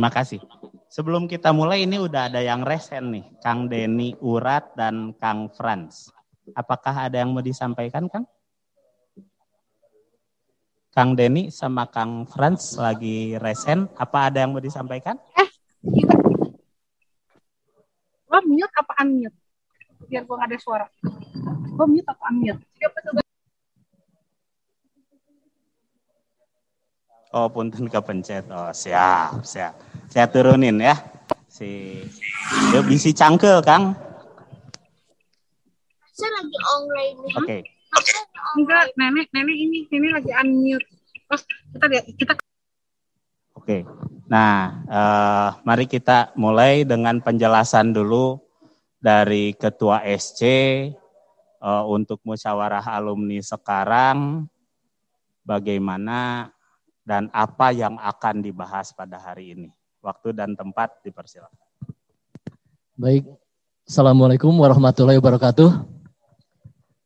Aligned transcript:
Terima 0.00 0.16
kasih. 0.16 0.40
Sebelum 0.88 1.28
kita 1.28 1.52
mulai 1.52 1.84
ini 1.84 2.00
udah 2.00 2.32
ada 2.32 2.40
yang 2.40 2.64
resen 2.64 3.12
nih, 3.12 3.36
Kang 3.44 3.68
Denny 3.68 4.16
Urat 4.24 4.72
dan 4.72 5.12
Kang 5.20 5.52
Franz. 5.52 6.08
Apakah 6.56 7.04
ada 7.04 7.20
yang 7.20 7.36
mau 7.36 7.44
disampaikan, 7.44 8.08
Kang? 8.08 8.24
Kang 10.88 11.12
Denny 11.12 11.52
sama 11.52 11.84
Kang 11.84 12.24
Franz 12.24 12.80
lagi 12.80 13.36
resen. 13.36 13.92
Apa 13.92 14.32
ada 14.32 14.40
yang 14.40 14.56
mau 14.56 14.64
disampaikan? 14.64 15.20
Eh. 15.36 15.48
Lo 18.24 18.40
mute 18.48 18.72
apa 18.72 19.04
unmute? 19.04 19.36
Biar 20.08 20.24
gua 20.24 20.40
gak 20.40 20.48
ada 20.48 20.56
suara. 20.64 20.86
Lo 21.76 21.84
mute 21.84 22.08
apa 22.08 22.24
unmute? 22.32 22.64
Siapa 22.80 23.04
Oh, 27.30 27.46
punten 27.46 27.86
kepencet. 27.86 28.50
Oh, 28.50 28.74
siap, 28.74 29.46
siap. 29.46 29.78
Saya 30.10 30.26
turunin 30.26 30.82
ya. 30.82 30.98
Si 31.46 32.02
Yuk 32.74 32.90
bisi 32.90 33.14
cangkel, 33.14 33.62
Kang. 33.62 33.94
Saya 36.10 36.30
lagi 36.42 36.58
online 36.74 37.16
nih. 37.22 37.34
Oke. 37.38 37.46
Okay. 37.46 37.60
Enggak, 38.58 38.90
nenek, 38.98 39.30
nenek 39.30 39.56
ini, 39.56 39.86
ini 39.86 40.08
lagi 40.10 40.30
unmute. 40.34 40.86
Terus 41.30 41.42
kita 41.46 41.86
lihat, 41.86 42.04
kita 42.18 42.32
Oke. 42.34 42.42
Okay. 43.62 43.80
Nah, 44.26 44.82
uh, 44.90 45.48
mari 45.62 45.86
kita 45.86 46.34
mulai 46.34 46.82
dengan 46.82 47.22
penjelasan 47.22 47.94
dulu 47.94 48.42
dari 48.98 49.54
Ketua 49.54 50.02
SC 50.04 50.42
eh, 51.56 51.84
untuk 51.88 52.20
musyawarah 52.26 52.84
alumni 52.84 53.40
sekarang 53.40 54.44
bagaimana 55.40 56.52
dan 57.10 57.26
apa 57.34 57.74
yang 57.74 57.98
akan 57.98 58.38
dibahas 58.38 58.94
pada 58.94 59.18
hari 59.18 59.58
ini. 59.58 59.68
Waktu 59.98 60.30
dan 60.30 60.54
tempat 60.54 61.02
dipersilakan. 61.02 61.58
Baik, 62.94 63.26
Assalamualaikum 63.82 64.54
warahmatullahi 64.54 65.18
wabarakatuh. 65.18 65.90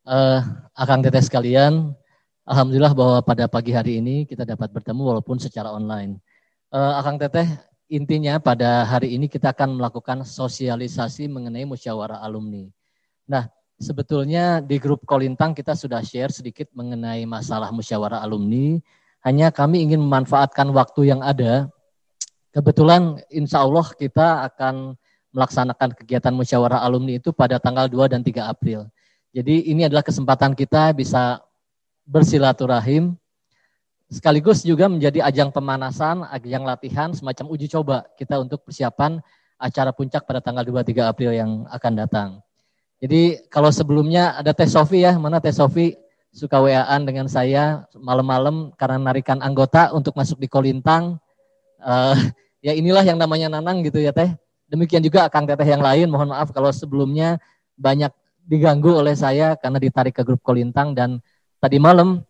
Uh, 0.05 0.45
Akang 0.77 1.01
Teteh 1.01 1.25
sekalian, 1.25 1.97
Alhamdulillah 2.45 2.93
bahwa 2.93 3.25
pada 3.25 3.49
pagi 3.49 3.73
hari 3.73 4.05
ini 4.05 4.29
kita 4.29 4.45
dapat 4.45 4.69
bertemu 4.69 5.17
walaupun 5.17 5.41
secara 5.41 5.73
online. 5.73 6.21
Uh, 6.69 7.01
Akang 7.01 7.17
Teteh, 7.17 7.49
intinya 7.89 8.37
pada 8.37 8.85
hari 8.85 9.17
ini 9.17 9.33
kita 9.33 9.57
akan 9.57 9.81
melakukan 9.81 10.29
sosialisasi 10.29 11.33
mengenai 11.33 11.65
musyawarah 11.65 12.21
alumni. 12.21 12.69
Nah, 13.25 13.49
sebetulnya 13.81 14.61
di 14.61 14.77
grup 14.77 15.09
Kolintang 15.09 15.57
kita 15.57 15.73
sudah 15.73 16.05
share 16.05 16.29
sedikit 16.29 16.69
mengenai 16.77 17.25
masalah 17.25 17.73
musyawarah 17.73 18.21
alumni, 18.21 18.77
hanya 19.25 19.49
kami 19.49 19.81
ingin 19.81 20.05
memanfaatkan 20.05 20.69
waktu 20.71 21.09
yang 21.09 21.25
ada. 21.25 21.73
Kebetulan 22.53 23.19
insya 23.33 23.65
Allah 23.65 23.89
kita 23.97 24.47
akan 24.53 24.95
melaksanakan 25.35 25.97
kegiatan 25.99 26.31
musyawarah 26.31 26.85
alumni 26.85 27.19
itu 27.19 27.35
pada 27.35 27.59
tanggal 27.59 27.91
2 27.91 28.13
dan 28.13 28.21
3 28.23 28.47
April. 28.47 28.87
Jadi 29.35 29.75
ini 29.75 29.83
adalah 29.83 30.07
kesempatan 30.07 30.55
kita 30.55 30.95
bisa 30.95 31.43
bersilaturahim, 32.07 33.19
sekaligus 34.07 34.63
juga 34.63 34.87
menjadi 34.87 35.27
ajang 35.27 35.51
pemanasan, 35.51 36.23
ajang 36.31 36.63
latihan, 36.63 37.11
semacam 37.11 37.51
uji 37.51 37.67
coba 37.67 38.07
kita 38.15 38.39
untuk 38.39 38.63
persiapan 38.63 39.19
acara 39.59 39.91
puncak 39.91 40.23
pada 40.23 40.39
tanggal 40.39 40.63
2-3 40.63 41.11
April 41.11 41.35
yang 41.35 41.51
akan 41.67 41.93
datang. 41.99 42.29
Jadi 43.03 43.51
kalau 43.51 43.75
sebelumnya 43.75 44.39
ada 44.39 44.55
Teh 44.55 44.71
Sofi 44.71 45.03
ya, 45.03 45.19
mana 45.19 45.43
Teh 45.43 45.51
Sofi 45.51 45.97
suka 46.35 46.59
WA-an 46.59 47.07
dengan 47.07 47.31
saya 47.31 47.87
malam-malam 47.95 48.75
karena 48.75 48.99
narikan 48.99 49.39
anggota 49.39 49.95
untuk 49.95 50.19
masuk 50.19 50.43
di 50.43 50.51
Kolintang. 50.51 51.23
Uh, 51.79 52.19
ya 52.67 52.75
inilah 52.75 53.07
yang 53.07 53.17
namanya 53.17 53.47
Nanang 53.47 53.87
gitu 53.87 54.03
ya 54.03 54.11
Teh. 54.11 54.35
Demikian 54.67 55.01
juga 55.07 55.31
Kang 55.31 55.47
Teteh 55.47 55.71
yang 55.71 55.79
lain, 55.79 56.11
mohon 56.11 56.35
maaf 56.35 56.51
kalau 56.51 56.75
sebelumnya 56.75 57.39
banyak 57.79 58.11
diganggu 58.45 58.99
oleh 58.99 59.15
saya 59.15 59.55
karena 59.55 59.79
ditarik 59.79 60.19
ke 60.19 60.27
grup 60.27 60.43
Kolintang 60.43 60.93
dan 60.93 61.23
tadi 61.63 61.79
malam 61.79 62.27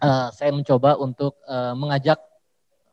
uh, 0.00 0.28
saya 0.32 0.50
mencoba 0.50 0.96
untuk 0.96 1.36
uh, 1.44 1.76
mengajak 1.76 2.16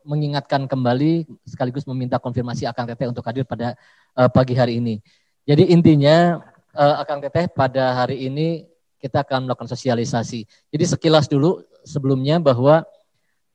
mengingatkan 0.02 0.66
kembali 0.66 1.24
sekaligus 1.46 1.86
meminta 1.88 2.18
konfirmasi 2.20 2.68
Akang 2.68 2.84
Teteh 2.84 3.08
untuk 3.08 3.24
hadir 3.24 3.48
pada 3.48 3.72
uh, 4.18 4.28
pagi 4.28 4.52
hari 4.52 4.82
ini. 4.82 5.00
Jadi 5.48 5.72
intinya 5.72 6.42
uh, 6.76 7.00
Akang 7.00 7.22
Teteh 7.22 7.48
pada 7.48 7.96
hari 7.96 8.28
ini 8.28 8.66
kita 9.02 9.26
akan 9.26 9.50
melakukan 9.50 9.66
sosialisasi. 9.66 10.46
Jadi 10.70 10.84
sekilas 10.86 11.26
dulu 11.26 11.58
sebelumnya 11.82 12.38
bahwa 12.38 12.86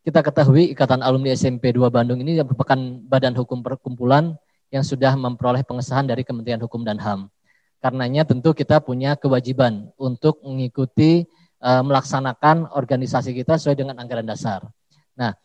kita 0.03 0.19
ketahui 0.19 0.75
Ikatan 0.75 0.99
Alumni 0.99 1.31
SMP 1.31 1.71
2 1.71 1.87
Bandung 1.87 2.19
ini 2.19 2.39
merupakan 2.43 2.75
badan 3.07 3.31
hukum 3.35 3.63
perkumpulan 3.63 4.35
yang 4.67 4.83
sudah 4.83 5.15
memperoleh 5.15 5.63
pengesahan 5.63 6.03
dari 6.03 6.27
Kementerian 6.27 6.59
Hukum 6.59 6.83
dan 6.83 6.99
HAM. 6.99 7.31
Karenanya 7.79 8.27
tentu 8.27 8.51
kita 8.51 8.83
punya 8.83 9.15
kewajiban 9.15 9.87
untuk 9.95 10.43
mengikuti 10.43 11.23
uh, 11.63 11.83
melaksanakan 11.83 12.71
organisasi 12.75 13.31
kita 13.31 13.55
sesuai 13.55 13.79
dengan 13.79 13.95
anggaran 13.99 14.27
dasar. 14.27 14.67
Nah, 15.15 15.35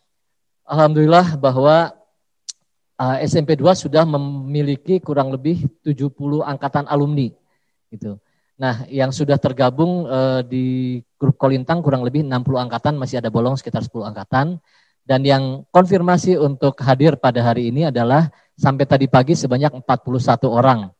alhamdulillah 0.67 1.39
bahwa 1.39 1.95
uh, 2.99 3.17
SMP 3.23 3.55
2 3.55 3.63
sudah 3.75 4.03
memiliki 4.03 4.99
kurang 4.99 5.31
lebih 5.31 5.67
70 5.85 6.11
angkatan 6.43 6.87
alumni 6.89 7.31
gitu. 7.93 8.17
Nah, 8.53 8.85
yang 8.85 9.09
sudah 9.09 9.41
tergabung 9.41 10.05
uh, 10.05 10.45
di 10.45 10.99
grup 11.17 11.41
Kolintang 11.41 11.81
kurang 11.81 12.05
lebih 12.05 12.21
60 12.21 12.69
angkatan, 12.69 12.93
masih 12.95 13.17
ada 13.17 13.33
bolong 13.33 13.57
sekitar 13.57 13.81
10 13.81 14.13
angkatan. 14.13 14.61
Dan 15.03 15.21
yang 15.25 15.43
konfirmasi 15.73 16.39
untuk 16.39 16.79
hadir 16.79 17.19
pada 17.19 17.43
hari 17.43 17.73
ini 17.73 17.89
adalah 17.89 18.31
sampai 18.55 18.87
tadi 18.87 19.09
pagi 19.09 19.35
sebanyak 19.35 19.83
41 19.83 20.47
orang. 20.47 20.93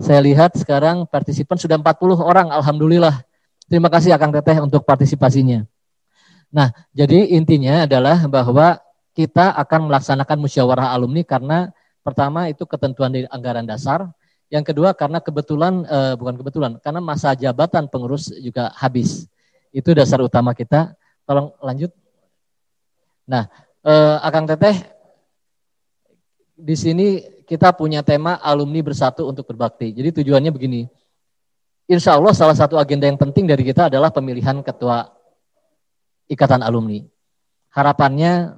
Saya 0.00 0.20
lihat 0.20 0.56
sekarang 0.56 1.08
partisipan 1.08 1.56
sudah 1.56 1.80
40 1.80 2.20
orang, 2.20 2.52
Alhamdulillah. 2.52 3.22
Terima 3.70 3.88
kasih 3.88 4.12
Akang 4.12 4.34
Teteh 4.34 4.58
untuk 4.58 4.82
partisipasinya. 4.82 5.64
Nah, 6.50 6.74
jadi 6.90 7.30
intinya 7.38 7.86
adalah 7.86 8.26
bahwa 8.26 8.82
kita 9.14 9.54
akan 9.54 9.86
melaksanakan 9.86 10.38
musyawarah 10.42 10.90
alumni 10.90 11.22
karena 11.22 11.58
pertama 12.02 12.50
itu 12.50 12.66
ketentuan 12.66 13.14
dari 13.14 13.30
anggaran 13.30 13.62
dasar, 13.62 14.10
yang 14.50 14.66
kedua 14.66 14.90
karena 14.98 15.22
kebetulan 15.22 15.86
eh, 15.86 16.14
bukan 16.18 16.34
kebetulan 16.34 16.72
karena 16.82 16.98
masa 16.98 17.38
jabatan 17.38 17.86
pengurus 17.86 18.34
juga 18.42 18.74
habis. 18.74 19.30
Itu 19.70 19.94
dasar 19.94 20.18
utama 20.18 20.50
kita. 20.58 20.98
Tolong 21.22 21.54
lanjut. 21.62 21.94
Nah, 23.30 23.46
eh, 23.86 24.16
Akang 24.26 24.50
Teteh 24.50 24.74
di 26.58 26.74
sini 26.74 27.22
kita 27.46 27.70
punya 27.78 28.02
tema 28.02 28.42
alumni 28.42 28.82
bersatu 28.82 29.30
untuk 29.30 29.46
berbakti. 29.46 29.94
Jadi 29.94 30.22
tujuannya 30.22 30.50
begini. 30.50 30.90
Insya 31.86 32.18
Allah 32.18 32.34
salah 32.34 32.54
satu 32.54 32.74
agenda 32.78 33.06
yang 33.06 33.18
penting 33.18 33.46
dari 33.46 33.62
kita 33.62 33.86
adalah 33.86 34.10
pemilihan 34.10 34.62
ketua 34.66 35.10
ikatan 36.30 36.62
alumni. 36.62 37.02
Harapannya 37.70 38.54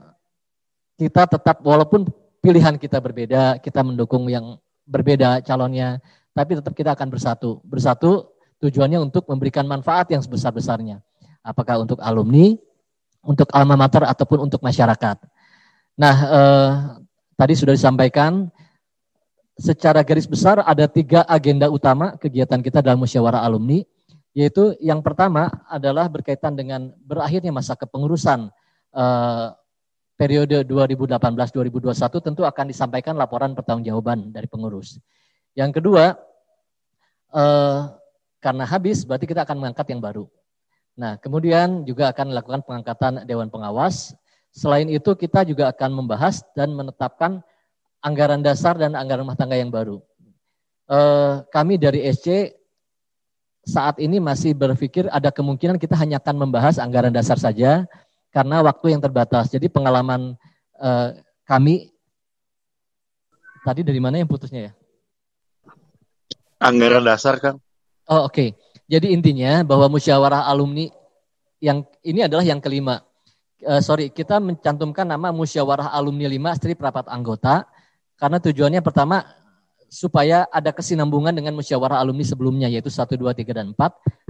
kita 0.97 1.29
tetap 1.29 1.61
walaupun 1.65 2.09
pilihan 2.41 2.77
kita 2.81 3.01
berbeda, 3.01 3.61
kita 3.61 3.81
mendukung 3.85 4.29
yang 4.29 4.61
berbeda 4.87 5.43
calonnya, 5.45 6.03
tapi 6.33 6.59
tetap 6.59 6.73
kita 6.73 6.97
akan 6.97 7.09
bersatu. 7.13 7.61
Bersatu 7.67 8.33
tujuannya 8.63 9.03
untuk 9.03 9.27
memberikan 9.29 9.67
manfaat 9.67 10.09
yang 10.11 10.23
sebesar-besarnya. 10.23 11.03
Apakah 11.43 11.83
untuk 11.83 11.99
alumni, 11.99 12.55
untuk 13.23 13.51
alma 13.55 13.79
mater 13.79 14.03
ataupun 14.03 14.47
untuk 14.51 14.63
masyarakat. 14.63 15.17
Nah, 15.95 16.17
eh, 16.19 16.71
tadi 17.39 17.55
sudah 17.55 17.75
disampaikan 17.75 18.51
secara 19.55 20.03
garis 20.03 20.27
besar 20.27 20.65
ada 20.65 20.91
tiga 20.91 21.23
agenda 21.29 21.71
utama 21.71 22.19
kegiatan 22.19 22.59
kita 22.59 22.83
dalam 22.83 22.99
musyawarah 22.99 23.47
alumni, 23.47 23.83
yaitu 24.35 24.75
yang 24.83 25.05
pertama 25.05 25.51
adalah 25.71 26.09
berkaitan 26.11 26.57
dengan 26.57 26.91
berakhirnya 27.05 27.55
masa 27.55 27.79
kepengurusan 27.79 28.51
eh, 28.95 29.47
periode 30.23 30.63
2018-2021 30.71 32.23
tentu 32.23 32.47
akan 32.47 32.71
disampaikan 32.71 33.19
laporan 33.19 33.59
pertanggungjawaban 33.59 34.31
dari 34.31 34.47
pengurus. 34.47 35.03
Yang 35.59 35.83
kedua, 35.83 36.15
eh, 37.35 37.79
karena 38.39 38.63
habis 38.63 39.03
berarti 39.03 39.27
kita 39.27 39.43
akan 39.43 39.59
mengangkat 39.59 39.91
yang 39.91 39.99
baru. 39.99 40.31
Nah, 40.95 41.19
kemudian 41.19 41.83
juga 41.83 42.15
akan 42.15 42.31
melakukan 42.31 42.63
pengangkatan 42.63 43.13
Dewan 43.27 43.51
Pengawas. 43.51 44.15
Selain 44.55 44.87
itu 44.87 45.11
kita 45.19 45.43
juga 45.43 45.67
akan 45.75 45.91
membahas 45.91 46.47
dan 46.55 46.71
menetapkan 46.71 47.43
anggaran 47.99 48.47
dasar 48.47 48.79
dan 48.79 48.95
anggaran 48.95 49.27
rumah 49.27 49.35
tangga 49.35 49.59
yang 49.59 49.75
baru. 49.75 49.99
Eh, 50.87 51.35
kami 51.51 51.83
dari 51.83 52.07
SC 52.07 52.55
saat 53.67 53.99
ini 53.99 54.23
masih 54.23 54.55
berpikir 54.55 55.11
ada 55.11 55.35
kemungkinan 55.35 55.83
kita 55.83 55.99
hanya 55.99 56.23
akan 56.23 56.47
membahas 56.47 56.79
anggaran 56.79 57.11
dasar 57.11 57.39
saja 57.43 57.91
karena 58.33 58.65
waktu 58.65 58.97
yang 58.97 59.03
terbatas. 59.05 59.53
Jadi 59.53 59.69
pengalaman 59.69 60.35
eh, 60.81 61.09
kami 61.45 61.93
tadi 63.63 63.87
dari 63.87 64.01
mana 64.03 64.19
yang 64.19 64.27
putusnya 64.27 64.71
ya? 64.71 64.73
Anggaran 66.59 67.05
dasar 67.07 67.39
kan? 67.39 67.61
Oh 68.11 68.27
oke. 68.27 68.35
Okay. 68.35 68.49
Jadi 68.91 69.15
intinya 69.15 69.63
bahwa 69.65 69.89
musyawarah 69.89 70.45
alumni 70.51 70.91
yang 71.63 71.87
ini 72.03 72.27
adalah 72.27 72.43
yang 72.43 72.59
kelima. 72.59 73.01
Uh, 73.63 73.79
sorry, 73.79 74.11
kita 74.11 74.43
mencantumkan 74.43 75.07
nama 75.07 75.31
musyawarah 75.31 75.95
alumni 75.95 76.27
5 76.27 76.59
strip 76.59 76.83
rapat 76.83 77.07
anggota 77.07 77.63
karena 78.19 78.43
tujuannya 78.43 78.83
pertama 78.83 79.23
supaya 79.87 80.51
ada 80.51 80.75
kesinambungan 80.75 81.31
dengan 81.31 81.55
musyawarah 81.55 82.03
alumni 82.03 82.27
sebelumnya 82.27 82.67
yaitu 82.67 82.91
1, 82.91 83.07
2, 83.07 83.23
3, 83.23 83.55
dan 83.55 83.67
4. 83.71 83.79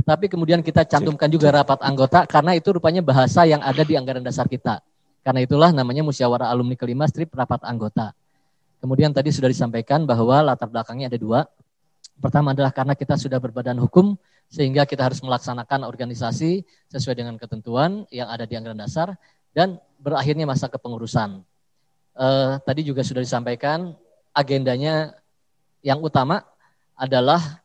Tapi 0.02 0.26
kemudian 0.26 0.60
kita 0.60 0.82
cantumkan 0.82 1.30
juga 1.30 1.54
rapat 1.54 1.78
anggota 1.82 2.26
karena 2.26 2.58
itu 2.58 2.74
rupanya 2.74 3.00
bahasa 3.00 3.46
yang 3.46 3.62
ada 3.62 3.82
di 3.86 3.94
anggaran 3.94 4.22
dasar 4.22 4.50
kita. 4.50 4.82
Karena 5.22 5.46
itulah 5.46 5.70
namanya 5.70 6.02
musyawarah 6.02 6.50
alumni 6.50 6.74
kelima 6.74 7.06
strip 7.06 7.30
rapat 7.30 7.62
anggota. 7.62 8.10
Kemudian 8.82 9.14
tadi 9.14 9.30
sudah 9.30 9.46
disampaikan 9.46 10.02
bahwa 10.02 10.42
latar 10.42 10.66
belakangnya 10.66 11.06
ada 11.06 11.18
dua. 11.18 11.46
Pertama 12.18 12.50
adalah 12.50 12.74
karena 12.74 12.98
kita 12.98 13.14
sudah 13.14 13.38
berbadan 13.38 13.78
hukum, 13.78 14.18
sehingga 14.50 14.84
kita 14.84 15.06
harus 15.06 15.22
melaksanakan 15.24 15.88
organisasi 15.88 16.66
sesuai 16.92 17.16
dengan 17.16 17.40
ketentuan 17.40 18.04
yang 18.12 18.28
ada 18.28 18.44
di 18.44 18.52
anggaran 18.58 18.76
dasar 18.76 19.16
dan 19.56 19.80
berakhirnya 19.96 20.44
masa 20.44 20.68
kepengurusan. 20.68 21.40
Uh, 22.12 22.60
tadi 22.68 22.84
juga 22.84 23.00
sudah 23.00 23.24
disampaikan 23.24 23.96
agendanya 24.36 25.16
yang 25.80 26.04
utama 26.04 26.44
adalah 26.92 27.61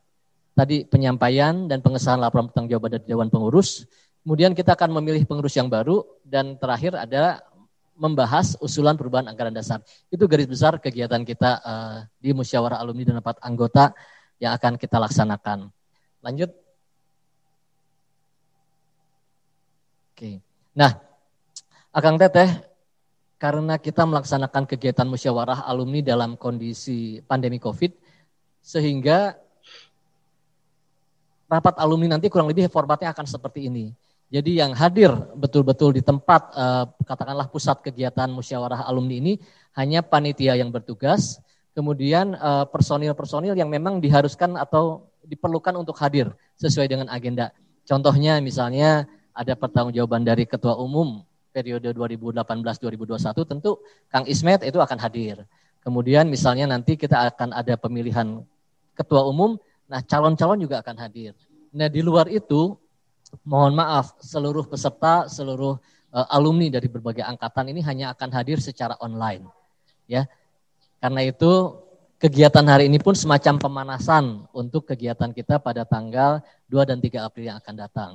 tadi 0.57 0.89
penyampaian 0.89 1.69
dan 1.69 1.85
pengesahan 1.85 2.17
laporan 2.17 2.49
pertanggungjawaban 2.49 2.97
dari 2.97 3.05
Dewan 3.05 3.29
Pengurus. 3.29 3.85
Kemudian 4.25 4.57
kita 4.57 4.73
akan 4.73 4.89
memilih 4.97 5.29
pengurus 5.29 5.53
yang 5.53 5.69
baru 5.69 6.01
dan 6.25 6.57
terakhir 6.57 6.97
ada 6.97 7.45
membahas 7.93 8.57
usulan 8.57 8.97
perubahan 8.97 9.29
anggaran 9.29 9.53
dasar. 9.53 9.85
Itu 10.09 10.25
garis 10.25 10.49
besar 10.49 10.81
kegiatan 10.81 11.21
kita 11.21 11.61
uh, 11.61 11.97
di 12.17 12.33
musyawarah 12.33 12.81
alumni 12.81 13.05
dan 13.05 13.15
rapat 13.21 13.37
anggota 13.45 13.93
yang 14.41 14.57
akan 14.57 14.81
kita 14.81 14.97
laksanakan. 14.97 15.69
Lanjut. 16.25 16.51
Oke. 20.13 20.41
Nah, 20.73 20.97
Akang 21.93 22.17
Teteh, 22.17 22.49
karena 23.37 23.77
kita 23.77 24.05
melaksanakan 24.05 24.65
kegiatan 24.65 25.05
musyawarah 25.05 25.65
alumni 25.69 26.01
dalam 26.01 26.37
kondisi 26.37 27.21
pandemi 27.25 27.61
COVID, 27.61 27.93
sehingga 28.61 29.37
rapat 31.47 31.75
alumni 31.79 32.15
nanti 32.15 32.27
kurang 32.27 32.51
lebih 32.51 32.67
formatnya 32.67 33.15
akan 33.15 33.25
seperti 33.25 33.71
ini. 33.71 33.95
Jadi 34.27 34.59
yang 34.59 34.75
hadir 34.75 35.15
betul-betul 35.39 35.95
di 35.95 36.03
tempat 36.03 36.51
eh, 36.51 36.85
katakanlah 37.07 37.47
pusat 37.47 37.79
kegiatan 37.79 38.27
musyawarah 38.27 38.83
alumni 38.83 39.15
ini 39.15 39.33
hanya 39.79 40.03
panitia 40.03 40.59
yang 40.59 40.67
bertugas, 40.67 41.39
kemudian 41.71 42.35
eh, 42.35 42.65
personil-personil 42.67 43.55
yang 43.55 43.71
memang 43.71 44.03
diharuskan 44.03 44.59
atau 44.59 45.07
diperlukan 45.23 45.75
untuk 45.79 45.95
hadir 46.03 46.35
sesuai 46.59 46.91
dengan 46.91 47.07
agenda. 47.07 47.55
Contohnya 47.87 48.43
misalnya 48.43 49.07
ada 49.31 49.55
pertanggungjawaban 49.55 50.27
dari 50.27 50.43
ketua 50.43 50.75
umum 50.75 51.23
periode 51.55 51.89
2018-2021 51.95 53.49
tentu 53.49 53.79
Kang 54.11 54.27
Ismet 54.27 54.67
itu 54.67 54.77
akan 54.77 54.99
hadir. 54.99 55.47
Kemudian 55.81 56.27
misalnya 56.27 56.67
nanti 56.67 56.99
kita 56.99 57.31
akan 57.31 57.55
ada 57.55 57.79
pemilihan 57.79 58.43
ketua 58.91 59.23
umum, 59.23 59.55
nah 59.87 60.03
calon-calon 60.03 60.59
juga 60.59 60.83
akan 60.83 60.95
hadir. 60.99 61.31
Nah 61.71 61.87
di 61.87 62.03
luar 62.03 62.27
itu 62.27 62.75
mohon 63.43 63.75
maaf 63.75 64.15
seluruh 64.23 64.67
peserta, 64.67 65.27
seluruh 65.27 65.79
uh, 66.13 66.27
alumni 66.31 66.71
dari 66.71 66.87
berbagai 66.87 67.23
angkatan 67.23 67.71
ini 67.71 67.81
hanya 67.83 68.15
akan 68.15 68.29
hadir 68.31 68.59
secara 68.63 68.95
online. 69.03 69.47
Ya, 70.07 70.27
karena 71.03 71.27
itu 71.27 71.83
kegiatan 72.17 72.65
hari 72.65 72.87
ini 72.87 72.97
pun 72.97 73.13
semacam 73.13 73.59
pemanasan 73.59 74.47
untuk 74.55 74.87
kegiatan 74.87 75.29
kita 75.35 75.59
pada 75.59 75.83
tanggal 75.83 76.41
2 76.71 76.89
dan 76.89 76.97
3 76.97 77.27
April 77.27 77.45
yang 77.51 77.57
akan 77.59 77.75
datang. 77.75 78.11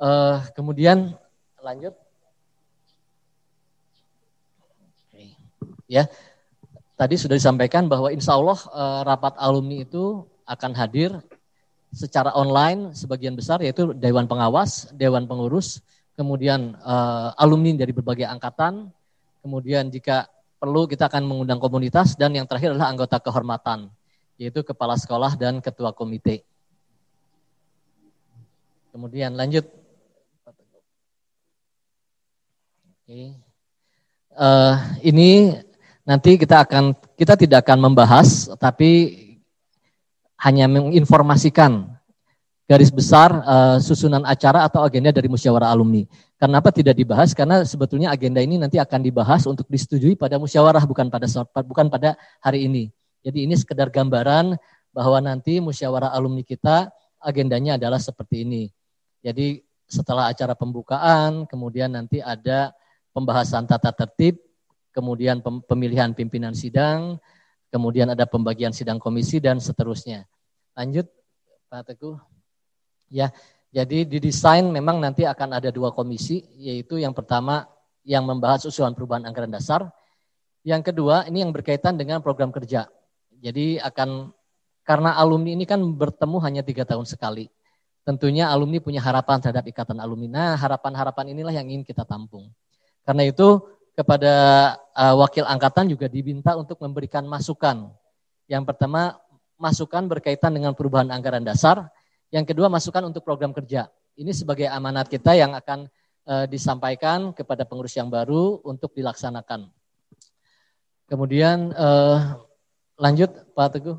Uh, 0.00 0.42
kemudian 0.56 1.14
lanjut. 1.62 1.94
Okay. 5.12 5.38
Ya, 5.86 6.10
tadi 6.98 7.14
sudah 7.14 7.38
disampaikan 7.38 7.86
bahwa 7.86 8.10
insya 8.10 8.34
Allah 8.34 8.58
uh, 8.74 9.00
rapat 9.06 9.38
alumni 9.38 9.86
itu 9.86 10.26
akan 10.44 10.72
hadir 10.76 11.10
secara 11.94 12.34
online 12.34 12.92
sebagian 12.92 13.38
besar 13.38 13.62
yaitu 13.62 13.94
Dewan 13.94 14.26
Pengawas, 14.26 14.90
Dewan 14.92 15.24
Pengurus, 15.30 15.80
kemudian 16.18 16.74
uh, 16.82 17.32
alumni 17.38 17.74
dari 17.78 17.94
berbagai 17.94 18.26
angkatan, 18.26 18.90
kemudian 19.40 19.88
jika 19.88 20.26
perlu 20.58 20.90
kita 20.90 21.06
akan 21.06 21.22
mengundang 21.28 21.62
komunitas 21.62 22.18
dan 22.18 22.34
yang 22.34 22.48
terakhir 22.48 22.74
adalah 22.74 22.90
anggota 22.90 23.20
kehormatan 23.22 23.92
yaitu 24.34 24.66
kepala 24.66 24.98
sekolah 24.98 25.38
dan 25.38 25.62
ketua 25.62 25.94
komite. 25.94 26.42
Kemudian 28.90 29.34
lanjut 29.38 29.66
Oke. 33.04 33.36
Uh, 34.32 34.80
ini 35.04 35.60
nanti 36.08 36.40
kita 36.40 36.64
akan 36.64 36.96
kita 37.20 37.36
tidak 37.36 37.68
akan 37.68 37.92
membahas, 37.92 38.48
tapi 38.56 39.23
hanya 40.44 40.68
menginformasikan 40.68 41.88
garis 42.64 42.88
besar 42.88 43.32
uh, 43.44 43.76
susunan 43.80 44.24
acara 44.24 44.64
atau 44.64 44.84
agenda 44.84 45.12
dari 45.12 45.28
musyawarah 45.28 45.68
alumni. 45.68 46.04
Kenapa 46.40 46.72
tidak 46.72 46.96
dibahas? 46.96 47.36
Karena 47.36 47.64
sebetulnya 47.64 48.12
agenda 48.12 48.40
ini 48.40 48.56
nanti 48.56 48.80
akan 48.80 49.00
dibahas 49.04 49.44
untuk 49.44 49.68
disetujui 49.68 50.16
pada 50.16 50.36
musyawarah 50.40 50.84
bukan 50.84 51.08
pada 51.12 51.28
bukan 51.64 51.88
pada 51.88 52.16
hari 52.40 52.68
ini. 52.68 52.92
Jadi 53.24 53.48
ini 53.48 53.56
sekedar 53.56 53.88
gambaran 53.88 54.56
bahwa 54.92 55.18
nanti 55.20 55.60
musyawarah 55.60 56.12
alumni 56.12 56.44
kita 56.44 56.92
agendanya 57.20 57.80
adalah 57.80 58.00
seperti 58.00 58.44
ini. 58.44 58.68
Jadi 59.24 59.64
setelah 59.88 60.28
acara 60.28 60.52
pembukaan, 60.52 61.48
kemudian 61.48 61.92
nanti 61.92 62.20
ada 62.20 62.72
pembahasan 63.16 63.64
tata 63.64 63.92
tertib, 63.92 64.40
kemudian 64.92 65.40
pemilihan 65.40 66.12
pimpinan 66.12 66.52
sidang, 66.52 67.16
kemudian 67.72 68.12
ada 68.12 68.28
pembagian 68.28 68.72
sidang 68.72 69.00
komisi 69.00 69.40
dan 69.40 69.60
seterusnya. 69.60 70.28
Lanjut 70.74 71.06
Pak 71.70 71.82
Teguh. 71.90 72.18
Ya, 73.10 73.30
jadi 73.74 74.06
didesain 74.06 74.66
memang 74.66 75.02
nanti 75.02 75.26
akan 75.26 75.58
ada 75.58 75.70
dua 75.74 75.90
komisi, 75.90 76.46
yaitu 76.58 76.98
yang 76.98 77.14
pertama 77.14 77.66
yang 78.06 78.22
membahas 78.22 78.66
usulan 78.66 78.94
perubahan 78.94 79.26
anggaran 79.26 79.50
dasar, 79.50 79.90
yang 80.64 80.80
kedua 80.80 81.26
ini 81.26 81.42
yang 81.42 81.50
berkaitan 81.50 81.98
dengan 81.98 82.22
program 82.22 82.54
kerja. 82.54 82.86
Jadi 83.38 83.76
akan 83.82 84.32
karena 84.84 85.16
alumni 85.16 85.52
ini 85.52 85.64
kan 85.64 85.80
bertemu 85.80 86.36
hanya 86.44 86.62
tiga 86.64 86.88
tahun 86.88 87.04
sekali. 87.08 87.48
Tentunya 88.04 88.52
alumni 88.52 88.80
punya 88.84 89.00
harapan 89.00 89.40
terhadap 89.40 89.64
ikatan 89.64 89.96
alumni. 89.96 90.28
Nah, 90.28 90.52
harapan-harapan 90.60 91.32
inilah 91.32 91.56
yang 91.56 91.64
ingin 91.68 91.88
kita 91.88 92.04
tampung. 92.04 92.52
Karena 93.00 93.24
itu 93.24 93.64
kepada 93.96 94.34
uh, 94.92 95.14
wakil 95.24 95.48
angkatan 95.48 95.88
juga 95.88 96.04
diminta 96.08 96.52
untuk 96.52 96.76
memberikan 96.84 97.24
masukan. 97.24 97.88
Yang 98.44 98.64
pertama, 98.68 99.16
masukan 99.58 100.06
berkaitan 100.10 100.54
dengan 100.54 100.74
perubahan 100.74 101.10
anggaran 101.10 101.42
dasar. 101.42 101.90
Yang 102.34 102.54
kedua, 102.54 102.66
masukan 102.66 103.06
untuk 103.06 103.22
program 103.22 103.54
kerja. 103.54 103.88
Ini 104.14 104.30
sebagai 104.30 104.66
amanat 104.70 105.10
kita 105.10 105.34
yang 105.34 105.54
akan 105.54 105.90
uh, 106.26 106.46
disampaikan 106.46 107.34
kepada 107.34 107.66
pengurus 107.66 107.94
yang 107.94 108.10
baru 108.10 108.62
untuk 108.66 108.94
dilaksanakan. 108.94 109.70
Kemudian 111.04 111.74
uh, 111.76 112.40
lanjut 112.98 113.30
Pak 113.52 113.68
Teguh. 113.78 113.98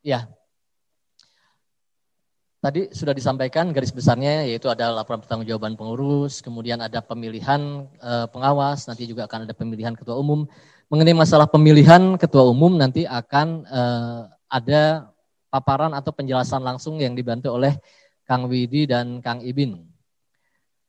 Ya. 0.00 0.28
Tadi 2.60 2.92
sudah 2.92 3.16
disampaikan 3.16 3.72
garis 3.72 3.88
besarnya 3.88 4.44
yaitu 4.44 4.68
ada 4.68 4.92
laporan 4.92 5.24
pertanggungjawaban 5.24 5.80
pengurus, 5.80 6.44
kemudian 6.44 6.76
ada 6.84 7.00
pemilihan 7.00 7.88
e, 7.96 8.28
pengawas, 8.28 8.84
nanti 8.84 9.08
juga 9.08 9.24
akan 9.24 9.48
ada 9.48 9.56
pemilihan 9.56 9.96
ketua 9.96 10.20
umum. 10.20 10.44
Mengenai 10.90 11.14
masalah 11.14 11.46
pemilihan 11.46 12.18
ketua 12.18 12.50
umum 12.50 12.74
nanti 12.74 13.06
akan 13.06 13.62
e, 13.62 13.82
ada 14.50 15.06
paparan 15.46 15.94
atau 15.94 16.10
penjelasan 16.10 16.66
langsung 16.66 16.98
yang 16.98 17.14
dibantu 17.14 17.54
oleh 17.54 17.78
Kang 18.26 18.50
Widi 18.50 18.90
dan 18.90 19.22
Kang 19.22 19.38
Ibin. 19.38 19.86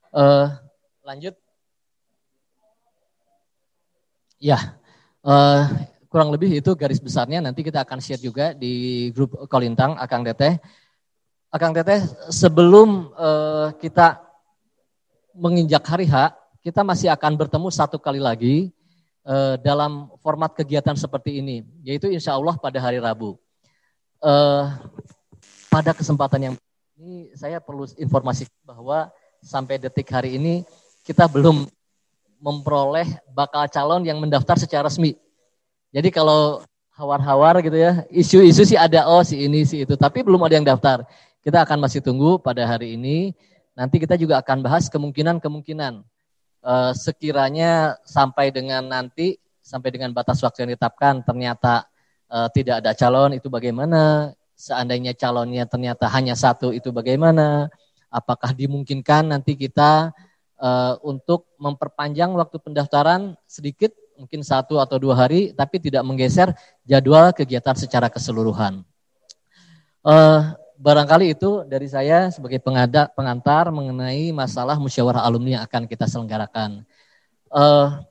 E, 0.10 0.24
lanjut. 1.06 1.38
Ya, 4.42 4.74
uh, 5.22 5.70
kurang 6.10 6.34
lebih 6.34 6.50
itu 6.50 6.74
garis 6.74 6.98
besarnya. 6.98 7.46
Nanti 7.46 7.62
kita 7.62 7.86
akan 7.86 8.02
share 8.02 8.18
juga 8.18 8.58
di 8.58 9.14
grup 9.14 9.38
Kolintang 9.46 10.02
Akang 10.02 10.26
Teteh. 10.26 10.58
Akang 11.54 11.78
Teteh, 11.78 12.02
sebelum 12.34 13.14
uh, 13.14 13.70
kita 13.78 14.18
menginjak 15.38 15.86
hari 15.86 16.10
H, 16.10 16.34
kita 16.66 16.82
masih 16.82 17.14
akan 17.14 17.38
bertemu 17.38 17.70
satu 17.70 18.02
kali 18.02 18.18
lagi 18.18 18.74
uh, 19.26 19.56
dalam 19.62 20.10
format 20.22 20.54
kegiatan 20.54 20.96
seperti 20.98 21.42
ini, 21.42 21.66
yaitu 21.86 22.10
insya 22.10 22.38
Allah 22.38 22.58
pada 22.58 22.78
hari 22.82 23.02
Rabu. 23.02 23.38
Uh, 24.22 24.70
pada 25.72 25.96
kesempatan 25.98 26.52
yang 26.52 26.56
ini 27.02 27.34
saya 27.34 27.58
perlu 27.58 27.90
informasi 27.98 28.46
bahwa 28.62 29.10
sampai 29.42 29.82
detik 29.82 30.06
hari 30.14 30.38
ini 30.38 30.62
kita 31.02 31.26
belum 31.26 31.66
memperoleh 32.38 33.10
bakal 33.34 33.66
calon 33.70 34.06
yang 34.06 34.22
mendaftar 34.22 34.58
secara 34.58 34.86
resmi. 34.86 35.18
Jadi 35.90 36.10
kalau 36.14 36.62
hawar-hawar 36.94 37.62
gitu 37.66 37.78
ya, 37.78 38.06
isu-isu 38.14 38.62
sih 38.66 38.78
ada, 38.78 39.10
oh 39.10 39.26
si 39.26 39.42
ini, 39.42 39.66
si 39.66 39.82
itu, 39.82 39.98
tapi 39.98 40.22
belum 40.22 40.42
ada 40.46 40.54
yang 40.58 40.66
daftar. 40.66 41.02
Kita 41.42 41.66
akan 41.66 41.82
masih 41.82 42.06
tunggu 42.06 42.38
pada 42.38 42.62
hari 42.70 42.94
ini. 42.94 43.34
Nanti 43.74 43.98
kita 43.98 44.14
juga 44.14 44.38
akan 44.38 44.62
bahas 44.62 44.86
kemungkinan-kemungkinan. 44.94 46.06
E, 46.62 46.74
sekiranya 46.94 47.98
sampai 48.06 48.54
dengan 48.54 48.86
nanti, 48.86 49.36
sampai 49.62 49.90
dengan 49.92 50.14
batas 50.14 50.40
waktu 50.46 50.64
yang 50.66 50.78
ditetapkan, 50.78 51.26
ternyata 51.26 51.90
e, 52.30 52.38
tidak 52.56 52.86
ada 52.86 52.94
calon, 52.94 53.36
itu 53.36 53.50
bagaimana? 53.50 54.32
Seandainya 54.54 55.18
calonnya 55.18 55.66
ternyata 55.66 56.06
hanya 56.14 56.38
satu, 56.38 56.70
itu 56.70 56.94
bagaimana? 56.94 57.68
Apakah 58.14 58.54
dimungkinkan 58.54 59.34
nanti 59.34 59.58
kita 59.58 60.14
uh, 60.62 60.96
untuk 61.02 61.50
memperpanjang 61.58 62.32
waktu 62.38 62.62
pendaftaran 62.62 63.34
sedikit, 63.50 63.92
mungkin 64.16 64.46
satu 64.46 64.78
atau 64.78 65.02
dua 65.02 65.18
hari, 65.18 65.52
tapi 65.52 65.82
tidak 65.82 66.06
menggeser 66.06 66.54
jadwal 66.86 67.34
kegiatan 67.34 67.74
secara 67.74 68.08
keseluruhan. 68.08 68.86
Uh, 70.06 70.54
barangkali 70.82 71.38
itu 71.38 71.62
dari 71.70 71.86
saya 71.86 72.34
sebagai 72.34 72.58
pengada, 72.58 73.06
pengantar 73.14 73.70
mengenai 73.70 74.34
masalah 74.34 74.82
musyawarah 74.82 75.22
alumni 75.22 75.62
yang 75.62 75.64
akan 75.70 75.86
kita 75.86 76.10
selenggarakan. 76.10 76.82
Uh, 77.54 78.02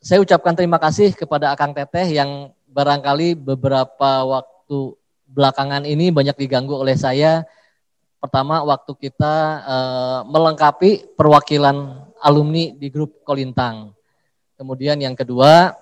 saya 0.00 0.24
ucapkan 0.24 0.56
terima 0.56 0.80
kasih 0.80 1.12
kepada 1.12 1.52
Akang 1.52 1.76
Teteh 1.76 2.16
yang 2.16 2.48
barangkali 2.72 3.36
beberapa 3.36 4.24
waktu 4.24 4.96
belakangan 5.28 5.84
ini 5.84 6.08
banyak 6.08 6.36
diganggu 6.40 6.72
oleh 6.72 6.96
saya 6.96 7.44
Pertama, 8.24 8.64
waktu 8.64 8.96
kita 8.96 9.34
uh, 9.68 10.20
melengkapi 10.24 11.12
perwakilan 11.12 12.08
alumni 12.24 12.72
di 12.72 12.88
grup 12.88 13.20
Kolintang. 13.20 13.92
Kemudian 14.56 14.96
yang 14.96 15.12
kedua, 15.12 15.76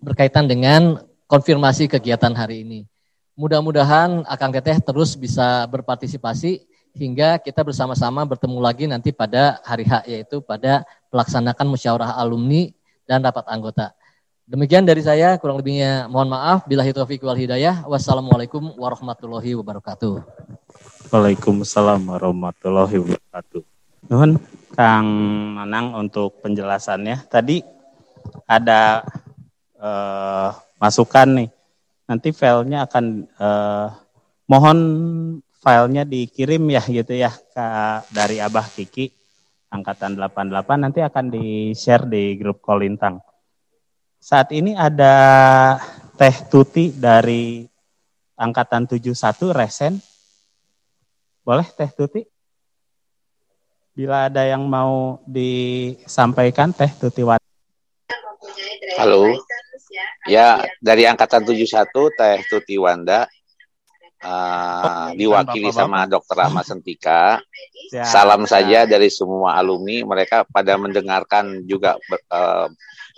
berkaitan 0.00 0.48
dengan 0.48 1.04
konfirmasi 1.28 1.92
kegiatan 1.92 2.32
hari 2.32 2.64
ini. 2.64 2.88
Mudah-mudahan 3.36 4.24
Akang 4.24 4.48
Teteh 4.48 4.80
terus 4.80 5.12
bisa 5.12 5.68
berpartisipasi 5.68 6.64
hingga 6.96 7.36
kita 7.36 7.60
bersama-sama 7.60 8.24
bertemu 8.24 8.58
lagi 8.64 8.88
nanti 8.88 9.12
pada 9.12 9.60
hari 9.60 9.84
H, 9.84 10.08
yaitu 10.08 10.40
pada 10.40 10.88
pelaksanakan 11.12 11.68
musyawarah 11.68 12.16
alumni 12.16 12.72
dan 13.04 13.20
rapat 13.20 13.44
anggota. 13.52 13.92
Demikian 14.48 14.88
dari 14.88 15.04
saya, 15.04 15.36
kurang 15.36 15.60
lebihnya 15.60 16.08
mohon 16.08 16.32
maaf. 16.32 16.64
Bila 16.64 16.80
taufiq 16.80 17.20
wal 17.28 17.36
hidayah. 17.36 17.84
Wassalamualaikum 17.84 18.72
warahmatullahi 18.78 19.52
wabarakatuh. 19.58 20.22
Waalaikumsalam 21.12 22.08
warahmatullahi 22.08 22.94
wabarakatuh. 23.04 23.60
Nuhun 24.06 24.40
Kang 24.72 25.08
Manang 25.60 25.92
untuk 25.98 26.40
penjelasannya. 26.40 27.26
Tadi 27.28 27.60
ada 28.46 29.02
uh, 29.76 30.54
masukan 30.78 31.42
nih. 31.42 31.55
Nanti 32.06 32.30
filenya 32.30 32.86
akan 32.86 33.04
uh, 33.38 33.88
mohon 34.46 34.78
filenya 35.58 36.06
dikirim 36.06 36.62
ya 36.70 36.82
gitu 36.86 37.12
ya 37.18 37.34
ke 37.34 37.66
dari 38.14 38.38
Abah 38.38 38.70
Kiki 38.70 39.10
angkatan 39.74 40.14
88 40.14 40.78
nanti 40.78 41.02
akan 41.02 41.26
di-share 41.34 42.06
di 42.06 42.38
grup 42.38 42.62
Kolintang. 42.62 43.18
Saat 44.22 44.54
ini 44.54 44.78
ada 44.78 45.14
Teh 46.14 46.36
Tuti 46.46 46.94
dari 46.94 47.66
angkatan 48.38 48.86
71 48.86 49.10
resen 49.50 49.98
boleh 51.42 51.66
Teh 51.74 51.90
Tuti? 51.90 52.22
Bila 53.96 54.30
ada 54.30 54.46
yang 54.46 54.62
mau 54.66 55.22
disampaikan 55.26 56.70
Teh 56.70 56.90
Tuti. 56.90 57.26
Halo. 58.96 59.34
Ya, 60.26 60.62
dari 60.82 61.06
angkatan 61.06 61.46
71 61.46 61.88
Teh 61.90 62.38
Tuti 62.50 62.76
Wanda 62.76 63.30
uh, 64.22 65.08
diwakili 65.14 65.70
Bapak 65.70 65.76
-bapak. 65.76 65.86
sama 65.86 65.98
Dr. 66.08 66.38
Ahmad 66.40 66.64
Sentika. 66.66 67.38
Ya, 67.92 68.04
Salam 68.06 68.44
ya. 68.44 68.50
saja 68.58 68.78
dari 68.88 69.08
semua 69.12 69.54
alumni. 69.58 70.02
Mereka 70.02 70.48
pada 70.50 70.74
mendengarkan 70.80 71.62
juga 71.64 71.98
uh, 72.30 72.66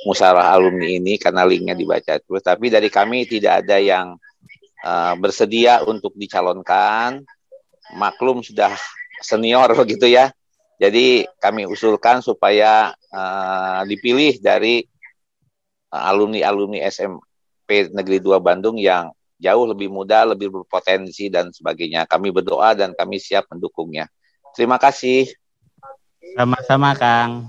musyawarah 0.06 0.54
alumni 0.54 0.86
ini 0.86 1.16
karena 1.18 1.42
linknya 1.48 1.74
dibaca 1.74 2.18
terus. 2.20 2.42
Tapi 2.44 2.70
dari 2.70 2.88
kami 2.92 3.26
tidak 3.26 3.64
ada 3.66 3.76
yang 3.80 4.14
uh, 4.84 5.14
bersedia 5.18 5.82
untuk 5.86 6.14
dicalonkan 6.14 7.24
maklum 7.96 8.44
sudah 8.44 8.72
senior 9.24 9.72
begitu 9.80 10.06
ya. 10.10 10.30
Jadi 10.78 11.26
kami 11.42 11.66
usulkan 11.66 12.22
supaya 12.22 12.94
uh, 13.10 13.82
dipilih 13.82 14.38
dari 14.38 14.86
alumni-alumni 15.88 16.84
SMP 16.88 17.88
Negeri 17.92 18.20
2 18.20 18.38
Bandung 18.40 18.76
yang 18.76 19.12
jauh 19.38 19.64
lebih 19.70 19.88
muda, 19.88 20.26
lebih 20.26 20.50
berpotensi 20.50 21.30
dan 21.30 21.54
sebagainya. 21.54 22.04
Kami 22.04 22.34
berdoa 22.34 22.74
dan 22.74 22.92
kami 22.92 23.22
siap 23.22 23.46
mendukungnya. 23.48 24.10
Terima 24.52 24.76
kasih. 24.76 25.30
Sama-sama 26.34 26.92
Kang. 26.98 27.46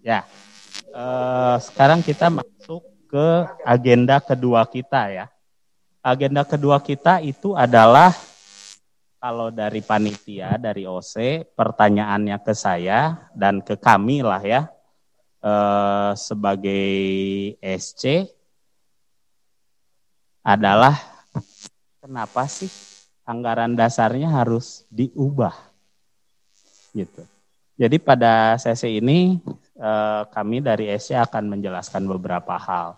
Ya, 0.00 0.24
uh, 0.96 1.60
sekarang 1.60 2.00
kita 2.00 2.32
masuk 2.32 2.84
ke 3.10 3.26
agenda 3.66 4.16
kedua 4.22 4.64
kita 4.64 5.12
ya. 5.12 5.26
Agenda 6.00 6.46
kedua 6.48 6.80
kita 6.80 7.20
itu 7.20 7.52
adalah 7.52 8.16
kalau 9.20 9.52
dari 9.52 9.84
panitia, 9.84 10.56
dari 10.56 10.88
OC, 10.88 11.44
pertanyaannya 11.52 12.40
ke 12.40 12.56
saya 12.56 13.28
dan 13.36 13.60
ke 13.60 13.76
kami 13.76 14.24
lah 14.24 14.40
ya, 14.40 14.72
eh, 15.40 16.12
sebagai 16.16 16.88
SC, 17.60 18.28
adalah 20.40 20.96
kenapa 22.00 22.48
sih 22.48 22.70
anggaran 23.28 23.76
dasarnya 23.76 24.32
harus 24.32 24.88
diubah? 24.88 25.52
Gitu. 26.96 27.22
Jadi 27.80 27.96
pada 27.96 28.60
sesi 28.60 29.00
ini 29.00 29.40
eh, 29.76 30.22
kami 30.28 30.64
dari 30.64 30.92
SC 30.94 31.16
akan 31.16 31.58
menjelaskan 31.58 32.04
beberapa 32.06 32.56
hal. 32.56 32.96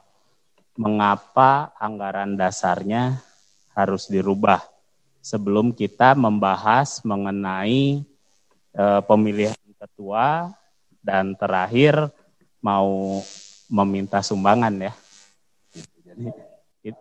Mengapa 0.78 1.74
anggaran 1.78 2.34
dasarnya 2.34 3.20
harus 3.76 4.08
dirubah? 4.08 4.72
sebelum 5.22 5.70
kita 5.70 6.18
membahas 6.18 7.00
mengenai 7.06 8.02
e, 8.74 8.84
pemilihan 9.06 9.56
ketua 9.78 10.50
dan 10.98 11.38
terakhir 11.38 12.10
mau 12.62 13.20
meminta 13.66 14.22
sumbangan 14.22 14.72
ya. 14.78 14.92
Jadi 16.06 16.26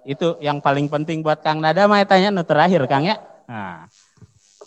itu 0.05 0.27
yang 0.41 0.61
paling 0.61 0.89
penting 0.89 1.21
buat 1.21 1.41
Kang 1.41 1.61
Nada 1.61 1.85
mah 1.85 2.01
tanya 2.05 2.33
nu 2.33 2.43
terakhir 2.43 2.85
Kang 2.89 3.05
ya. 3.05 3.17
Nah, 3.45 3.85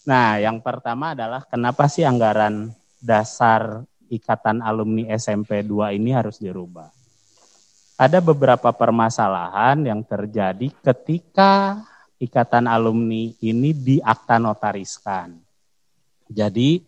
nah, 0.06 0.38
yang 0.38 0.58
pertama 0.62 1.12
adalah 1.12 1.42
kenapa 1.46 1.86
sih 1.90 2.06
anggaran 2.06 2.70
dasar 3.02 3.82
ikatan 4.10 4.62
alumni 4.62 5.10
SMP 5.14 5.62
2 5.62 5.98
ini 5.98 6.14
harus 6.14 6.38
dirubah? 6.38 6.90
Ada 7.94 8.18
beberapa 8.18 8.74
permasalahan 8.74 9.86
yang 9.86 10.02
terjadi 10.02 10.66
ketika 10.82 11.78
ikatan 12.18 12.66
alumni 12.66 13.30
ini 13.38 13.70
diakta 13.70 14.42
notariskan. 14.42 15.38
Jadi 16.26 16.82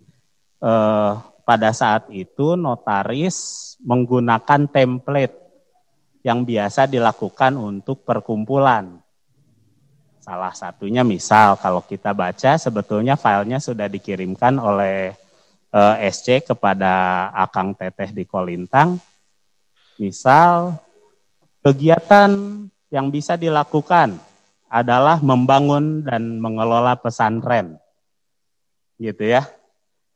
eh, 0.60 1.12
pada 1.46 1.70
saat 1.70 2.10
itu 2.10 2.58
notaris 2.58 3.78
menggunakan 3.86 4.66
template 4.66 5.46
yang 6.26 6.42
biasa 6.42 6.90
dilakukan 6.90 7.54
untuk 7.54 8.02
perkumpulan. 8.02 8.98
Salah 10.18 10.50
satunya 10.58 11.06
misal 11.06 11.54
kalau 11.62 11.86
kita 11.86 12.10
baca 12.10 12.58
sebetulnya 12.58 13.14
filenya 13.14 13.62
sudah 13.62 13.86
dikirimkan 13.86 14.58
oleh 14.58 15.14
eh, 15.70 15.94
SC 16.10 16.42
kepada 16.42 17.30
Akang 17.30 17.78
Teteh 17.78 18.10
di 18.10 18.26
Kolintang. 18.26 18.98
Misal 20.02 20.82
kegiatan 21.62 22.34
yang 22.90 23.06
bisa 23.14 23.38
dilakukan 23.38 24.18
adalah 24.66 25.22
membangun 25.22 26.02
dan 26.02 26.42
mengelola 26.42 26.98
pesantren. 26.98 27.78
Gitu 28.98 29.30
ya. 29.30 29.46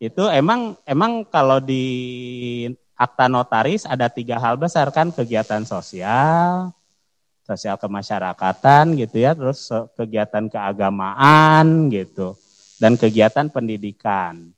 Itu 0.01 0.33
emang 0.33 0.81
emang 0.89 1.29
kalau 1.29 1.61
di 1.61 1.85
akta 2.97 3.29
notaris 3.29 3.85
ada 3.85 4.09
tiga 4.09 4.41
hal 4.41 4.57
besar 4.57 4.89
kan 4.97 5.13
kegiatan 5.13 5.61
sosial, 5.69 6.73
sosial 7.45 7.77
kemasyarakatan 7.77 8.97
gitu 8.97 9.21
ya, 9.21 9.37
terus 9.37 9.69
kegiatan 10.01 10.49
keagamaan 10.49 11.93
gitu, 11.93 12.33
dan 12.81 12.97
kegiatan 12.97 13.53
pendidikan. 13.53 14.49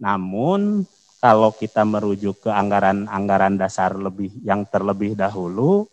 Namun 0.00 0.88
kalau 1.20 1.52
kita 1.52 1.84
merujuk 1.84 2.48
ke 2.48 2.50
anggaran-anggaran 2.50 3.60
dasar 3.60 3.92
lebih 3.92 4.32
yang 4.40 4.64
terlebih 4.64 5.12
dahulu, 5.12 5.84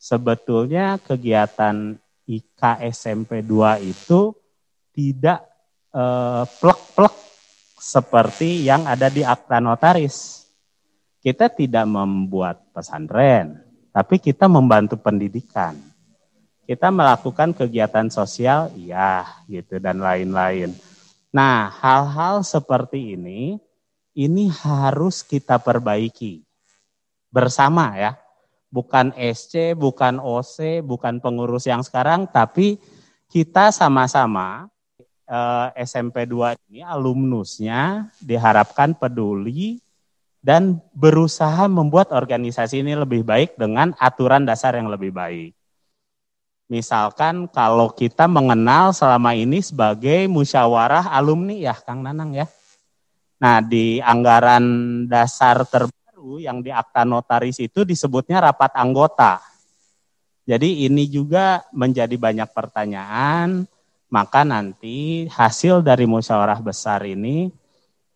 sebetulnya 0.00 0.96
kegiatan 1.04 2.00
IK 2.24 2.80
SMP 2.96 3.44
2 3.44 3.76
itu 3.84 4.32
tidak 4.96 5.44
eh, 5.92 6.44
plek-plek 6.48 7.21
seperti 7.82 8.62
yang 8.62 8.86
ada 8.86 9.10
di 9.10 9.26
akta 9.26 9.58
notaris. 9.58 10.46
Kita 11.18 11.50
tidak 11.50 11.82
membuat 11.90 12.62
pesantren, 12.70 13.58
tapi 13.90 14.22
kita 14.22 14.46
membantu 14.46 14.94
pendidikan. 15.02 15.74
Kita 16.62 16.94
melakukan 16.94 17.50
kegiatan 17.50 18.06
sosial, 18.06 18.70
iya, 18.78 19.26
gitu 19.50 19.82
dan 19.82 19.98
lain-lain. 19.98 20.70
Nah, 21.34 21.74
hal-hal 21.74 22.46
seperti 22.46 23.18
ini 23.18 23.58
ini 24.14 24.46
harus 24.46 25.26
kita 25.26 25.58
perbaiki 25.58 26.46
bersama 27.34 27.98
ya. 27.98 28.14
Bukan 28.72 29.12
SC, 29.18 29.74
bukan 29.76 30.16
OC, 30.22 30.80
bukan 30.86 31.20
pengurus 31.20 31.68
yang 31.68 31.84
sekarang, 31.84 32.24
tapi 32.30 32.80
kita 33.28 33.68
sama-sama 33.68 34.71
SMP 35.78 36.28
2 36.28 36.56
ini 36.68 36.84
alumnusnya 36.84 38.12
diharapkan 38.20 38.92
peduli 38.92 39.80
dan 40.42 40.82
berusaha 40.92 41.70
membuat 41.70 42.12
organisasi 42.12 42.82
ini 42.84 42.92
lebih 42.98 43.22
baik 43.24 43.56
dengan 43.56 43.96
aturan 43.96 44.44
dasar 44.44 44.76
yang 44.76 44.90
lebih 44.90 45.14
baik. 45.14 45.54
Misalkan 46.68 47.48
kalau 47.52 47.92
kita 47.92 48.24
mengenal 48.26 48.96
selama 48.96 49.36
ini 49.36 49.60
sebagai 49.60 50.24
musyawarah 50.28 51.12
alumni 51.12 51.56
ya 51.56 51.76
Kang 51.76 52.00
Nanang 52.00 52.32
ya. 52.32 52.48
Nah 53.38 53.60
di 53.60 54.00
anggaran 54.00 54.64
dasar 55.06 55.62
terbaru 55.68 56.40
yang 56.40 56.64
di 56.64 56.72
akta 56.72 57.04
notaris 57.04 57.60
itu 57.60 57.84
disebutnya 57.84 58.40
rapat 58.40 58.72
anggota. 58.72 59.40
Jadi 60.42 60.88
ini 60.90 61.06
juga 61.06 61.62
menjadi 61.70 62.18
banyak 62.18 62.50
pertanyaan, 62.50 63.62
maka 64.12 64.44
nanti 64.44 65.24
hasil 65.32 65.80
dari 65.80 66.04
musyawarah 66.04 66.60
besar 66.60 67.08
ini 67.08 67.48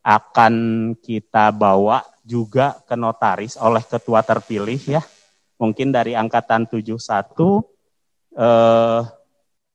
akan 0.04 0.54
kita 1.00 1.48
bawa 1.56 2.04
juga 2.20 2.76
ke 2.84 2.92
notaris 2.94 3.56
oleh 3.56 3.80
ketua 3.80 4.20
terpilih 4.20 5.00
ya. 5.00 5.02
Mungkin 5.56 5.88
dari 5.88 6.12
angkatan 6.12 6.68
71 6.68 7.00
eh, 8.36 9.00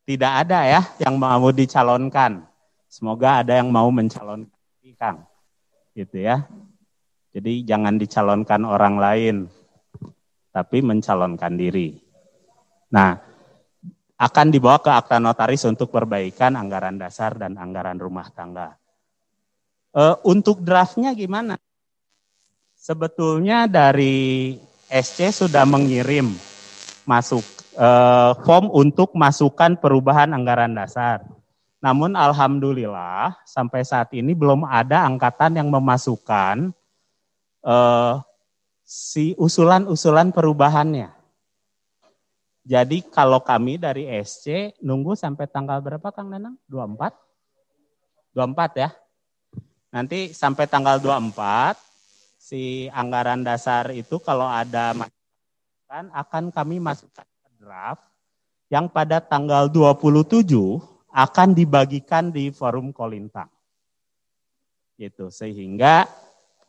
tidak 0.06 0.34
ada 0.46 0.60
ya 0.70 0.82
yang 1.02 1.18
mau 1.18 1.50
dicalonkan. 1.50 2.46
Semoga 2.86 3.42
ada 3.42 3.58
yang 3.58 3.74
mau 3.74 3.90
mencalonkan 3.90 4.54
Kang. 5.02 5.26
Gitu 5.98 6.22
ya. 6.22 6.46
Jadi 7.34 7.66
jangan 7.66 7.98
dicalonkan 7.98 8.62
orang 8.68 9.02
lain, 9.02 9.36
tapi 10.54 10.84
mencalonkan 10.86 11.58
diri. 11.58 11.98
Nah, 12.92 13.31
akan 14.22 14.48
dibawa 14.54 14.78
ke 14.78 14.94
akta 14.94 15.18
notaris 15.18 15.66
untuk 15.66 15.90
perbaikan 15.90 16.54
anggaran 16.54 17.02
dasar 17.02 17.34
dan 17.34 17.58
anggaran 17.58 17.98
rumah 17.98 18.30
tangga. 18.30 18.78
E, 19.98 20.04
untuk 20.30 20.62
draftnya 20.62 21.10
gimana? 21.18 21.58
sebetulnya 22.82 23.70
dari 23.70 24.58
SC 24.90 25.46
sudah 25.46 25.64
mengirim 25.70 26.34
masuk 27.06 27.46
eh, 27.78 28.32
form 28.42 28.74
untuk 28.74 29.14
masukan 29.14 29.78
perubahan 29.78 30.34
anggaran 30.34 30.74
dasar. 30.74 31.22
Namun 31.82 32.18
alhamdulillah 32.18 33.38
sampai 33.46 33.86
saat 33.86 34.10
ini 34.18 34.34
belum 34.34 34.66
ada 34.66 35.06
angkatan 35.06 35.62
yang 35.62 35.70
memasukkan 35.70 36.74
eh, 37.62 38.14
si 38.82 39.38
usulan-usulan 39.38 40.34
perubahannya. 40.34 41.21
Jadi 42.62 43.02
kalau 43.10 43.42
kami 43.42 43.82
dari 43.82 44.06
SC 44.22 44.78
nunggu 44.86 45.18
sampai 45.18 45.50
tanggal 45.50 45.82
berapa 45.82 46.14
Kang 46.14 46.30
Nanang? 46.30 46.62
24? 46.70 47.10
24 48.38 48.78
ya. 48.78 48.90
Nanti 49.92 50.30
sampai 50.32 50.70
tanggal 50.70 51.02
24 51.02 51.76
si 52.38 52.86
anggaran 52.94 53.42
dasar 53.42 53.90
itu 53.92 54.22
kalau 54.22 54.46
ada 54.46 54.94
masukan 54.94 56.06
akan 56.14 56.44
kami 56.54 56.78
masukkan 56.78 57.26
ke 57.26 57.50
draft 57.58 58.06
yang 58.72 58.88
pada 58.88 59.20
tanggal 59.20 59.68
27 59.68 60.48
akan 61.12 61.50
dibagikan 61.52 62.32
di 62.32 62.54
forum 62.54 62.94
Kolintang. 62.96 63.52
Gitu, 64.96 65.34
sehingga 65.34 66.08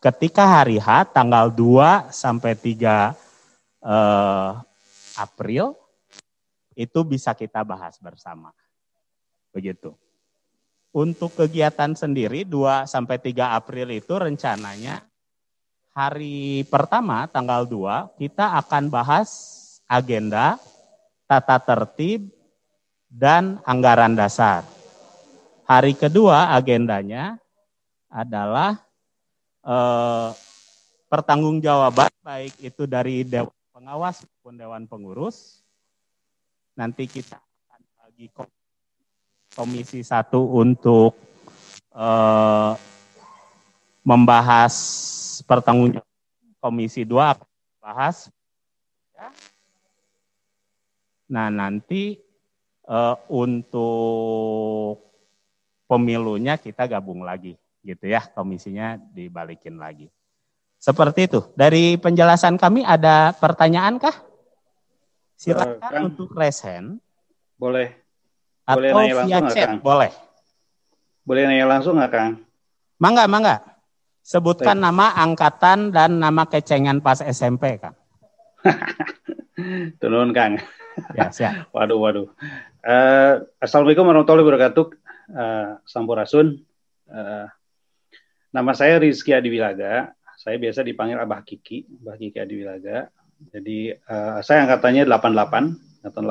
ketika 0.02 0.60
hari 0.60 0.80
H 0.80 1.14
tanggal 1.14 1.52
2 1.52 2.10
sampai 2.10 2.58
3 2.58 3.14
eh, 3.86 4.50
April 5.20 5.81
itu 6.74 7.00
bisa 7.04 7.32
kita 7.36 7.62
bahas 7.62 7.96
bersama. 8.00 8.52
Begitu. 9.52 9.92
Untuk 10.92 11.32
kegiatan 11.32 11.96
sendiri 11.96 12.44
2 12.44 12.84
sampai 12.84 13.16
3 13.16 13.56
April 13.56 13.88
itu 13.96 14.12
rencananya 14.12 15.00
hari 15.92 16.64
pertama 16.68 17.24
tanggal 17.28 17.64
2 17.64 18.20
kita 18.20 18.60
akan 18.60 18.92
bahas 18.92 19.28
agenda, 19.88 20.60
tata 21.24 21.56
tertib, 21.60 22.28
dan 23.12 23.60
anggaran 23.68 24.16
dasar. 24.16 24.64
Hari 25.68 25.92
kedua 25.96 26.52
agendanya 26.52 27.36
adalah 28.08 28.80
eh, 29.64 30.30
pertanggungjawaban 31.12 32.12
baik 32.24 32.56
itu 32.64 32.88
dari 32.88 33.24
Dewan 33.24 33.52
Pengawas 33.72 34.24
maupun 34.24 34.54
Dewan 34.56 34.84
Pengurus. 34.88 35.61
Nanti 36.78 37.04
kita 37.04 37.36
akan 37.36 37.80
bagi 38.00 38.26
komisi 39.52 40.00
satu 40.00 40.56
untuk 40.56 41.12
eh, 41.92 42.72
membahas 44.02 44.74
pertanggungjawaban 45.44 46.10
Komisi 46.62 47.02
2 47.02 47.18
akan 47.18 47.50
bahas. 47.82 48.30
Nah, 51.26 51.50
nanti 51.50 52.22
uh, 52.86 53.18
untuk 53.26 55.02
pemilunya 55.90 56.54
kita 56.54 56.86
gabung 56.86 57.26
lagi 57.26 57.58
gitu 57.82 58.06
ya, 58.06 58.22
komisinya 58.30 58.94
dibalikin 58.94 59.74
lagi. 59.74 60.06
Seperti 60.78 61.26
itu. 61.26 61.42
Dari 61.58 61.98
penjelasan 61.98 62.54
kami 62.62 62.86
ada 62.86 63.34
pertanyaan 63.34 63.98
kah? 63.98 64.14
Silakan 65.42 65.82
uh, 65.82 66.06
untuk 66.06 66.30
resen. 66.38 67.02
Boleh. 67.58 67.98
Atau 68.62 68.78
boleh 68.78 68.90
nanya 68.94 69.14
via 69.26 69.42
langsung 69.42 69.50
chat, 69.50 69.66
Kang? 69.66 69.78
boleh. 69.82 70.10
Boleh 71.26 71.42
nanya 71.50 71.66
langsung 71.66 71.94
nggak, 71.98 72.12
Kang? 72.14 72.32
Mangga, 73.02 73.26
mangga. 73.26 73.56
Sebutkan 74.22 74.78
Baik. 74.78 74.86
nama 74.86 75.06
angkatan 75.18 75.90
dan 75.90 76.22
nama 76.22 76.46
kecengan 76.46 77.02
pas 77.02 77.18
SMP, 77.18 77.82
Kang. 77.82 77.98
Turun, 79.98 80.30
Kang. 80.30 80.62
Ya, 81.18 81.34
siap. 81.34 81.66
waduh, 81.74 81.98
waduh. 81.98 82.26
Uh, 82.86 83.42
Assalamualaikum 83.58 84.06
warahmatullahi 84.06 84.46
wabarakatuh. 84.46 84.86
Uh, 85.26 85.82
Sampurasun. 85.90 86.62
Uh, 87.10 87.50
nama 88.54 88.70
saya 88.78 89.02
Rizky 89.02 89.34
Adiwilaga. 89.34 90.14
Saya 90.38 90.54
biasa 90.62 90.86
dipanggil 90.86 91.18
Abah 91.18 91.42
Kiki, 91.42 91.90
Abah 91.98 92.14
Kiki 92.14 92.38
Adiwilaga. 92.38 93.10
Jadi 93.50 93.90
uh, 93.90 94.38
saya 94.44 94.68
angkatannya 94.68 95.08
88, 95.08 96.06
angkatan 96.06 96.24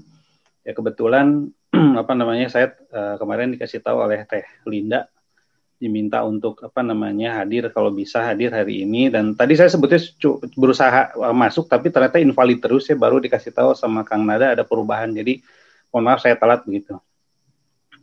88. 0.00 0.64
Ya 0.64 0.72
kebetulan 0.72 1.52
apa 2.00 2.12
namanya 2.16 2.48
saya 2.48 2.72
uh, 2.94 3.20
kemarin 3.20 3.52
dikasih 3.52 3.84
tahu 3.84 4.00
oleh 4.00 4.24
Teh 4.24 4.44
Linda 4.64 5.04
diminta 5.78 6.26
untuk 6.26 6.58
apa 6.66 6.82
namanya 6.82 7.38
hadir 7.38 7.70
kalau 7.70 7.94
bisa 7.94 8.26
hadir 8.26 8.50
hari 8.50 8.82
ini 8.82 9.14
dan 9.14 9.38
tadi 9.38 9.54
saya 9.54 9.70
sebetulnya 9.70 10.02
berusaha 10.58 11.14
uh, 11.14 11.30
masuk 11.30 11.70
tapi 11.70 11.94
ternyata 11.94 12.18
invalid 12.18 12.58
terus 12.58 12.90
ya 12.90 12.98
baru 12.98 13.22
dikasih 13.22 13.54
tahu 13.54 13.78
sama 13.78 14.02
Kang 14.02 14.26
Nada 14.26 14.58
ada 14.58 14.66
perubahan 14.66 15.14
jadi 15.14 15.38
mohon 15.94 16.04
maaf 16.04 16.20
saya 16.20 16.34
telat 16.34 16.66
begitu. 16.66 16.98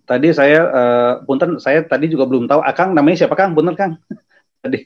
Tadi 0.05 0.29
saya 0.31 0.59
uh, 0.69 1.13
punten 1.25 1.57
saya 1.57 1.81
tadi 1.81 2.07
juga 2.07 2.29
belum 2.29 2.45
tahu 2.45 2.61
Akang 2.61 2.93
namanya 2.93 3.25
siapa 3.25 3.35
Kang? 3.35 3.57
Bener 3.57 3.73
Kang? 3.75 3.97
tadi. 4.63 4.85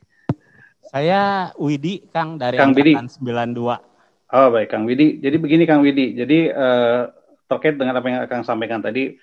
Saya 0.89 1.53
Widi 1.61 2.01
Kang 2.09 2.41
dari 2.41 2.57
Kang 2.57 2.73
Widi. 2.73 2.97
92. 2.97 4.33
Oh 4.33 4.47
baik 4.49 4.73
Kang 4.73 4.89
Widi. 4.89 5.21
Jadi 5.21 5.37
begini 5.37 5.69
Kang 5.69 5.85
Widi. 5.85 6.17
Jadi 6.17 6.49
uh, 6.49 7.13
terkait 7.45 7.77
dengan 7.77 8.01
apa 8.01 8.07
yang 8.09 8.25
Kang 8.25 8.41
sampaikan 8.41 8.81
tadi 8.81 9.13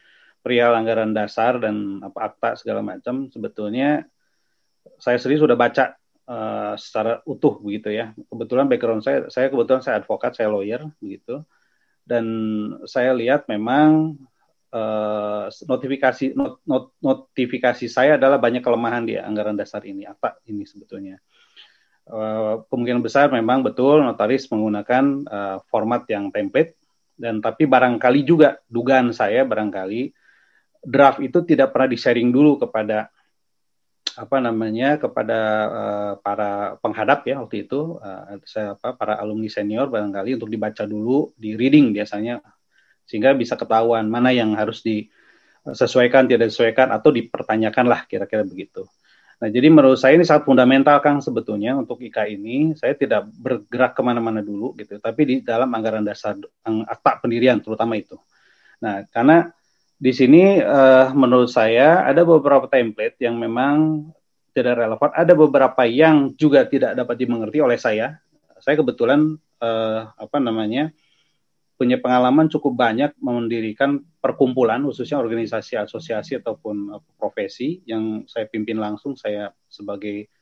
perihal 0.46 0.78
anggaran 0.78 1.10
dasar 1.10 1.58
dan 1.58 1.98
apa 2.06 2.30
akta 2.30 2.54
segala 2.54 2.86
macam 2.86 3.26
sebetulnya 3.34 4.06
saya 5.02 5.18
sendiri 5.18 5.42
sudah 5.42 5.58
baca 5.58 5.98
uh, 6.30 6.78
secara 6.78 7.18
utuh 7.26 7.58
begitu 7.58 7.90
ya. 7.90 8.14
Kebetulan 8.14 8.70
background 8.70 9.02
saya 9.02 9.26
saya 9.26 9.50
kebetulan 9.50 9.82
saya 9.82 9.98
advokat, 9.98 10.38
saya 10.38 10.46
lawyer 10.46 10.86
begitu. 11.02 11.42
Dan 12.06 12.26
saya 12.86 13.10
lihat 13.10 13.50
memang 13.50 14.14
uh, 14.70 15.50
notifikasi 15.50 16.38
not, 16.38 16.62
not, 16.62 16.94
notifikasi 17.02 17.90
saya 17.90 18.14
adalah 18.14 18.38
banyak 18.38 18.62
kelemahan 18.62 19.02
di 19.02 19.18
anggaran 19.18 19.58
dasar 19.58 19.82
ini. 19.82 20.06
Apa 20.06 20.38
ini 20.46 20.62
sebetulnya? 20.62 21.18
Uh, 22.06 22.62
kemungkinan 22.70 23.02
besar 23.02 23.26
memang 23.34 23.66
betul 23.66 23.98
notaris 23.98 24.46
menggunakan 24.46 25.26
uh, 25.26 25.56
format 25.66 26.06
yang 26.06 26.30
template. 26.30 26.78
Dan 27.18 27.42
tapi 27.42 27.66
barangkali 27.66 28.22
juga 28.22 28.62
dugaan 28.70 29.10
saya 29.10 29.42
barangkali 29.42 30.14
draft 30.86 31.18
itu 31.18 31.42
tidak 31.42 31.74
pernah 31.74 31.90
di-sharing 31.90 32.30
dulu 32.30 32.62
kepada 32.62 33.10
apa 34.16 34.38
namanya 34.38 34.96
kepada 35.02 35.38
uh, 35.66 36.12
para 36.22 36.78
penghadap 36.78 37.26
ya 37.26 37.42
waktu 37.42 37.66
itu. 37.66 37.98
Uh, 37.98 38.38
saya 38.46 38.78
apa 38.78 38.94
para 38.94 39.18
alumni 39.18 39.50
senior 39.50 39.90
barangkali 39.90 40.38
untuk 40.38 40.46
dibaca 40.46 40.86
dulu 40.86 41.34
di 41.34 41.58
reading 41.58 41.90
biasanya. 41.90 42.38
Sehingga 43.02 43.34
bisa 43.34 43.58
ketahuan 43.58 44.06
mana 44.06 44.30
yang 44.30 44.54
harus 44.54 44.82
disesuaikan 44.86 46.30
tidak 46.30 46.54
disesuaikan 46.54 46.94
atau 46.94 47.10
dipertanyakan 47.10 47.86
lah 47.90 48.06
kira-kira 48.06 48.46
begitu. 48.46 48.86
Nah 49.36 49.48
jadi 49.52 49.68
menurut 49.68 50.00
saya 50.00 50.16
ini 50.16 50.24
sangat 50.24 50.48
fundamental 50.48 50.96
Kang 51.04 51.20
sebetulnya 51.20 51.76
untuk 51.76 52.00
IK 52.00 52.24
ini 52.32 52.72
saya 52.72 52.96
tidak 52.96 53.28
bergerak 53.36 53.92
ke 53.92 54.00
mana-mana 54.00 54.40
dulu 54.40 54.72
gitu 54.80 54.96
tapi 54.96 55.28
di 55.28 55.34
dalam 55.44 55.68
anggaran 55.76 56.00
dasar 56.00 56.40
akta 56.64 57.20
pendirian 57.20 57.60
terutama 57.60 58.00
itu. 58.00 58.16
Nah 58.80 59.04
karena 59.12 59.52
di 59.96 60.12
sini 60.12 60.60
uh, 60.60 61.12
menurut 61.12 61.48
saya 61.52 62.04
ada 62.04 62.24
beberapa 62.24 62.68
template 62.68 63.16
yang 63.20 63.36
memang 63.36 64.08
tidak 64.56 64.80
relevan, 64.80 65.12
ada 65.12 65.32
beberapa 65.36 65.82
yang 65.84 66.32
juga 66.36 66.64
tidak 66.64 66.96
dapat 66.96 67.16
dimengerti 67.20 67.60
oleh 67.60 67.76
saya. 67.76 68.16
Saya 68.60 68.80
kebetulan 68.80 69.36
uh, 69.60 70.00
apa 70.16 70.40
namanya 70.40 70.92
punya 71.76 72.00
pengalaman 72.00 72.48
cukup 72.48 72.72
banyak 72.72 73.12
mendirikan 73.20 74.00
perkumpulan 74.18 74.80
khususnya 74.82 75.20
organisasi 75.20 75.76
asosiasi 75.76 76.40
ataupun 76.40 76.96
uh, 76.96 77.02
profesi 77.20 77.84
yang 77.84 78.24
saya 78.24 78.48
pimpin 78.48 78.80
langsung 78.80 79.12
saya 79.14 79.52
sebagai 79.68 80.32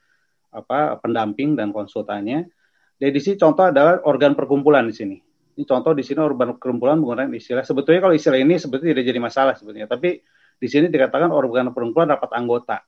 apa 0.55 0.97
pendamping 1.03 1.59
dan 1.59 1.75
konsultannya. 1.75 2.47
Jadi 3.03 3.11
di 3.11 3.21
sini 3.21 3.37
contoh 3.37 3.67
adalah 3.67 3.99
organ 4.07 4.39
perkumpulan 4.39 4.87
di 4.87 4.95
sini 4.95 5.17
ini 5.55 5.65
contoh 5.71 5.95
di 5.95 6.03
sini 6.03 6.19
organ 6.19 6.59
perkumpulan 6.59 6.99
menggunakan 6.99 7.31
istilah. 7.31 7.63
Sebetulnya 7.63 8.03
kalau 8.03 8.15
istilah 8.15 8.39
ini 8.43 8.59
sebetulnya 8.59 8.99
tidak 8.99 9.07
jadi 9.07 9.21
masalah 9.23 9.55
sebetulnya. 9.55 9.87
Tapi 9.87 10.19
di 10.59 10.69
sini 10.71 10.91
dikatakan 10.91 11.31
organ 11.31 11.71
perkumpulan 11.71 12.11
rapat 12.11 12.31
anggota. 12.35 12.83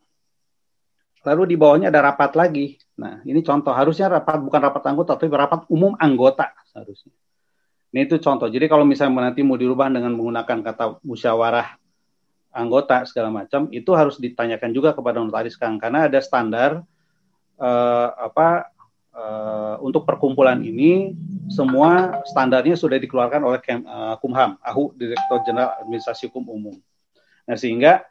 Lalu 1.26 1.54
di 1.54 1.56
bawahnya 1.58 1.94
ada 1.94 2.10
rapat 2.10 2.34
lagi. 2.34 2.78
Nah, 2.98 3.22
ini 3.22 3.42
contoh. 3.42 3.70
Harusnya 3.70 4.10
rapat 4.10 4.42
bukan 4.42 4.60
rapat 4.62 4.82
anggota, 4.86 5.14
tapi 5.14 5.30
rapat 5.30 5.66
umum 5.70 5.94
anggota 5.98 6.54
seharusnya. 6.70 7.14
Ini 7.96 8.04
itu 8.04 8.20
contoh. 8.20 8.44
Jadi 8.52 8.68
kalau 8.68 8.84
misalnya 8.84 9.32
nanti 9.32 9.40
mau 9.40 9.56
dirubah 9.56 9.88
dengan 9.88 10.12
menggunakan 10.12 10.60
kata 10.60 11.00
musyawarah 11.00 11.80
anggota 12.52 13.08
segala 13.08 13.32
macam, 13.32 13.72
itu 13.72 13.88
harus 13.96 14.20
ditanyakan 14.20 14.68
juga 14.76 14.92
kepada 14.92 15.24
notaris 15.24 15.56
Kang 15.56 15.80
karena 15.80 16.04
ada 16.04 16.20
standar 16.20 16.84
eh, 17.56 18.08
apa 18.20 18.68
uh, 19.16 19.80
untuk 19.80 20.04
perkumpulan 20.04 20.60
ini 20.60 21.16
semua 21.48 22.20
standarnya 22.28 22.76
sudah 22.76 23.00
dikeluarkan 23.00 23.40
oleh 23.40 23.64
uh, 23.64 24.20
Kumham, 24.20 24.60
AHU 24.60 24.92
Direktur 24.92 25.40
Jenderal 25.48 25.80
Administrasi 25.80 26.28
Hukum 26.28 26.52
Umum. 26.52 26.76
Nah, 27.48 27.56
sehingga 27.56 28.04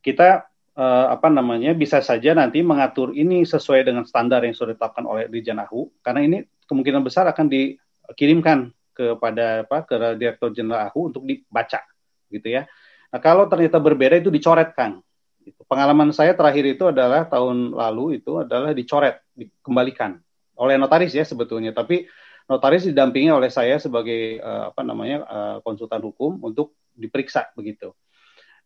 kita 0.00 0.48
uh, 0.80 1.12
apa 1.12 1.28
namanya 1.28 1.76
bisa 1.76 2.00
saja 2.00 2.32
nanti 2.32 2.64
mengatur 2.64 3.12
ini 3.12 3.44
sesuai 3.44 3.84
dengan 3.84 4.08
standar 4.08 4.48
yang 4.48 4.56
sudah 4.56 4.72
ditetapkan 4.72 5.04
oleh 5.04 5.28
Dirjen 5.28 5.60
AHU 5.60 5.92
karena 6.00 6.24
ini 6.24 6.38
kemungkinan 6.64 7.04
besar 7.04 7.28
akan 7.28 7.52
dikirimkan 7.52 8.72
kepada 9.00 9.64
apa 9.64 9.88
ke 9.88 9.94
Direktur 10.20 10.52
Jenderal 10.52 10.92
AHU 10.92 11.00
untuk 11.14 11.22
dibaca 11.24 11.80
gitu 12.28 12.48
ya. 12.48 12.68
Nah, 13.10 13.18
kalau 13.18 13.48
ternyata 13.50 13.82
berbeda 13.82 14.20
itu 14.20 14.30
dicoretkan. 14.30 15.02
Gitu. 15.40 15.60
Pengalaman 15.64 16.12
saya 16.12 16.36
terakhir 16.36 16.64
itu 16.68 16.84
adalah 16.86 17.24
tahun 17.24 17.72
lalu 17.72 18.20
itu 18.20 18.44
adalah 18.44 18.76
dicoret, 18.76 19.24
dikembalikan 19.32 20.20
oleh 20.60 20.76
notaris 20.76 21.16
ya 21.16 21.24
sebetulnya, 21.24 21.72
tapi 21.72 22.04
notaris 22.44 22.84
didampingi 22.84 23.32
oleh 23.32 23.48
saya 23.48 23.80
sebagai 23.80 24.36
uh, 24.44 24.68
apa 24.68 24.84
namanya 24.84 25.24
uh, 25.24 25.56
konsultan 25.64 26.04
hukum 26.04 26.36
untuk 26.44 26.76
diperiksa 26.92 27.48
begitu. 27.56 27.96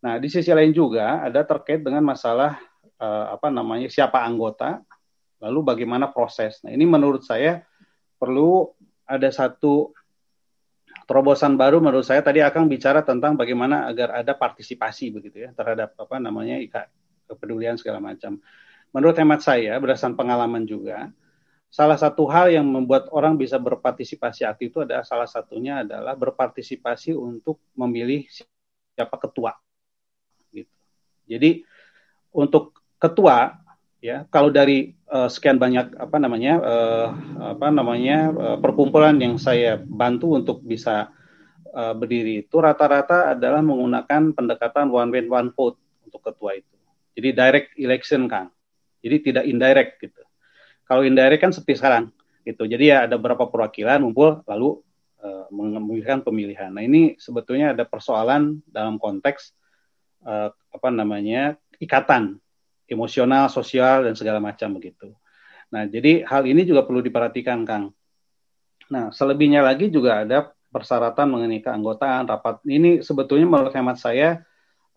Nah 0.03 0.19
di 0.19 0.27
sisi 0.27 0.51
lain 0.51 0.75
juga 0.75 1.23
ada 1.23 1.47
terkait 1.47 1.79
dengan 1.79 2.03
masalah 2.03 2.59
uh, 2.99 3.31
apa 3.31 3.47
namanya 3.47 3.87
siapa 3.87 4.19
anggota, 4.19 4.83
lalu 5.39 5.63
bagaimana 5.63 6.11
proses. 6.11 6.59
Nah 6.67 6.75
ini 6.75 6.83
menurut 6.83 7.23
saya 7.23 7.63
perlu 8.19 8.75
ada 9.07 9.31
satu 9.31 9.94
terobosan 11.05 11.55
baru 11.55 11.77
menurut 11.81 12.05
saya 12.05 12.25
tadi 12.25 12.41
akan 12.41 12.65
bicara 12.65 13.05
tentang 13.05 13.37
bagaimana 13.37 13.85
agar 13.85 14.19
ada 14.21 14.33
partisipasi 14.33 15.13
begitu 15.13 15.45
ya 15.45 15.53
terhadap 15.53 15.93
apa 15.97 16.17
namanya 16.17 16.57
ika 16.57 16.89
kepedulian 17.29 17.77
segala 17.77 18.01
macam. 18.01 18.41
Menurut 18.93 19.15
hemat 19.17 19.41
saya 19.41 19.77
berdasarkan 19.77 20.17
pengalaman 20.17 20.65
juga 20.65 21.09
salah 21.75 21.99
satu 21.99 22.23
hal 22.31 22.55
yang 22.55 22.63
membuat 22.63 23.11
orang 23.11 23.35
bisa 23.35 23.59
berpartisipasi 23.59 24.47
aktif 24.47 24.71
itu 24.71 24.79
adalah 24.87 25.03
salah 25.03 25.27
satunya 25.27 25.83
adalah 25.83 26.15
berpartisipasi 26.15 27.11
untuk 27.11 27.59
memilih 27.75 28.23
siapa 28.95 29.15
ketua. 29.19 29.51
Gitu. 30.55 30.71
Jadi 31.27 31.67
untuk 32.31 32.79
ketua 32.95 33.64
ya 34.05 34.17
kalau 34.29 34.53
dari 34.53 34.93
uh, 35.09 35.25
sekian 35.25 35.57
banyak 35.57 35.97
apa 35.97 36.21
namanya 36.21 36.61
uh, 36.61 37.07
apa 37.57 37.73
namanya 37.73 38.29
uh, 38.29 38.57
perkumpulan 38.61 39.17
yang 39.17 39.41
saya 39.41 39.81
bantu 39.81 40.37
untuk 40.37 40.61
bisa 40.61 41.09
uh, 41.73 41.93
berdiri 41.97 42.45
itu 42.45 42.55
rata-rata 42.61 43.33
adalah 43.33 43.65
menggunakan 43.65 44.37
pendekatan 44.37 44.93
one 44.93 45.09
man 45.09 45.25
one 45.25 45.49
vote 45.57 45.81
untuk 46.05 46.21
ketua 46.21 46.61
itu. 46.61 46.75
Jadi 47.17 47.29
direct 47.33 47.69
election 47.81 48.29
kan. 48.29 48.53
Jadi 49.01 49.33
tidak 49.33 49.43
indirect 49.49 49.97
gitu. 49.97 50.21
Kalau 50.85 51.01
indirect 51.01 51.41
kan 51.41 51.49
seperti 51.49 51.81
sekarang 51.81 52.13
gitu. 52.45 52.69
Jadi 52.69 52.93
ya 52.93 53.09
ada 53.09 53.17
beberapa 53.17 53.49
perwakilan 53.49 54.05
ngumpul 54.05 54.45
lalu 54.45 54.85
uh, 55.25 55.49
pemilihan. 56.21 56.69
Nah 56.69 56.83
ini 56.85 57.17
sebetulnya 57.17 57.73
ada 57.73 57.89
persoalan 57.89 58.61
dalam 58.69 59.01
konteks 59.01 59.49
uh, 60.29 60.53
apa 60.53 60.89
namanya 60.93 61.57
ikatan 61.81 62.37
emosional, 62.89 63.49
sosial 63.49 64.05
dan 64.05 64.13
segala 64.13 64.37
macam 64.41 64.73
begitu. 64.77 65.13
Nah 65.73 65.85
jadi 65.89 66.25
hal 66.25 66.45
ini 66.45 66.65
juga 66.65 66.85
perlu 66.85 67.01
diperhatikan 67.01 67.65
Kang. 67.65 67.93
Nah 68.91 69.09
selebihnya 69.09 69.65
lagi 69.65 69.89
juga 69.89 70.21
ada 70.21 70.53
persyaratan 70.69 71.31
mengenai 71.31 71.63
keanggotaan 71.63 72.29
rapat. 72.29 72.61
Ini 72.67 73.01
sebetulnya 73.01 73.47
menurut 73.47 73.73
hemat 73.73 73.97
saya 73.97 74.43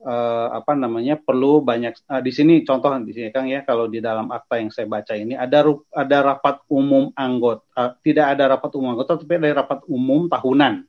uh, 0.03 0.48
apa 0.55 0.74
namanya 0.79 1.18
perlu 1.18 1.62
banyak 1.62 1.94
uh, 2.07 2.22
di 2.22 2.31
sini 2.31 2.62
contoh 2.62 2.90
di 3.03 3.12
sini 3.14 3.29
Kang 3.35 3.51
ya 3.51 3.66
kalau 3.66 3.90
di 3.90 3.98
dalam 3.98 4.31
akta 4.31 4.62
yang 4.62 4.70
saya 4.70 4.87
baca 4.87 5.14
ini 5.14 5.35
ada 5.35 5.66
ada 5.94 6.18
rapat 6.35 6.62
umum 6.70 7.11
anggota 7.14 7.64
uh, 7.74 7.90
tidak 8.03 8.37
ada 8.38 8.59
rapat 8.59 8.70
umum 8.79 8.94
anggota 8.94 9.18
tapi 9.18 9.35
ada 9.38 9.64
rapat 9.64 9.81
umum 9.90 10.31
tahunan 10.31 10.87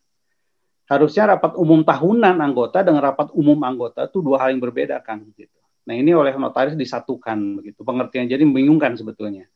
harusnya 0.90 1.38
rapat 1.38 1.54
umum 1.58 1.82
tahunan 1.86 2.36
anggota 2.42 2.82
dengan 2.82 3.02
rapat 3.06 3.30
umum 3.34 3.58
anggota 3.62 4.10
itu 4.10 4.20
dua 4.22 4.42
hal 4.42 4.54
yang 4.54 4.62
berbeda 4.62 4.98
kan 5.02 5.22
gitu 5.38 5.59
nah 5.88 5.94
ini 5.96 6.12
oleh 6.15 6.36
notaris 6.36 6.76
disatukan 6.76 7.62
begitu. 7.62 7.82
Pengertian 7.84 8.28
jadi 8.28 8.44
membingungkan 8.44 8.96
sebetulnya. 9.00 9.48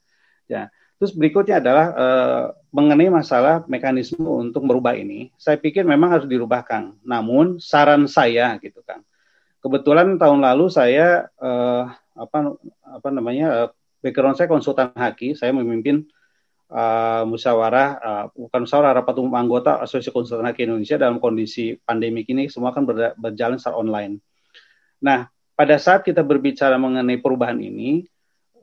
Ya 0.47 0.69
terus 1.01 1.19
berikutnya 1.19 1.59
adalah 1.59 1.85
uh, 1.91 2.45
mengenai 2.71 3.11
masalah 3.11 3.67
mekanisme 3.67 4.23
untuk 4.23 4.63
merubah 4.63 4.95
ini 4.95 5.35
saya 5.35 5.59
pikir 5.59 5.83
memang 5.83 6.15
harus 6.15 6.27
dirubah 6.31 6.63
Kang. 6.63 6.95
Namun 7.03 7.59
saran 7.59 8.07
saya 8.07 8.55
gitu 8.63 8.79
Kang. 8.87 9.03
Kebetulan 9.63 10.19
tahun 10.19 10.43
lalu 10.43 10.67
saya 10.71 11.27
uh, 11.39 11.87
apa 12.15 12.55
apa 12.83 13.09
namanya 13.09 13.47
uh, 13.51 13.69
background 14.03 14.35
saya 14.35 14.51
konsultan 14.51 14.91
haki, 14.91 15.39
saya 15.39 15.55
memimpin 15.55 16.03
uh, 16.67 17.23
musyawarah 17.23 17.89
uh, 18.03 18.25
bukan 18.35 18.67
musyawarah 18.67 18.99
rapat 18.99 19.15
umum 19.23 19.33
anggota 19.39 19.79
Asosiasi 19.79 20.11
Konsultan 20.11 20.47
Haki 20.47 20.67
Indonesia 20.67 20.99
dalam 20.99 21.23
kondisi 21.23 21.79
pandemi 21.79 22.27
ini. 22.27 22.51
Semua 22.51 22.75
kan 22.75 22.83
berjalan 23.15 23.55
secara 23.55 23.79
online. 23.79 24.19
Nah, 24.99 25.31
pada 25.53 25.77
saat 25.77 26.01
kita 26.01 26.25
berbicara 26.25 26.75
mengenai 26.81 27.21
perubahan 27.21 27.57
ini, 27.61 28.09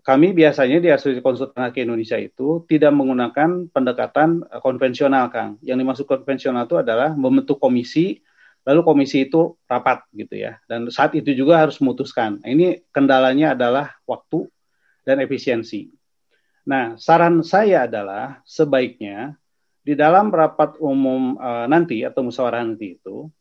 kami 0.01 0.33
biasanya 0.33 0.81
di 0.81 0.89
Asosiasi 0.89 1.21
Konsultan 1.21 1.69
Haki 1.69 1.85
Indonesia 1.85 2.17
itu 2.17 2.65
tidak 2.65 2.93
menggunakan 2.97 3.69
pendekatan 3.71 4.43
eh, 4.49 4.61
konvensional, 4.61 5.29
Kang. 5.29 5.61
Yang 5.61 5.79
dimaksud 5.85 6.07
konvensional 6.09 6.65
itu 6.67 6.81
adalah 6.81 7.13
membentuk 7.13 7.61
komisi, 7.61 8.19
lalu 8.65 8.81
komisi 8.83 9.29
itu 9.29 9.55
rapat 9.69 10.03
gitu 10.17 10.41
ya. 10.41 10.59
Dan 10.67 10.89
saat 10.89 11.15
itu 11.15 11.31
juga 11.37 11.61
harus 11.61 11.79
memutuskan. 11.79 12.41
Nah, 12.41 12.49
ini 12.49 12.81
kendalanya 12.91 13.53
adalah 13.53 13.93
waktu 14.09 14.49
dan 15.05 15.21
efisiensi. 15.21 15.93
Nah, 16.67 16.97
saran 17.01 17.41
saya 17.41 17.89
adalah 17.89 18.41
sebaiknya 18.45 19.37
di 19.81 19.97
dalam 19.97 20.29
rapat 20.29 20.77
umum 20.77 21.41
uh, 21.41 21.65
nanti 21.65 22.05
atau 22.05 22.21
musyawarah 22.21 22.63
nanti 22.63 23.01
itu 23.01 23.33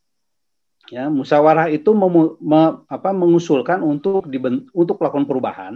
ya 0.89 1.08
musyawarah 1.08 1.69
itu 1.69 1.93
memu, 1.93 2.36
me, 2.41 2.82
apa, 2.89 3.13
mengusulkan 3.13 3.86
untuk 3.86 4.25
dibent, 4.25 4.65
untuk 4.73 4.97
melakukan 4.97 5.30
perubahan 5.30 5.73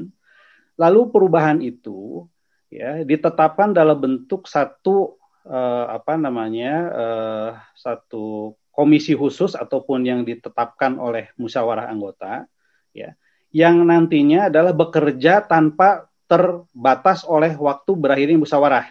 Lalu 0.78 1.14
perubahan 1.14 1.62
itu 1.62 2.26
ya 2.74 3.06
ditetapkan 3.06 3.70
dalam 3.70 3.94
bentuk 4.02 4.50
satu 4.50 5.22
uh, 5.46 5.86
apa 5.94 6.18
namanya 6.18 6.74
uh, 6.90 7.50
satu 7.78 8.58
komisi 8.74 9.14
khusus 9.14 9.54
ataupun 9.54 10.02
yang 10.02 10.26
ditetapkan 10.26 10.98
oleh 10.98 11.30
musyawarah 11.38 11.94
anggota 11.94 12.50
ya 12.90 13.14
yang 13.54 13.86
nantinya 13.86 14.50
adalah 14.50 14.74
bekerja 14.74 15.46
tanpa 15.46 16.10
terbatas 16.26 17.22
oleh 17.30 17.54
waktu 17.54 17.94
berakhirnya 17.94 18.42
musyawarah. 18.42 18.90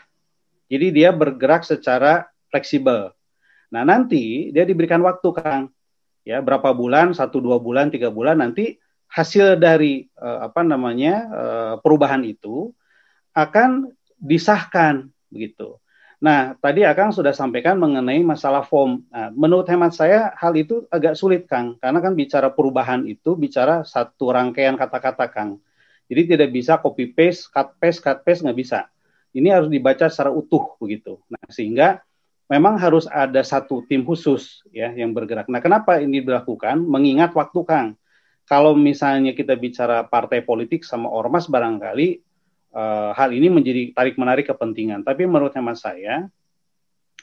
Jadi 0.71 0.95
dia 0.95 1.11
bergerak 1.11 1.67
secara 1.67 2.31
fleksibel. 2.47 3.11
Nah 3.75 3.83
nanti 3.83 4.55
dia 4.55 4.63
diberikan 4.63 5.03
waktu 5.03 5.29
Kang, 5.35 5.75
ya 6.23 6.43
berapa 6.43 6.75
bulan, 6.75 7.15
satu 7.15 7.43
dua 7.43 7.59
bulan, 7.59 7.91
tiga 7.91 8.11
bulan 8.11 8.39
nanti 8.43 8.79
hasil 9.13 9.61
dari 9.61 10.09
uh, 10.17 10.49
apa 10.49 10.65
namanya 10.65 11.15
uh, 11.29 11.75
perubahan 11.79 12.25
itu 12.25 12.73
akan 13.37 13.93
disahkan 14.17 15.13
begitu. 15.29 15.77
Nah, 16.23 16.55
tadi 16.63 16.87
Akang 16.87 17.11
sudah 17.11 17.35
sampaikan 17.35 17.83
mengenai 17.83 18.23
masalah 18.23 18.63
form. 18.63 19.03
Nah, 19.11 19.35
menurut 19.35 19.67
hemat 19.67 19.91
saya 19.91 20.31
hal 20.39 20.55
itu 20.55 20.87
agak 20.87 21.19
sulit, 21.19 21.51
Kang, 21.51 21.75
karena 21.83 21.99
kan 21.99 22.15
bicara 22.15 22.47
perubahan 22.55 23.03
itu 23.11 23.35
bicara 23.35 23.83
satu 23.83 24.31
rangkaian 24.31 24.79
kata-kata, 24.79 25.27
Kang. 25.27 25.59
Jadi 26.07 26.39
tidak 26.39 26.55
bisa 26.55 26.79
copy 26.79 27.11
paste, 27.11 27.51
cut 27.51 27.75
paste, 27.83 27.99
cut 27.99 28.23
paste 28.23 28.47
nggak 28.47 28.55
bisa. 28.55 28.87
Ini 29.35 29.51
harus 29.51 29.67
dibaca 29.67 30.07
secara 30.07 30.31
utuh 30.31 30.79
begitu. 30.79 31.19
Nah, 31.27 31.43
sehingga 31.51 32.07
memang 32.51 32.79
harus 32.79 33.07
ada 33.11 33.43
satu 33.45 33.85
tim 33.87 34.03
khusus 34.07 34.65
ya 34.71 34.91
yang 34.95 35.15
bergerak. 35.15 35.51
Nah, 35.51 35.63
kenapa 35.63 35.99
ini 36.03 36.23
dilakukan? 36.25 36.83
Mengingat 36.83 37.35
waktu, 37.37 37.61
Kang 37.67 37.89
kalau 38.47 38.75
misalnya 38.75 39.33
kita 39.33 39.55
bicara 39.55 40.05
partai 40.07 40.43
politik 40.43 40.83
sama 40.83 41.09
ormas 41.09 41.47
barangkali 41.47 42.21
uh, 42.75 43.11
hal 43.15 43.31
ini 43.31 43.49
menjadi 43.49 43.95
tarik 43.95 44.19
menarik 44.19 44.51
kepentingan. 44.51 45.07
Tapi 45.07 45.25
menurut 45.25 45.55
hemat 45.55 45.79
saya 45.79 46.27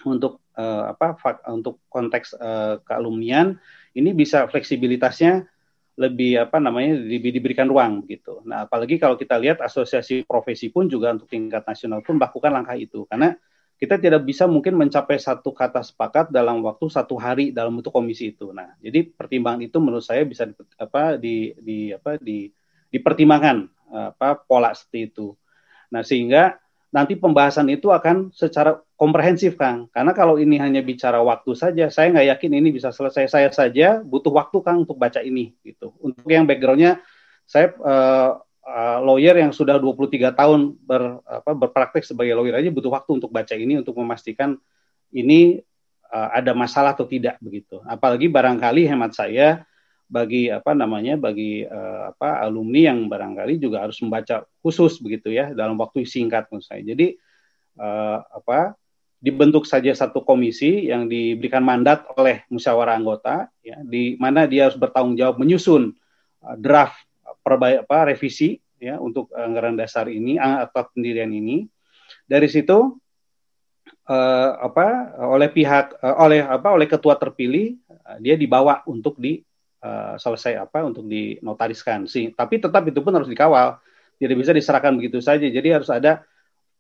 untuk 0.08 0.40
uh, 0.56 0.96
apa 0.96 1.20
untuk 1.52 1.84
konteks 1.92 2.34
uh, 2.40 2.80
kealumnian 2.88 3.60
ini 3.94 4.16
bisa 4.16 4.48
fleksibilitasnya 4.48 5.44
lebih 6.00 6.48
apa 6.48 6.64
namanya 6.64 6.96
lebih 6.96 7.36
diberikan 7.36 7.68
ruang 7.68 8.08
gitu. 8.08 8.40
Nah, 8.48 8.64
apalagi 8.64 8.96
kalau 8.96 9.20
kita 9.20 9.36
lihat 9.36 9.60
asosiasi 9.60 10.24
profesi 10.24 10.72
pun 10.72 10.88
juga 10.88 11.12
untuk 11.12 11.28
tingkat 11.28 11.68
nasional 11.68 12.00
pun 12.00 12.16
melakukan 12.16 12.56
langkah 12.56 12.80
itu 12.80 13.04
karena 13.12 13.36
kita 13.80 13.96
tidak 13.96 14.28
bisa 14.28 14.44
mungkin 14.44 14.76
mencapai 14.76 15.16
satu 15.16 15.56
kata 15.56 15.80
sepakat 15.88 16.36
dalam 16.36 16.60
waktu 16.68 16.92
satu 16.92 17.16
hari 17.16 17.56
dalam 17.56 17.80
bentuk 17.80 17.96
komisi 17.96 18.36
itu. 18.36 18.52
Nah, 18.52 18.76
jadi 18.84 19.08
pertimbangan 19.08 19.64
itu 19.64 19.80
menurut 19.80 20.04
saya 20.04 20.28
bisa 20.28 20.52
apa 20.76 21.16
di 21.16 21.56
di 21.56 21.96
apa 21.96 22.20
di 22.20 22.52
dipertimbangkan 22.92 23.72
apa 24.12 24.36
pola 24.44 24.76
seperti 24.76 25.00
itu. 25.16 25.28
Nah, 25.96 26.04
sehingga 26.04 26.60
nanti 26.92 27.16
pembahasan 27.16 27.72
itu 27.72 27.88
akan 27.88 28.36
secara 28.36 28.78
komprehensif, 29.00 29.56
Kang. 29.56 29.88
Karena 29.96 30.12
kalau 30.12 30.36
ini 30.36 30.60
hanya 30.60 30.84
bicara 30.84 31.24
waktu 31.24 31.56
saja, 31.56 31.88
saya 31.88 32.12
nggak 32.12 32.28
yakin 32.36 32.52
ini 32.60 32.70
bisa 32.76 32.92
selesai. 32.92 33.32
Saya 33.32 33.50
saja 33.54 34.04
butuh 34.04 34.34
waktu, 34.34 34.60
Kang, 34.60 34.84
untuk 34.84 35.00
baca 35.00 35.24
ini 35.24 35.56
gitu. 35.64 35.96
Untuk 36.04 36.28
yang 36.28 36.44
backgroundnya 36.44 37.00
saya 37.48 37.74
uh, 37.82 38.44
uh, 38.70 39.00
lawyer 39.02 39.34
yang 39.42 39.50
sudah 39.50 39.82
23 39.82 40.30
tahun 40.38 40.78
ber, 40.78 41.26
apa, 41.26 41.52
berpraktek 41.58 42.06
sebagai 42.06 42.38
lawyer 42.38 42.62
aja 42.62 42.70
butuh 42.70 42.94
waktu 42.94 43.18
untuk 43.18 43.34
baca 43.34 43.58
ini 43.58 43.82
untuk 43.82 43.98
memastikan 43.98 44.56
ini 45.10 45.60
uh, 46.14 46.30
ada 46.30 46.54
masalah 46.54 46.94
atau 46.94 47.10
tidak 47.10 47.42
begitu. 47.42 47.82
Apalagi 47.90 48.30
barangkali 48.30 48.86
hemat 48.86 49.18
saya 49.18 49.66
bagi 50.10 50.50
apa 50.50 50.74
namanya 50.74 51.22
bagi 51.22 51.66
uh, 51.66 52.14
apa 52.14 52.42
alumni 52.42 52.90
yang 52.90 53.06
barangkali 53.06 53.62
juga 53.62 53.86
harus 53.86 53.98
membaca 54.02 54.42
khusus 54.62 54.98
begitu 55.02 55.30
ya 55.30 55.54
dalam 55.54 55.78
waktu 55.78 56.06
singkat 56.06 56.50
menurut 56.50 56.66
saya. 56.66 56.82
Jadi 56.86 57.18
uh, 57.78 58.22
apa 58.22 58.78
dibentuk 59.20 59.68
saja 59.68 59.92
satu 59.92 60.24
komisi 60.24 60.88
yang 60.88 61.12
diberikan 61.12 61.60
mandat 61.60 62.08
oleh 62.16 62.48
musyawarah 62.48 62.96
anggota 62.96 63.52
ya 63.60 63.76
di 63.84 64.16
mana 64.16 64.48
dia 64.48 64.72
harus 64.72 64.80
bertanggung 64.80 65.20
jawab 65.20 65.36
menyusun 65.36 65.92
draft 66.56 67.09
perbaik 67.50 67.90
apa 67.90 68.14
revisi 68.14 68.62
ya 68.78 69.02
untuk 69.02 69.34
anggaran 69.34 69.74
dasar 69.74 70.06
ini 70.06 70.38
atau 70.38 70.86
pendirian 70.94 71.34
ini. 71.34 71.66
Dari 72.30 72.46
situ 72.46 72.78
uh, 74.06 74.52
apa 74.62 75.18
oleh 75.26 75.50
pihak 75.50 75.98
uh, 75.98 76.22
oleh 76.22 76.46
apa 76.46 76.70
oleh 76.70 76.86
ketua 76.86 77.18
terpilih 77.18 77.74
dia 78.22 78.38
dibawa 78.38 78.86
untuk 78.86 79.18
di 79.18 79.42
uh, 79.82 80.16
selesai 80.22 80.62
apa 80.62 80.86
untuk 80.86 81.10
dinotariskan 81.10 82.06
sih. 82.06 82.30
Tapi 82.38 82.62
tetap 82.62 82.86
itu 82.86 83.02
pun 83.02 83.18
harus 83.18 83.30
dikawal. 83.30 83.82
Tidak 84.20 84.36
bisa 84.38 84.52
diserahkan 84.52 84.94
begitu 84.94 85.18
saja. 85.24 85.48
Jadi 85.48 85.68
harus 85.74 85.90
ada 85.90 86.22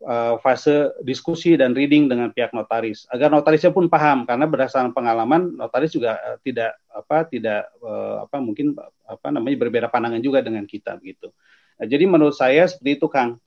uh, 0.03 0.39
fase 0.39 0.95
diskusi 1.03 1.59
dan 1.59 1.75
reading 1.75 2.07
dengan 2.07 2.31
pihak 2.31 2.55
notaris 2.55 3.03
agar 3.11 3.27
notarisnya 3.31 3.71
pun 3.71 3.91
paham 3.91 4.23
karena 4.23 4.45
berdasarkan 4.47 4.95
pengalaman 4.95 5.55
notaris 5.55 5.91
juga 5.91 6.19
uh, 6.19 6.37
tidak 6.39 6.75
apa 6.91 7.17
tidak 7.27 7.61
uh, 7.83 8.23
apa 8.27 8.37
mungkin 8.39 8.75
apa 9.07 9.27
namanya 9.31 9.57
berbeda 9.67 9.87
pandangan 9.91 10.21
juga 10.23 10.39
dengan 10.39 10.63
kita 10.63 10.95
gitu. 11.03 11.31
Nah, 11.79 11.87
jadi 11.87 12.03
menurut 12.07 12.35
saya 12.35 12.67
seperti 12.67 12.99
itu 12.99 13.07
Kang 13.07 13.39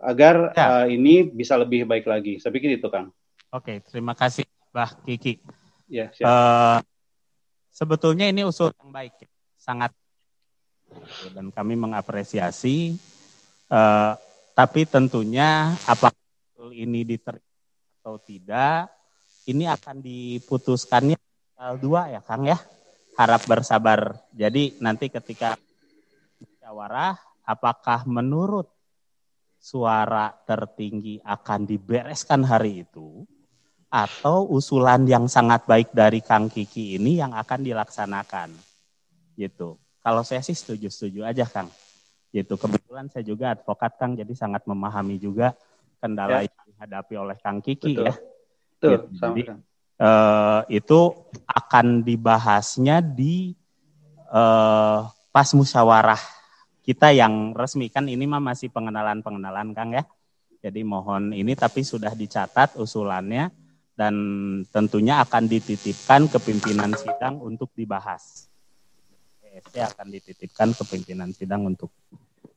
agar 0.00 0.52
ya. 0.52 0.64
uh, 0.64 0.86
ini 0.88 1.28
bisa 1.28 1.56
lebih 1.56 1.88
baik 1.88 2.04
lagi. 2.04 2.36
Saya 2.40 2.52
pikir 2.52 2.76
itu 2.76 2.88
Kang. 2.92 3.12
Oke, 3.52 3.80
terima 3.86 4.12
kasih 4.12 4.44
Bah 4.74 4.90
Kiki. 5.06 5.38
Ya, 5.86 6.10
siap. 6.10 6.26
Uh, 6.26 6.78
sebetulnya 7.70 8.26
ini 8.26 8.42
usul 8.42 8.72
yang 8.80 8.90
baik, 8.90 9.14
sangat 9.60 9.92
dan 11.32 11.50
kami 11.54 11.74
mengapresiasi. 11.78 12.98
Uh, 13.70 14.14
tapi 14.54 14.86
tentunya 14.86 15.74
apakah 15.90 16.14
ini 16.70 17.02
diterima 17.02 17.42
atau 17.98 18.22
tidak, 18.22 18.86
ini 19.50 19.66
akan 19.66 19.98
diputuskannya 19.98 21.18
tanggal 21.58 21.74
2 21.82 22.14
ya 22.14 22.20
Kang 22.22 22.46
ya. 22.46 22.58
Harap 23.18 23.46
bersabar. 23.50 24.14
Jadi 24.30 24.78
nanti 24.78 25.10
ketika 25.10 25.58
musyawarah 26.38 27.18
apakah 27.46 28.06
menurut 28.06 28.70
suara 29.58 30.30
tertinggi 30.46 31.18
akan 31.22 31.60
dibereskan 31.66 32.46
hari 32.46 32.86
itu 32.86 33.26
atau 33.90 34.50
usulan 34.50 35.06
yang 35.06 35.30
sangat 35.30 35.66
baik 35.66 35.94
dari 35.94 36.22
Kang 36.22 36.50
Kiki 36.50 36.98
ini 36.98 37.18
yang 37.18 37.34
akan 37.34 37.62
dilaksanakan. 37.62 38.54
Gitu. 39.34 39.78
Kalau 39.98 40.22
saya 40.22 40.42
sih 40.46 40.54
setuju-setuju 40.54 41.26
aja 41.26 41.46
Kang 41.46 41.70
gitu. 42.34 42.58
Kebetulan 42.58 43.06
saya 43.06 43.22
juga 43.22 43.54
advokat 43.54 43.94
Kang, 43.94 44.18
jadi 44.18 44.34
sangat 44.34 44.66
memahami 44.66 45.22
juga 45.22 45.54
kendala 46.02 46.42
ya. 46.42 46.50
yang 46.50 46.64
dihadapi 46.74 47.14
oleh 47.14 47.36
Kang 47.38 47.62
Kiki 47.62 47.94
Betul. 47.94 48.06
ya. 48.10 48.14
Betul, 48.74 48.90
gitu. 48.90 49.06
Jadi 49.22 49.42
uh, 50.02 50.60
itu 50.66 51.00
akan 51.46 52.02
dibahasnya 52.02 52.98
di 52.98 53.54
uh, 54.34 55.06
pas 55.30 55.48
musyawarah 55.54 56.20
kita 56.84 57.16
yang 57.16 57.56
resmi 57.56 57.88
kan 57.88 58.04
ini 58.10 58.28
mah 58.28 58.42
masih 58.42 58.68
pengenalan-pengenalan 58.74 59.72
Kang 59.72 59.94
ya. 59.94 60.04
Jadi 60.60 60.80
mohon 60.84 61.32
ini 61.32 61.52
tapi 61.56 61.84
sudah 61.84 62.12
dicatat 62.12 62.76
usulannya 62.80 63.52
dan 63.94 64.14
tentunya 64.68 65.22
akan 65.22 65.46
dititipkan 65.46 66.26
ke 66.26 66.38
pimpinan 66.42 66.92
sidang 66.98 67.38
untuk 67.40 67.70
dibahas. 67.76 68.48
PSC 69.54 69.86
akan 69.86 70.06
dititipkan 70.10 70.74
ke 70.74 70.82
pimpinan 70.82 71.30
sidang 71.30 71.62
untuk 71.62 71.94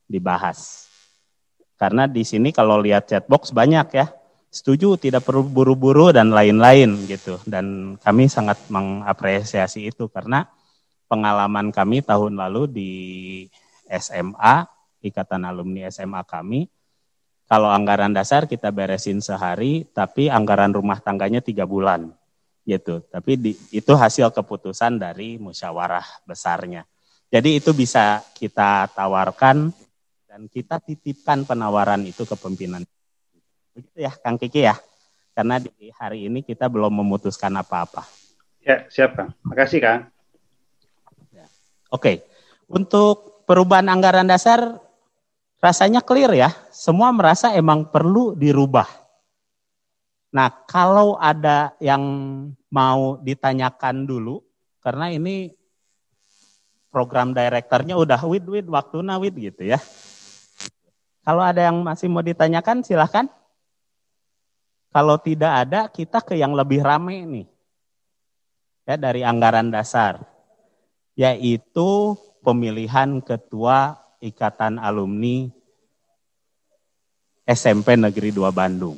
dibahas. 0.10 0.90
Karena 1.78 2.10
di 2.10 2.26
sini 2.26 2.50
kalau 2.50 2.82
lihat 2.82 3.06
chatbox 3.06 3.54
banyak 3.54 3.86
ya, 3.94 4.10
setuju 4.50 4.98
tidak 4.98 5.22
perlu 5.22 5.46
buru-buru 5.46 6.10
dan 6.10 6.34
lain-lain 6.34 7.06
gitu. 7.06 7.38
Dan 7.46 7.98
kami 8.02 8.26
sangat 8.26 8.58
mengapresiasi 8.74 9.94
itu 9.94 10.10
karena 10.10 10.50
pengalaman 11.06 11.70
kami 11.70 12.02
tahun 12.02 12.34
lalu 12.34 12.66
di 12.66 12.92
SMA, 13.86 14.66
Ikatan 15.06 15.46
Alumni 15.46 15.86
SMA 15.94 16.26
kami, 16.26 16.66
kalau 17.46 17.70
anggaran 17.70 18.10
dasar 18.10 18.50
kita 18.50 18.74
beresin 18.74 19.22
sehari, 19.22 19.86
tapi 19.94 20.34
anggaran 20.34 20.74
rumah 20.74 20.98
tangganya 20.98 21.46
tiga 21.46 21.70
bulan 21.70 22.17
gitu. 22.68 23.00
Tapi 23.08 23.40
di, 23.40 23.52
itu 23.72 23.96
hasil 23.96 24.36
keputusan 24.36 25.00
dari 25.00 25.40
musyawarah 25.40 26.28
besarnya. 26.28 26.84
Jadi 27.32 27.64
itu 27.64 27.72
bisa 27.72 28.20
kita 28.36 28.92
tawarkan 28.92 29.72
dan 30.28 30.52
kita 30.52 30.84
titipkan 30.84 31.48
penawaran 31.48 32.04
itu 32.04 32.28
ke 32.28 32.36
pimpinan. 32.36 32.84
Begitu 33.72 34.04
ya 34.04 34.12
Kang 34.20 34.36
Kiki 34.36 34.68
ya. 34.68 34.76
Karena 35.32 35.64
di 35.64 35.72
hari 35.96 36.28
ini 36.28 36.44
kita 36.44 36.68
belum 36.68 36.92
memutuskan 36.92 37.56
apa-apa. 37.56 38.04
Ya, 38.68 38.84
siap 38.92 39.16
Kang. 39.16 39.32
Makasih 39.48 39.80
Kang. 39.80 40.02
Ya. 41.32 41.48
Oke. 41.88 42.28
Untuk 42.68 43.48
perubahan 43.48 43.88
anggaran 43.88 44.28
dasar 44.28 44.82
rasanya 45.64 46.04
clear 46.04 46.36
ya. 46.36 46.50
Semua 46.74 47.14
merasa 47.16 47.56
emang 47.56 47.88
perlu 47.88 48.36
dirubah. 48.36 48.88
Nah, 50.34 50.52
kalau 50.68 51.16
ada 51.16 51.72
yang 51.80 52.04
mau 52.68 53.20
ditanyakan 53.24 54.04
dulu, 54.04 54.44
karena 54.84 55.12
ini 55.12 55.56
program 56.92 57.36
direkturnya 57.36 57.94
udah 58.00 58.20
wid 58.26 58.46
wid 58.48 58.68
waktu 58.68 59.04
nawid 59.04 59.36
gitu 59.36 59.68
ya. 59.68 59.80
Kalau 61.28 61.44
ada 61.44 61.68
yang 61.68 61.84
masih 61.84 62.08
mau 62.08 62.24
ditanyakan 62.24 62.88
silahkan. 62.88 63.28
Kalau 64.96 65.20
tidak 65.20 65.68
ada, 65.68 65.92
kita 65.92 66.24
ke 66.24 66.40
yang 66.40 66.56
lebih 66.56 66.80
rame 66.80 67.28
nih. 67.28 67.48
Ya, 68.88 68.96
dari 68.96 69.28
anggaran 69.28 69.68
dasar. 69.68 70.24
Yaitu 71.20 72.16
pemilihan 72.40 73.20
ketua 73.20 74.00
Ikatan 74.24 74.80
Alumni 74.80 75.52
SMP 77.44 78.00
Negeri 78.00 78.32
2 78.32 78.48
Bandung. 78.56 78.96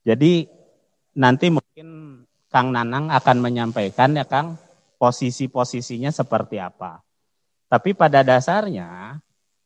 Jadi 0.00 0.48
nanti 1.14 1.50
mungkin 1.50 2.22
Kang 2.50 2.74
Nanang 2.74 3.14
akan 3.14 3.38
menyampaikan 3.38 4.18
ya 4.18 4.26
Kang 4.26 4.58
posisi-posisinya 4.98 6.10
seperti 6.10 6.58
apa. 6.58 7.00
Tapi 7.70 7.94
pada 7.94 8.26
dasarnya 8.26 9.18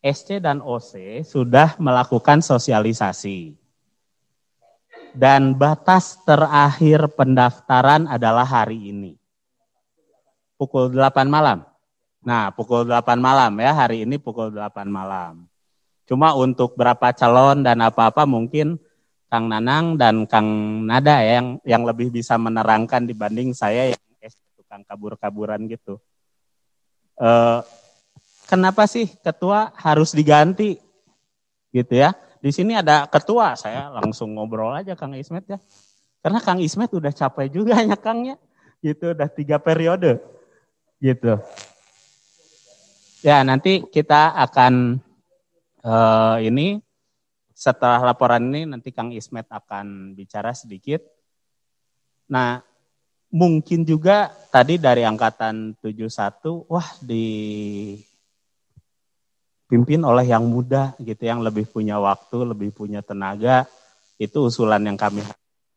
SC 0.05 0.37
dan 0.37 0.61
OC 0.61 1.25
sudah 1.25 1.81
melakukan 1.81 2.45
sosialisasi 2.45 3.57
dan 5.15 5.55
batas 5.55 6.19
terakhir 6.27 7.07
pendaftaran 7.15 8.11
adalah 8.11 8.45
hari 8.45 8.91
ini. 8.91 9.13
Pukul 10.59 10.91
8 10.91 11.31
malam. 11.31 11.63
Nah, 12.21 12.51
pukul 12.51 12.85
8 12.85 13.17
malam 13.17 13.55
ya, 13.63 13.73
hari 13.73 14.03
ini 14.03 14.19
pukul 14.19 14.51
8 14.51 14.85
malam. 14.91 15.47
Cuma 16.05 16.37
untuk 16.37 16.77
berapa 16.77 17.15
calon 17.17 17.65
dan 17.65 17.81
apa-apa 17.81 18.29
mungkin 18.29 18.77
Kang 19.35 19.51
Nanang 19.51 19.99
dan 19.99 20.31
Kang 20.31 20.47
Nada 20.87 21.19
ya, 21.19 21.43
yang 21.43 21.59
yang 21.67 21.83
lebih 21.83 22.15
bisa 22.15 22.39
menerangkan 22.39 23.03
dibanding 23.03 23.51
saya 23.51 23.91
yang 23.91 24.31
tukang 24.55 24.87
kabur-kaburan 24.87 25.67
gitu. 25.67 25.99
Eh, 27.19 27.61
kenapa 28.47 28.87
sih 28.87 29.11
ketua 29.11 29.75
harus 29.75 30.15
diganti 30.15 30.79
gitu 31.75 31.95
ya? 31.99 32.15
Di 32.39 32.55
sini 32.55 32.79
ada 32.79 33.11
ketua, 33.11 33.59
saya 33.59 33.91
langsung 33.91 34.39
ngobrol 34.39 34.71
aja 34.71 34.95
Kang 34.95 35.19
Ismet 35.19 35.51
ya. 35.51 35.59
Karena 36.23 36.39
Kang 36.39 36.63
Ismet 36.63 36.95
udah 36.95 37.11
capek 37.11 37.51
juga 37.51 37.83
ya 37.83 37.99
Kangnya. 37.99 38.39
Gitu, 38.79 39.19
udah 39.19 39.27
tiga 39.27 39.59
periode. 39.59 40.23
Gitu. 41.03 41.43
Ya, 43.27 43.43
nanti 43.43 43.83
kita 43.89 44.31
akan 44.37 45.03
uh, 45.83 46.37
ini 46.39 46.85
setelah 47.55 48.03
laporan 48.03 48.51
ini 48.51 48.67
nanti 48.67 48.91
Kang 48.91 49.15
Ismet 49.15 49.47
akan 49.47 50.19
bicara 50.19 50.51
sedikit. 50.51 51.01
Nah, 52.27 52.59
mungkin 53.31 53.87
juga 53.87 54.35
tadi 54.51 54.77
dari 54.77 55.07
angkatan 55.07 55.79
71, 55.79 56.67
wah 56.67 56.89
di 56.99 57.25
dipimpin 59.75 60.07
oleh 60.07 60.29
yang 60.29 60.47
muda 60.47 60.95
gitu, 61.03 61.25
yang 61.27 61.43
lebih 61.43 61.67
punya 61.67 61.99
waktu, 61.99 62.47
lebih 62.47 62.71
punya 62.71 63.03
tenaga. 63.03 63.67
Itu 64.21 64.47
usulan 64.47 64.79
yang 64.87 64.95
kami 64.95 65.25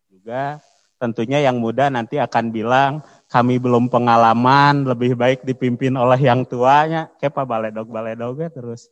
juga. 0.05 0.61
Tentunya 1.01 1.41
yang 1.41 1.57
muda 1.57 1.89
nanti 1.89 2.21
akan 2.21 2.53
bilang 2.53 3.01
kami 3.25 3.57
belum 3.57 3.89
pengalaman, 3.89 4.85
lebih 4.85 5.17
baik 5.17 5.39
dipimpin 5.41 5.97
oleh 5.97 6.19
yang 6.21 6.45
tuanya, 6.45 7.09
kayak 7.17 7.33
Pak 7.33 7.45
Baledog 7.49 7.89
Baledog 7.89 8.37
ya 8.37 8.49
terus 8.53 8.89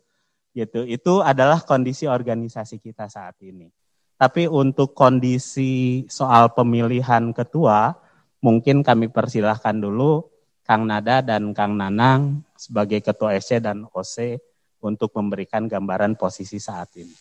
gitu. 0.56 0.88
Itu 0.88 1.20
adalah 1.20 1.60
kondisi 1.68 2.08
organisasi 2.08 2.80
kita 2.80 3.12
saat 3.12 3.36
ini. 3.44 3.68
Tapi 4.16 4.48
untuk 4.48 4.96
kondisi 4.96 6.08
soal 6.08 6.56
pemilihan 6.56 7.36
ketua, 7.36 7.92
mungkin 8.40 8.80
kami 8.80 9.12
persilahkan 9.12 9.76
dulu 9.76 10.24
Kang 10.64 10.88
Nada 10.88 11.20
dan 11.20 11.52
Kang 11.52 11.76
Nanang 11.76 12.48
sebagai 12.56 13.04
ketua 13.04 13.36
SC 13.36 13.60
dan 13.60 13.84
OC 13.92 14.40
untuk 14.80 15.12
memberikan 15.20 15.68
gambaran 15.68 16.16
posisi 16.16 16.64
saat 16.64 16.96
ini. 16.96 17.16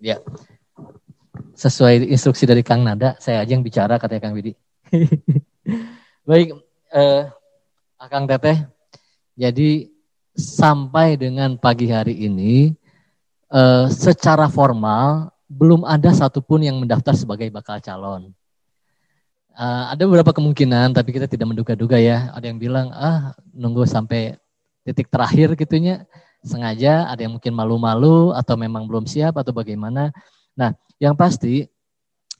Ya, 0.00 0.20
sesuai 1.56 2.04
instruksi 2.12 2.44
dari 2.44 2.60
Kang 2.60 2.84
Nada, 2.84 3.16
saya 3.16 3.40
aja 3.40 3.56
yang 3.56 3.64
bicara 3.64 3.96
katanya 3.96 4.28
Kang 4.28 4.36
Widi. 4.36 4.52
Baik, 6.28 6.52
eh, 6.92 7.24
Kang 8.04 8.28
Teteh, 8.28 8.68
jadi 9.32 9.88
sampai 10.36 11.18
dengan 11.18 11.58
pagi 11.58 11.90
hari 11.90 12.14
ini, 12.26 12.74
eh, 13.50 13.86
secara 13.90 14.46
formal 14.46 15.30
belum 15.50 15.82
ada 15.82 16.14
satupun 16.14 16.62
yang 16.62 16.78
mendaftar 16.78 17.18
sebagai 17.18 17.50
bakal 17.50 17.82
calon. 17.82 18.30
Uh, 19.50 19.92
ada 19.92 20.06
beberapa 20.06 20.30
kemungkinan, 20.30 20.94
tapi 20.94 21.10
kita 21.10 21.26
tidak 21.26 21.50
menduga-duga 21.50 21.98
ya. 21.98 22.30
Ada 22.32 22.48
yang 22.48 22.56
bilang, 22.62 22.94
ah 22.94 23.34
nunggu 23.50 23.82
sampai 23.82 24.38
titik 24.86 25.10
terakhir 25.10 25.52
gitunya 25.58 26.06
sengaja 26.40 27.04
ada 27.10 27.20
yang 27.20 27.36
mungkin 27.36 27.52
malu-malu 27.52 28.32
atau 28.32 28.56
memang 28.56 28.88
belum 28.88 29.04
siap 29.04 29.36
atau 29.36 29.52
bagaimana. 29.52 30.14
Nah, 30.56 30.72
yang 30.96 31.12
pasti 31.12 31.68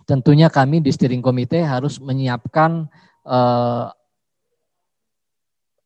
tentunya 0.08 0.48
kami 0.48 0.80
di 0.80 0.88
steering 0.94 1.20
komite 1.20 1.60
harus 1.60 2.00
menyiapkan 2.00 2.88
uh, 3.26 3.92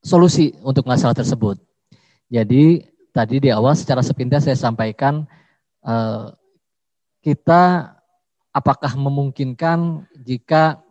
solusi 0.04 0.54
untuk 0.62 0.86
masalah 0.86 1.16
tersebut. 1.16 1.58
Jadi 2.34 2.82
tadi 3.14 3.38
di 3.38 3.54
awal 3.54 3.78
secara 3.78 4.02
sepintas 4.02 4.42
saya 4.42 4.58
sampaikan 4.58 5.22
uh, 5.86 6.34
kita 7.22 7.94
apakah 8.50 8.98
memungkinkan 8.98 10.10
jika 10.18 10.82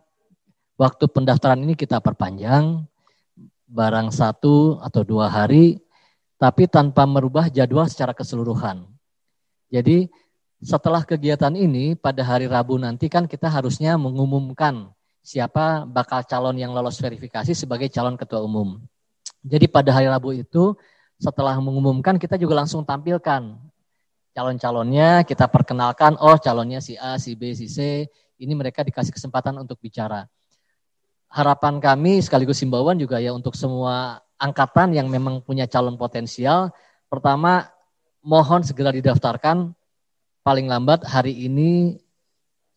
waktu 0.80 1.04
pendaftaran 1.04 1.60
ini 1.60 1.76
kita 1.76 2.00
perpanjang 2.00 2.88
barang 3.68 4.08
satu 4.08 4.80
atau 4.80 5.04
dua 5.04 5.28
hari, 5.28 5.84
tapi 6.40 6.64
tanpa 6.64 7.04
merubah 7.04 7.52
jadwal 7.52 7.84
secara 7.92 8.16
keseluruhan. 8.16 8.88
Jadi 9.68 10.08
setelah 10.64 11.04
kegiatan 11.04 11.52
ini 11.52 11.92
pada 11.92 12.24
hari 12.24 12.48
Rabu 12.48 12.80
nanti 12.80 13.12
kan 13.12 13.28
kita 13.28 13.52
harusnya 13.52 14.00
mengumumkan 14.00 14.96
siapa 15.20 15.84
bakal 15.84 16.24
calon 16.24 16.56
yang 16.56 16.72
lolos 16.72 16.96
verifikasi 16.96 17.52
sebagai 17.52 17.92
calon 17.92 18.16
ketua 18.16 18.40
umum. 18.40 18.80
Jadi 19.44 19.68
pada 19.68 19.92
hari 19.92 20.08
Rabu 20.08 20.32
itu 20.32 20.72
setelah 21.18 21.56
mengumumkan 21.58 22.18
kita 22.18 22.38
juga 22.38 22.64
langsung 22.64 22.82
tampilkan 22.82 23.56
calon-calonnya, 24.34 25.22
kita 25.22 25.46
perkenalkan, 25.46 26.18
oh 26.18 26.34
calonnya 26.38 26.82
si 26.82 26.98
A, 26.98 27.16
si 27.22 27.38
B, 27.38 27.54
si 27.54 27.70
C, 27.70 28.08
ini 28.38 28.52
mereka 28.52 28.82
dikasih 28.82 29.14
kesempatan 29.14 29.54
untuk 29.62 29.78
bicara 29.78 30.26
harapan 31.34 31.82
kami 31.82 32.22
sekaligus 32.22 32.62
himbauan 32.62 32.94
juga 32.94 33.18
ya 33.18 33.34
untuk 33.34 33.58
semua 33.58 34.22
angkatan 34.38 34.94
yang 34.94 35.10
memang 35.10 35.42
punya 35.42 35.66
calon 35.66 35.98
potensial. 35.98 36.70
Pertama, 37.10 37.66
mohon 38.22 38.62
segera 38.62 38.94
didaftarkan 38.94 39.74
paling 40.46 40.70
lambat 40.70 41.02
hari 41.02 41.34
ini 41.34 41.98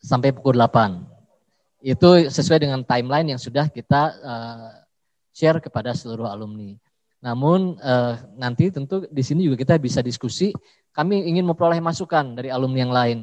sampai 0.02 0.34
pukul 0.34 0.58
8. 0.58 1.86
Itu 1.86 2.18
sesuai 2.34 2.66
dengan 2.66 2.82
timeline 2.82 3.38
yang 3.38 3.42
sudah 3.42 3.70
kita 3.70 4.02
uh, 4.26 4.70
share 5.30 5.62
kepada 5.62 5.94
seluruh 5.94 6.26
alumni. 6.26 6.74
Namun 7.22 7.82
uh, 7.82 8.14
nanti 8.38 8.70
tentu 8.70 9.06
di 9.10 9.24
sini 9.26 9.46
juga 9.46 9.58
kita 9.58 9.78
bisa 9.82 10.06
diskusi. 10.06 10.54
Kami 10.94 11.30
ingin 11.30 11.46
memperoleh 11.46 11.82
masukan 11.82 12.38
dari 12.38 12.50
alumni 12.50 12.80
yang 12.82 12.94
lain. 12.94 13.18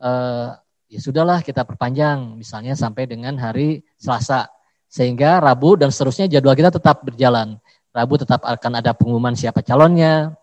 Uh, 0.00 0.56
ya 0.88 1.00
sudahlah 1.00 1.44
kita 1.44 1.64
perpanjang 1.64 2.36
misalnya 2.36 2.72
sampai 2.76 3.08
dengan 3.08 3.36
hari 3.36 3.84
Selasa. 4.00 4.48
Sehingga 4.90 5.38
Rabu 5.38 5.78
dan 5.78 5.94
seterusnya 5.94 6.26
jadwal 6.26 6.58
kita 6.58 6.74
tetap 6.74 7.06
berjalan. 7.06 7.56
Rabu 7.94 8.18
tetap 8.18 8.42
akan 8.42 8.72
ada 8.78 8.90
pengumuman 8.94 9.34
siapa 9.34 9.62
calonnya, 9.62 10.34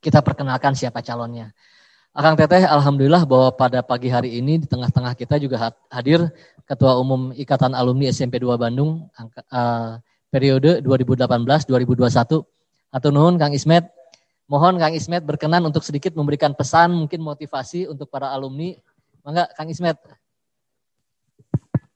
kita 0.00 0.20
perkenalkan 0.24 0.72
siapa 0.72 1.00
calonnya. 1.00 1.52
Akang 2.16 2.34
Teteh, 2.34 2.66
Alhamdulillah 2.66 3.22
bahwa 3.28 3.52
pada 3.54 3.78
pagi 3.84 4.10
hari 4.10 4.40
ini 4.40 4.58
di 4.58 4.66
tengah-tengah 4.66 5.14
kita 5.14 5.38
juga 5.38 5.70
hadir 5.92 6.32
Ketua 6.66 6.98
Umum 6.98 7.30
Ikatan 7.36 7.76
Alumni 7.76 8.10
SMP 8.10 8.42
2 8.42 8.58
Bandung 8.58 9.06
uh, 9.52 10.00
periode 10.28 10.80
2018-2021. 10.84 12.44
Atau 12.88 13.08
nuhun 13.12 13.36
Kang 13.36 13.52
Ismet, 13.52 13.88
mohon 14.48 14.80
Kang 14.80 14.96
Ismet 14.96 15.20
berkenan 15.24 15.60
untuk 15.68 15.84
sedikit 15.84 16.16
memberikan 16.16 16.56
pesan 16.56 16.92
mungkin 16.96 17.20
motivasi 17.20 17.88
untuk 17.88 18.08
para 18.08 18.32
alumni 18.32 18.72
Mangga 19.20 19.44
Kang 19.52 19.68
Ismet. 19.68 20.00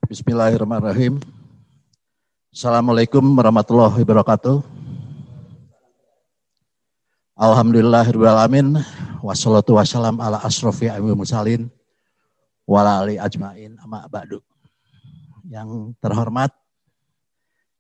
Bismillahirrahmanirrahim. 0.05 1.17
Assalamualaikum 2.53 3.25
warahmatullahi 3.33 4.05
wabarakatuh. 4.05 4.61
Alhamdulillahirrahmanirrahim. 7.41 8.85
Wassalatu 9.25 9.79
wassalam 9.79 10.21
ala 10.21 10.43
asrofi 10.45 10.93
amin 10.93 11.17
musalin. 11.17 11.73
Wala 12.69 13.07
ali 13.07 13.17
ajmain 13.17 13.79
amma 13.81 14.05
ba'du. 14.11 14.43
Yang 15.47 15.97
terhormat, 16.03 16.53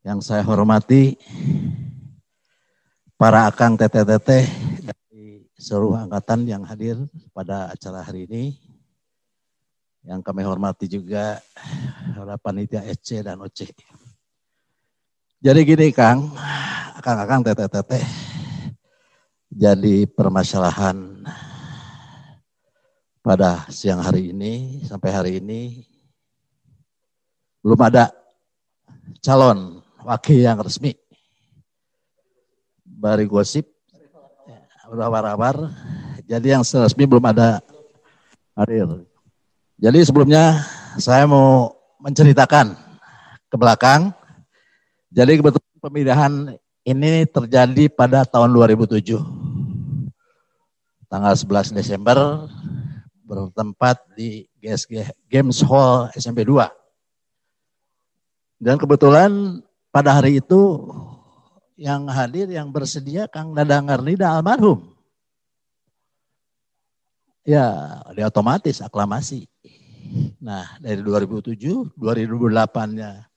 yang 0.02 0.18
saya 0.18 0.42
hormati, 0.42 1.14
para 3.14 3.46
akang 3.46 3.78
teteh-teteh 3.78 4.50
dari 4.82 5.46
seluruh 5.54 5.94
angkatan 5.94 6.42
yang 6.42 6.66
hadir 6.66 6.98
pada 7.30 7.70
acara 7.70 8.02
hari 8.02 8.26
ini. 8.26 8.44
Yang 10.02 10.26
kami 10.26 10.42
hormati 10.42 10.90
juga 10.90 11.38
para 12.18 12.34
panitia 12.34 12.82
SC 12.82 13.22
dan 13.22 13.38
OC. 13.38 13.70
Jadi 15.42 15.60
gini 15.62 15.94
Kang, 15.94 16.34
Kang-Kang 16.98 17.46
teteh-teteh, 17.46 18.02
jadi 19.50 20.06
permasalahan 20.10 21.22
pada 23.22 23.66
siang 23.70 24.02
hari 24.02 24.34
ini 24.34 24.82
sampai 24.82 25.10
hari 25.14 25.32
ini 25.38 25.86
belum 27.62 27.78
ada 27.78 28.10
calon 29.22 29.81
wakil 30.06 30.38
yang 30.38 30.58
resmi. 30.62 30.94
Bari 32.84 33.26
gosip, 33.26 33.66
rawar-rawar, 34.86 35.72
jadi 36.26 36.58
yang 36.58 36.62
resmi 36.62 37.04
belum 37.08 37.24
ada 37.30 37.58
hadir. 38.54 39.06
Jadi 39.82 39.98
sebelumnya 40.06 40.62
saya 40.98 41.26
mau 41.26 41.74
menceritakan 41.98 42.78
ke 43.50 43.56
belakang 43.58 44.14
jadi 45.12 45.36
kebetulan 45.36 45.76
pemilihan 45.76 46.32
ini 46.88 47.28
terjadi 47.28 47.84
pada 47.92 48.24
tahun 48.24 48.48
2007. 48.56 49.20
Tanggal 51.12 51.34
11 51.36 51.76
Desember 51.76 52.48
bertempat 53.28 54.00
di 54.16 54.48
GSG 54.64 55.12
Games 55.28 55.60
Hall 55.68 56.08
SMP 56.16 56.48
2. 56.48 56.64
Dan 58.56 58.80
kebetulan 58.80 59.60
pada 59.92 60.16
hari 60.16 60.40
itu 60.40 60.88
yang 61.76 62.08
hadir 62.08 62.48
yang 62.48 62.72
bersedia 62.72 63.28
Kang 63.28 63.52
Dadang 63.52 63.92
Arnida 63.92 64.32
almarhum. 64.32 64.96
Ya, 67.44 68.00
dia 68.16 68.32
otomatis 68.32 68.80
aklamasi. 68.80 69.44
Nah, 70.40 70.78
dari 70.80 71.02
2007, 71.04 71.92
2008-nya 71.98 73.28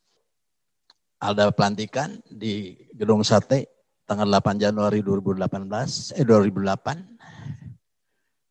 ada 1.19 1.51
pelantikan 1.51 2.21
di 2.29 2.77
Gedung 2.95 3.25
Sate 3.25 3.67
tanggal 4.05 4.29
8 4.29 4.61
Januari 4.61 5.01
2018 5.01 6.13
eh 6.13 6.25
2008 6.27 7.01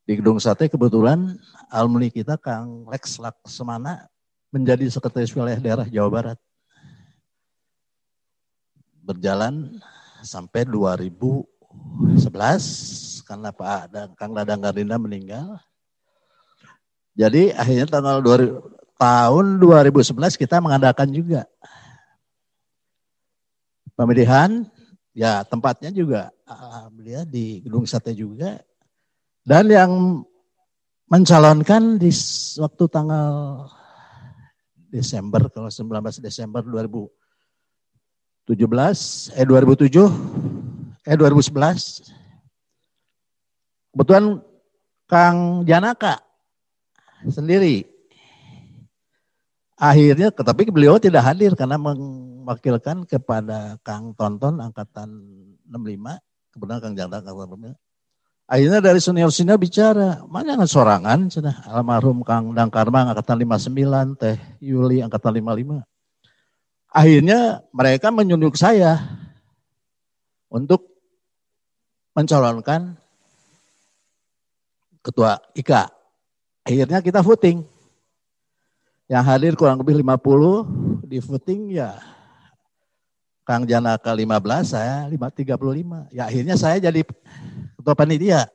di 0.05 0.13
Gedung 0.19 0.43
Sate 0.43 0.67
kebetulan 0.67 1.39
alumni 1.71 2.11
kita 2.11 2.35
Kang 2.35 2.91
Lex 2.91 3.23
Laksemana 3.23 4.11
menjadi 4.51 4.91
sekretaris 4.91 5.31
wilayah 5.39 5.61
daerah 5.63 5.87
Jawa 5.87 6.11
Barat 6.11 6.39
berjalan 9.05 9.77
sampai 10.25 10.65
2011 10.65 12.25
karena 13.29 13.53
Pak 13.53 14.17
Kang 14.17 14.33
Dadang 14.33 14.65
Gardina 14.65 14.97
meninggal. 14.97 15.61
Jadi 17.15 17.55
akhirnya 17.55 17.87
tanggal 17.87 18.19
2000, 18.25 18.75
tahun 18.99 19.61
2011 19.61 20.41
kita 20.41 20.59
mengadakan 20.59 21.09
juga 21.13 21.47
pemilihan 23.95 24.67
ya 25.15 25.47
tempatnya 25.47 25.95
juga 25.95 26.35
alhamdulillah 26.47 27.27
di 27.27 27.63
Gedung 27.63 27.87
Sate 27.87 28.11
juga 28.15 28.59
dan 29.47 29.71
yang 29.71 30.23
mencalonkan 31.07 32.01
di 32.01 32.11
waktu 32.59 32.85
tanggal 32.91 33.67
Desember 34.91 35.47
kalau 35.51 35.71
19 35.71 36.23
Desember 36.23 36.63
2017 38.45 39.41
eh 39.41 39.45
2007 39.49 41.09
eh 41.09 41.17
2011 41.17 42.13
kebetulan 43.95 44.43
Kang 45.05 45.63
Janaka 45.69 46.21
sendiri. 47.29 47.89
Akhirnya 49.75 50.31
tetapi 50.31 50.71
beliau 50.71 50.97
tidak 51.03 51.25
hadir 51.25 51.53
karena 51.59 51.77
mewakilkan 51.77 53.05
kepada 53.05 53.77
Kang 53.83 54.15
Tonton 54.15 54.63
angkatan 54.63 55.09
65 55.67 56.55
kebetulan 56.55 56.81
Kang 56.81 56.95
Janda 56.95 57.21
angkatan 57.21 57.75
65 57.75 57.75
akhirnya 58.45 58.81
dari 58.85 59.01
senior-senior 59.01 59.57
bicara 59.57 60.21
mana 60.29 60.55
yang 60.55 60.69
sorangan? 60.69 61.33
Cina. 61.33 61.65
Almarhum 61.65 62.21
Kang 62.23 62.53
Dangkarma 62.53 63.09
angkatan 63.13 63.41
59 63.41 64.21
Teh 64.21 64.37
Yuli 64.61 65.01
angkatan 65.01 65.33
55 65.43 65.94
akhirnya 66.95 67.67
mereka 67.75 68.15
menyunjuk 68.15 68.55
saya 68.55 69.03
untuk 70.47 70.87
mencalonkan 72.15 72.95
ketua 75.03 75.43
IKA 75.59 75.91
akhirnya 76.63 77.03
kita 77.03 77.19
voting 77.19 77.67
yang 79.11 79.27
hadir 79.27 79.59
kurang 79.59 79.83
lebih 79.83 79.99
50 79.99 81.11
di 81.11 81.19
voting 81.19 81.75
ya 81.75 81.99
Kang 83.45 83.69
Janaka 83.69 84.09
15, 84.17 84.41
saya 84.65 85.05
35. 85.05 86.09
Ya 86.09 86.25
akhirnya 86.25 86.57
saya 86.57 86.81
jadi 86.81 87.05
ketua 87.77 87.93
panitia. 87.93 88.49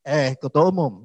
Eh, 0.00 0.32
ketua 0.40 0.72
umum. 0.72 1.04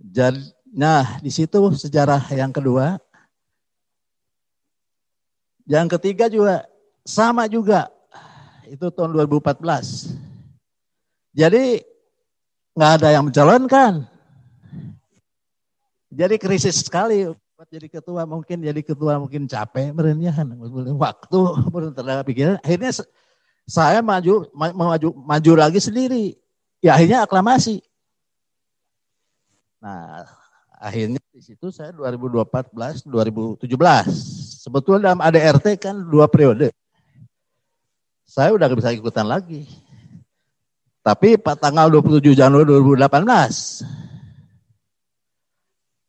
Jadi, 0.00 0.40
nah 0.72 1.20
di 1.20 1.28
situ 1.28 1.60
sejarah 1.76 2.24
yang 2.32 2.48
kedua. 2.48 2.96
Yang 5.66 5.98
ketiga 5.98 6.30
juga 6.30 6.62
sama 7.02 7.50
juga. 7.50 7.90
Itu 8.66 8.90
tahun 8.90 9.14
2014. 9.14 10.14
Jadi 11.34 11.82
nggak 12.72 12.92
ada 13.02 13.08
yang 13.10 13.24
mencalonkan. 13.26 14.06
Jadi 16.10 16.34
krisis 16.38 16.86
sekali 16.86 17.28
buat 17.56 17.72
jadi 17.72 17.88
ketua 17.88 18.28
mungkin 18.28 18.60
jadi 18.60 18.80
ketua 18.84 19.16
mungkin 19.16 19.48
capek 19.48 19.88
merenyahan 19.96 20.44
waktu 20.92 21.40
belum 21.72 21.96
terdapat 21.96 22.28
pikiran 22.28 22.60
akhirnya 22.60 22.92
saya 23.64 24.04
maju 24.04 24.44
maju 24.52 25.08
maju 25.16 25.52
lagi 25.56 25.80
sendiri 25.80 26.36
ya 26.84 27.00
akhirnya 27.00 27.24
aklamasi 27.24 27.80
nah 29.80 30.28
akhirnya 30.76 31.16
di 31.32 31.40
situ 31.40 31.72
saya 31.72 31.96
2014 31.96 33.08
2017 33.08 33.64
sebetulnya 34.66 35.14
dalam 35.14 35.22
ADRT 35.22 35.78
kan 35.78 35.94
dua 35.94 36.26
periode 36.26 36.74
saya 38.26 38.50
udah 38.50 38.66
gak 38.66 38.82
bisa 38.82 38.90
ikutan 38.90 39.30
lagi 39.30 39.62
tapi 41.06 41.38
tanggal 41.38 41.86
27 41.86 42.34
Januari 42.34 42.66
2018 42.66 43.06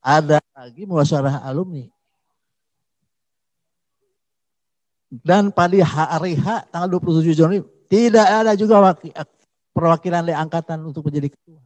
ada 0.08 0.40
lagi 0.56 0.88
muasyarah 0.88 1.44
alumni. 1.44 1.86
Dan 5.08 5.54
pada 5.54 5.78
hari 5.86 6.36
H 6.36 6.68
tanggal 6.74 7.00
27 7.00 7.38
Januari 7.38 7.64
tidak 7.88 8.28
ada 8.28 8.58
juga 8.58 8.82
wakil, 8.84 9.14
perwakilan 9.72 10.26
dari 10.26 10.36
angkatan 10.36 10.84
untuk 10.84 11.08
menjadi 11.08 11.32
ketua. 11.32 11.62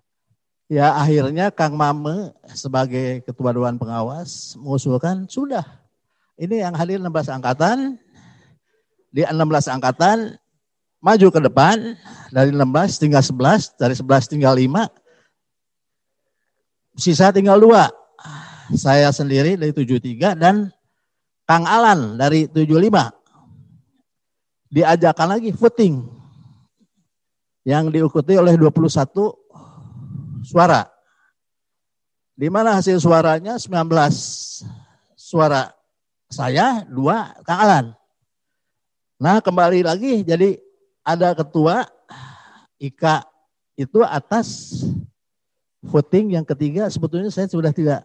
Ya 0.68 0.94
akhirnya 0.94 1.56
Kang 1.56 1.74
Mame 1.74 2.36
sebagai 2.52 3.24
ketua 3.24 3.56
dewan 3.56 3.80
pengawas 3.80 4.60
mengusulkan 4.60 5.26
sudah. 5.26 5.81
Ini 6.42 6.66
yang 6.66 6.74
hadir 6.74 6.98
16 6.98 7.38
angkatan. 7.38 8.02
Di 9.14 9.22
16 9.22 9.70
angkatan 9.70 10.34
maju 10.98 11.28
ke 11.30 11.40
depan 11.44 11.94
dari 12.34 12.50
16 12.50 12.98
tinggal 12.98 13.22
11, 13.22 13.78
dari 13.78 13.94
11 13.94 14.32
tinggal 14.32 14.58
5. 14.58 14.90
Sisa 16.98 17.30
tinggal 17.30 17.62
dua 17.62 17.94
saya 18.74 19.12
sendiri 19.14 19.54
dari 19.60 19.76
73 19.76 20.34
dan 20.34 20.74
Kang 21.46 21.68
Alan 21.70 22.18
dari 22.18 22.50
75. 22.50 23.12
Diajakan 24.72 25.28
lagi 25.38 25.52
voting 25.52 26.08
yang 27.68 27.92
diikuti 27.94 28.34
oleh 28.40 28.58
21 28.58 28.82
suara. 30.42 30.88
Di 32.34 32.50
mana 32.50 32.80
hasil 32.80 32.98
suaranya 32.98 33.60
19 33.60 33.70
suara 35.14 35.81
saya, 36.32 36.88
dua 36.88 37.36
Kang 37.44 37.60
Alan. 37.60 37.86
Nah 39.22 39.44
kembali 39.44 39.86
lagi 39.86 40.24
jadi 40.26 40.58
ada 41.06 41.36
ketua 41.36 41.86
Ika 42.82 43.22
itu 43.78 44.02
atas 44.02 44.82
voting 45.86 46.34
yang 46.34 46.46
ketiga 46.48 46.90
sebetulnya 46.90 47.30
saya 47.30 47.46
sudah 47.46 47.70
tidak 47.70 48.02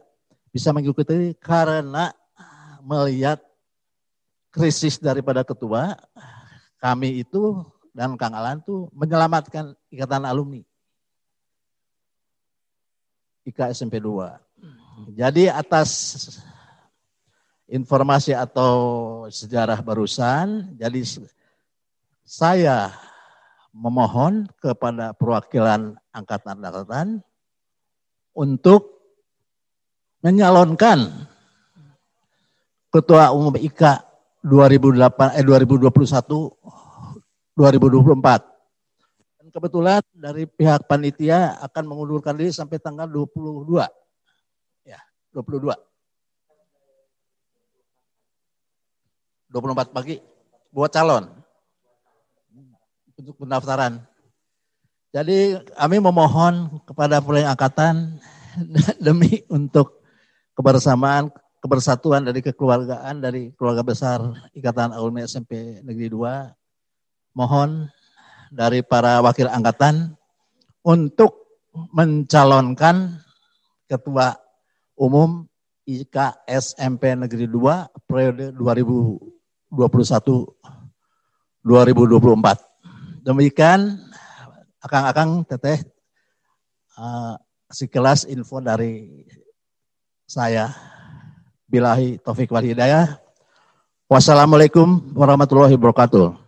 bisa 0.53 0.75
mengikuti 0.77 1.33
karena 1.41 2.13
melihat 2.85 3.41
krisis 4.57 4.97
daripada 4.97 5.45
ketua, 5.45 6.01
kami 6.81 7.21
itu 7.21 7.61
dan 7.93 8.17
Kang 8.17 8.33
Alan 8.33 8.65
tuh 8.65 8.89
menyelamatkan 8.97 9.77
ikatan 9.93 10.25
alumni. 10.25 10.65
IKA 13.47 13.71
SMP 13.77 14.01
2. 14.01 15.13
Jadi 15.15 15.47
atas 15.53 15.91
informasi 17.67 18.31
atau 18.35 18.75
sejarah 19.27 19.83
barusan, 19.83 20.75
jadi 20.79 21.03
saya 22.23 22.95
memohon 23.75 24.49
kepada 24.59 25.13
perwakilan 25.13 25.95
angkatan-angkatan 26.15 27.21
untuk 28.33 28.97
menyalonkan 30.25 31.29
Ketua 32.89 33.29
Umum 33.35 33.53
IKA 33.61 34.01
2008 34.41 35.37
eh 35.37 35.45
2021 35.45 35.93
2024 37.53 38.57
kebetulan 39.57 40.05
dari 40.13 40.45
pihak 40.45 40.85
panitia 40.85 41.57
akan 41.65 41.85
mengundurkan 41.89 42.37
diri 42.37 42.53
sampai 42.53 42.77
tanggal 42.77 43.09
22. 43.09 43.89
Ya, 44.85 45.01
22. 45.33 45.86
24 49.57 49.97
pagi 49.97 50.21
buat 50.69 50.93
calon 50.93 51.25
untuk 53.17 53.41
pendaftaran. 53.41 54.05
Jadi 55.17 55.57
kami 55.73 55.97
memohon 55.97 56.85
kepada 56.85 57.25
pulih 57.25 57.49
angkatan 57.49 58.21
demi 59.05 59.41
untuk 59.49 60.05
kebersamaan, 60.53 61.33
kebersatuan 61.65 62.29
dari 62.29 62.45
kekeluargaan 62.45 63.25
dari 63.25 63.49
keluarga 63.57 63.81
besar 63.81 64.21
Ikatan 64.53 64.93
Alumni 64.93 65.25
SMP 65.25 65.81
Negeri 65.81 66.13
2. 66.13 67.33
Mohon 67.33 67.89
dari 68.53 68.85
para 68.85 69.25
wakil 69.25 69.49
angkatan 69.49 70.13
untuk 70.85 71.65
mencalonkan 71.97 73.21
ketua 73.89 74.37
umum 74.97 75.49
IK 75.87 76.45
SMP 76.49 77.15
Negeri 77.15 77.47
2 77.49 78.09
periode 78.09 78.45
2021 79.71 80.47
2024. 81.67 83.27
Demikian 83.27 83.99
akang-akang 84.79 85.43
teteh 85.43 85.83
uh, 86.95 87.35
sekelas 87.71 88.31
info 88.31 88.63
dari 88.63 89.27
saya. 90.27 90.71
Bilahi 91.67 92.23
taufik 92.23 92.55
wal 92.55 92.63
hidayah. 92.63 93.19
Wassalamualaikum 94.07 95.19
warahmatullahi 95.19 95.75
wabarakatuh. 95.75 96.39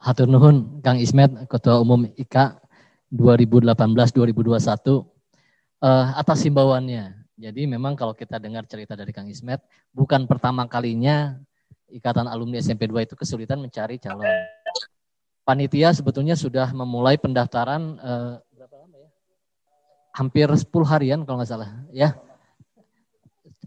Hatur 0.00 0.24
nuhun 0.32 0.80
Kang 0.80 0.96
Ismet, 0.96 1.28
Ketua 1.44 1.76
Umum 1.76 2.08
IKA 2.16 2.56
2018-2021 3.12 5.04
uh, 5.84 6.16
atas 6.16 6.40
himbauannya. 6.48 7.20
Jadi 7.36 7.68
memang 7.68 7.92
kalau 8.00 8.16
kita 8.16 8.40
dengar 8.40 8.64
cerita 8.64 8.96
dari 8.96 9.12
Kang 9.12 9.28
Ismet, 9.28 9.60
bukan 9.92 10.24
pertama 10.24 10.64
kalinya 10.64 11.36
Ikatan 11.90 12.30
Alumni 12.30 12.62
SMP 12.62 12.86
2 12.86 13.06
itu 13.06 13.14
kesulitan 13.18 13.58
mencari 13.58 13.98
calon. 13.98 14.26
Panitia 15.42 15.90
sebetulnya 15.90 16.38
sudah 16.38 16.70
memulai 16.70 17.18
pendaftaran 17.18 17.98
uh, 17.98 18.38
berapa 18.54 18.74
lama 18.78 18.96
ya? 18.96 19.10
Hampir 20.14 20.46
10 20.46 20.66
harian 20.86 21.20
kalau 21.26 21.42
nggak 21.42 21.50
salah, 21.50 21.70
ya 21.90 22.14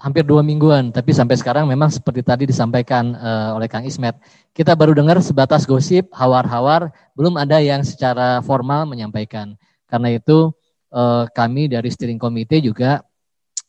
hampir 0.02 0.26
dua 0.26 0.42
mingguan, 0.42 0.90
tapi 0.90 1.14
sampai 1.14 1.38
sekarang 1.38 1.70
memang 1.70 1.88
seperti 1.88 2.26
tadi 2.26 2.44
disampaikan 2.44 3.14
uh, 3.14 3.56
oleh 3.56 3.70
Kang 3.70 3.86
Ismet, 3.86 4.18
kita 4.52 4.74
baru 4.74 4.92
dengar 4.92 5.22
sebatas 5.22 5.70
gosip, 5.70 6.10
hawar-hawar, 6.12 6.90
belum 7.14 7.38
ada 7.38 7.62
yang 7.62 7.86
secara 7.86 8.42
formal 8.42 8.84
menyampaikan. 8.84 9.54
Karena 9.86 10.12
itu 10.12 10.50
uh, 10.92 11.30
kami 11.32 11.70
dari 11.70 11.88
steering 11.94 12.18
komite 12.18 12.58
juga 12.60 13.06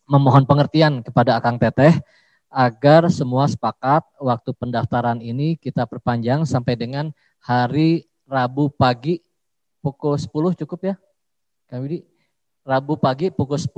memohon 0.08 0.48
pengertian 0.48 1.04
kepada 1.04 1.36
Akang 1.36 1.60
Teteh 1.60 2.00
agar 2.54 3.10
semua 3.10 3.50
sepakat 3.50 4.06
waktu 4.22 4.54
pendaftaran 4.54 5.18
ini 5.18 5.58
kita 5.58 5.90
perpanjang 5.90 6.46
sampai 6.46 6.78
dengan 6.78 7.10
hari 7.42 8.06
Rabu 8.24 8.70
pagi 8.70 9.20
pukul 9.82 10.14
10 10.14 10.62
cukup 10.62 10.80
ya? 10.80 10.94
Kami 11.66 12.06
Rabu 12.62 12.94
pagi 12.96 13.34
pukul 13.34 13.58
10 13.58 13.74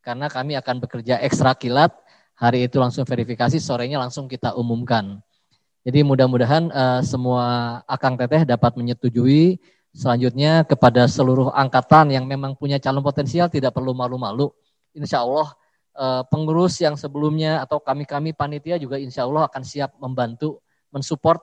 karena 0.00 0.30
kami 0.30 0.54
akan 0.54 0.78
bekerja 0.78 1.18
ekstra 1.26 1.58
kilat. 1.58 1.90
Hari 2.34 2.66
itu 2.66 2.82
langsung 2.82 3.06
verifikasi, 3.06 3.62
sorenya 3.62 3.98
langsung 3.98 4.26
kita 4.26 4.58
umumkan. 4.58 5.22
Jadi 5.86 6.02
mudah-mudahan 6.02 6.72
uh, 6.72 7.00
semua 7.04 7.78
akang 7.86 8.16
teteh 8.16 8.42
dapat 8.42 8.74
menyetujui. 8.74 9.60
Selanjutnya 9.94 10.66
kepada 10.66 11.06
seluruh 11.06 11.54
angkatan 11.54 12.10
yang 12.10 12.26
memang 12.26 12.58
punya 12.58 12.82
calon 12.82 13.04
potensial 13.06 13.46
tidak 13.46 13.70
perlu 13.70 13.94
malu-malu. 13.94 14.50
Insya 14.96 15.22
Allah 15.22 15.54
pengurus 16.26 16.82
yang 16.82 16.98
sebelumnya 16.98 17.62
atau 17.62 17.78
kami-kami 17.78 18.34
panitia 18.34 18.76
juga 18.82 18.98
insya 18.98 19.24
Allah 19.24 19.46
akan 19.46 19.62
siap 19.62 19.94
membantu, 20.02 20.58
mensupport 20.90 21.38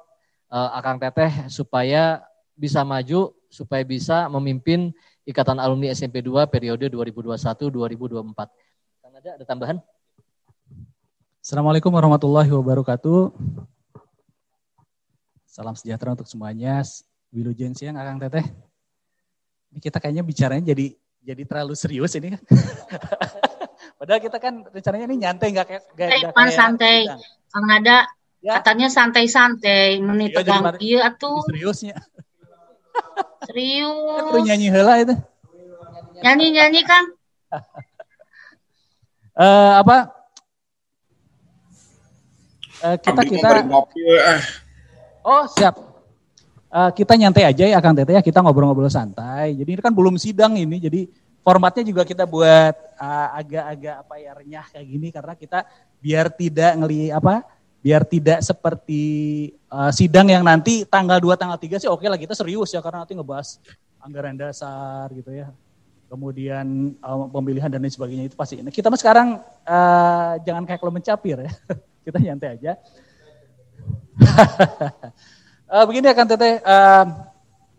uh, 0.52 0.76
akang 0.76 1.00
teteh 1.00 1.48
supaya 1.48 2.20
bisa 2.54 2.84
maju, 2.84 3.32
supaya 3.48 3.82
bisa 3.88 4.28
memimpin 4.28 4.92
Ikatan 5.24 5.62
Alumni 5.62 5.94
SMP 5.96 6.20
2 6.20 6.50
periode 6.52 6.92
2021-2024. 6.92 8.36
Kan 9.00 9.12
ada, 9.16 9.32
tambahan? 9.48 9.78
Assalamualaikum 11.42 11.90
warahmatullahi 11.94 12.52
wabarakatuh. 12.52 13.32
Salam 15.48 15.74
sejahtera 15.74 16.14
untuk 16.14 16.30
semuanya. 16.30 16.84
Wilujen 17.32 17.72
siang, 17.72 17.96
Akang 17.96 18.20
Teteh. 18.20 18.44
Ini 19.72 19.80
kita 19.80 20.04
kayaknya 20.04 20.28
bicaranya 20.28 20.76
jadi 20.76 21.00
jadi 21.22 21.44
terlalu 21.48 21.74
serius 21.78 22.12
ini. 22.20 22.36
Padahal 24.02 24.18
kita 24.18 24.42
kan 24.42 24.66
rencananya 24.66 25.06
ini 25.14 25.18
nyantai 25.22 25.48
nggak 25.54 25.68
kayak 25.70 25.84
nggak 25.94 26.34
kayak 26.34 26.58
santai. 26.58 27.06
Kang 27.54 27.70
ada 27.70 28.10
ya. 28.42 28.58
katanya 28.58 28.90
santai-santai 28.90 30.02
menit 30.02 30.34
iya, 30.34 30.38
tegang 30.42 30.64
iya 30.82 31.06
tuh. 31.14 31.46
Seriusnya. 31.46 32.02
Serius. 33.46 34.34
Kan 34.34 34.42
nyanyi 34.42 34.68
hela 34.74 35.06
itu. 35.06 35.14
Nyanyi-nyanyi 36.26 36.82
kan. 36.82 37.04
uh, 39.38 39.72
apa? 39.86 39.98
Uh, 42.82 42.98
kita 42.98 43.22
kita. 43.22 43.48
Eh. 43.70 44.42
Oh 45.22 45.46
siap. 45.46 45.78
Uh, 46.74 46.90
kita 46.90 47.14
nyantai 47.22 47.54
aja 47.54 47.70
ya 47.70 47.78
Kang 47.78 47.94
Tete 47.94 48.18
ya, 48.18 48.26
kita 48.26 48.42
ngobrol-ngobrol 48.42 48.90
santai. 48.90 49.54
Jadi 49.62 49.78
ini 49.78 49.82
kan 49.86 49.94
belum 49.94 50.18
sidang 50.18 50.58
ini, 50.58 50.82
jadi 50.82 51.06
formatnya 51.42 51.84
juga 51.86 52.06
kita 52.06 52.26
buat 52.30 52.76
agak-agak 53.38 53.96
uh, 53.98 54.02
apa 54.06 54.16
ya 54.22 54.32
renyah 54.38 54.66
kayak 54.70 54.88
gini 54.88 55.08
karena 55.10 55.34
kita 55.34 55.60
biar 55.98 56.30
tidak 56.30 56.72
ngeli 56.78 57.10
apa 57.10 57.42
biar 57.82 58.06
tidak 58.06 58.46
seperti 58.46 59.04
uh, 59.74 59.90
sidang 59.90 60.30
yang 60.30 60.46
nanti 60.46 60.86
tanggal 60.86 61.18
2 61.18 61.34
tanggal 61.34 61.58
3 61.58 61.82
sih 61.82 61.90
oke 61.90 62.06
okay 62.06 62.08
lah 62.14 62.20
kita 62.22 62.38
serius 62.38 62.70
ya 62.70 62.82
karena 62.82 63.02
nanti 63.02 63.18
ngebahas 63.18 63.58
anggaran 64.02 64.36
dasar 64.36 65.08
gitu 65.14 65.32
ya. 65.32 65.54
Kemudian 66.12 66.98
uh, 67.00 67.32
pemilihan 67.32 67.72
dan 67.72 67.80
lain 67.80 67.94
sebagainya 67.94 68.28
itu 68.28 68.36
pasti. 68.36 68.60
Nah, 68.60 68.74
kita 68.74 68.92
mah 68.92 69.00
sekarang 69.00 69.40
uh, 69.64 70.34
jangan 70.44 70.68
kayak 70.68 70.80
kalau 70.84 70.92
mencapir 70.92 71.38
ya. 71.40 71.52
kita 72.06 72.18
nyantai 72.20 72.60
aja. 72.60 72.72
uh, 75.72 75.86
begini 75.88 76.12
ya 76.12 76.16
kan 76.18 76.28
Teteh, 76.28 76.60
uh, 76.68 77.06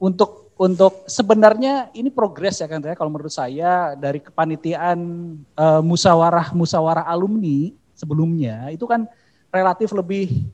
untuk 0.01 0.42
untuk 0.63 1.03
sebenarnya 1.11 1.91
ini 1.91 2.07
progres 2.07 2.63
ya 2.63 2.71
kan 2.71 2.79
Teteh 2.79 2.95
kalau 2.95 3.11
menurut 3.11 3.35
saya 3.35 3.99
dari 3.99 4.23
kepanitiaan 4.23 4.99
uh, 5.59 5.83
musyawarah 5.83 6.55
musyawarah 6.55 7.03
alumni 7.03 7.75
sebelumnya 7.99 8.71
itu 8.71 8.87
kan 8.87 9.11
relatif 9.51 9.91
lebih 9.91 10.47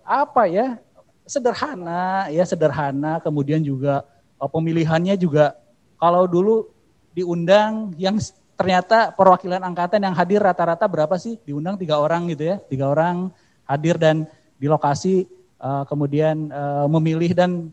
apa 0.00 0.48
ya 0.48 0.80
sederhana 1.28 2.32
ya 2.32 2.40
sederhana. 2.48 3.20
Kemudian 3.20 3.60
juga 3.60 4.08
uh, 4.40 4.48
pemilihannya 4.48 5.20
juga 5.20 5.52
kalau 6.00 6.24
dulu 6.24 6.72
diundang 7.12 7.92
yang 8.00 8.16
ternyata 8.56 9.12
perwakilan 9.12 9.60
angkatan 9.60 10.00
yang 10.08 10.16
hadir 10.16 10.40
rata-rata 10.40 10.88
berapa 10.88 11.20
sih? 11.20 11.36
Diundang 11.44 11.76
tiga 11.76 12.00
orang 12.00 12.32
gitu 12.32 12.48
ya 12.48 12.56
tiga 12.64 12.88
orang 12.88 13.28
hadir 13.68 14.00
dan 14.00 14.24
di 14.56 14.72
lokasi 14.72 15.28
uh, 15.60 15.84
kemudian 15.84 16.48
memilih 16.88 17.36
dan 17.36 17.68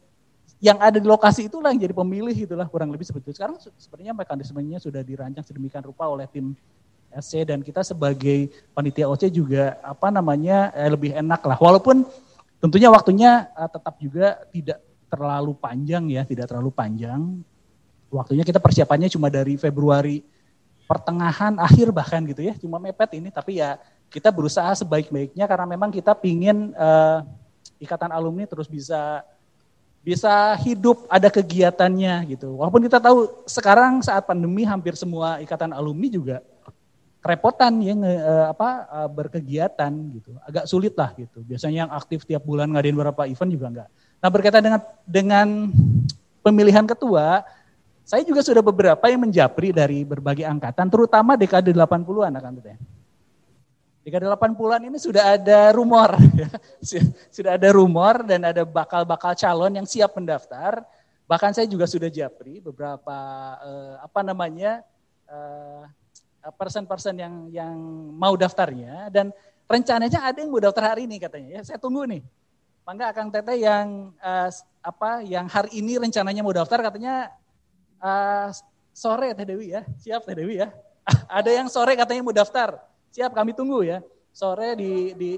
yang 0.58 0.82
ada 0.82 0.98
di 0.98 1.06
lokasi 1.06 1.46
itulah 1.46 1.70
yang 1.70 1.82
jadi 1.86 1.94
pemilih 1.94 2.34
itulah 2.34 2.66
kurang 2.66 2.90
lebih 2.90 3.06
seperti 3.06 3.30
itu. 3.30 3.38
Sekarang 3.38 3.62
sebenarnya 3.78 4.14
mekanismenya 4.18 4.78
sudah 4.82 5.06
dirancang 5.06 5.46
sedemikian 5.46 5.86
rupa 5.86 6.10
oleh 6.10 6.26
tim 6.26 6.58
SC 7.14 7.46
dan 7.46 7.62
kita 7.62 7.86
sebagai 7.86 8.50
panitia 8.74 9.06
OC 9.06 9.30
juga 9.30 9.78
apa 9.86 10.10
namanya 10.10 10.74
eh, 10.74 10.90
lebih 10.90 11.14
enak 11.14 11.46
lah. 11.46 11.58
Walaupun 11.62 12.02
tentunya 12.58 12.90
waktunya 12.90 13.46
eh, 13.54 13.70
tetap 13.70 14.02
juga 14.02 14.42
tidak 14.50 14.82
terlalu 15.08 15.54
panjang 15.54 16.10
ya, 16.10 16.26
tidak 16.26 16.50
terlalu 16.50 16.74
panjang. 16.74 17.22
Waktunya 18.10 18.42
kita 18.42 18.58
persiapannya 18.58 19.14
cuma 19.14 19.30
dari 19.30 19.62
Februari 19.62 20.26
pertengahan 20.90 21.60
akhir 21.60 21.94
bahkan 21.94 22.24
gitu 22.26 22.42
ya, 22.42 22.58
cuma 22.58 22.82
mepet 22.82 23.20
ini 23.20 23.30
tapi 23.30 23.60
ya 23.62 23.78
kita 24.08 24.32
berusaha 24.32 24.72
sebaik-baiknya 24.74 25.46
karena 25.46 25.68
memang 25.68 25.92
kita 25.92 26.16
pingin 26.16 26.72
uh, 26.74 27.28
ikatan 27.78 28.10
alumni 28.10 28.48
terus 28.48 28.72
bisa 28.72 29.22
bisa 30.08 30.56
hidup 30.64 31.04
ada 31.12 31.28
kegiatannya 31.28 32.32
gitu. 32.32 32.56
Walaupun 32.56 32.80
kita 32.88 32.96
tahu 32.96 33.44
sekarang 33.44 34.00
saat 34.00 34.24
pandemi 34.24 34.64
hampir 34.64 34.96
semua 34.96 35.44
ikatan 35.44 35.76
alumni 35.76 36.08
juga 36.08 36.40
kerepotan 37.20 37.76
ya 37.84 37.92
nge, 37.92 38.14
uh, 38.24 38.46
apa 38.56 38.70
uh, 38.88 39.10
berkegiatan 39.12 39.92
gitu. 40.16 40.32
Agak 40.48 40.64
sulit 40.64 40.96
lah 40.96 41.12
gitu. 41.12 41.44
Biasanya 41.44 41.84
yang 41.84 41.92
aktif 41.92 42.24
tiap 42.24 42.48
bulan 42.48 42.72
ngadain 42.72 42.96
beberapa 42.96 43.28
event 43.28 43.52
juga 43.52 43.66
enggak. 43.68 43.90
Nah, 44.24 44.30
berkaitan 44.32 44.64
dengan 44.64 44.82
dengan 45.04 45.48
pemilihan 46.40 46.88
ketua, 46.88 47.44
saya 48.08 48.24
juga 48.24 48.40
sudah 48.40 48.64
beberapa 48.64 49.04
yang 49.12 49.28
menjapri 49.28 49.76
dari 49.76 50.08
berbagai 50.08 50.48
angkatan, 50.48 50.88
terutama 50.88 51.36
dekade 51.36 51.76
80-an 51.76 52.32
akan 52.32 52.64
ya. 52.64 52.80
Dekade 54.08 54.24
80-an 54.24 54.88
ini 54.88 54.96
sudah 55.04 55.36
ada 55.36 55.76
rumor, 55.76 56.16
ya. 56.40 56.48
sudah 57.28 57.60
ada 57.60 57.76
rumor 57.76 58.24
dan 58.24 58.40
ada 58.48 58.64
bakal-bakal 58.64 59.36
calon 59.36 59.76
yang 59.76 59.84
siap 59.84 60.16
mendaftar. 60.16 60.80
Bahkan 61.28 61.52
saya 61.52 61.68
juga 61.68 61.84
sudah 61.84 62.08
japri 62.08 62.64
beberapa 62.64 63.20
eh, 63.60 63.96
apa 64.00 64.24
namanya 64.24 64.80
eh, 65.28 65.84
person-person 66.56 67.20
yang 67.20 67.36
yang 67.52 67.76
mau 68.16 68.32
daftarnya 68.40 69.12
dan 69.12 69.36
rencananya 69.68 70.24
ada 70.24 70.40
yang 70.40 70.56
mau 70.56 70.64
daftar 70.64 70.96
hari 70.96 71.04
ini 71.04 71.20
katanya. 71.20 71.60
Ya, 71.60 71.62
saya 71.68 71.76
tunggu 71.76 72.08
nih. 72.08 72.24
Mangga 72.88 73.12
akan 73.12 73.28
Teteh 73.28 73.60
yang 73.60 74.16
eh, 74.24 74.50
apa 74.88 75.20
yang 75.28 75.52
hari 75.52 75.84
ini 75.84 76.00
rencananya 76.00 76.48
mau 76.48 76.56
daftar 76.56 76.80
katanya 76.80 77.36
uh, 78.00 78.56
sore 78.96 79.36
Teh 79.36 79.44
Dewi 79.44 79.76
ya, 79.76 79.84
siap 80.00 80.24
Teh 80.24 80.32
Dewi 80.32 80.64
ya. 80.64 80.72
Ada 81.44 81.52
yang 81.60 81.68
sore 81.68 82.00
katanya 82.00 82.24
mau 82.24 82.32
daftar, 82.32 82.80
siap 83.18 83.34
kami 83.34 83.58
tunggu 83.58 83.82
ya. 83.82 84.06
Sore 84.30 84.78
di 84.78 85.18
di 85.18 85.32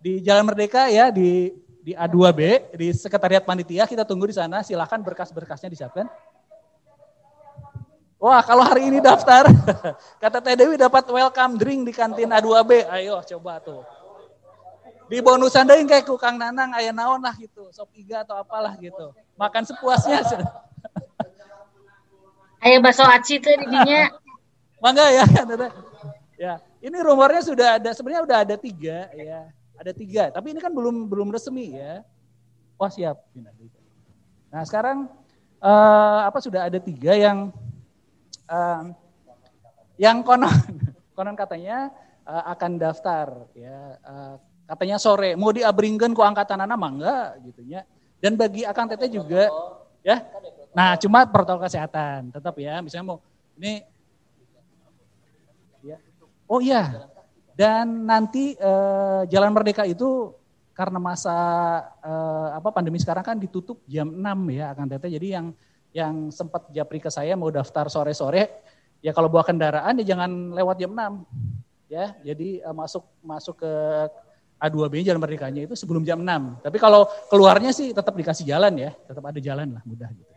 di 0.00 0.24
Jalan 0.24 0.48
Merdeka 0.48 0.88
ya 0.88 1.12
di 1.12 1.52
di 1.84 1.92
A2B 1.92 2.72
di 2.72 2.88
Sekretariat 2.96 3.44
Panitia 3.44 3.84
kita 3.84 4.08
tunggu 4.08 4.24
di 4.24 4.32
sana. 4.32 4.64
Silahkan 4.64 5.04
berkas-berkasnya 5.04 5.68
disiapkan. 5.68 6.08
Wah 8.16 8.40
kalau 8.40 8.64
hari 8.64 8.88
ini 8.88 9.00
daftar, 9.00 9.48
kata 10.22 10.44
Teh 10.44 10.56
Dewi 10.56 10.76
dapat 10.76 11.08
welcome 11.08 11.60
drink 11.60 11.88
di 11.88 11.92
kantin 11.92 12.32
A2B. 12.32 12.88
Ayo 12.88 13.20
coba 13.36 13.60
tuh. 13.60 13.84
Di 15.08 15.20
bonusan 15.20 15.66
deh 15.68 15.84
kayak 15.84 16.06
kukang 16.06 16.36
nanang, 16.38 16.70
ayah 16.78 16.94
naon 16.94 17.18
lah 17.18 17.34
gitu, 17.34 17.66
sop 17.74 17.90
iga 17.96 18.22
atau 18.22 18.38
apalah 18.38 18.76
gitu. 18.78 19.10
Makan 19.34 19.64
sepuasnya. 19.66 20.22
Ayo 22.60 22.76
bakso 22.84 23.02
aci 23.08 23.40
tuh 23.40 23.56
dinya. 23.56 24.12
Mangga 24.84 25.12
ya, 25.12 25.24
ya. 26.40 26.54
Ini 26.80 26.96
rumornya 27.04 27.42
sudah 27.44 27.68
ada, 27.76 27.90
sebenarnya 27.92 28.24
udah 28.24 28.38
ada 28.40 28.56
tiga 28.56 29.12
ya, 29.12 29.52
ada 29.76 29.92
tiga. 29.92 30.32
Tapi 30.32 30.56
ini 30.56 30.60
kan 30.64 30.72
belum 30.72 31.08
belum 31.12 31.28
resmi 31.28 31.76
ya. 31.76 32.00
Wah 32.80 32.88
siap. 32.88 33.20
Nah 34.48 34.62
sekarang 34.64 35.12
uh, 35.60 36.20
apa 36.24 36.40
sudah 36.40 36.72
ada 36.72 36.80
tiga 36.80 37.12
yang 37.12 37.52
uh, 38.48 38.82
yang 40.00 40.24
konon 40.24 40.48
konon 41.16 41.36
katanya 41.36 41.92
uh, 42.24 42.48
akan 42.56 42.80
daftar 42.80 43.44
ya 43.52 44.00
uh, 44.00 44.34
katanya 44.64 44.96
sore 44.96 45.36
mau 45.36 45.52
diabringkan 45.52 46.16
ku 46.16 46.24
angkatan 46.24 46.64
anak 46.64 46.80
mangga 46.80 47.36
gitu 47.44 47.60
ya. 47.68 47.84
Dan 48.20 48.40
bagi 48.40 48.64
akan 48.64 48.84
teteh 48.88 49.12
juga 49.12 49.52
ya 50.00 50.24
Nah, 50.70 50.94
cuma 51.02 51.26
protokol 51.26 51.66
kesehatan 51.66 52.30
tetap 52.30 52.54
ya. 52.58 52.78
Misalnya 52.78 53.06
mau 53.14 53.18
ini. 53.58 53.82
Oh 56.50 56.58
iya. 56.58 57.06
Dan 57.54 58.10
nanti 58.10 58.58
eh, 58.58 59.22
Jalan 59.30 59.54
Merdeka 59.54 59.86
itu 59.86 60.34
karena 60.74 60.98
masa 60.98 61.36
eh, 62.02 62.48
apa 62.58 62.74
pandemi 62.74 62.98
sekarang 62.98 63.22
kan 63.22 63.36
ditutup 63.38 63.86
jam 63.86 64.10
6 64.10 64.18
ya 64.50 64.74
akan 64.74 64.86
teteh. 64.90 65.14
Jadi 65.14 65.28
yang 65.30 65.46
yang 65.94 66.14
sempat 66.34 66.66
japri 66.74 66.98
ke 66.98 67.10
saya 67.10 67.38
mau 67.38 67.50
daftar 67.54 67.86
sore-sore 67.86 68.62
ya 69.02 69.10
kalau 69.14 69.30
bawa 69.30 69.46
kendaraan 69.46 70.02
ya 70.02 70.14
jangan 70.14 70.50
lewat 70.58 70.76
jam 70.82 70.90
6. 70.90 71.86
Ya, 71.90 72.14
jadi 72.22 72.66
eh, 72.66 72.74
masuk 72.74 73.06
masuk 73.22 73.62
ke 73.62 73.72
A2B 74.60 75.06
jalan 75.06 75.22
merdekanya 75.22 75.64
itu 75.70 75.78
sebelum 75.78 76.02
jam 76.02 76.18
6. 76.18 76.66
Tapi 76.66 76.76
kalau 76.82 77.06
keluarnya 77.30 77.70
sih 77.70 77.94
tetap 77.94 78.12
dikasih 78.12 78.44
jalan 78.44 78.74
ya, 78.76 78.90
tetap 79.06 79.22
ada 79.22 79.38
jalan 79.38 79.78
lah 79.78 79.82
mudah 79.86 80.10
gitu. 80.12 80.32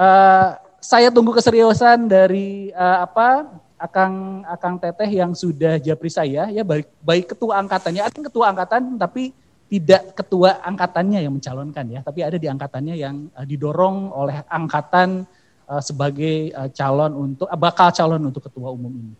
Uh, 0.00 0.56
saya 0.80 1.12
tunggu 1.12 1.36
keseriusan 1.36 2.08
dari 2.08 2.72
uh, 2.72 3.04
apa 3.04 3.52
akang 3.80 4.44
akang 4.44 4.76
teteh 4.76 5.08
yang 5.08 5.32
sudah 5.32 5.80
japri 5.80 6.12
saya 6.12 6.52
ya 6.52 6.60
baik 6.60 6.86
baik 7.00 7.32
ketua 7.32 7.56
angkatannya 7.64 8.02
ada 8.04 8.18
ketua 8.20 8.52
angkatan 8.52 9.00
tapi 9.00 9.32
tidak 9.72 10.12
ketua 10.12 10.60
angkatannya 10.60 11.24
yang 11.24 11.32
mencalonkan 11.32 11.86
ya 11.88 12.00
tapi 12.04 12.20
ada 12.20 12.36
di 12.36 12.44
angkatannya 12.44 12.94
yang 13.00 13.32
uh, 13.32 13.46
didorong 13.48 14.12
oleh 14.12 14.44
angkatan 14.52 15.24
uh, 15.64 15.80
sebagai 15.80 16.52
uh, 16.52 16.68
calon 16.76 17.16
untuk 17.16 17.48
bakal 17.56 17.88
calon 17.94 18.20
untuk 18.28 18.44
ketua 18.44 18.68
umum 18.68 18.92
ini. 18.92 19.14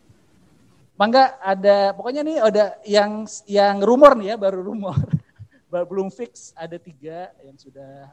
Mangga 1.01 1.41
ada 1.41 1.97
pokoknya 1.97 2.21
nih 2.21 2.37
ada 2.45 2.65
yang 2.85 3.25
yang 3.49 3.81
rumor 3.81 4.13
nih 4.21 4.35
ya 4.35 4.37
baru 4.37 4.61
rumor 4.61 5.01
belum 5.89 6.13
fix 6.13 6.53
ada 6.53 6.77
tiga 6.77 7.33
yang 7.41 7.57
sudah 7.57 8.05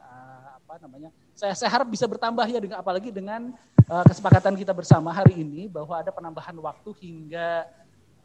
apa 0.56 0.80
namanya 0.80 1.12
saya, 1.38 1.54
saya 1.54 1.70
harap 1.70 1.86
bisa 1.86 2.02
bertambah 2.10 2.42
ya 2.50 2.58
dengan 2.58 2.82
apalagi 2.82 3.14
dengan 3.14 3.54
uh, 3.86 4.02
kesepakatan 4.02 4.58
kita 4.58 4.74
bersama 4.74 5.14
hari 5.14 5.38
ini 5.38 5.70
bahwa 5.70 5.94
ada 5.94 6.10
penambahan 6.10 6.58
waktu 6.58 6.90
hingga 6.98 7.62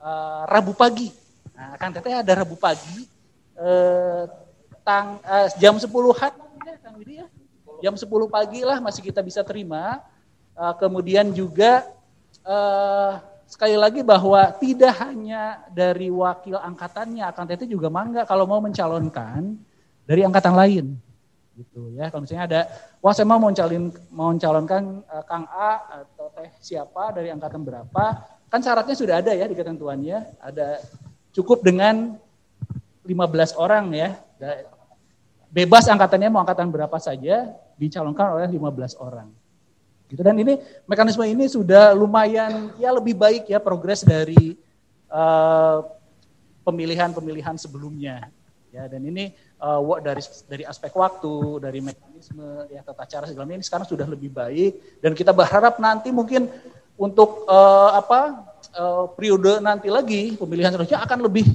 uh, 0.02 0.50
Rabu 0.50 0.74
pagi. 0.74 1.14
Nah, 1.54 1.78
kan 1.78 1.94
teteh 1.94 2.10
ada 2.10 2.42
Rabu 2.42 2.58
pagi 2.58 3.06
uh, 3.62 4.26
tang 4.82 5.22
uh, 5.22 5.46
jam 5.62 5.78
10-an 5.78 6.34
ya 6.66 6.76
Kang 6.82 6.98
Widi 6.98 7.22
ya. 7.22 7.30
Jam 7.86 7.94
10 7.94 8.10
pagi 8.34 8.66
lah 8.66 8.82
masih 8.82 9.06
kita 9.06 9.22
bisa 9.22 9.46
terima. 9.46 10.02
Uh, 10.58 10.74
kemudian 10.82 11.30
juga 11.30 11.86
uh, 12.42 13.22
sekali 13.46 13.78
lagi 13.78 14.02
bahwa 14.02 14.42
tidak 14.58 15.06
hanya 15.06 15.62
dari 15.70 16.10
wakil 16.10 16.58
angkatannya 16.58 17.30
akan 17.30 17.46
teteh 17.46 17.70
juga 17.70 17.94
mangga 17.94 18.26
kalau 18.26 18.50
mau 18.50 18.58
mencalonkan 18.58 19.54
dari 20.10 20.26
angkatan 20.26 20.58
lain 20.58 20.86
gitu 21.54 21.94
ya 21.94 22.10
kalau 22.10 22.26
misalnya 22.26 22.46
ada 22.50 22.62
wah 23.04 23.12
saya 23.12 23.28
mau 23.28 23.36
mencalon 23.36 23.92
mau 24.16 24.32
mencalonkan 24.32 25.04
uh, 25.12 25.24
Kang 25.28 25.44
A 25.52 26.02
atau 26.02 26.32
teh 26.32 26.48
siapa 26.64 27.12
dari 27.12 27.28
angkatan 27.28 27.60
berapa. 27.68 28.04
Kan 28.48 28.64
syaratnya 28.64 28.96
sudah 28.96 29.20
ada 29.20 29.36
ya 29.36 29.44
di 29.44 29.60
ketentuannya. 29.60 30.40
Ada 30.40 30.80
cukup 31.36 31.68
dengan 31.68 32.16
15 33.04 33.60
orang 33.60 33.92
ya. 33.92 34.16
Bebas 35.52 35.92
angkatannya 35.92 36.32
mau 36.32 36.42
angkatan 36.48 36.72
berapa 36.72 36.96
saja 36.98 37.52
dicalonkan 37.76 38.40
oleh 38.40 38.48
15 38.48 38.96
orang. 39.04 39.28
Gitu. 40.08 40.22
Dan 40.22 40.40
ini 40.40 40.62
mekanisme 40.88 41.26
ini 41.28 41.50
sudah 41.50 41.92
lumayan 41.92 42.72
ya 42.78 42.94
lebih 42.94 43.18
baik 43.18 43.50
ya 43.50 43.58
progres 43.58 44.06
dari 44.06 44.56
pemilihan 45.10 45.78
eh, 45.78 45.80
pemilihan-pemilihan 46.64 47.58
sebelumnya. 47.60 48.30
Ya 48.74 48.90
dan 48.90 49.06
ini 49.06 49.34
uh, 49.62 49.82
dari 50.02 50.22
dari 50.50 50.64
aspek 50.64 50.94
waktu, 50.96 51.62
dari 51.64 51.80
mekanisme, 51.80 52.68
ya 52.72 52.82
tata 52.82 53.04
cara 53.06 53.26
segala 53.28 53.52
ini 53.52 53.66
sekarang 53.66 53.88
sudah 53.88 54.08
lebih 54.08 54.34
baik. 54.34 55.02
Dan 55.04 55.12
kita 55.14 55.36
berharap 55.36 55.78
nanti 55.78 56.10
mungkin 56.10 56.50
untuk 56.98 57.46
uh, 57.50 57.92
apa 57.98 58.46
uh, 58.78 59.06
periode 59.14 59.60
nanti 59.62 59.90
lagi 59.90 60.38
pemilihan 60.38 60.70
seterusnya 60.74 61.02
akan 61.04 61.20
lebih 61.26 61.46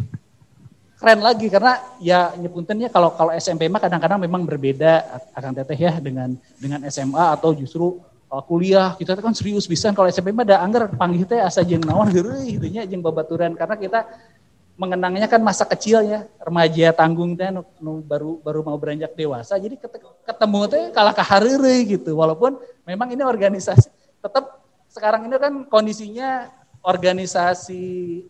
keren 0.99 1.21
lagi. 1.23 1.47
Karena 1.47 1.79
ya 2.03 2.35
nyepuntennya 2.35 2.91
kalau 2.91 3.15
kalau 3.15 3.33
SMP 3.37 3.71
mah 3.71 3.83
kadang-kadang 3.83 4.19
memang 4.19 4.43
berbeda 4.47 5.23
akan 5.37 5.53
teteh 5.63 5.79
ya 5.79 5.93
dengan 6.03 6.35
dengan 6.59 6.83
SMA 6.91 7.25
atau 7.39 7.55
justru 7.55 8.03
uh, 8.31 8.43
kuliah. 8.43 8.99
Kita 8.99 9.15
kan 9.19 9.37
serius 9.37 9.69
bisa 9.71 9.93
kalau 9.95 10.11
SMP 10.11 10.35
mah 10.35 10.43
ada 10.43 10.59
anggar 10.63 10.91
panggil 10.95 11.25
teh 11.27 11.39
asa 11.39 11.63
jeung 11.63 11.85
naon 11.85 12.11
gitu 12.53 12.67
nya 12.69 12.83
jeung 12.89 13.05
babaturan. 13.05 13.55
Karena 13.55 13.79
kita 13.79 14.01
mengenangnya 14.79 15.27
kan 15.27 15.43
masa 15.43 15.67
kecil 15.67 16.07
ya, 16.07 16.31
remaja 16.39 16.95
tanggung 16.95 17.35
nu 17.83 17.99
baru 18.07 18.39
baru 18.39 18.63
mau 18.63 18.79
beranjak 18.79 19.11
dewasa. 19.19 19.59
Jadi 19.59 19.75
ketemu 20.23 20.61
teh 20.71 20.85
kalah 20.95 21.11
kaharere 21.11 21.83
gitu. 21.83 22.15
Walaupun 22.15 22.63
memang 22.87 23.11
ini 23.11 23.27
organisasi 23.27 23.91
tetap 24.23 24.63
sekarang 24.87 25.27
ini 25.27 25.35
kan 25.35 25.67
kondisinya 25.67 26.47
organisasi 26.87 27.83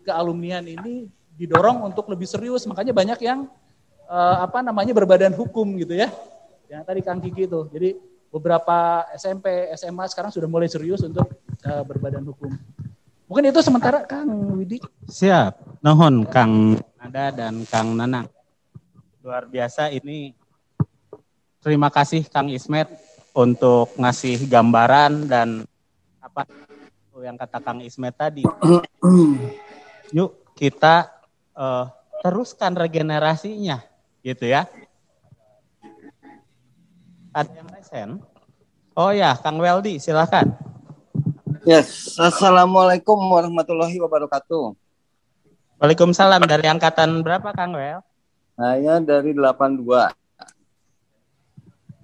kealumnian 0.08 0.64
ini 0.64 1.12
didorong 1.36 1.84
untuk 1.84 2.08
lebih 2.08 2.24
serius. 2.24 2.64
Makanya 2.64 2.96
banyak 2.96 3.20
yang 3.20 3.44
uh, 4.08 4.48
apa 4.48 4.64
namanya 4.64 4.96
berbadan 4.96 5.36
hukum 5.36 5.76
gitu 5.76 6.00
ya. 6.00 6.08
Yang 6.72 6.82
tadi 6.88 7.00
Kang 7.04 7.20
Kiki 7.20 7.44
itu. 7.44 7.60
Jadi 7.68 8.00
beberapa 8.32 9.04
SMP, 9.20 9.68
SMA 9.76 10.08
sekarang 10.08 10.32
sudah 10.32 10.48
mulai 10.48 10.68
serius 10.72 11.04
untuk 11.04 11.28
uh, 11.68 11.84
berbadan 11.84 12.24
hukum. 12.24 12.56
Mungkin 13.28 13.52
itu 13.52 13.60
sementara 13.60 14.08
Kang 14.08 14.56
Widi. 14.56 14.80
Siap. 15.04 15.84
Nohon 15.84 16.24
Kang 16.24 16.80
Nada 16.96 17.28
dan 17.28 17.60
Kang 17.68 17.92
Nanang. 17.92 18.24
Luar 19.20 19.44
biasa 19.44 19.92
ini. 19.92 20.32
Terima 21.60 21.92
kasih 21.92 22.24
Kang 22.24 22.48
Ismet 22.48 22.88
untuk 23.36 23.92
ngasih 24.00 24.48
gambaran 24.48 25.28
dan 25.28 25.68
apa 26.24 26.48
yang 27.20 27.36
kata 27.36 27.60
Kang 27.60 27.84
Ismet 27.84 28.16
tadi. 28.16 28.48
Yuk 30.16 30.56
kita 30.56 31.12
uh, 31.52 31.92
teruskan 32.24 32.72
regenerasinya, 32.72 33.84
gitu 34.24 34.48
ya. 34.48 34.64
Ada 37.36 37.52
yang 37.52 37.68
resen? 37.68 38.08
Oh 38.96 39.12
ya, 39.12 39.36
Kang 39.36 39.60
Weldi, 39.60 40.00
silakan. 40.00 40.67
Yes, 41.68 42.16
Assalamualaikum 42.16 43.20
warahmatullahi 43.28 44.00
wabarakatuh. 44.00 44.72
Waalaikumsalam. 45.76 46.40
Dari 46.48 46.64
angkatan 46.64 47.20
berapa, 47.20 47.52
Kang 47.52 47.76
Wel? 47.76 48.00
Saya 48.56 48.96
dari 49.04 49.36
82. 49.36 49.84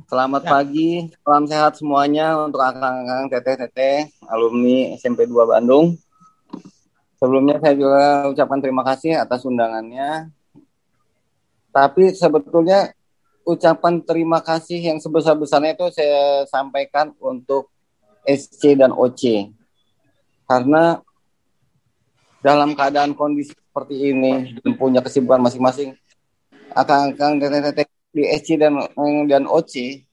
Selamat 0.04 0.42
ya. 0.44 0.50
pagi, 0.52 1.08
salam 1.16 1.48
sehat 1.48 1.80
semuanya 1.80 2.36
untuk 2.44 2.60
akang-akang 2.60 3.32
teteh-teteh 3.32 4.12
alumni 4.28 5.00
SMP 5.00 5.24
2 5.24 5.32
Bandung. 5.56 5.96
Sebelumnya 7.16 7.56
saya 7.56 7.72
juga 7.72 8.28
ucapkan 8.28 8.60
terima 8.60 8.84
kasih 8.84 9.16
atas 9.16 9.48
undangannya. 9.48 10.28
Tapi 11.72 12.12
sebetulnya 12.12 12.92
ucapan 13.48 14.04
terima 14.04 14.44
kasih 14.44 14.76
yang 14.76 15.00
sebesar-besarnya 15.00 15.72
itu 15.72 15.88
saya 15.88 16.44
sampaikan 16.52 17.16
untuk 17.16 17.72
SC 18.24 18.76
dan 18.76 18.90
OC. 18.92 19.52
Karena 20.44 21.00
dalam 22.44 22.76
keadaan 22.76 23.16
kondisi 23.16 23.56
seperti 23.56 24.12
ini 24.12 24.60
dan 24.60 24.76
punya 24.76 25.00
kesibukan 25.00 25.40
masing-masing, 25.40 25.96
akang-akang 26.76 27.40
teteh-teteh 27.40 27.88
di 28.14 28.22
SC 28.28 28.60
dan 28.60 28.76
dan 29.26 29.48
OC 29.48 30.04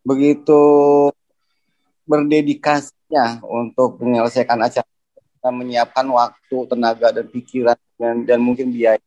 begitu 0.00 0.60
berdedikasinya 2.08 3.44
untuk 3.44 4.00
menyelesaikan 4.00 4.58
acara 4.58 4.88
menyiapkan 5.48 6.04
waktu, 6.12 6.56
tenaga 6.68 7.16
dan 7.16 7.26
pikiran 7.32 7.78
dan, 7.96 8.28
dan 8.28 8.38
mungkin 8.44 8.68
biaya 8.68 9.00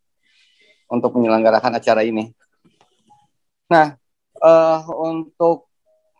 untuk 0.89 1.13
menyelenggarakan 1.13 1.77
acara 1.77 2.01
ini. 2.01 2.33
Nah, 3.69 3.93
uh, 4.41 4.81
untuk 4.97 5.69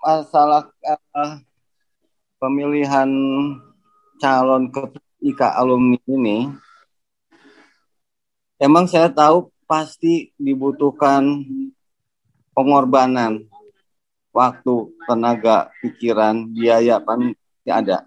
masalah 0.01 0.69
uh, 0.85 1.41
pemilihan 2.43 3.07
calon 4.19 4.67
ketika 4.67 5.55
alumni 5.55 5.95
ini, 6.11 6.51
emang 8.59 8.83
saya 8.83 9.07
tahu 9.07 9.47
pasti 9.63 10.35
dibutuhkan 10.35 11.23
pengorbanan 12.51 13.47
waktu, 14.35 14.91
tenaga, 15.07 15.71
pikiran, 15.79 16.51
biaya 16.51 16.99
pasti 16.99 17.31
ada. 17.71 18.03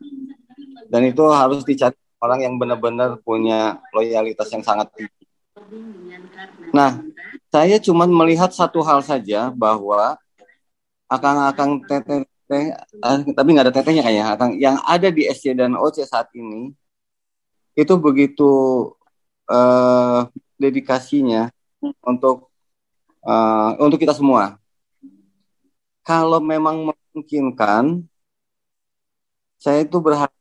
Dan 0.93 1.09
itu 1.09 1.25
harus 1.33 1.65
dicari 1.65 1.97
orang 2.21 2.45
yang 2.45 2.55
benar-benar 2.61 3.17
punya 3.25 3.81
loyalitas 3.97 4.53
yang 4.53 4.61
sangat 4.61 4.93
tinggi. 4.93 5.25
Nah, 6.77 7.01
saya 7.49 7.81
cuma 7.81 8.05
melihat 8.05 8.53
satu 8.53 8.85
hal 8.85 9.01
saja 9.01 9.49
bahwa 9.49 10.21
akang-akang 11.09 11.81
teteh, 11.89 12.29
eh, 12.51 12.71
tapi 13.35 13.49
nggak 13.51 13.67
ada 13.71 13.75
tetehnya 13.75 14.03
kayaknya, 14.07 14.39
yang 14.57 14.77
ada 14.87 15.09
di 15.11 15.27
SC 15.27 15.57
dan 15.59 15.75
OC 15.75 16.07
saat 16.07 16.31
ini 16.37 16.71
itu 17.77 17.95
begitu 18.01 18.51
uh, 19.53 20.25
dedikasinya 20.57 21.53
untuk 22.01 22.49
uh, 23.27 23.77
untuk 23.83 24.01
kita 24.01 24.17
semua. 24.17 24.57
Kalau 26.07 26.39
memang 26.39 26.95
memungkinkan, 26.95 28.07
saya 29.59 29.83
itu 29.83 29.99
berharap 29.99 30.33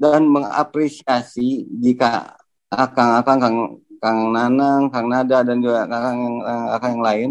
dan 0.00 0.24
mengapresiasi 0.24 1.68
jika 1.80 2.36
akang-akang 2.72 3.38
Kang, 3.40 3.58
Kang 4.00 4.20
Nanang, 4.32 4.88
Kang 4.88 5.08
Nada 5.12 5.44
dan 5.44 5.60
juga 5.60 5.84
akang 5.84 6.18
yang, 6.20 6.36
yang 6.80 7.02
lain 7.04 7.28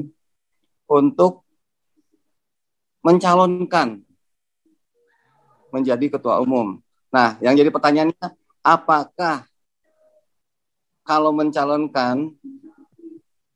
untuk 0.86 1.49
mencalonkan 3.10 4.06
menjadi 5.74 6.06
ketua 6.14 6.38
umum. 6.46 6.78
Nah, 7.10 7.42
yang 7.42 7.58
jadi 7.58 7.74
pertanyaannya 7.74 8.38
apakah 8.62 9.50
kalau 11.02 11.34
mencalonkan 11.34 12.38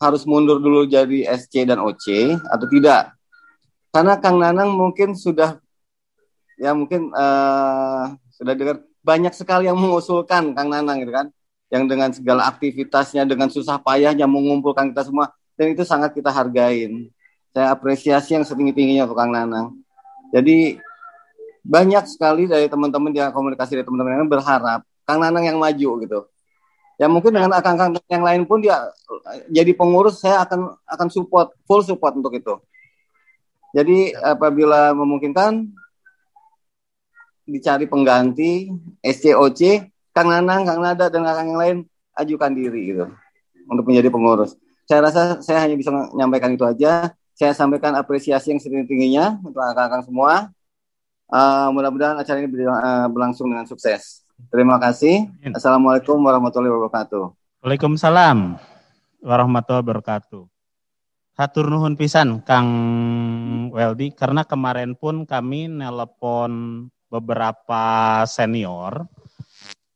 harus 0.01 0.26
mundur 0.26 0.58
dulu 0.58 0.89
jadi 0.89 1.30
SC 1.38 1.70
dan 1.70 1.78
OC 1.78 2.34
atau 2.49 2.66
tidak? 2.66 3.14
Karena 3.93 4.18
Kang 4.18 4.41
Nanang 4.41 4.74
mungkin 4.74 5.14
sudah 5.14 5.62
ya 6.58 6.74
mungkin 6.74 7.14
uh, 7.14 8.18
sudah 8.34 8.58
dengar 8.58 8.82
banyak 9.06 9.38
sekali 9.38 9.70
yang 9.70 9.78
mengusulkan 9.78 10.58
Kang 10.58 10.74
Nanang 10.74 11.06
gitu 11.06 11.14
kan 11.14 11.30
yang 11.70 11.86
dengan 11.86 12.10
segala 12.10 12.49
aktivitasnya 12.49 13.26
dengan 13.30 13.54
susah 13.54 13.78
payahnya 13.78 14.26
mengumpulkan 14.26 14.89
kita 14.93 15.06
semua 15.06 15.30
dan 15.54 15.74
itu 15.78 15.86
sangat 15.86 16.18
kita 16.18 16.34
hargain 16.34 17.14
saya 17.54 17.72
apresiasi 17.72 18.36
yang 18.36 18.43
setinggi-tingginya 18.43 19.06
untuk 19.08 19.18
Kang 19.18 19.32
Nanang 19.32 19.78
jadi 20.34 20.82
banyak 21.64 22.04
sekali 22.10 22.49
dari 22.49 22.68
teman-teman 22.68 23.14
yang 23.16 23.32
komunikasi 23.32 23.80
dari 23.80 23.86
teman-teman 23.88 24.26
yang 24.26 24.32
berharap 24.32 24.84
Kang 25.06 25.22
Nanang 25.22 25.45
yang 25.45 25.62
maju 25.62 25.89
gitu 26.04 26.20
ya 26.97 27.08
mungkin 27.08 27.34
dengan 27.34 27.54
akang-akang 27.54 28.01
yang 28.10 28.26
lain 28.26 28.43
pun 28.45 28.62
dia 28.62 28.89
jadi 29.49 29.72
pengurus 29.74 30.22
saya 30.22 30.45
akan 30.45 30.78
akan 30.86 31.08
support 31.10 31.54
full 31.66 31.82
support 31.82 32.14
untuk 32.18 32.34
itu 32.34 32.58
jadi 33.74 34.14
apabila 34.22 34.93
memungkinkan 34.93 35.74
dicari 37.43 37.89
pengganti 37.89 38.72
SCOC, 39.04 39.91
Kang 40.16 40.30
Nanang, 40.30 40.64
Kang 40.64 40.80
Nada 40.80 41.10
dan 41.10 41.26
Kang 41.26 41.49
yang 41.49 41.60
lain 41.60 41.78
ajukan 42.14 42.51
diri 42.54 42.93
gitu 42.93 43.06
untuk 43.68 43.89
menjadi 43.89 44.14
pengurus. 44.14 44.56
Saya 44.86 45.10
rasa 45.10 45.41
saya 45.41 45.66
hanya 45.66 45.74
bisa 45.74 45.89
menyampaikan 45.89 46.54
itu 46.54 46.64
aja. 46.64 47.18
Saya 47.34 47.58
sampaikan 47.58 47.98
apresiasi 47.98 48.54
yang 48.54 48.62
setinggi-tingginya 48.62 49.42
untuk 49.42 49.58
kakak-kakak 49.58 50.06
semua. 50.06 50.54
Uh, 51.34 51.74
mudah-mudahan 51.74 52.14
acara 52.14 52.38
ini 52.38 52.50
uh, 52.70 53.10
berlangsung 53.10 53.50
dengan 53.50 53.66
sukses. 53.66 54.22
Terima 54.54 54.78
kasih. 54.78 55.34
Assalamualaikum 55.50 56.22
warahmatullahi 56.22 56.70
wabarakatuh. 56.70 57.34
Waalaikumsalam 57.66 58.62
warahmatullahi 59.26 59.82
wabarakatuh. 59.82 60.44
Hatur 61.34 61.66
nuhun 61.74 61.98
pisan 61.98 62.46
Kang 62.46 62.70
Weldi 63.74 64.14
karena 64.14 64.46
kemarin 64.46 64.94
pun 64.94 65.26
kami 65.26 65.66
nelpon 65.66 66.86
beberapa 67.10 68.22
senior 68.30 69.10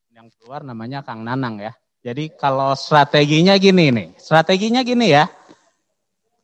yang 0.10 0.34
keluar 0.34 0.66
namanya 0.66 1.06
Kang 1.06 1.22
Nanang 1.22 1.62
ya. 1.62 1.78
Jadi 2.02 2.34
kalau 2.34 2.74
strateginya 2.74 3.54
gini 3.62 3.94
nih, 3.94 4.10
strateginya 4.18 4.82
gini 4.82 5.14
ya. 5.14 5.30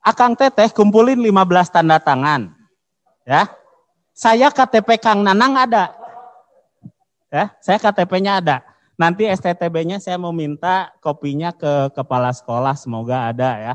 Akang 0.04 0.36
Teteh 0.36 0.68
kumpulin 0.76 1.16
15 1.16 1.72
tanda 1.72 1.98
tangan. 1.98 2.52
Ya. 3.24 3.48
Saya 4.14 4.54
KTP 4.54 5.02
Kang 5.02 5.24
Nanang 5.26 5.58
ada. 5.58 5.96
Ya, 7.34 7.50
saya 7.66 7.82
KTP-nya 7.82 8.38
ada. 8.38 8.62
Nanti 8.94 9.26
STTB-nya 9.26 9.98
saya 9.98 10.22
mau 10.22 10.30
minta 10.30 10.94
kopinya 11.02 11.50
ke 11.50 11.90
kepala 11.98 12.30
sekolah, 12.30 12.78
semoga 12.78 13.34
ada 13.34 13.58
ya. 13.58 13.74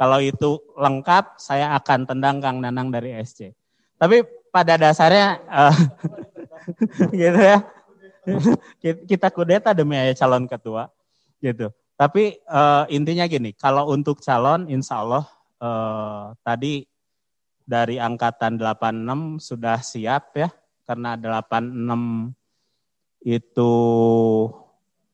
Kalau 0.00 0.24
itu 0.24 0.56
lengkap, 0.72 1.36
saya 1.36 1.76
akan 1.76 2.08
tendang 2.08 2.40
Kang 2.40 2.64
Nanang 2.64 2.88
dari 2.88 3.12
SC. 3.20 3.52
Tapi 4.00 4.24
pada 4.48 4.80
dasarnya 4.80 5.36
uh, 5.52 5.76
gitu 7.20 7.40
ya. 7.44 7.58
Kita 9.04 9.28
kudeta 9.28 9.76
demi 9.76 10.00
calon 10.16 10.48
ketua 10.48 10.88
gitu. 11.44 11.68
Tapi 12.00 12.40
uh, 12.48 12.88
intinya 12.88 13.28
gini, 13.28 13.52
kalau 13.52 13.92
untuk 13.92 14.24
calon 14.24 14.64
insya 14.72 15.04
Allah 15.04 15.28
uh, 15.60 16.34
tadi 16.42 16.86
dari 17.64 17.96
angkatan 18.00 18.60
86 18.60 19.40
sudah 19.40 19.78
siap 19.80 20.36
ya, 20.36 20.48
karena 20.84 21.16
86 21.16 22.34
itu 23.24 23.72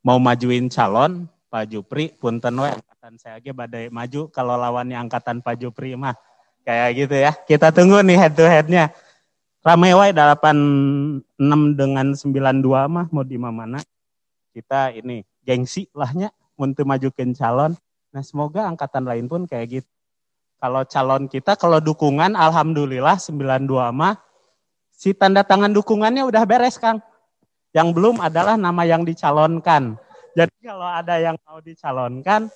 mau 0.02 0.18
majuin 0.18 0.66
calon, 0.66 1.30
Pak 1.50 1.66
Jupri, 1.70 2.14
punten 2.14 2.54
we 2.62 2.70
angkatan 2.70 3.14
saya 3.18 3.42
aja 3.42 3.50
badai 3.50 3.90
maju 3.90 4.30
kalau 4.30 4.54
lawannya 4.54 4.94
angkatan 4.94 5.42
Pak 5.42 5.58
Jupri 5.58 5.98
mah 5.98 6.14
kayak 6.62 6.88
gitu 6.94 7.16
ya. 7.18 7.32
Kita 7.34 7.74
tunggu 7.74 7.98
nih 8.06 8.18
head 8.18 8.34
to 8.38 8.46
headnya. 8.46 8.94
Ramai 9.60 9.92
wae 9.92 10.14
86 10.16 11.76
dengan 11.76 12.06
92 12.16 12.88
mah 12.88 13.06
mau 13.12 13.24
di 13.26 13.36
mana. 13.36 13.82
Kita 14.54 14.94
ini 14.94 15.26
gengsi 15.44 15.90
lahnya 15.92 16.32
untuk 16.56 16.86
majukan 16.88 17.34
calon. 17.36 17.72
Nah 18.14 18.22
semoga 18.24 18.66
angkatan 18.66 19.04
lain 19.04 19.26
pun 19.28 19.44
kayak 19.44 19.82
gitu. 19.82 19.90
Kalau 20.60 20.84
calon 20.84 21.24
kita, 21.24 21.56
kalau 21.56 21.80
dukungan 21.80 22.36
Alhamdulillah 22.36 23.16
92 23.16 23.64
mah 23.96 24.20
si 24.92 25.16
tanda 25.16 25.40
tangan 25.40 25.72
dukungannya 25.72 26.28
udah 26.28 26.44
beres 26.44 26.76
Kang. 26.76 27.00
Yang 27.72 27.88
belum 27.96 28.20
adalah 28.20 28.60
nama 28.60 28.84
yang 28.84 29.00
dicalonkan. 29.00 29.96
Jadi 30.36 30.52
kalau 30.60 30.84
ada 30.84 31.16
yang 31.16 31.40
mau 31.48 31.64
dicalonkan, 31.64 32.52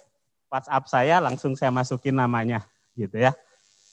WhatsApp 0.52 0.84
saya 0.86 1.16
langsung 1.24 1.56
saya 1.56 1.72
masukin 1.72 2.12
namanya 2.20 2.68
gitu 2.92 3.24
ya. 3.24 3.32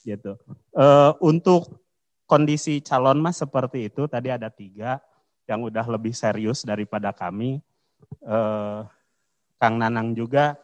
Gitu. 0.04 0.36
E, 0.76 0.86
untuk 1.24 1.80
kondisi 2.28 2.84
calon 2.84 3.24
mas 3.24 3.40
seperti 3.40 3.88
itu 3.88 4.12
tadi 4.12 4.28
ada 4.28 4.52
tiga 4.52 5.00
yang 5.48 5.64
udah 5.64 5.88
lebih 5.88 6.12
serius 6.12 6.68
daripada 6.68 7.16
kami. 7.16 7.64
eh, 8.26 8.80
Kang 9.62 9.78
Nanang 9.78 10.18
juga 10.18 10.58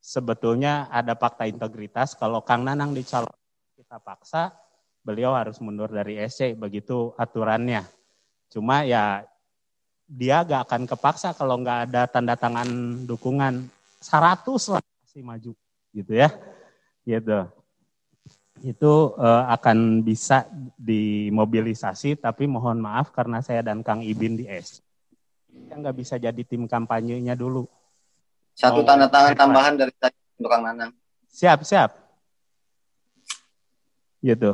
sebetulnya 0.00 0.88
ada 0.88 1.12
fakta 1.14 1.44
integritas. 1.46 2.16
Kalau 2.16 2.40
Kang 2.40 2.64
Nanang 2.64 2.96
dicalon 2.96 3.30
kita 3.76 4.00
paksa, 4.00 4.56
beliau 5.04 5.36
harus 5.36 5.60
mundur 5.60 5.92
dari 5.92 6.16
SC, 6.24 6.56
begitu 6.56 7.12
aturannya. 7.20 7.84
Cuma 8.50 8.82
ya 8.82 9.22
dia 10.10 10.42
gak 10.42 10.66
akan 10.66 10.82
kepaksa 10.90 11.36
kalau 11.38 11.62
nggak 11.62 11.92
ada 11.92 12.02
tanda 12.10 12.34
tangan 12.34 12.66
dukungan. 13.06 13.68
100 14.00 14.72
lah 14.72 14.80
masih 14.80 15.22
maju 15.22 15.52
gitu 15.92 16.12
ya. 16.16 16.32
Gitu. 17.04 17.40
Itu 18.64 19.14
uh, 19.16 19.44
akan 19.52 20.00
bisa 20.00 20.48
dimobilisasi 20.80 22.16
tapi 22.16 22.48
mohon 22.48 22.80
maaf 22.80 23.12
karena 23.12 23.44
saya 23.44 23.60
dan 23.60 23.84
Kang 23.84 24.00
Ibin 24.00 24.40
di 24.40 24.48
S 24.48 24.80
yang 25.70 25.82
nggak 25.82 25.96
bisa 25.98 26.14
jadi 26.18 26.42
tim 26.46 26.66
kampanyenya 26.66 27.34
dulu 27.34 27.66
satu 28.60 28.84
tanda 28.84 29.08
tangan 29.08 29.32
tambahan 29.32 29.72
dari 29.80 29.92
saya 29.96 30.12
untuk 30.36 30.52
Kang 30.52 30.68
Nanang. 30.68 30.92
Siap, 31.32 31.64
siap. 31.64 31.96
Gitu. 34.20 34.52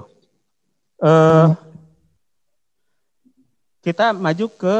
Uh, 1.02 1.58
kita 3.82 4.14
maju 4.14 4.46
ke 4.54 4.76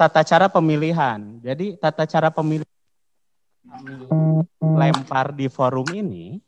tata 0.00 0.24
cara 0.24 0.48
pemilihan. 0.48 1.20
Jadi 1.44 1.76
tata 1.76 2.08
cara 2.08 2.32
pemilihan 2.32 2.64
lempar 4.60 5.36
di 5.36 5.52
forum 5.52 5.84
ini 5.92 6.40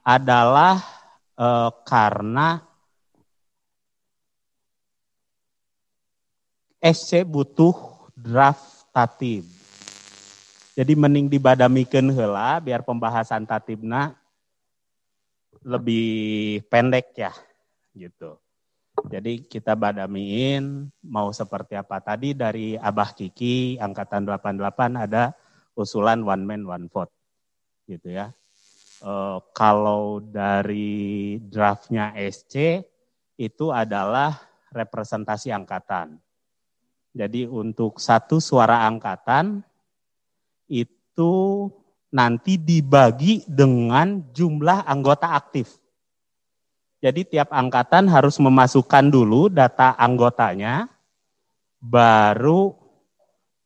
adalah 0.00 0.80
uh, 1.36 1.68
karena 1.84 2.64
SC 6.80 7.28
butuh 7.28 7.76
draft 8.16 8.88
tatib. 8.92 9.63
Jadi 10.74 10.98
mending 10.98 11.30
dibadamikan 11.30 12.10
hela 12.10 12.58
biar 12.58 12.82
pembahasan 12.82 13.46
tatibna 13.46 14.18
lebih 15.62 16.60
pendek 16.66 17.14
ya 17.14 17.32
gitu. 17.94 18.36
Jadi 19.06 19.46
kita 19.46 19.74
badamiin 19.74 20.90
mau 21.06 21.30
seperti 21.34 21.74
apa 21.74 21.98
tadi 21.98 22.34
dari 22.34 22.78
Abah 22.78 23.14
Kiki 23.14 23.78
angkatan 23.78 24.26
88 24.26 25.06
ada 25.06 25.34
usulan 25.74 26.22
one 26.22 26.42
man 26.46 26.62
one 26.66 26.86
vote 26.90 27.10
gitu 27.90 28.14
ya. 28.14 28.30
E, 29.02 29.12
kalau 29.54 30.22
dari 30.22 31.38
draftnya 31.42 32.14
SC 32.18 32.86
itu 33.34 33.74
adalah 33.74 34.38
representasi 34.70 35.50
angkatan. 35.50 36.18
Jadi 37.14 37.46
untuk 37.46 37.98
satu 37.98 38.38
suara 38.42 38.86
angkatan 38.86 39.62
itu 40.68 41.34
nanti 42.14 42.54
dibagi 42.56 43.42
dengan 43.50 44.22
jumlah 44.30 44.86
anggota 44.86 45.34
aktif. 45.34 45.82
Jadi 47.04 47.36
tiap 47.36 47.52
angkatan 47.52 48.08
harus 48.08 48.40
memasukkan 48.40 49.12
dulu 49.12 49.52
data 49.52 49.92
anggotanya, 49.98 50.88
baru 51.82 52.72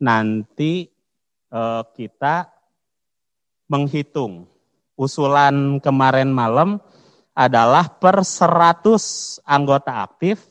nanti 0.03 0.91
eh, 1.53 1.83
kita 1.95 2.51
menghitung. 3.71 4.49
Usulan 4.99 5.79
kemarin 5.79 6.35
malam 6.35 6.83
adalah 7.31 7.87
per 7.87 8.27
100 8.27 9.39
anggota 9.47 10.03
aktif 10.03 10.43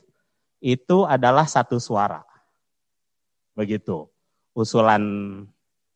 itu 0.63 1.03
adalah 1.03 1.43
satu 1.43 1.75
suara. 1.83 2.23
Begitu. 3.51 4.07
Usulan 4.55 5.03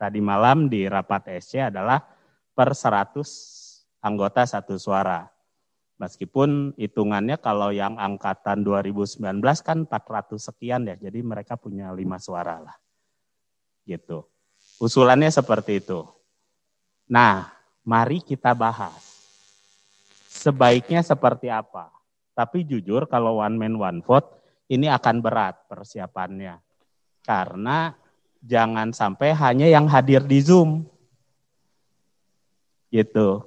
tadi 0.01 0.17
malam 0.17 0.65
di 0.65 0.89
rapat 0.89 1.29
SC 1.37 1.61
adalah 1.69 2.01
per 2.57 2.73
100 2.73 3.21
anggota 4.01 4.41
satu 4.49 4.81
suara. 4.81 5.29
Meskipun 6.01 6.73
hitungannya 6.81 7.37
kalau 7.37 7.69
yang 7.69 7.93
angkatan 8.01 8.65
2019 8.65 9.21
kan 9.61 9.85
400 9.85 10.41
sekian 10.41 10.89
ya, 10.89 10.97
jadi 10.97 11.21
mereka 11.21 11.53
punya 11.61 11.93
lima 11.93 12.17
suara 12.17 12.57
lah. 12.57 12.73
Gitu. 13.85 14.25
Usulannya 14.81 15.29
seperti 15.29 15.77
itu. 15.77 16.01
Nah, 17.05 17.53
mari 17.85 18.25
kita 18.25 18.57
bahas. 18.57 18.97
Sebaiknya 20.25 21.05
seperti 21.05 21.53
apa? 21.53 21.93
Tapi 22.33 22.65
jujur 22.65 23.05
kalau 23.05 23.37
one 23.45 23.61
man 23.61 23.77
one 23.77 24.01
vote 24.01 24.41
ini 24.73 24.89
akan 24.89 25.21
berat 25.21 25.69
persiapannya. 25.69 26.57
Karena 27.21 27.93
jangan 28.41 28.89
sampai 28.91 29.31
hanya 29.37 29.69
yang 29.69 29.85
hadir 29.85 30.25
di 30.25 30.41
Zoom. 30.41 30.85
Gitu. 32.91 33.45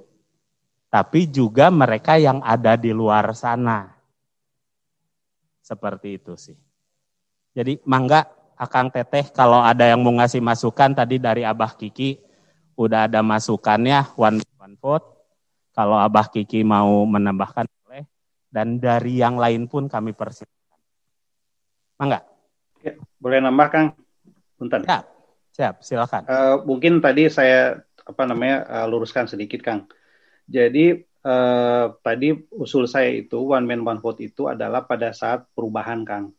Tapi 0.89 1.27
juga 1.27 1.67
mereka 1.67 2.15
yang 2.15 2.39
ada 2.41 2.79
di 2.79 2.95
luar 2.95 3.35
sana. 3.35 3.91
Seperti 5.59 6.15
itu 6.15 6.33
sih. 6.39 6.55
Jadi 7.51 7.83
mangga 7.83 8.25
Akang 8.55 8.87
Teteh 8.87 9.35
kalau 9.35 9.59
ada 9.59 9.83
yang 9.83 9.99
mau 9.99 10.15
ngasih 10.15 10.39
masukan 10.39 10.95
tadi 10.95 11.19
dari 11.19 11.43
Abah 11.43 11.75
Kiki 11.75 12.15
udah 12.79 13.11
ada 13.11 13.19
masukannya 13.19 14.15
one 14.15 14.39
one 14.55 14.75
vote. 14.79 15.03
Kalau 15.75 15.99
Abah 15.99 16.31
Kiki 16.31 16.63
mau 16.63 17.03
menambahkan 17.03 17.67
boleh 17.83 18.07
dan 18.47 18.79
dari 18.79 19.19
yang 19.19 19.35
lain 19.35 19.67
pun 19.67 19.91
kami 19.91 20.15
persilakan. 20.15 20.79
Mangga. 21.99 22.23
Ya, 22.79 22.95
boleh 23.19 23.43
nambah 23.43 23.67
Kang? 23.67 23.87
Punten. 24.55 24.87
Siap, 24.87 25.05
siap, 25.51 25.75
silakan. 25.83 26.23
Uh, 26.25 26.55
mungkin 26.63 27.03
tadi 27.03 27.27
saya 27.27 27.83
apa 28.07 28.23
namanya 28.23 28.63
uh, 28.65 28.85
luruskan 28.87 29.27
sedikit, 29.27 29.59
Kang. 29.59 29.91
Jadi 30.47 31.03
uh, 31.27 31.91
tadi 31.99 32.31
usul 32.55 32.87
saya 32.87 33.11
itu 33.11 33.51
one 33.51 33.67
man 33.67 33.83
one 33.83 33.99
vote 33.99 34.23
itu 34.23 34.47
adalah 34.47 34.87
pada 34.87 35.11
saat 35.11 35.43
perubahan, 35.51 36.07
Kang. 36.07 36.31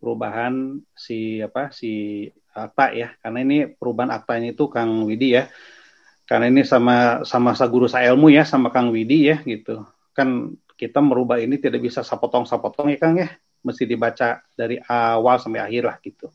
Perubahan 0.00 0.80
si 0.92 1.40
apa 1.40 1.72
si 1.72 2.24
akta 2.50 2.92
ya, 2.92 3.14
karena 3.24 3.38
ini 3.40 3.58
perubahan 3.70 4.10
aktanya 4.12 4.52
itu 4.52 4.68
Kang 4.68 5.08
Widi 5.08 5.38
ya. 5.38 5.48
Karena 6.28 6.46
ini 6.46 6.62
sama 6.62 7.26
sama 7.26 7.56
guru 7.66 7.90
saya 7.90 8.14
ilmu 8.14 8.30
ya, 8.30 8.44
sama 8.46 8.68
Kang 8.70 8.92
Widi 8.94 9.32
ya 9.32 9.42
gitu. 9.42 9.82
Kan 10.14 10.58
kita 10.74 11.04
merubah 11.04 11.36
ini 11.36 11.60
tidak 11.60 11.84
bisa 11.84 12.00
sapotong-sapotong 12.00 12.88
ya 12.88 12.98
Kang 12.98 13.14
ya, 13.20 13.28
mesti 13.60 13.84
dibaca 13.84 14.40
dari 14.56 14.80
awal 14.80 15.36
sampai 15.36 15.60
akhir 15.60 15.82
lah 15.84 15.96
gitu. 16.00 16.32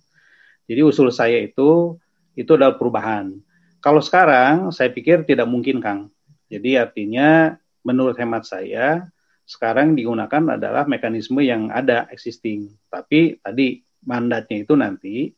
Jadi 0.66 0.82
usul 0.82 1.14
saya 1.14 1.38
itu 1.42 1.98
itu 2.36 2.52
adalah 2.54 2.76
perubahan. 2.76 3.32
Kalau 3.80 4.02
sekarang 4.02 4.74
saya 4.74 4.90
pikir 4.90 5.24
tidak 5.24 5.46
mungkin 5.46 5.78
Kang. 5.80 6.10
Jadi 6.50 6.78
artinya 6.78 7.54
menurut 7.86 8.18
hemat 8.18 8.50
saya 8.50 9.06
sekarang 9.46 9.94
digunakan 9.94 10.58
adalah 10.58 10.90
mekanisme 10.90 11.42
yang 11.46 11.70
ada 11.70 12.10
existing. 12.10 12.74
Tapi 12.90 13.38
tadi 13.40 13.78
mandatnya 14.06 14.66
itu 14.66 14.74
nanti 14.74 15.30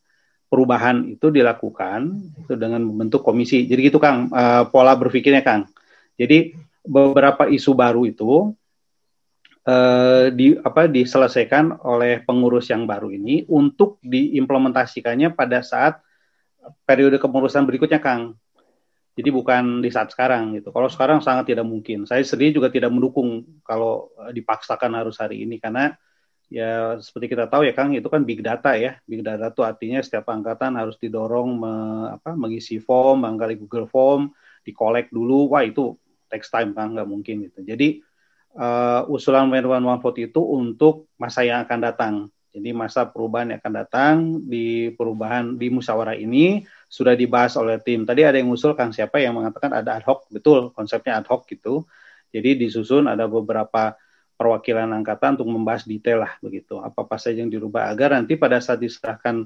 perubahan 0.48 1.12
itu 1.12 1.28
dilakukan 1.28 2.08
itu 2.40 2.56
dengan 2.56 2.88
membentuk 2.88 3.20
komisi. 3.20 3.68
Jadi 3.68 3.92
gitu 3.92 4.00
Kang 4.00 4.32
uh, 4.32 4.64
pola 4.72 4.96
berpikirnya 4.96 5.44
Kang. 5.44 5.68
Jadi 6.16 6.56
beberapa 6.88 7.52
isu 7.52 7.76
baru 7.76 8.08
itu 8.08 8.56
uh, 9.68 10.32
di 10.32 10.56
apa 10.56 10.88
diselesaikan 10.88 11.84
oleh 11.84 12.24
pengurus 12.24 12.72
yang 12.72 12.88
baru 12.88 13.12
ini 13.12 13.44
untuk 13.52 14.00
diimplementasikannya 14.02 15.36
pada 15.36 15.60
saat 15.62 16.00
periode 16.88 17.20
kepengurusan 17.20 17.68
berikutnya 17.68 18.00
Kang. 18.00 18.36
Jadi 19.18 19.30
bukan 19.34 19.82
di 19.82 19.90
saat 19.90 20.14
sekarang 20.14 20.54
gitu. 20.62 20.70
Kalau 20.70 20.86
sekarang 20.94 21.26
sangat 21.26 21.50
tidak 21.50 21.66
mungkin. 21.66 22.06
Saya 22.06 22.22
sendiri 22.22 22.54
juga 22.54 22.70
tidak 22.70 22.94
mendukung 22.94 23.60
kalau 23.66 24.14
eh, 24.22 24.32
dipaksakan 24.38 24.94
harus 24.94 25.18
hari 25.18 25.42
ini 25.42 25.58
karena 25.58 25.98
ya 26.48 26.96
seperti 27.02 27.34
kita 27.34 27.50
tahu 27.50 27.66
ya 27.66 27.74
Kang 27.74 27.98
itu 27.98 28.06
kan 28.14 28.22
big 28.22 28.46
data 28.46 28.78
ya. 28.78 29.02
Big 29.10 29.26
data 29.26 29.50
itu 29.50 29.66
artinya 29.66 30.06
setiap 30.06 30.30
angkatan 30.30 30.78
harus 30.78 31.02
didorong 31.02 31.50
me, 31.58 31.74
apa 32.14 32.38
mengisi 32.38 32.78
form, 32.78 33.26
barangkali 33.26 33.58
Google 33.58 33.90
Form, 33.90 34.30
dikolek 34.62 35.10
dulu. 35.10 35.50
Wah 35.50 35.66
itu 35.66 35.98
text 36.30 36.54
time 36.54 36.78
Kang 36.78 36.94
nggak 36.94 37.10
mungkin 37.10 37.50
gitu. 37.50 37.66
Jadi 37.66 38.06
uh, 38.58 39.06
usulan 39.08 39.48
One 39.48 40.02
Vote 40.02 40.20
itu 40.26 40.42
untuk 40.42 41.14
masa 41.22 41.46
yang 41.46 41.64
akan 41.64 41.80
datang. 41.80 42.14
Jadi 42.58 42.74
masa 42.74 43.06
perubahan 43.06 43.54
yang 43.54 43.62
akan 43.62 43.76
datang 43.86 44.16
di 44.42 44.90
perubahan 44.98 45.62
di 45.62 45.70
musyawarah 45.70 46.18
ini 46.18 46.66
sudah 46.90 47.14
dibahas 47.14 47.54
oleh 47.54 47.78
tim. 47.78 48.02
Tadi 48.02 48.26
ada 48.26 48.42
yang 48.42 48.50
usul 48.50 48.74
Kang 48.74 48.90
siapa 48.90 49.22
yang 49.22 49.38
mengatakan 49.38 49.78
ada 49.78 50.02
ad 50.02 50.04
hoc, 50.10 50.26
betul 50.34 50.74
konsepnya 50.74 51.22
ad 51.22 51.30
hoc 51.30 51.46
gitu. 51.46 51.86
Jadi 52.34 52.58
disusun 52.58 53.06
ada 53.06 53.30
beberapa 53.30 53.94
perwakilan 54.38 54.90
angkatan 54.90 55.38
untuk 55.38 55.50
membahas 55.54 55.86
detail 55.86 56.26
lah 56.26 56.34
begitu. 56.42 56.82
Apa 56.82 57.06
apa 57.06 57.22
saja 57.22 57.46
yang 57.46 57.54
dirubah 57.54 57.94
agar 57.94 58.18
nanti 58.18 58.34
pada 58.42 58.58
saat 58.58 58.82
diserahkan 58.82 59.46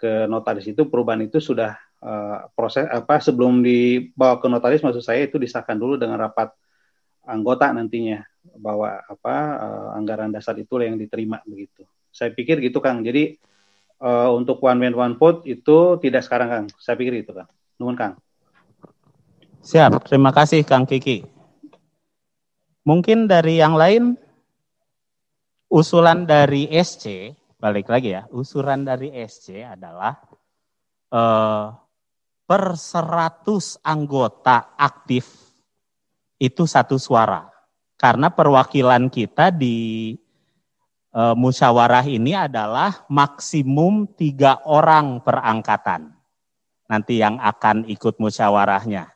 ke 0.00 0.24
notaris 0.24 0.64
itu 0.64 0.88
perubahan 0.88 1.28
itu 1.28 1.40
sudah 1.40 1.76
uh, 2.04 2.48
proses 2.52 2.88
apa 2.88 3.20
sebelum 3.20 3.64
dibawa 3.64 4.40
ke 4.40 4.48
notaris 4.48 4.84
maksud 4.84 5.04
saya 5.04 5.24
itu 5.24 5.40
disahkan 5.40 5.76
dulu 5.76 5.96
dengan 5.96 6.20
rapat 6.20 6.52
anggota 7.26 7.74
nantinya 7.74 8.22
bahwa 8.56 9.02
apa 9.04 9.34
uh, 9.58 9.88
anggaran 9.98 10.30
dasar 10.30 10.54
itu 10.56 10.78
yang 10.78 10.96
diterima 10.96 11.42
begitu. 11.44 11.82
Saya 12.14 12.32
pikir 12.32 12.62
gitu 12.62 12.78
Kang. 12.80 13.02
Jadi 13.02 13.36
uh, 14.00 14.32
untuk 14.32 14.62
one 14.62 14.80
man 14.80 14.94
one 14.94 15.14
vote 15.18 15.44
itu 15.44 16.00
tidak 16.00 16.24
sekarang 16.24 16.48
Kang. 16.48 16.66
Saya 16.78 16.96
pikir 16.96 17.20
itu 17.20 17.34
Kang. 17.34 17.50
Nuhun 17.76 17.98
Kang. 17.98 18.14
Siap, 19.66 20.06
terima 20.06 20.30
kasih 20.30 20.62
Kang 20.62 20.86
Kiki. 20.86 21.26
Mungkin 22.86 23.26
dari 23.26 23.58
yang 23.58 23.74
lain 23.74 24.14
usulan 25.66 26.22
dari 26.22 26.70
SC, 26.70 27.34
balik 27.58 27.90
lagi 27.90 28.14
ya, 28.14 28.30
usulan 28.30 28.86
dari 28.86 29.10
SC 29.26 29.66
adalah 29.66 30.14
eh, 31.10 31.66
per 32.46 32.64
100 32.78 33.82
anggota 33.82 34.78
aktif 34.78 35.45
itu 36.36 36.68
satu 36.68 37.00
suara. 37.00 37.48
Karena 37.96 38.28
perwakilan 38.28 39.08
kita 39.08 39.48
di 39.48 40.12
e, 41.12 41.22
musyawarah 41.32 42.04
ini 42.04 42.36
adalah 42.36 43.08
maksimum 43.08 44.04
tiga 44.16 44.60
orang 44.68 45.24
per 45.24 45.40
angkatan. 45.40 46.12
Nanti 46.86 47.18
yang 47.18 47.40
akan 47.40 47.88
ikut 47.88 48.20
musyawarahnya. 48.20 49.10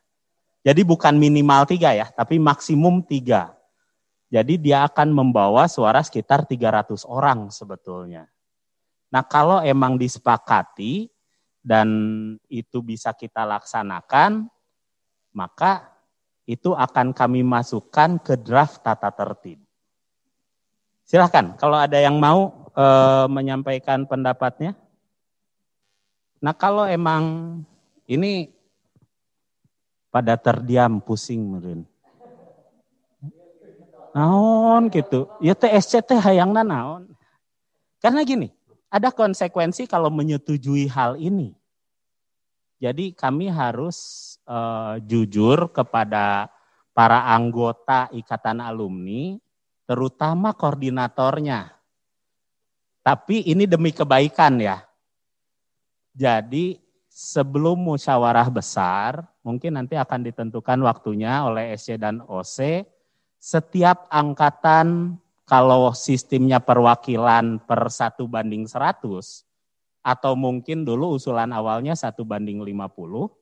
Jadi 0.60 0.82
bukan 0.84 1.16
minimal 1.16 1.64
tiga 1.68 1.92
ya, 1.96 2.08
tapi 2.08 2.36
maksimum 2.36 3.04
tiga. 3.04 3.56
Jadi 4.30 4.60
dia 4.62 4.86
akan 4.86 5.10
membawa 5.10 5.66
suara 5.66 6.04
sekitar 6.04 6.46
300 6.46 7.02
orang 7.08 7.50
sebetulnya. 7.50 8.30
Nah 9.10 9.26
kalau 9.26 9.58
emang 9.58 9.98
disepakati 9.98 11.10
dan 11.60 11.88
itu 12.46 12.78
bisa 12.78 13.10
kita 13.10 13.42
laksanakan, 13.42 14.46
maka 15.34 15.89
itu 16.48 16.72
akan 16.72 17.12
kami 17.12 17.44
masukkan 17.44 18.16
ke 18.20 18.36
draft 18.38 18.80
tata 18.80 19.12
tertib. 19.12 19.60
Silahkan, 21.04 21.58
kalau 21.58 21.74
ada 21.74 21.98
yang 21.98 22.22
mau 22.22 22.70
e, 22.70 22.86
menyampaikan 23.26 24.06
pendapatnya. 24.06 24.78
Nah 26.38 26.54
kalau 26.54 26.86
emang 26.86 27.58
ini 28.06 28.50
pada 30.10 30.38
terdiam 30.38 31.02
pusing 31.02 31.42
meren. 31.42 31.82
Naon 34.10 34.90
gitu. 34.90 35.30
Ya 35.38 35.54
TSC 35.54 36.02
teh 36.02 36.18
hayangna 36.18 36.66
naon. 36.66 37.14
Karena 38.02 38.26
gini, 38.26 38.50
ada 38.90 39.14
konsekuensi 39.14 39.86
kalau 39.86 40.10
menyetujui 40.10 40.90
hal 40.90 41.14
ini. 41.14 41.54
Jadi 42.82 43.14
kami 43.14 43.46
harus 43.46 44.29
uh, 44.50 44.98
jujur 45.06 45.70
kepada 45.70 46.50
para 46.90 47.30
anggota 47.30 48.10
ikatan 48.10 48.58
alumni, 48.58 49.38
terutama 49.86 50.50
koordinatornya. 50.52 51.70
Tapi 53.00 53.48
ini 53.48 53.64
demi 53.64 53.94
kebaikan 53.94 54.60
ya. 54.60 54.82
Jadi 56.12 56.76
sebelum 57.08 57.78
musyawarah 57.78 58.50
besar, 58.50 59.24
mungkin 59.40 59.78
nanti 59.78 59.96
akan 59.96 60.26
ditentukan 60.26 60.78
waktunya 60.84 61.46
oleh 61.46 61.72
SC 61.78 61.96
dan 61.96 62.20
OC, 62.26 62.84
setiap 63.40 64.04
angkatan 64.12 65.16
kalau 65.48 65.96
sistemnya 65.96 66.60
perwakilan 66.60 67.62
per 67.64 67.88
satu 67.88 68.28
banding 68.28 68.68
100, 68.68 69.00
atau 70.04 70.32
mungkin 70.36 70.84
dulu 70.84 71.16
usulan 71.16 71.50
awalnya 71.50 71.96
satu 71.96 72.22
banding 72.22 72.60
50, 72.60 73.39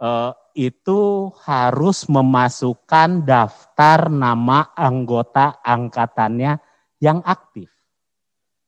eh, 0.00 0.32
itu 0.56 1.30
harus 1.44 2.08
memasukkan 2.08 3.28
daftar 3.28 4.08
nama 4.08 4.72
anggota 4.72 5.60
angkatannya 5.60 6.56
yang 7.00 7.20
aktif. 7.24 7.68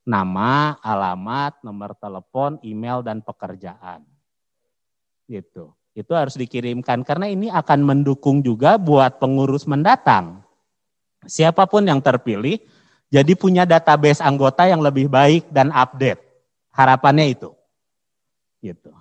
Nama, 0.09 0.81
alamat, 0.81 1.61
nomor 1.61 1.93
telepon, 1.97 2.57
email, 2.64 3.05
dan 3.05 3.20
pekerjaan. 3.20 4.05
Gitu. 5.29 5.68
Itu 5.93 6.12
harus 6.16 6.39
dikirimkan 6.41 7.05
karena 7.05 7.29
ini 7.29 7.53
akan 7.53 7.85
mendukung 7.85 8.41
juga 8.41 8.81
buat 8.81 9.20
pengurus 9.20 9.68
mendatang. 9.68 10.41
Siapa 11.29 11.68
pun 11.68 11.85
yang 11.85 12.01
terpilih, 12.01 12.57
jadi 13.12 13.33
punya 13.37 13.68
database 13.68 14.24
anggota 14.24 14.64
yang 14.64 14.81
lebih 14.81 15.12
baik 15.12 15.49
dan 15.53 15.68
update. 15.74 16.20
Harapannya 16.72 17.35
itu. 17.35 17.51
Gitu. 18.62 18.93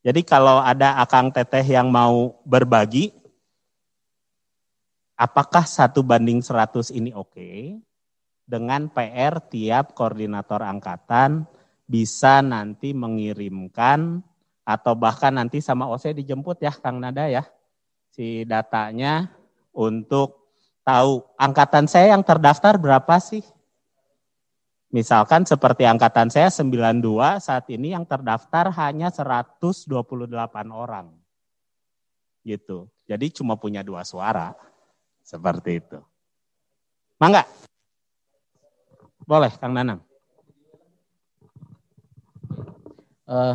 Jadi 0.00 0.24
kalau 0.24 0.64
ada 0.64 0.96
akang 0.96 1.28
teteh 1.28 1.76
yang 1.76 1.92
mau 1.92 2.40
berbagi, 2.48 3.12
apakah 5.12 5.68
satu 5.68 6.00
banding 6.00 6.40
100 6.40 6.88
ini 6.96 7.12
oke? 7.12 7.76
Dengan 8.48 8.88
PR 8.88 9.44
tiap 9.52 9.92
koordinator 9.92 10.64
angkatan 10.64 11.44
bisa 11.84 12.40
nanti 12.40 12.96
mengirimkan 12.96 14.24
atau 14.64 14.96
bahkan 14.96 15.36
nanti 15.36 15.60
sama 15.60 15.84
OC 15.92 16.16
dijemput 16.16 16.64
ya 16.64 16.72
Kang 16.72 16.96
Nada 16.96 17.28
ya. 17.28 17.44
Si 18.08 18.48
datanya 18.48 19.28
untuk 19.76 20.56
tahu 20.80 21.22
angkatan 21.36 21.86
saya 21.86 22.16
yang 22.16 22.24
terdaftar 22.24 22.80
berapa 22.80 23.20
sih? 23.20 23.44
Misalkan 24.90 25.46
seperti 25.46 25.86
angkatan 25.86 26.34
saya 26.34 26.50
92 26.50 27.38
saat 27.38 27.64
ini 27.70 27.94
yang 27.94 28.02
terdaftar 28.02 28.74
hanya 28.74 29.14
128 29.14 29.86
orang. 30.74 31.14
Gitu. 32.42 32.90
Jadi 33.06 33.26
cuma 33.30 33.54
punya 33.54 33.86
dua 33.86 34.02
suara. 34.02 34.50
Seperti 35.22 35.78
itu. 35.78 35.98
Mangga. 37.22 37.46
Boleh 39.22 39.54
Kang 39.62 39.78
Nanang. 39.78 40.02
Uh, 43.30 43.54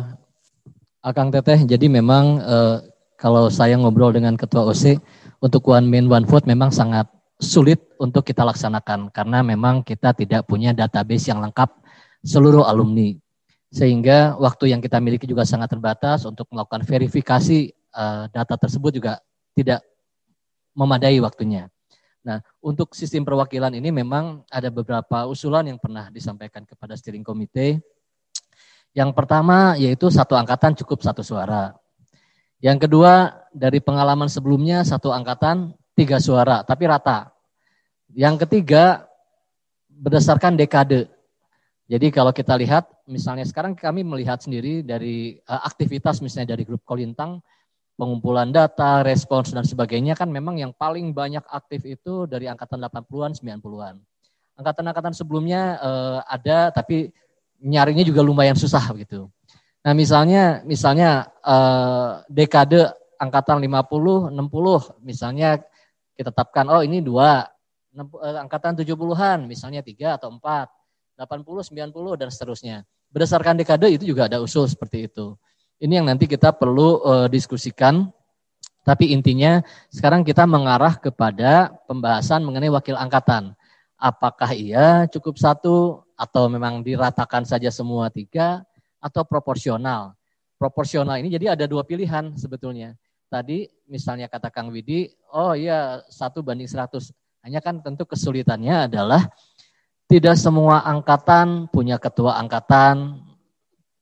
Akang 1.04 1.28
Teteh, 1.28 1.68
jadi 1.68 1.84
memang 1.84 2.40
uh, 2.40 2.80
kalau 3.20 3.52
saya 3.52 3.76
ngobrol 3.76 4.08
dengan 4.10 4.40
Ketua 4.40 4.64
OC, 4.64 4.98
untuk 5.44 5.68
one 5.68 5.84
man 5.86 6.08
one 6.08 6.24
vote 6.24 6.48
memang 6.48 6.72
sangat 6.72 7.06
sulit 7.36 7.84
untuk 8.00 8.24
kita 8.24 8.42
laksanakan 8.44 9.12
karena 9.12 9.44
memang 9.44 9.84
kita 9.84 10.16
tidak 10.16 10.48
punya 10.48 10.72
database 10.72 11.28
yang 11.28 11.40
lengkap 11.44 11.68
seluruh 12.24 12.64
alumni. 12.64 13.12
Sehingga 13.68 14.40
waktu 14.40 14.72
yang 14.72 14.80
kita 14.80 14.96
miliki 15.02 15.28
juga 15.28 15.44
sangat 15.44 15.68
terbatas 15.68 16.24
untuk 16.24 16.48
melakukan 16.48 16.80
verifikasi 16.86 17.76
uh, 17.92 18.24
data 18.32 18.54
tersebut 18.56 18.96
juga 18.96 19.20
tidak 19.52 19.84
memadai 20.72 21.20
waktunya. 21.20 21.68
Nah, 22.26 22.42
untuk 22.58 22.96
sistem 22.96 23.22
perwakilan 23.22 23.70
ini 23.78 23.94
memang 23.94 24.42
ada 24.50 24.66
beberapa 24.72 25.30
usulan 25.30 25.62
yang 25.68 25.78
pernah 25.78 26.10
disampaikan 26.10 26.66
kepada 26.66 26.98
steering 26.98 27.22
committee. 27.22 27.78
Yang 28.96 29.12
pertama 29.12 29.76
yaitu 29.76 30.08
satu 30.08 30.34
angkatan 30.34 30.72
cukup 30.74 31.04
satu 31.04 31.20
suara. 31.20 31.76
Yang 32.64 32.88
kedua, 32.88 33.44
dari 33.52 33.78
pengalaman 33.84 34.26
sebelumnya 34.26 34.82
satu 34.82 35.12
angkatan 35.12 35.76
tiga 35.96 36.20
suara, 36.20 36.60
tapi 36.60 36.84
rata. 36.84 37.32
Yang 38.12 38.44
ketiga, 38.46 39.08
berdasarkan 39.88 40.54
dekade. 40.54 41.08
Jadi 41.88 42.12
kalau 42.12 42.30
kita 42.36 42.52
lihat, 42.58 42.84
misalnya 43.08 43.48
sekarang 43.48 43.72
kami 43.72 44.04
melihat 44.04 44.42
sendiri 44.42 44.84
dari 44.84 45.40
uh, 45.48 45.64
aktivitas 45.64 46.20
misalnya 46.20 46.52
dari 46.52 46.68
grup 46.68 46.84
Kolintang, 46.84 47.40
pengumpulan 47.96 48.52
data, 48.52 49.00
respons 49.00 49.56
dan 49.56 49.64
sebagainya 49.64 50.12
kan 50.12 50.28
memang 50.28 50.60
yang 50.60 50.76
paling 50.76 51.16
banyak 51.16 51.42
aktif 51.48 51.88
itu 51.88 52.28
dari 52.28 52.44
angkatan 52.50 52.76
80-an, 52.84 53.32
90-an. 53.40 53.96
Angkatan-angkatan 54.56 55.14
sebelumnya 55.16 55.80
uh, 55.80 56.18
ada 56.28 56.74
tapi 56.74 57.08
nyarinya 57.62 58.04
juga 58.04 58.20
lumayan 58.20 58.56
susah 58.58 58.92
gitu. 59.00 59.32
Nah, 59.86 59.94
misalnya 59.94 60.66
misalnya 60.66 61.30
uh, 61.46 62.20
dekade 62.26 62.90
angkatan 63.16 63.62
50, 63.62 64.34
60 64.34 65.06
misalnya 65.06 65.62
kita 66.16 66.32
tetapkan, 66.32 66.64
oh 66.72 66.80
ini 66.80 67.04
dua, 67.04 67.44
eh, 67.92 68.36
angkatan 68.40 68.72
70-an, 68.72 69.44
misalnya 69.44 69.84
tiga 69.84 70.16
atau 70.16 70.32
empat, 70.32 70.72
80, 71.20 71.60
90, 71.60 72.16
dan 72.16 72.32
seterusnya. 72.32 72.76
Berdasarkan 73.12 73.60
dekade 73.60 73.92
itu 73.92 74.08
juga 74.08 74.26
ada 74.26 74.40
usul 74.40 74.64
seperti 74.64 75.12
itu. 75.12 75.36
Ini 75.76 76.00
yang 76.00 76.08
nanti 76.08 76.24
kita 76.24 76.56
perlu 76.56 77.04
uh, 77.04 77.28
diskusikan, 77.28 78.08
tapi 78.80 79.12
intinya 79.12 79.60
sekarang 79.92 80.24
kita 80.24 80.48
mengarah 80.48 80.96
kepada 80.96 81.68
pembahasan 81.84 82.40
mengenai 82.40 82.72
wakil 82.72 82.96
angkatan. 82.96 83.52
Apakah 84.00 84.56
ia 84.56 85.04
cukup 85.12 85.36
satu, 85.36 86.00
atau 86.16 86.48
memang 86.48 86.80
diratakan 86.80 87.44
saja 87.44 87.68
semua 87.68 88.08
tiga, 88.08 88.64
atau 89.04 89.20
proporsional. 89.24 90.16
Proporsional 90.56 91.20
ini 91.20 91.28
jadi 91.28 91.52
ada 91.52 91.68
dua 91.68 91.84
pilihan 91.84 92.32
sebetulnya 92.40 92.96
tadi 93.26 93.68
misalnya 93.86 94.26
kata 94.30 94.50
Kang 94.50 94.70
Widi, 94.70 95.10
oh 95.32 95.52
iya 95.52 96.02
satu 96.10 96.42
banding 96.42 96.68
100. 96.68 97.12
Hanya 97.46 97.62
kan 97.62 97.78
tentu 97.78 98.02
kesulitannya 98.06 98.90
adalah 98.90 99.30
tidak 100.10 100.34
semua 100.38 100.82
angkatan 100.82 101.70
punya 101.70 101.98
ketua 101.98 102.38
angkatan, 102.38 103.22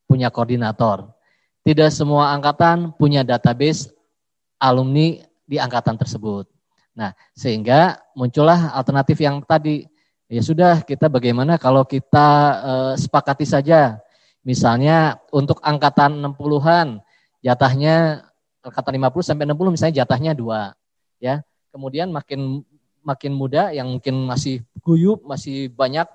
punya 0.08 0.32
koordinator. 0.32 1.12
Tidak 1.64 1.88
semua 1.88 2.32
angkatan 2.36 2.92
punya 2.96 3.24
database 3.24 3.88
alumni 4.60 5.20
di 5.44 5.56
angkatan 5.56 5.96
tersebut. 5.96 6.48
Nah, 6.94 7.16
sehingga 7.32 8.00
muncullah 8.12 8.76
alternatif 8.76 9.18
yang 9.20 9.40
tadi 9.44 9.88
Ya 10.34 10.40
sudah, 10.40 10.80
kita 10.80 11.12
bagaimana 11.12 11.60
kalau 11.60 11.84
kita 11.84 12.28
uh, 12.58 12.94
sepakati 12.96 13.44
saja. 13.44 14.00
Misalnya 14.44 15.20
untuk 15.32 15.60
angkatan 15.62 16.20
60-an, 16.20 17.00
jatahnya 17.40 18.26
angkatan 18.64 18.96
50 18.96 19.28
sampai 19.28 19.44
60 19.44 19.74
misalnya 19.74 19.94
jatahnya 20.02 20.32
dua. 20.32 20.72
Ya. 21.20 21.44
Kemudian 21.70 22.08
makin 22.08 22.64
makin 23.04 23.32
muda 23.36 23.70
yang 23.70 23.92
mungkin 23.92 24.24
masih 24.24 24.64
guyup, 24.80 25.20
masih 25.28 25.68
banyak 25.68 26.08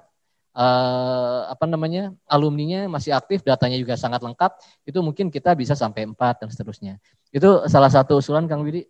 uh, 0.57 1.41
apa 1.47 1.69
namanya 1.69 2.11
alumninya 2.25 2.89
masih 2.89 3.13
aktif, 3.13 3.45
datanya 3.45 3.77
juga 3.77 3.93
sangat 3.95 4.25
lengkap, 4.25 4.57
itu 4.89 4.99
mungkin 4.99 5.29
kita 5.29 5.53
bisa 5.53 5.77
sampai 5.77 6.09
empat 6.09 6.41
dan 6.41 6.49
seterusnya. 6.49 6.97
Itu 7.29 7.69
salah 7.69 7.93
satu 7.93 8.17
usulan 8.17 8.49
Kang 8.49 8.65
Widi. 8.65 8.89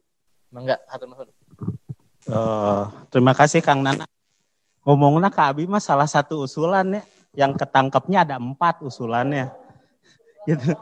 Mangga. 0.50 0.82
Uh, 2.26 2.90
terima 3.14 3.38
kasih 3.38 3.62
Kang 3.62 3.86
Nana. 3.86 4.10
Ngomongnya 4.82 5.30
Kak 5.30 5.54
Abi 5.54 5.70
mah 5.70 5.84
salah 5.84 6.10
satu 6.10 6.50
usulan 6.50 6.88
ya. 6.90 7.04
Yang 7.46 7.62
ketangkepnya 7.62 8.26
ada 8.26 8.42
empat 8.42 8.82
usulannya. 8.82 9.54
Gitu. 10.50 10.74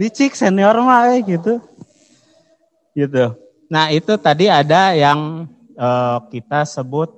Licik 0.00 0.32
senior 0.32 0.72
mah 0.80 1.12
eh, 1.12 1.20
gitu. 1.20 1.60
Gitu. 2.96 3.34
Nah 3.70 3.94
itu 3.94 4.14
tadi 4.18 4.50
ada 4.50 4.94
yang 4.94 5.46
uh, 5.78 6.18
kita 6.28 6.66
sebut 6.66 7.10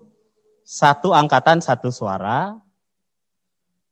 satu 0.63 1.17
angkatan 1.17 1.61
satu 1.65 1.89
suara. 1.89 2.57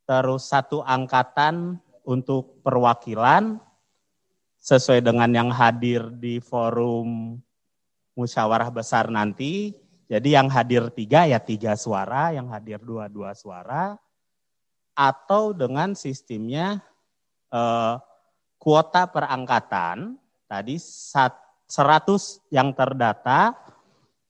Terus 0.05 0.49
satu 0.49 0.83
angkatan 0.83 1.79
untuk 2.03 2.59
perwakilan 2.65 3.61
sesuai 4.61 5.01
dengan 5.01 5.31
yang 5.31 5.49
hadir 5.49 6.11
di 6.11 6.37
forum 6.43 7.39
musyawarah 8.13 8.69
besar 8.69 9.07
nanti 9.07 9.71
jadi 10.11 10.43
yang 10.43 10.51
hadir 10.51 10.91
tiga 10.91 11.23
ya 11.23 11.39
tiga 11.39 11.79
suara, 11.79 12.35
yang 12.35 12.51
hadir 12.51 12.83
dua 12.83 13.07
dua 13.07 13.31
suara, 13.31 13.95
atau 14.91 15.55
dengan 15.55 15.95
sistemnya 15.95 16.83
eh, 17.47 17.95
kuota 18.59 19.07
perangkatan 19.07 20.19
tadi 20.51 20.75
100 21.71 22.51
yang 22.51 22.75
terdata 22.75 23.55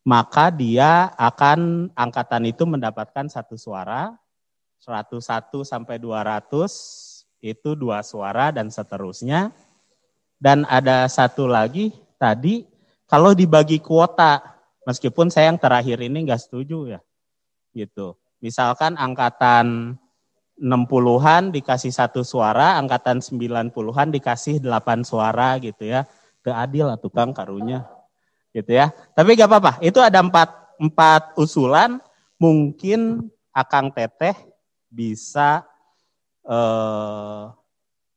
maka 0.06 0.54
dia 0.54 1.10
akan 1.18 1.90
angkatan 1.98 2.46
itu 2.46 2.70
mendapatkan 2.70 3.26
satu 3.26 3.58
suara 3.58 4.14
101 4.78 5.18
sampai 5.66 5.98
200 5.98 6.46
itu 7.42 7.70
dua 7.74 8.06
suara 8.06 8.54
dan 8.54 8.70
seterusnya 8.70 9.50
dan 10.38 10.70
ada 10.70 11.10
satu 11.10 11.50
lagi 11.50 11.90
tadi 12.22 12.70
kalau 13.10 13.34
dibagi 13.34 13.82
kuota 13.82 14.52
Meskipun 14.82 15.30
saya 15.30 15.54
yang 15.54 15.62
terakhir 15.62 16.02
ini 16.02 16.26
nggak 16.26 16.42
setuju 16.42 16.98
ya. 16.98 17.00
Gitu. 17.72 18.18
Misalkan 18.42 18.98
angkatan 18.98 19.96
60-an 20.58 21.54
dikasih 21.54 21.94
satu 21.94 22.26
suara, 22.26 22.82
angkatan 22.82 23.22
90-an 23.22 24.10
dikasih 24.10 24.58
8 24.62 25.06
suara 25.06 25.62
gitu 25.62 25.86
ya. 25.86 26.10
Keadil 26.42 26.90
lah 26.90 26.98
tukang 26.98 27.32
karunya. 27.34 27.86
Gitu 28.52 28.76
ya. 28.76 28.92
Tapi 29.16 29.38
gak 29.38 29.48
apa-apa, 29.48 29.72
itu 29.80 30.02
ada 30.02 30.20
empat, 30.20 30.78
empat 30.82 31.38
usulan, 31.40 32.02
mungkin 32.36 33.30
Akang 33.54 33.94
Teteh 33.94 34.36
bisa 34.92 35.64
eh, 36.44 37.44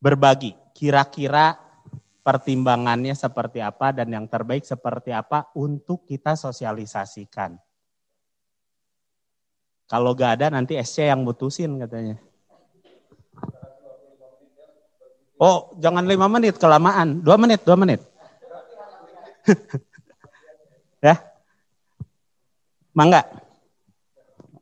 berbagi. 0.03 0.57
Kira-kira 0.75 1.55
pertimbangannya 2.25 3.13
seperti 3.13 3.61
apa 3.61 3.93
dan 3.93 4.09
yang 4.09 4.27
terbaik 4.27 4.65
seperti 4.65 5.13
apa 5.13 5.53
untuk 5.55 6.09
kita 6.09 6.35
sosialisasikan. 6.35 7.61
Kalau 9.85 10.17
gak 10.17 10.41
ada 10.41 10.57
nanti 10.57 10.81
SC 10.81 11.13
yang 11.13 11.21
mutusin 11.23 11.77
katanya. 11.77 12.17
Oh, 15.37 15.77
jangan 15.77 16.09
lima 16.09 16.25
menit 16.31 16.57
kelamaan, 16.57 17.21
dua 17.21 17.37
menit, 17.37 17.61
dua 17.69 17.77
menit. 17.77 18.01
ya, 21.07 21.21
mangga. 22.97 23.23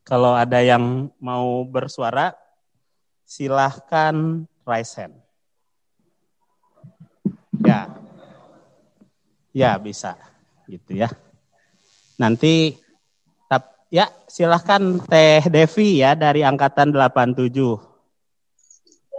Kalau 0.03 0.35
ada 0.35 0.59
yang 0.59 1.09
mau 1.23 1.63
bersuara, 1.65 2.35
silahkan 3.23 4.45
raise 4.67 4.93
hand. 4.99 5.17
Ya. 7.63 7.89
Ya, 9.55 9.79
bisa. 9.79 10.19
Gitu 10.67 10.99
ya. 10.99 11.09
Nanti 12.19 12.77
tap, 13.47 13.87
ya 13.89 14.11
silahkan 14.27 15.01
Teh 15.07 15.47
Devi 15.49 16.03
ya 16.03 16.19
dari 16.19 16.43
angkatan 16.43 16.91
87. 16.93 17.49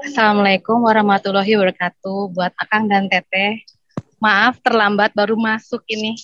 Assalamualaikum 0.03 0.83
warahmatullahi 0.83 1.55
wabarakatuh 1.55 2.35
buat 2.35 2.51
Akang 2.59 2.91
dan 2.91 3.07
Teteh. 3.07 3.63
Maaf 4.23 4.63
terlambat 4.63 5.11
baru 5.11 5.35
masuk 5.35 5.83
ini. 5.91 6.15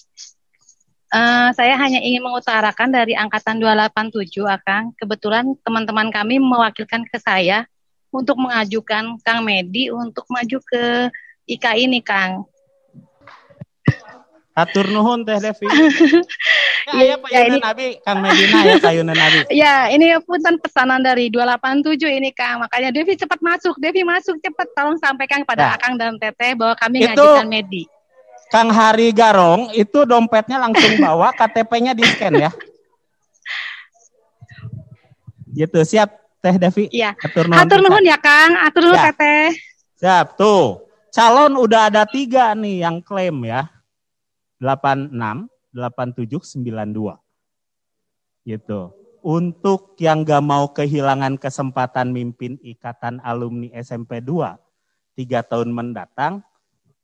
Uh, 1.12 1.52
saya 1.52 1.76
hanya 1.76 2.00
ingin 2.00 2.24
mengutarakan 2.24 2.88
dari 2.96 3.12
angkatan 3.12 3.60
287 3.60 4.40
Akang. 4.48 4.96
Kebetulan 4.96 5.52
teman-teman 5.68 6.08
kami 6.08 6.40
mewakilkan 6.40 7.04
ke 7.12 7.20
saya 7.20 7.68
untuk 8.08 8.40
mengajukan 8.40 9.20
Kang 9.20 9.44
Medi 9.44 9.92
untuk 9.92 10.24
maju 10.32 10.64
ke 10.64 11.12
Ika 11.44 11.76
ini, 11.76 12.00
Kang. 12.00 12.48
Atur 14.60 14.92
nuhun 14.92 15.24
Teh 15.24 15.40
Devi. 15.40 15.66
ya, 16.92 17.02
ya, 17.02 17.16
Pak 17.16 17.30
ya, 17.32 17.40
ini... 17.48 17.58
Nabi, 17.64 17.88
Kang 18.04 18.20
Medina 18.20 18.60
ya 18.68 18.76
Kayunan 18.76 19.16
Nabi. 19.16 19.40
ya, 19.64 19.76
ini 19.88 20.20
punten 20.28 20.60
pesanan 20.60 21.00
dari 21.00 21.32
287 21.32 22.20
ini 22.20 22.30
Kang. 22.36 22.60
Makanya 22.60 22.92
Devi 22.92 23.16
cepat 23.16 23.40
masuk, 23.40 23.80
Devi 23.80 24.04
masuk 24.04 24.36
cepat 24.44 24.68
tolong 24.76 25.00
sampaikan 25.00 25.48
kepada 25.48 25.72
nah. 25.72 25.76
Akang 25.80 25.96
dan 25.96 26.20
Teteh 26.20 26.60
bahwa 26.60 26.76
kami 26.76 27.08
itu, 27.08 27.16
ngajukan 27.16 27.48
Medi. 27.48 27.84
Kang 28.50 28.68
Hari 28.74 29.16
Garong 29.16 29.72
itu 29.72 30.00
dompetnya 30.04 30.60
langsung 30.60 31.00
bawa, 31.00 31.32
KTP-nya 31.40 31.96
di 31.96 32.04
scan 32.04 32.34
ya. 32.36 32.52
Gitu, 35.56 35.80
siap 35.88 36.20
Teh 36.44 36.56
Devi. 36.60 36.92
Iya. 36.92 37.16
Atur 37.16 37.48
nuhun, 37.48 37.64
Atur 37.64 37.80
nuhun 37.80 38.04
ya 38.04 38.18
Kang, 38.20 38.60
atur 38.60 38.92
nuhun 38.92 39.00
ya. 39.00 39.04
Teteh. 39.16 39.48
Siap, 40.00 40.36
tuh 40.36 40.90
calon 41.10 41.58
udah 41.58 41.90
ada 41.90 42.04
tiga 42.06 42.54
nih 42.54 42.86
yang 42.86 43.02
klaim 43.02 43.44
ya. 43.46 43.68
86, 44.60 45.48
87, 45.74 46.60
92. 46.60 47.20
Gitu. 48.46 48.82
Untuk 49.20 50.00
yang 50.00 50.24
gak 50.24 50.44
mau 50.44 50.72
kehilangan 50.72 51.36
kesempatan 51.36 52.16
mimpin 52.16 52.56
ikatan 52.64 53.20
alumni 53.20 53.68
SMP 53.76 54.24
2 54.24 54.56
tiga 55.20 55.44
tahun 55.44 55.76
mendatang, 55.76 56.40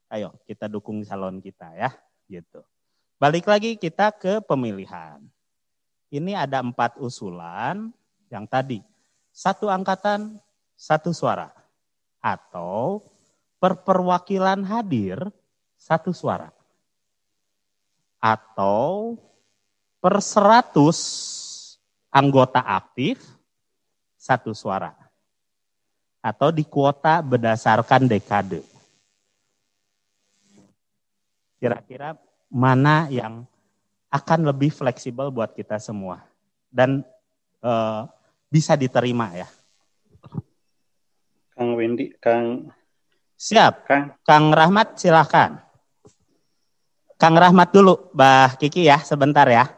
ayo 0.07 0.31
kita 0.47 0.71
dukung 0.71 1.03
calon 1.03 1.43
kita 1.43 1.67
ya. 1.75 1.91
Gitu. 2.31 2.63
Balik 3.19 3.43
lagi 3.47 3.75
kita 3.75 4.15
ke 4.15 4.39
pemilihan. 4.39 5.19
Ini 6.07 6.39
ada 6.39 6.63
empat 6.63 6.95
usulan 6.95 7.91
yang 8.31 8.47
tadi. 8.47 8.79
Satu 9.35 9.67
angkatan, 9.67 10.39
satu 10.79 11.11
suara. 11.11 11.51
Atau 12.23 13.03
perperwakilan 13.59 14.63
hadir 14.63 15.19
satu 15.75 16.15
suara. 16.15 16.54
Atau 18.19 19.17
per 19.99 20.21
seratus 20.21 20.99
anggota 22.13 22.61
aktif 22.61 23.21
satu 24.15 24.55
suara. 24.55 24.93
Atau 26.23 26.49
di 26.49 26.65
kuota 26.65 27.21
berdasarkan 27.21 28.09
dekade. 28.09 28.65
Kira-kira 31.61 32.17
mana 32.49 33.05
yang 33.09 33.45
akan 34.09 34.39
lebih 34.49 34.73
fleksibel 34.73 35.29
buat 35.29 35.53
kita 35.53 35.77
semua. 35.77 36.25
Dan 36.71 37.05
e, 37.61 37.73
bisa 38.49 38.73
diterima 38.73 39.33
ya. 39.37 39.49
Kang 41.55 41.77
Wendy, 41.77 42.11
Kang 42.19 42.69
Siap. 43.35 43.83
Kang, 43.83 44.15
Kang 44.23 44.55
Rahmat 44.55 44.95
silahkan. 44.95 45.64
Kang 47.15 47.39
Rahmat 47.39 47.71
dulu, 47.71 48.11
Mbah 48.11 48.59
Kiki 48.59 48.83
ya, 48.83 48.99
sebentar 48.99 49.47
ya. 49.47 49.71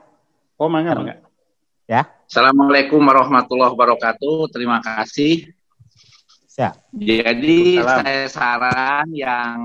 Oh, 0.57 0.65
mangga, 0.65 0.97
mangga. 0.97 1.21
Ya. 1.85 2.09
Assalamualaikum 2.25 2.97
warahmatullahi 2.97 3.77
wabarakatuh. 3.77 4.49
Terima 4.49 4.81
kasih. 4.81 5.53
Siap. 6.49 6.89
Jadi 6.97 7.77
Salam. 7.77 7.97
saya 8.01 8.25
saran 8.25 9.07
yang 9.13 9.57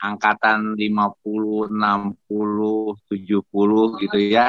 angkatan 0.00 0.80
50, 0.80 1.68
60, 1.68 2.96
70 3.04 4.00
gitu 4.00 4.18
ya. 4.18 4.48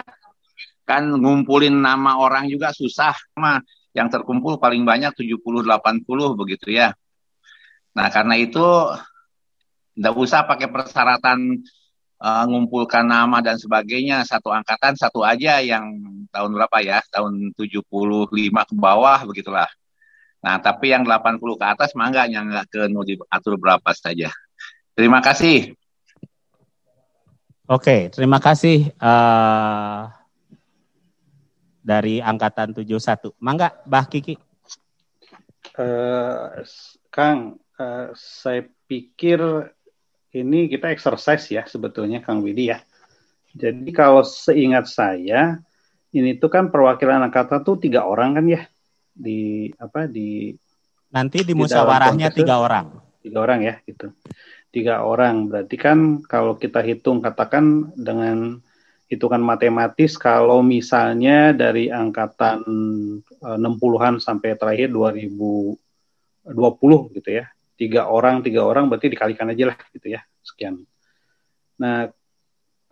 Kan 0.87 1.11
ngumpulin 1.11 1.75
nama 1.75 2.23
orang 2.23 2.47
juga 2.47 2.71
susah 2.71 3.19
mah. 3.35 3.59
Yang 3.91 4.15
terkumpul 4.15 4.55
paling 4.55 4.87
banyak 4.87 5.11
70 5.11 5.43
80 5.43 6.39
begitu 6.39 6.71
ya. 6.71 6.95
Nah, 7.91 8.07
karena 8.07 8.39
itu 8.39 8.63
tidak 9.91 10.15
usah 10.15 10.47
pakai 10.47 10.71
persyaratan 10.71 11.61
uh, 12.21 12.43
ngumpulkan 12.47 13.03
nama 13.03 13.41
dan 13.41 13.57
sebagainya. 13.57 14.23
Satu 14.23 14.53
angkatan 14.53 14.95
satu 14.95 15.25
aja 15.25 15.59
yang 15.59 15.99
tahun 16.29 16.51
berapa 16.55 16.77
ya? 16.79 16.99
Tahun 17.09 17.51
75 17.57 17.83
ke 18.69 18.75
bawah 18.77 19.19
begitulah. 19.25 19.67
Nah 20.41 20.57
tapi 20.61 20.93
yang 20.93 21.05
80 21.05 21.37
ke 21.37 21.65
atas 21.65 21.91
mangga 21.93 22.25
yang 22.25 22.49
nggak 22.49 22.67
ke 22.69 22.81
diatur 22.89 23.57
berapa 23.57 23.91
saja. 23.93 24.29
Terima 24.97 25.19
kasih. 25.21 25.73
Oke 27.71 28.11
terima 28.11 28.41
kasih 28.41 28.91
uh, 28.99 30.11
dari 31.79 32.19
angkatan 32.19 32.75
71 32.75 33.31
mangga 33.39 33.71
Mbah 33.87 34.05
Kiki. 34.11 34.35
Uh, 35.77 36.67
Kang 37.13 37.61
uh, 37.79 38.11
saya 38.17 38.67
pikir 38.89 39.39
ini 40.31 40.71
kita 40.71 40.91
exercise 40.91 41.51
ya 41.51 41.63
sebetulnya 41.67 42.23
Kang 42.23 42.39
Widi 42.39 42.71
ya. 42.71 42.79
Jadi 43.51 43.91
kalau 43.91 44.23
seingat 44.23 44.87
saya 44.87 45.59
ini 46.15 46.39
tuh 46.39 46.47
kan 46.47 46.71
perwakilan 46.71 47.23
angkatan 47.27 47.63
tuh 47.67 47.75
tiga 47.79 48.07
orang 48.07 48.39
kan 48.39 48.45
ya? 48.47 48.61
Di 49.11 49.67
apa 49.75 50.07
di 50.07 50.55
nanti 51.11 51.43
di, 51.43 51.51
di 51.51 51.53
musyawarahnya 51.55 52.31
tiga 52.31 52.63
orang. 52.63 52.95
Tiga 53.19 53.43
orang 53.43 53.59
ya 53.67 53.75
gitu. 53.83 54.15
Tiga 54.71 55.03
orang. 55.03 55.51
Berarti 55.51 55.75
kan 55.75 56.23
kalau 56.23 56.55
kita 56.55 56.79
hitung 56.79 57.19
katakan 57.19 57.91
dengan 57.99 58.63
hitungan 59.11 59.43
matematis 59.43 60.15
kalau 60.15 60.63
misalnya 60.63 61.51
dari 61.51 61.91
angkatan 61.91 62.63
60-an 63.43 64.15
eh, 64.15 64.23
sampai 64.23 64.55
terakhir 64.55 64.87
2020 64.95 65.75
gitu 67.19 67.29
ya 67.35 67.51
tiga 67.81 68.05
orang 68.05 68.45
tiga 68.45 68.61
orang 68.61 68.85
berarti 68.85 69.09
dikalikan 69.09 69.49
aja 69.49 69.73
lah 69.73 69.77
gitu 69.89 70.13
ya 70.13 70.21
sekian. 70.45 70.85
Nah 71.81 72.13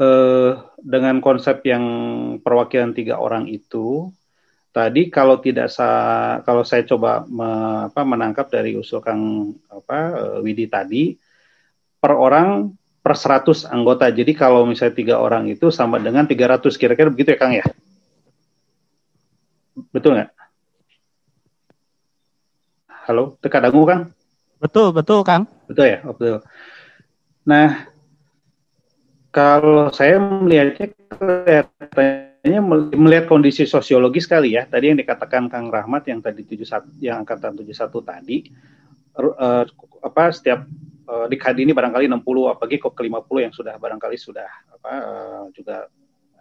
eh, 0.01 0.51
dengan 0.81 1.21
konsep 1.21 1.61
yang 1.61 1.85
perwakilan 2.41 2.97
tiga 2.97 3.21
orang 3.21 3.45
itu 3.45 4.09
tadi 4.73 5.13
kalau 5.13 5.37
tidak 5.37 5.69
sa 5.69 5.89
kalau 6.41 6.65
saya 6.65 6.89
coba 6.89 7.21
me, 7.29 7.49
apa, 7.93 8.01
menangkap 8.01 8.49
dari 8.49 8.73
usul 8.73 9.05
Kang 9.05 9.53
apa 9.69 9.97
eh, 10.17 10.37
Widi 10.41 10.65
tadi 10.65 11.13
per 12.01 12.17
orang 12.17 12.73
per 12.99 13.13
100 13.13 13.69
anggota. 13.69 14.09
Jadi 14.09 14.33
kalau 14.33 14.65
misalnya 14.65 14.97
tiga 14.97 15.15
orang 15.21 15.45
itu 15.53 15.69
sama 15.69 16.01
dengan 16.01 16.25
300 16.25 16.65
kira-kira 16.81 17.13
begitu 17.13 17.37
ya 17.37 17.37
Kang 17.37 17.53
ya? 17.53 17.65
Betul 19.93 20.17
nggak? 20.17 20.31
Halo, 23.09 23.37
teka 23.41 23.57
dangu 23.61 23.85
Kang? 23.85 24.18
Betul, 24.59 24.91
betul, 24.91 25.23
Kang. 25.23 25.47
Betul 25.65 25.85
ya, 25.95 25.99
betul. 26.03 26.43
Nah, 27.47 27.87
kalau 29.31 29.89
saya 29.95 30.19
melihatnya 30.19 30.91
kelihatannya 31.15 32.59
melihat 32.93 33.25
kondisi 33.31 33.63
sosiologis 33.63 34.27
sekali 34.27 34.53
ya. 34.59 34.67
Tadi 34.67 34.91
yang 34.91 34.99
dikatakan 34.99 35.47
Kang 35.47 35.71
Rahmat 35.71 36.11
yang 36.11 36.19
tadi 36.19 36.43
71 36.43 36.99
yang 36.99 37.23
angkatan 37.23 37.55
71 37.55 37.89
tadi 38.03 38.37
uh, 39.19 39.63
apa 39.99 40.23
setiap 40.31 40.63
uh, 41.09 41.25
di 41.27 41.35
KD 41.35 41.67
ini 41.67 41.73
barangkali 41.75 42.07
60 42.07 42.53
apalagi 42.55 42.77
kok 42.79 42.93
ke 42.95 43.01
50 43.03 43.45
yang 43.49 43.53
sudah 43.53 43.75
barangkali 43.75 44.17
sudah 44.17 44.49
apa 44.79 44.93
uh, 45.03 45.43
juga 45.51 45.91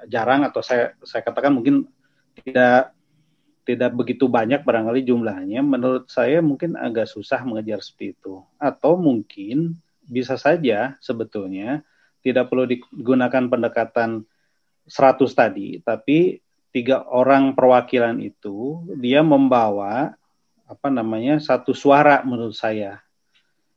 jarang 0.06 0.46
atau 0.46 0.62
saya 0.62 0.94
saya 1.02 1.26
katakan 1.26 1.50
mungkin 1.50 1.82
tidak 2.38 2.94
tidak 3.68 3.92
begitu 3.92 4.32
banyak 4.32 4.64
barangkali 4.64 5.04
jumlahnya, 5.04 5.60
menurut 5.60 6.08
saya 6.08 6.40
mungkin 6.40 6.72
agak 6.72 7.04
susah 7.04 7.44
mengejar 7.44 7.84
seperti 7.84 8.16
itu. 8.16 8.40
Atau 8.56 8.96
mungkin 8.96 9.76
bisa 10.08 10.40
saja 10.40 10.96
sebetulnya 11.04 11.84
tidak 12.24 12.48
perlu 12.48 12.64
digunakan 12.64 13.44
pendekatan 13.44 14.24
100 14.88 15.20
tadi, 15.36 15.84
tapi 15.84 16.40
tiga 16.72 17.04
orang 17.12 17.52
perwakilan 17.52 18.16
itu 18.24 18.88
dia 18.96 19.20
membawa 19.20 20.16
apa 20.64 20.88
namanya 20.88 21.36
satu 21.36 21.76
suara 21.76 22.24
menurut 22.24 22.56
saya. 22.56 23.04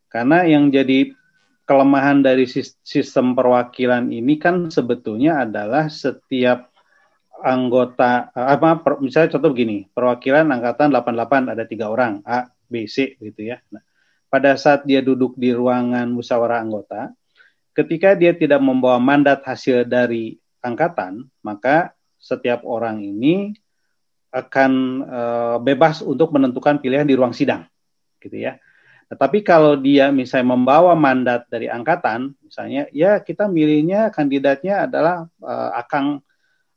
Karena 0.08 0.48
yang 0.48 0.72
jadi 0.72 1.12
kelemahan 1.68 2.24
dari 2.24 2.48
sistem 2.80 3.36
perwakilan 3.36 4.08
ini 4.08 4.40
kan 4.40 4.72
sebetulnya 4.72 5.44
adalah 5.44 5.92
setiap 5.92 6.71
anggota 7.42 8.32
eh, 8.32 8.48
apa 8.56 8.80
per, 8.80 9.02
misalnya 9.02 9.38
contoh 9.38 9.52
begini 9.52 9.90
perwakilan 9.92 10.48
angkatan 10.48 10.94
88 10.94 11.54
ada 11.54 11.64
tiga 11.68 11.92
orang 11.92 12.22
A 12.24 12.50
B 12.72 12.88
C 12.88 13.20
gitu 13.20 13.52
ya. 13.52 13.60
Nah, 13.74 13.84
pada 14.32 14.56
saat 14.56 14.88
dia 14.88 15.04
duduk 15.04 15.36
di 15.36 15.52
ruangan 15.52 16.08
musyawarah 16.08 16.64
anggota 16.64 17.12
ketika 17.76 18.16
dia 18.16 18.32
tidak 18.32 18.64
membawa 18.64 18.96
mandat 19.00 19.44
hasil 19.44 19.84
dari 19.84 20.40
angkatan 20.64 21.28
maka 21.44 21.92
setiap 22.16 22.64
orang 22.64 23.04
ini 23.04 23.52
akan 24.32 24.72
e, 25.04 25.22
bebas 25.68 26.00
untuk 26.00 26.32
menentukan 26.32 26.80
pilihan 26.80 27.04
di 27.04 27.20
ruang 27.20 27.36
sidang 27.36 27.68
gitu 28.24 28.40
ya. 28.40 28.56
Tetapi 29.12 29.44
kalau 29.44 29.76
dia 29.76 30.08
misalnya 30.08 30.56
membawa 30.56 30.96
mandat 30.96 31.44
dari 31.52 31.68
angkatan 31.68 32.32
misalnya 32.40 32.88
ya 32.96 33.20
kita 33.20 33.52
milihnya 33.52 34.08
kandidatnya 34.16 34.88
adalah 34.88 35.28
e, 35.44 35.54
Akang 35.76 36.24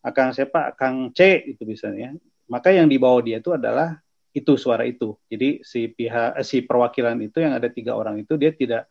Akang 0.05 0.37
siapa? 0.37 0.77
Akang 0.77 1.17
C 1.17 1.49
itu 1.49 1.65
misalnya. 1.65 2.13
Maka 2.45 2.77
yang 2.77 2.93
dibawa 2.93 3.25
dia 3.25 3.41
itu 3.41 3.57
adalah 3.57 4.05
itu 4.37 4.53
suara 4.61 4.85
itu. 4.85 5.17
Jadi 5.31 5.65
si 5.65 5.89
pihak 5.89 6.37
eh, 6.37 6.45
si 6.45 6.61
perwakilan 6.61 7.17
itu 7.25 7.41
yang 7.41 7.57
ada 7.57 7.73
tiga 7.73 7.97
orang 7.97 8.21
itu 8.21 8.37
dia 8.37 8.53
tidak 8.53 8.91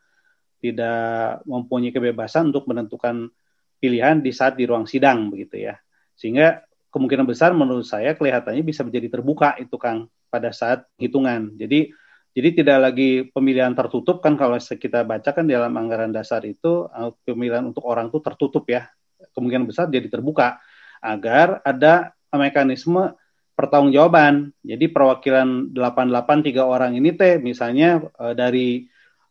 tidak 0.57 1.43
mempunyai 1.45 1.91
kebebasan 1.91 2.49
untuk 2.49 2.65
menentukan 2.65 3.29
pilihan 3.77 4.23
di 4.23 4.31
saat 4.31 4.55
di 4.55 4.63
ruang 4.63 4.89
sidang 4.89 5.29
begitu 5.29 5.69
ya. 5.69 5.75
Sehingga 6.15 6.63
kemungkinan 6.89 7.27
besar 7.27 7.51
menurut 7.51 7.83
saya 7.83 8.15
kelihatannya 8.15 8.63
bisa 8.63 8.81
menjadi 8.81 9.19
terbuka 9.19 9.59
itu 9.59 9.75
Kang 9.75 10.07
pada 10.31 10.49
saat 10.49 10.87
hitungan. 10.97 11.53
Jadi 11.59 11.91
jadi 12.33 12.49
tidak 12.63 12.77
lagi 12.89 13.29
pemilihan 13.29 13.77
tertutup 13.77 14.17
kan 14.17 14.33
kalau 14.33 14.57
kita 14.57 15.05
baca 15.05 15.29
kan 15.29 15.45
dalam 15.45 15.69
anggaran 15.77 16.09
dasar 16.09 16.41
itu 16.47 16.89
eh, 16.89 17.11
pemilihan 17.27 17.67
untuk 17.69 17.85
orang 17.85 18.09
itu 18.09 18.17
tertutup 18.23 18.65
ya. 18.65 18.89
Kemungkinan 19.35 19.67
besar 19.67 19.91
jadi 19.91 20.07
terbuka 20.07 20.57
agar 21.03 21.59
ada 21.67 22.15
mekanisme 22.31 23.13
pertanggungjawaban. 23.53 24.55
Jadi 24.65 24.85
perwakilan 24.89 25.75
88 25.75 26.47
tiga 26.47 26.65
orang 26.65 26.97
ini 26.97 27.13
teh 27.13 27.37
misalnya 27.37 28.01
e, 28.17 28.25
dari 28.33 28.67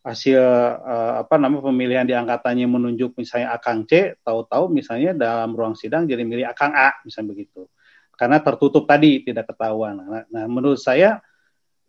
hasil 0.03 0.39
e, 0.79 0.97
apa 1.27 1.35
namanya 1.41 1.67
pemilihan 1.67 2.07
di 2.07 2.15
angkatannya 2.15 2.67
menunjuk 2.71 3.19
misalnya 3.19 3.57
Akang 3.57 3.89
C, 3.89 4.15
tahu-tahu 4.23 4.71
misalnya 4.71 5.17
dalam 5.17 5.57
ruang 5.57 5.75
sidang 5.75 6.07
jadi 6.07 6.23
milih 6.23 6.47
Akang 6.47 6.77
A 6.77 6.95
misalnya 7.03 7.35
begitu. 7.35 7.67
Karena 8.15 8.39
tertutup 8.39 8.87
tadi 8.87 9.27
tidak 9.27 9.51
ketahuan. 9.51 9.99
Nah, 9.99 10.23
nah 10.31 10.45
menurut 10.47 10.79
saya 10.79 11.19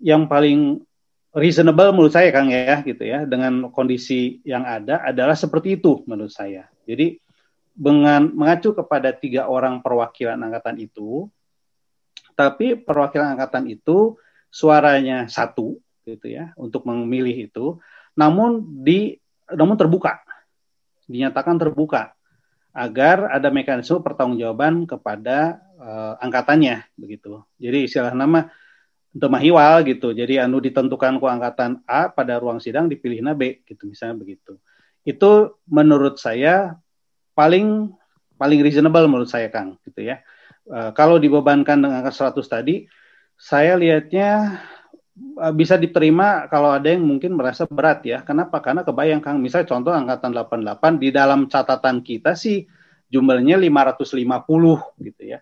yang 0.01 0.25
paling 0.25 0.81
reasonable 1.33 1.89
menurut 1.93 2.13
saya 2.13 2.29
Kang 2.29 2.49
ya 2.49 2.81
gitu 2.85 3.01
ya 3.05 3.25
dengan 3.25 3.69
kondisi 3.73 4.41
yang 4.45 4.65
ada 4.65 5.01
adalah 5.01 5.33
seperti 5.33 5.81
itu 5.81 6.01
menurut 6.05 6.33
saya. 6.33 6.69
Jadi 6.85 7.22
dengan 7.73 8.29
mengacu 8.29 8.77
kepada 8.77 9.09
tiga 9.13 9.49
orang 9.49 9.81
perwakilan 9.81 10.37
angkatan 10.37 10.77
itu, 10.77 11.27
tapi 12.37 12.77
perwakilan 12.77 13.33
angkatan 13.33 13.65
itu 13.69 14.17
suaranya 14.53 15.25
satu 15.25 15.81
gitu 16.05 16.29
ya 16.29 16.53
untuk 16.57 16.85
memilih 16.85 17.49
itu, 17.49 17.81
namun 18.13 18.61
di 18.85 19.17
namun 19.49 19.75
terbuka, 19.75 20.21
dinyatakan 21.09 21.57
terbuka 21.57 22.13
agar 22.73 23.29
ada 23.29 23.53
mekanisme 23.53 24.01
pertanggungjawaban 24.01 24.89
kepada 24.89 25.61
uh, 25.77 26.17
angkatannya 26.17 26.89
begitu. 26.97 27.45
Jadi 27.61 27.85
istilah 27.85 28.13
nama 28.17 28.49
untuk 29.13 29.29
mahiwal 29.29 29.85
gitu. 29.85 30.09
Jadi 30.11 30.41
anu 30.41 30.57
ditentukan 30.57 31.21
ku 31.21 31.29
angkatan 31.29 31.85
A 31.85 32.09
pada 32.09 32.41
ruang 32.41 32.57
sidang 32.57 32.89
dipilih 32.89 33.21
B 33.37 33.61
gitu 33.65 33.93
misalnya 33.93 34.17
begitu. 34.17 34.57
Itu 35.05 35.61
menurut 35.69 36.17
saya 36.17 36.81
paling 37.33 37.91
paling 38.37 38.59
reasonable 38.61 39.05
menurut 39.09 39.29
saya 39.29 39.49
Kang 39.49 39.77
gitu 39.85 40.05
ya. 40.05 40.21
Uh, 40.63 40.95
kalau 40.95 41.19
dibebankan 41.19 41.81
dengan 41.81 42.01
angka 42.01 42.31
100 42.31 42.39
tadi, 42.47 42.87
saya 43.35 43.75
lihatnya 43.75 44.59
uh, 45.37 45.53
bisa 45.53 45.75
diterima 45.75 46.47
kalau 46.47 46.71
ada 46.71 46.87
yang 46.87 47.03
mungkin 47.03 47.35
merasa 47.35 47.67
berat 47.67 48.05
ya. 48.07 48.23
Kenapa? 48.23 48.63
Karena 48.63 48.81
kebayang 48.87 49.19
Kang, 49.19 49.43
misalnya 49.43 49.69
contoh 49.69 49.91
angkatan 49.91 50.31
88 50.31 51.03
di 51.03 51.09
dalam 51.11 51.51
catatan 51.51 51.99
kita 52.01 52.33
sih 52.33 52.63
jumlahnya 53.11 53.59
550 53.61 55.03
gitu 55.03 55.23
ya. 55.23 55.39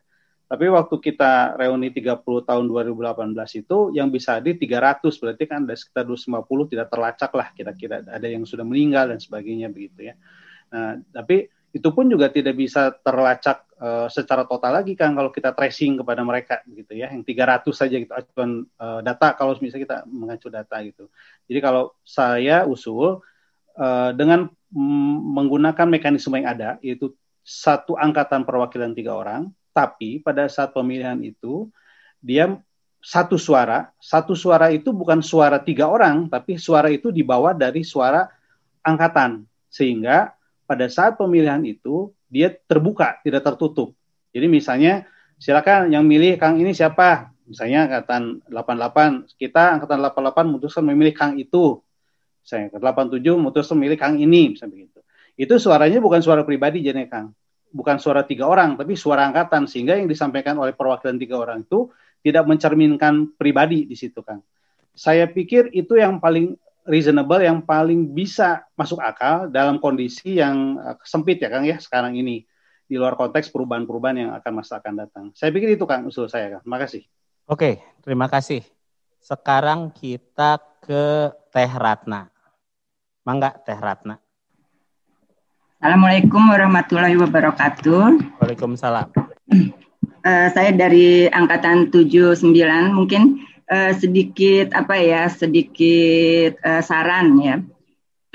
Tapi 0.51 0.67
waktu 0.67 0.99
kita 0.99 1.55
reuni 1.55 1.95
30 1.95 2.27
tahun 2.43 2.65
2018 2.67 3.63
itu 3.63 3.95
yang 3.95 4.11
bisa 4.11 4.35
hadir 4.35 4.59
300 4.59 4.99
berarti 5.15 5.43
kan 5.47 5.63
ada 5.63 5.79
sekitar 5.79 6.03
250 6.03 6.75
tidak 6.75 6.91
terlacak 6.91 7.31
lah 7.31 7.47
kira-kira 7.55 8.03
ada 8.03 8.27
yang 8.27 8.43
sudah 8.43 8.67
meninggal 8.67 9.15
dan 9.15 9.23
sebagainya 9.23 9.71
begitu 9.71 10.11
ya. 10.11 10.19
Nah, 10.75 10.99
tapi 11.15 11.47
itu 11.71 11.89
pun 11.95 12.05
juga 12.11 12.27
tidak 12.27 12.59
bisa 12.59 12.91
terlacak 12.99 13.63
uh, 13.79 14.11
secara 14.11 14.43
total 14.43 14.83
lagi 14.83 14.91
kan 14.91 15.15
kalau 15.15 15.31
kita 15.31 15.55
tracing 15.55 16.03
kepada 16.03 16.19
mereka 16.21 16.59
gitu 16.67 16.91
ya. 16.91 17.07
Yang 17.11 17.31
300 17.31 17.71
saja 17.71 17.95
gitu 17.95 18.11
acuan 18.11 18.67
uh, 18.75 18.99
data 18.99 19.31
kalau 19.39 19.55
misalnya 19.63 19.83
kita 19.87 19.97
mengacu 20.11 20.47
data 20.51 20.75
gitu. 20.83 21.07
Jadi 21.47 21.59
kalau 21.63 21.95
saya 22.03 22.67
usul 22.67 23.23
uh, 23.79 24.11
dengan 24.11 24.51
menggunakan 24.71 25.87
mekanisme 25.87 26.39
yang 26.39 26.47
ada, 26.55 26.69
yaitu 26.79 27.11
satu 27.43 27.99
angkatan 27.99 28.47
perwakilan 28.47 28.95
tiga 28.95 29.19
orang, 29.19 29.51
tapi 29.75 30.23
pada 30.23 30.47
saat 30.47 30.71
pemilihan 30.71 31.19
itu 31.19 31.67
dia 32.23 32.55
satu 33.01 33.35
suara, 33.35 33.91
satu 33.97 34.37
suara 34.37 34.69
itu 34.71 34.93
bukan 34.93 35.19
suara 35.19 35.59
tiga 35.59 35.89
orang, 35.91 36.29
tapi 36.31 36.55
suara 36.55 36.87
itu 36.87 37.09
dibawa 37.09 37.51
dari 37.51 37.81
suara 37.83 38.29
angkatan, 38.85 39.43
sehingga 39.67 40.31
pada 40.71 40.87
saat 40.87 41.19
pemilihan 41.19 41.59
itu 41.67 42.15
dia 42.31 42.47
terbuka, 42.47 43.19
tidak 43.27 43.43
tertutup. 43.43 43.91
Jadi 44.31 44.47
misalnya 44.47 45.03
silakan 45.35 45.91
yang 45.91 46.07
milih 46.07 46.39
Kang 46.39 46.55
ini 46.63 46.71
siapa? 46.71 47.35
Misalnya 47.43 47.91
angkatan 47.91 48.39
88, 48.47 49.35
kita 49.35 49.75
angkatan 49.75 49.99
88 49.99 50.47
memutuskan 50.47 50.87
memilih 50.87 51.11
Kang 51.11 51.35
itu 51.35 51.83
saya 52.39 52.71
ke 52.71 52.79
87 52.79 53.19
mutus 53.35 53.67
memilih 53.75 53.99
Kang 53.99 54.15
ini 54.15 54.55
misalnya 54.55 54.79
begitu. 54.79 54.99
Itu 55.35 55.59
suaranya 55.59 55.99
bukan 55.99 56.23
suara 56.23 56.47
pribadi 56.47 56.79
jadi 56.79 57.03
Kang. 57.11 57.35
Bukan 57.71 57.99
suara 57.99 58.23
tiga 58.23 58.47
orang, 58.47 58.79
tapi 58.79 58.95
suara 58.95 59.27
angkatan. 59.27 59.67
Sehingga 59.67 59.99
yang 59.99 60.07
disampaikan 60.07 60.55
oleh 60.55 60.71
perwakilan 60.71 61.19
tiga 61.19 61.35
orang 61.35 61.67
itu 61.67 61.91
tidak 62.23 62.47
mencerminkan 62.47 63.35
pribadi 63.35 63.83
di 63.83 63.95
situ 63.99 64.23
Kang. 64.23 64.39
Saya 64.95 65.27
pikir 65.27 65.71
itu 65.75 65.99
yang 65.99 66.23
paling 66.23 66.55
reasonable, 66.85 67.41
yang 67.41 67.61
paling 67.61 68.09
bisa 68.09 68.65
masuk 68.73 68.97
akal 69.01 69.49
dalam 69.49 69.77
kondisi 69.77 70.41
yang 70.41 70.77
uh, 70.81 70.97
sempit 71.05 71.41
ya 71.41 71.49
Kang 71.49 71.65
ya 71.65 71.77
sekarang 71.77 72.17
ini. 72.17 72.45
Di 72.91 72.99
luar 72.99 73.15
konteks 73.15 73.47
perubahan-perubahan 73.55 74.17
yang 74.19 74.31
akan 74.35 74.51
masa 74.51 74.83
akan 74.83 74.93
datang. 74.99 75.25
Saya 75.31 75.55
pikir 75.55 75.79
itu 75.79 75.87
Kang 75.87 76.03
usul 76.03 76.27
saya 76.27 76.59
Kang. 76.59 76.63
Terima 76.67 76.79
kasih. 76.81 77.01
Oke, 77.47 77.79
terima 78.03 78.27
kasih. 78.27 78.61
Sekarang 79.23 79.95
kita 79.95 80.59
ke 80.83 81.31
Teh 81.53 81.71
Ratna. 81.71 82.27
Mangga 83.23 83.55
Teh 83.63 83.77
Ratna. 83.79 84.19
Assalamualaikum 85.81 86.51
warahmatullahi 86.51 87.17
wabarakatuh. 87.17 88.37
Waalaikumsalam. 88.37 89.07
Uh, 90.21 90.47
saya 90.53 90.69
dari 90.77 91.25
angkatan 91.31 91.89
79 91.89 92.53
mungkin 92.93 93.41
uh, 93.71 93.91
sedikit 93.95 94.75
apa 94.75 94.99
ya 94.99 95.31
sedikit 95.31 96.59
uh, 96.61 96.83
saran 96.83 97.39
ya. 97.39 97.55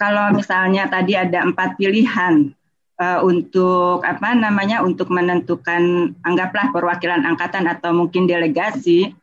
Kalau 0.00 0.36
misalnya 0.36 0.92
tadi 0.92 1.16
ada 1.16 1.40
empat 1.40 1.80
pilihan 1.80 2.52
uh, 3.00 3.24
untuk 3.24 4.04
apa 4.04 4.36
namanya 4.36 4.84
untuk 4.84 5.08
menentukan 5.08 6.12
anggaplah 6.20 6.68
perwakilan 6.68 7.24
angkatan 7.24 7.64
atau 7.64 7.96
mungkin 7.96 8.28
delegasi, 8.28 9.16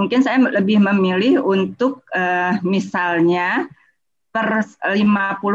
mungkin 0.00 0.24
saya 0.24 0.40
lebih 0.40 0.80
memilih 0.80 1.44
untuk 1.44 2.00
uh, 2.16 2.56
misalnya 2.64 3.68
per 4.32 4.64
50 4.84 4.96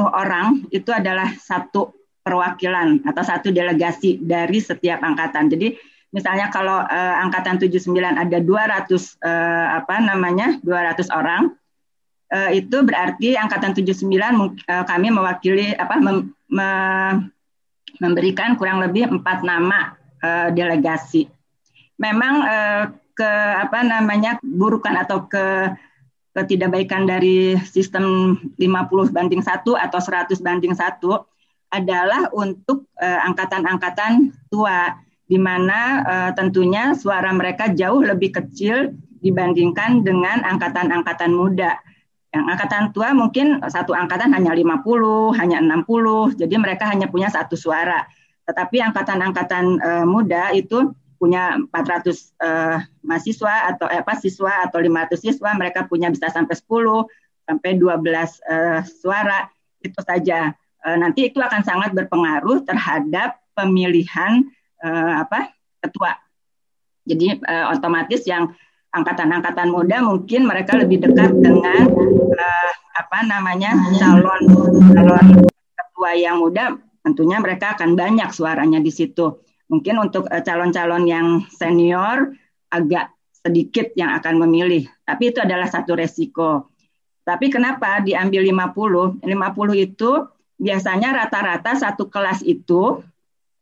orang 0.09 0.65
itu 0.73 0.89
adalah 0.89 1.29
satu 1.37 1.93
perwakilan 2.21 3.01
atau 3.05 3.23
satu 3.25 3.49
delegasi 3.49 4.21
dari 4.21 4.61
setiap 4.61 5.01
angkatan. 5.01 5.49
Jadi 5.49 5.73
misalnya 6.11 6.51
kalau 6.51 6.83
uh, 6.83 7.15
angkatan 7.23 7.55
79 7.55 7.87
ada 8.03 8.37
200 8.43 8.43
uh, 8.43 8.99
eh, 9.23 9.67
apa 9.79 9.95
namanya 10.03 10.59
200 10.59 11.07
orang 11.07 11.55
uh, 12.35 12.51
itu 12.51 12.83
berarti 12.83 13.39
angkatan 13.39 13.71
79 13.71 14.11
uh, 14.11 14.83
kami 14.83 15.07
mewakili 15.07 15.71
apa 15.79 15.95
mem, 16.03 16.35
me, 16.51 16.69
memberikan 18.03 18.59
kurang 18.59 18.83
lebih 18.83 19.07
empat 19.07 19.43
nama 19.47 19.95
uh, 20.19 20.51
delegasi. 20.51 21.31
Memang 21.95 22.35
uh, 22.43 22.83
ke 23.15 23.31
apa 23.55 23.79
namanya 23.83 24.35
burukan 24.43 24.95
atau 24.99 25.27
ke 25.31 25.71
ketidakbaikan 26.31 27.07
dari 27.07 27.59
sistem 27.67 28.39
50 28.55 29.11
banding 29.11 29.43
1 29.43 29.67
atau 29.67 29.99
100 29.99 30.31
banding 30.39 30.71
1 30.71 31.03
adalah 31.71 32.31
untuk 32.35 32.87
angkatan-angkatan 32.99 34.31
uh, 34.31 34.47
tua 34.47 34.95
di 35.31 35.39
mana 35.39 36.03
uh, 36.03 36.31
tentunya 36.35 36.91
suara 36.91 37.31
mereka 37.31 37.71
jauh 37.71 38.03
lebih 38.03 38.35
kecil 38.35 38.91
dibandingkan 39.23 40.03
dengan 40.03 40.43
angkatan-angkatan 40.43 41.31
muda. 41.31 41.79
Yang 42.35 42.45
angkatan 42.51 42.83
tua 42.91 43.15
mungkin 43.15 43.63
satu 43.63 43.95
angkatan 43.95 44.35
hanya 44.35 44.51
50, 44.51 45.39
hanya 45.39 45.63
60, 45.63 46.35
jadi 46.35 46.55
mereka 46.59 46.91
hanya 46.91 47.07
punya 47.07 47.31
satu 47.31 47.55
suara. 47.55 48.03
Tetapi 48.43 48.83
angkatan-angkatan 48.91 49.65
uh, 49.79 50.03
muda 50.03 50.51
itu 50.51 50.91
punya 51.21 51.53
400 51.69 51.69
uh, 51.69 52.17
eh, 52.41 52.77
mahasiswa 53.05 53.55
atau 53.69 53.85
eh, 53.93 54.01
apa 54.01 54.17
siswa 54.17 54.65
atau 54.65 54.81
500 54.81 55.21
siswa 55.21 55.53
mereka 55.53 55.85
punya 55.85 56.09
bisa 56.09 56.33
sampai 56.33 56.57
10 56.57 56.65
sampai 57.45 57.77
12 57.77 57.77
uh, 57.77 58.81
suara 58.89 59.45
itu 59.85 60.01
saja 60.01 60.49
uh, 60.81 60.97
nanti 60.97 61.29
itu 61.29 61.37
akan 61.37 61.61
sangat 61.61 61.93
berpengaruh 61.93 62.65
terhadap 62.65 63.37
pemilihan 63.53 64.49
uh, 64.83 65.13
apa 65.25 65.53
ketua 65.81 66.17
jadi 67.05 67.41
uh, 67.41 67.73
otomatis 67.73 68.25
yang 68.29 68.53
angkatan-angkatan 68.91 69.71
muda 69.71 70.03
mungkin 70.03 70.45
mereka 70.45 70.75
lebih 70.77 71.01
dekat 71.01 71.31
dengan 71.39 71.87
uh, 72.35 72.71
apa 72.99 73.17
namanya 73.23 73.73
calon 73.97 74.43
calon 74.93 75.25
ketua 75.49 76.11
yang 76.13 76.43
muda 76.43 76.75
tentunya 77.01 77.41
mereka 77.41 77.73
akan 77.73 77.97
banyak 77.97 78.29
suaranya 78.29 78.77
di 78.83 78.91
situ 78.93 79.41
Mungkin 79.71 79.95
untuk 80.03 80.27
calon-calon 80.27 81.07
yang 81.07 81.47
senior 81.47 82.35
agak 82.67 83.15
sedikit 83.39 83.95
yang 83.95 84.11
akan 84.19 84.43
memilih, 84.43 84.83
tapi 85.07 85.31
itu 85.31 85.39
adalah 85.39 85.71
satu 85.71 85.95
resiko. 85.95 86.67
Tapi 87.23 87.47
kenapa 87.47 88.03
diambil 88.03 88.43
50? 88.51 89.23
50 89.23 89.31
itu 89.79 90.11
biasanya 90.59 91.23
rata-rata 91.23 91.79
satu 91.79 92.11
kelas 92.11 92.43
itu 92.43 92.99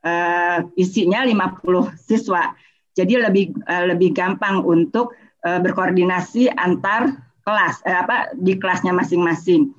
uh, 0.04 0.60
isinya 0.76 1.24
50 1.26 1.96
siswa. 2.00 2.54
Jadi 2.94 3.14
lebih 3.16 3.46
uh, 3.64 3.86
lebih 3.96 4.12
gampang 4.12 4.64
untuk 4.64 5.16
uh, 5.46 5.60
berkoordinasi 5.64 6.52
antar 6.52 7.16
kelas 7.48 7.80
uh, 7.88 8.04
apa 8.04 8.36
di 8.36 8.60
kelasnya 8.60 8.92
masing-masing. 8.92 9.72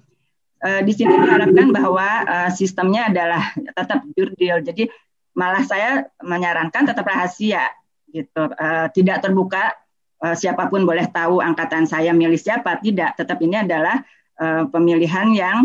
Uh, 0.60 0.84
di 0.84 0.92
sini 0.92 1.16
diharapkan 1.16 1.72
bahwa 1.72 2.08
uh, 2.28 2.50
sistemnya 2.52 3.08
adalah 3.08 3.42
tetap 3.56 4.04
jurdil. 4.12 4.60
Jadi 4.60 4.88
malah 5.34 5.64
saya 5.64 6.04
menyarankan 6.20 6.90
tetap 6.90 7.06
rahasia 7.06 7.70
gitu 8.10 8.50
uh, 8.50 8.86
tidak 8.90 9.22
terbuka 9.22 9.72
uh, 10.20 10.34
siapa 10.34 10.66
pun 10.66 10.82
boleh 10.82 11.06
tahu 11.08 11.38
angkatan 11.38 11.86
saya 11.86 12.10
milih 12.10 12.38
siapa 12.38 12.82
tidak 12.82 13.14
tetap 13.14 13.38
ini 13.38 13.62
adalah 13.62 14.02
uh, 14.42 14.66
pemilihan 14.68 15.30
yang 15.32 15.58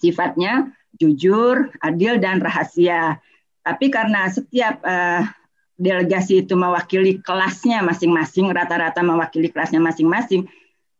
sifatnya 0.00 0.72
jujur 0.96 1.70
adil 1.84 2.16
dan 2.18 2.40
rahasia 2.40 3.20
tapi 3.60 3.92
karena 3.92 4.28
setiap 4.32 4.80
uh, 4.82 5.24
delegasi 5.80 6.44
itu 6.44 6.56
mewakili 6.56 7.20
kelasnya 7.24 7.80
masing-masing 7.80 8.52
rata-rata 8.52 9.00
mewakili 9.00 9.48
kelasnya 9.48 9.80
masing-masing 9.80 10.48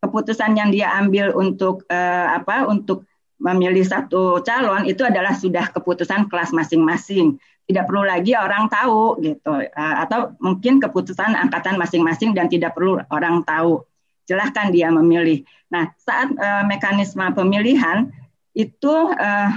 keputusan 0.00 0.56
yang 0.56 0.72
dia 0.72 0.90
ambil 0.96 1.36
untuk 1.36 1.84
uh, 1.92 2.40
apa 2.40 2.64
untuk 2.66 3.04
memilih 3.40 3.84
satu 3.84 4.44
calon 4.44 4.84
itu 4.84 5.00
adalah 5.04 5.32
sudah 5.32 5.72
keputusan 5.72 6.28
kelas 6.28 6.52
masing-masing. 6.52 7.40
Tidak 7.64 7.86
perlu 7.86 8.02
lagi 8.02 8.34
orang 8.34 8.66
tahu 8.66 9.22
gitu 9.22 9.54
uh, 9.54 9.96
atau 10.02 10.34
mungkin 10.42 10.82
keputusan 10.82 11.38
angkatan 11.38 11.78
masing-masing 11.78 12.34
dan 12.34 12.50
tidak 12.50 12.74
perlu 12.74 12.98
orang 13.12 13.46
tahu. 13.46 13.86
Silahkan 14.26 14.74
dia 14.74 14.90
memilih. 14.90 15.46
Nah 15.70 15.88
saat 16.00 16.34
uh, 16.34 16.66
mekanisme 16.66 17.22
pemilihan 17.30 18.10
itu 18.58 18.94
uh, 19.14 19.50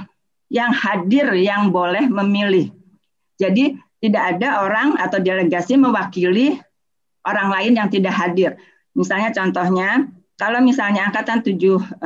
yang 0.54 0.70
hadir 0.70 1.34
yang 1.34 1.74
boleh 1.74 2.06
memilih 2.06 2.70
jadi 3.44 3.76
tidak 4.04 4.24
ada 4.38 4.64
orang 4.64 4.96
atau 5.00 5.20
delegasi 5.20 5.76
mewakili 5.76 6.60
orang 7.28 7.50
lain 7.52 7.74
yang 7.80 7.90
tidak 7.92 8.16
hadir 8.16 8.56
misalnya 8.96 9.36
contohnya 9.36 10.08
kalau 10.40 10.60
misalnya 10.60 11.08
angkatan 11.08 11.46
79 11.46 12.02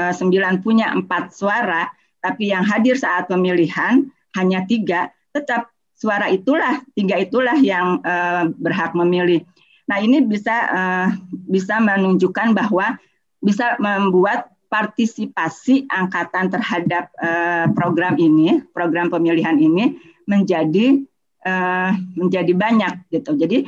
punya 0.66 0.94
empat 0.94 1.34
suara 1.34 1.90
tapi 2.20 2.52
yang 2.52 2.66
hadir 2.66 2.98
saat 3.00 3.30
pemilihan 3.30 4.10
hanya 4.36 4.66
tiga 4.68 5.14
tetap 5.32 5.72
suara 5.98 6.30
itulah 6.30 6.86
tiga 6.94 7.18
itulah 7.18 7.58
yang 7.58 8.00
uh, 8.06 8.46
berhak 8.54 8.94
memilih. 8.94 9.42
Nah 9.90 9.98
ini 9.98 10.22
bisa 10.22 10.56
uh, 10.70 11.08
bisa 11.50 11.82
menunjukkan 11.82 12.54
bahwa 12.54 13.02
bisa 13.42 13.78
membuat 13.82 14.54
partisipasi 14.68 15.88
angkatan 15.90 16.54
terhadap 16.54 17.10
uh, 17.18 17.66
program 17.74 18.20
ini, 18.22 18.62
program 18.76 19.10
pemilihan 19.10 19.58
ini 19.58 19.98
menjadi 20.28 21.02
uh, 21.48 21.96
menjadi 22.20 22.52
banyak 22.52 22.94
gitu. 23.08 23.40
Jadi 23.40 23.64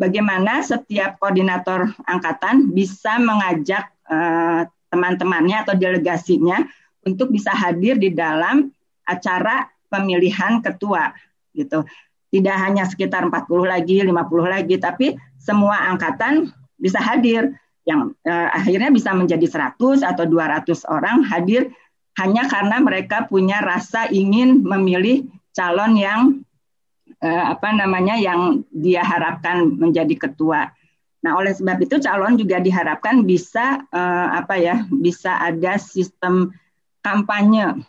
bagaimana 0.00 0.64
setiap 0.64 1.20
koordinator 1.20 1.92
angkatan 2.08 2.72
bisa 2.72 3.20
mengajak 3.20 3.92
uh, 4.08 4.64
teman-temannya 4.88 5.68
atau 5.68 5.74
delegasinya 5.76 6.64
untuk 7.04 7.28
bisa 7.28 7.52
hadir 7.52 8.00
di 8.00 8.08
dalam 8.16 8.72
acara 9.04 9.68
pemilihan 9.92 10.64
ketua 10.64 11.12
gitu. 11.52 11.84
Tidak 12.28 12.56
hanya 12.60 12.84
sekitar 12.84 13.24
40 13.24 13.64
lagi, 13.64 14.04
50 14.04 14.12
lagi, 14.44 14.76
tapi 14.76 15.16
semua 15.40 15.88
angkatan 15.88 16.52
bisa 16.76 17.00
hadir 17.00 17.56
yang 17.88 18.12
eh, 18.28 18.48
akhirnya 18.52 18.92
bisa 18.92 19.16
menjadi 19.16 19.48
100 19.48 20.04
atau 20.04 20.24
200 20.28 20.84
orang 20.92 21.24
hadir 21.24 21.72
hanya 22.20 22.44
karena 22.44 22.84
mereka 22.84 23.24
punya 23.24 23.64
rasa 23.64 24.12
ingin 24.12 24.60
memilih 24.60 25.24
calon 25.56 25.96
yang 25.96 26.20
eh, 27.22 27.44
apa 27.52 27.74
namanya 27.74 28.18
yang 28.18 28.62
dia 28.70 29.02
harapkan 29.02 29.74
menjadi 29.74 30.28
ketua. 30.28 30.70
Nah, 31.18 31.34
oleh 31.34 31.50
sebab 31.50 31.82
itu 31.82 31.98
calon 31.98 32.38
juga 32.38 32.62
diharapkan 32.62 33.26
bisa 33.26 33.82
eh, 33.90 34.28
apa 34.38 34.54
ya, 34.58 34.86
bisa 34.90 35.38
ada 35.38 35.78
sistem 35.78 36.54
kampanye 37.02 37.82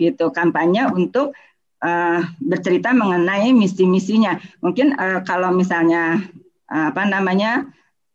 gitu, 0.00 0.32
kampanye 0.32 0.88
untuk 0.88 1.36
eh, 1.84 2.20
bercerita 2.40 2.96
mengenai 2.96 3.52
misi-misinya. 3.52 4.40
Mungkin 4.64 4.96
eh, 4.96 5.20
kalau 5.28 5.52
misalnya 5.52 6.24
eh, 6.72 6.86
apa 6.88 7.04
namanya 7.04 7.68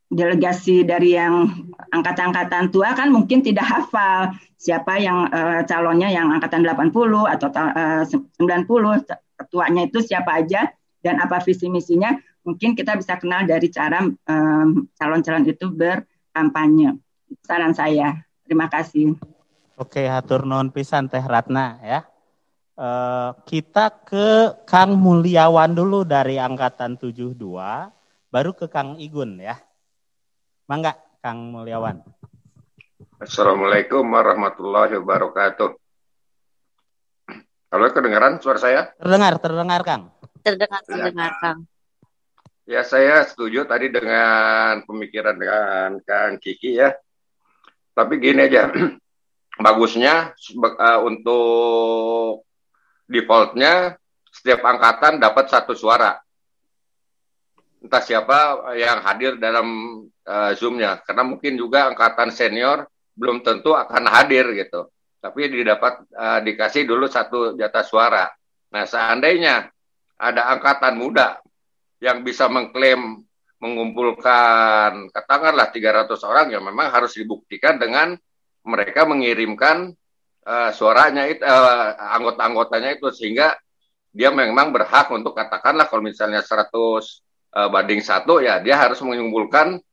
delegasi 0.10 0.82
dari 0.82 1.14
yang 1.14 1.54
angkatan-angkatan 1.94 2.74
tua 2.74 2.98
kan 2.98 3.14
mungkin 3.14 3.46
tidak 3.46 3.62
hafal 3.70 4.34
siapa 4.58 4.98
yang 4.98 5.30
uh, 5.30 5.62
calonnya 5.70 6.10
yang 6.10 6.34
angkatan 6.34 6.66
80 6.66 6.90
atau 7.30 7.48
uh, 7.54 8.04
90 8.10 9.29
ketuanya 9.50 9.90
itu 9.90 10.06
siapa 10.06 10.38
aja 10.38 10.70
dan 11.02 11.18
apa 11.18 11.42
visi 11.42 11.66
misinya 11.74 12.14
mungkin 12.46 12.78
kita 12.78 12.94
bisa 12.94 13.18
kenal 13.18 13.50
dari 13.50 13.74
cara 13.74 14.06
calon 14.06 14.86
calon-calon 14.94 15.50
itu 15.50 15.66
berkampanye. 15.74 17.02
Saran 17.42 17.74
saya. 17.74 18.22
Terima 18.46 18.70
kasih. 18.70 19.18
Oke 19.74 20.06
hatur 20.06 20.46
non 20.46 20.70
pisan 20.70 21.10
teh 21.10 21.22
Ratna 21.22 21.82
ya. 21.82 22.02
Uh, 22.80 23.36
kita 23.44 23.92
ke 24.08 24.56
Kang 24.64 24.96
Mulyawan 24.96 25.76
dulu 25.76 26.08
dari 26.08 26.40
angkatan 26.40 26.96
72 26.96 27.36
baru 28.30 28.52
ke 28.54 28.70
Kang 28.70 29.02
Igun 29.02 29.42
ya. 29.42 29.58
Mangga, 30.70 30.96
Kang 31.20 31.50
Mulyawan. 31.50 32.06
Assalamualaikum 33.20 34.06
warahmatullahi 34.06 34.96
wabarakatuh. 35.02 35.79
Halo, 37.70 37.86
kedengaran 37.94 38.42
suara 38.42 38.58
saya? 38.58 38.82
Terdengar, 38.98 39.38
terdengar, 39.38 39.86
Kang. 39.86 40.10
Terdengar, 40.42 40.82
ya. 40.82 40.90
terdengar. 40.90 41.32
Kang. 41.38 41.60
Ya, 42.66 42.82
saya 42.82 43.22
setuju 43.30 43.70
tadi 43.70 43.94
dengan 43.94 44.82
pemikiran 44.90 45.38
dengan 45.38 46.02
Kang 46.02 46.42
Kiki 46.42 46.82
ya. 46.82 46.98
Tapi 47.94 48.18
gini 48.18 48.42
aja, 48.50 48.74
bagusnya 49.66 50.34
uh, 50.58 51.00
untuk 51.06 52.42
defaultnya 53.06 54.02
setiap 54.34 54.66
angkatan 54.66 55.22
dapat 55.22 55.54
satu 55.54 55.78
suara 55.78 56.18
entah 57.86 58.02
siapa 58.02 58.66
yang 58.82 58.98
hadir 59.06 59.38
dalam 59.38 59.68
uh, 60.26 60.52
Zoom-nya. 60.58 61.06
Karena 61.06 61.22
mungkin 61.22 61.54
juga 61.54 61.86
angkatan 61.86 62.34
senior 62.34 62.90
belum 63.14 63.46
tentu 63.46 63.78
akan 63.78 64.10
hadir 64.10 64.58
gitu. 64.58 64.90
Tapi 65.20 65.52
didapat 65.52 66.08
uh, 66.16 66.40
dikasih 66.40 66.88
dulu 66.88 67.06
satu 67.12 67.60
jatah 67.60 67.84
suara. 67.84 68.26
Nah, 68.72 68.88
seandainya 68.88 69.68
ada 70.16 70.52
angkatan 70.56 70.96
muda 70.96 71.40
yang 72.00 72.24
bisa 72.24 72.48
mengklaim 72.48 73.24
mengumpulkan 73.60 75.12
katakanlah 75.12 75.68
300 75.68 76.16
orang 76.24 76.48
yang 76.56 76.64
memang 76.64 76.88
harus 76.88 77.20
dibuktikan 77.20 77.76
dengan 77.76 78.16
mereka 78.64 79.04
mengirimkan 79.04 79.92
uh, 80.48 80.72
suaranya 80.72 81.28
itu 81.28 81.44
uh, 81.44 81.92
anggota-anggotanya 82.16 82.96
itu 82.96 83.12
sehingga 83.12 83.60
dia 84.16 84.32
memang 84.32 84.72
berhak 84.72 85.12
untuk 85.12 85.36
katakanlah 85.36 85.92
kalau 85.92 86.08
misalnya 86.08 86.40
100 86.40 86.72
uh, 86.72 87.68
banding 87.68 88.00
satu 88.00 88.40
ya 88.40 88.64
dia 88.64 88.80
harus 88.80 89.04
mengumpulkan 89.04 89.84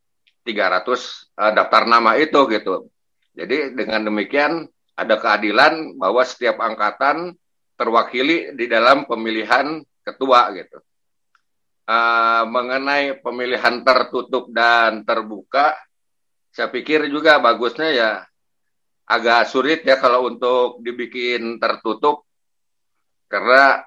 300 0.46 0.86
uh, 0.86 1.52
daftar 1.52 1.82
nama 1.90 2.14
itu 2.14 2.38
gitu. 2.46 2.86
Jadi 3.34 3.74
dengan 3.74 4.06
demikian 4.06 4.70
ada 4.96 5.14
keadilan 5.20 6.00
bahwa 6.00 6.24
setiap 6.24 6.56
angkatan 6.58 7.36
terwakili 7.76 8.56
di 8.56 8.66
dalam 8.66 9.04
pemilihan 9.04 9.84
ketua 10.00 10.50
gitu. 10.56 10.80
Uh, 11.86 12.42
mengenai 12.50 13.22
pemilihan 13.22 13.84
tertutup 13.86 14.50
dan 14.50 15.06
terbuka, 15.06 15.78
saya 16.50 16.66
pikir 16.66 17.06
juga 17.06 17.38
bagusnya 17.38 17.88
ya 17.94 18.10
agak 19.06 19.46
sulit 19.46 19.86
ya 19.86 20.00
kalau 20.02 20.26
untuk 20.26 20.82
dibikin 20.82 21.62
tertutup 21.62 22.26
karena 23.30 23.86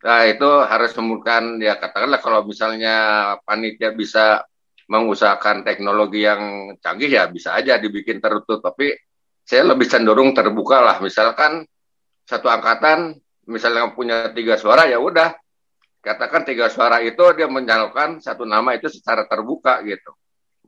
Nah, 0.00 0.24
itu 0.24 0.48
harus 0.64 0.96
memerlukan 0.96 1.60
ya 1.60 1.76
katakanlah 1.76 2.20
kalau 2.24 2.40
misalnya 2.48 2.96
panitia 3.44 3.92
bisa 3.92 4.48
mengusahakan 4.88 5.60
teknologi 5.60 6.24
yang 6.24 6.72
canggih 6.80 7.12
ya 7.12 7.28
bisa 7.28 7.52
aja 7.52 7.76
dibikin 7.76 8.16
tertutup 8.16 8.64
tapi 8.64 8.96
saya 9.50 9.66
lebih 9.66 9.90
cenderung 9.90 10.30
terbuka 10.30 10.78
lah 10.78 11.02
misalkan 11.02 11.66
satu 12.22 12.46
angkatan 12.46 13.18
misalnya 13.50 13.90
punya 13.90 14.30
tiga 14.30 14.54
suara 14.54 14.86
ya 14.86 15.02
udah 15.02 15.34
katakan 15.98 16.46
tiga 16.46 16.70
suara 16.70 17.02
itu 17.02 17.18
dia 17.34 17.50
menyalurkan 17.50 18.22
satu 18.22 18.46
nama 18.46 18.78
itu 18.78 18.86
secara 18.86 19.26
terbuka 19.26 19.82
gitu 19.82 20.14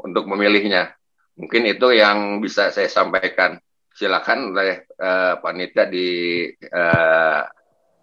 untuk 0.03 0.27
memilihnya 0.27 0.99
mungkin 1.39 1.63
itu 1.71 1.95
yang 1.95 2.43
bisa 2.43 2.75
saya 2.75 2.91
sampaikan 2.91 3.55
silakan 3.95 4.51
oleh 4.51 4.83
uh, 4.99 5.39
panitia 5.39 5.87
di 5.87 6.49
uh, 6.51 7.45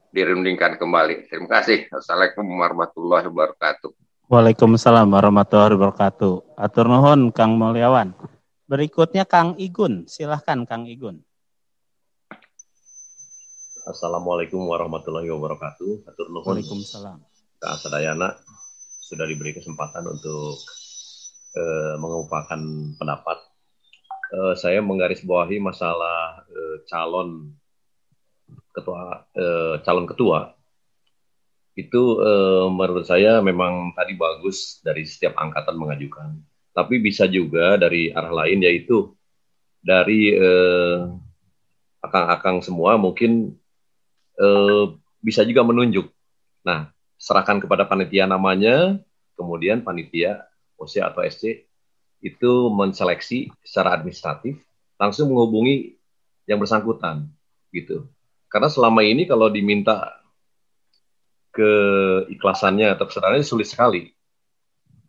dirundingkan 0.09 0.77
kembali. 0.77 1.29
Terima 1.29 1.59
kasih. 1.59 1.89
Assalamualaikum 1.93 2.45
warahmatullahi 2.45 3.25
wabarakatuh. 3.29 3.89
Waalaikumsalam 4.29 5.09
warahmatullahi 5.09 5.73
wabarakatuh. 5.77 6.57
Atur 6.57 6.85
nuhun 6.89 7.33
Kang 7.33 7.57
Mulyawan. 7.57 8.38
Berikutnya 8.69 9.25
Kang 9.25 9.57
Igun. 9.57 10.05
Silahkan 10.05 10.61
Kang 10.69 10.85
Igun. 10.85 11.25
Assalamualaikum 13.89 14.61
warahmatullahi 14.69 15.25
wabarakatuh. 15.33 16.05
Nuhun. 16.29 16.45
Waalaikumsalam. 16.45 17.17
Kang 17.57 17.79
Sadayana 17.81 18.37
sudah 19.01 19.25
diberi 19.25 19.57
kesempatan 19.57 20.05
untuk 20.05 20.61
uh, 21.57 21.97
mengupakan 21.97 22.61
pendapat. 23.01 23.41
Uh, 24.29 24.53
saya 24.53 24.85
menggarisbawahi 24.85 25.57
masalah 25.57 26.45
uh, 26.45 26.77
calon 26.85 27.57
ketua 28.79 29.27
eh, 29.35 29.75
calon 29.83 30.05
ketua 30.07 30.39
itu 31.77 32.03
eh, 32.19 32.67
menurut 32.67 33.05
saya 33.07 33.39
memang 33.39 33.95
tadi 33.95 34.13
bagus 34.19 34.83
dari 34.83 35.07
setiap 35.07 35.39
angkatan 35.39 35.79
mengajukan. 35.79 36.29
Tapi 36.79 36.95
bisa 37.03 37.27
juga 37.27 37.75
dari 37.75 38.07
arah 38.15 38.31
lain 38.31 38.63
yaitu 38.63 39.11
dari 39.83 40.31
eh, 40.31 40.95
akang-akang 41.99 42.63
semua 42.63 42.95
mungkin 42.95 43.51
eh, 44.39 44.85
bisa 45.19 45.43
juga 45.43 45.67
menunjuk. 45.67 46.07
Nah, 46.63 46.87
serahkan 47.19 47.59
kepada 47.59 47.83
panitia 47.83 48.23
namanya, 48.23 48.95
kemudian 49.35 49.83
panitia 49.83 50.47
OC 50.79 51.03
atau 51.03 51.19
SC 51.27 51.67
itu 52.23 52.51
menseleksi 52.71 53.51
secara 53.63 53.95
administratif 53.99 54.55
langsung 54.95 55.31
menghubungi 55.31 55.99
yang 56.47 56.59
bersangkutan 56.59 57.27
gitu. 57.75 58.07
Karena 58.47 58.71
selama 58.71 59.03
ini 59.03 59.27
kalau 59.27 59.51
diminta 59.51 60.19
keikhlasannya 61.53 62.95
atau 62.95 63.05
kesadarannya 63.07 63.45
sulit 63.45 63.67
sekali. 63.67 64.15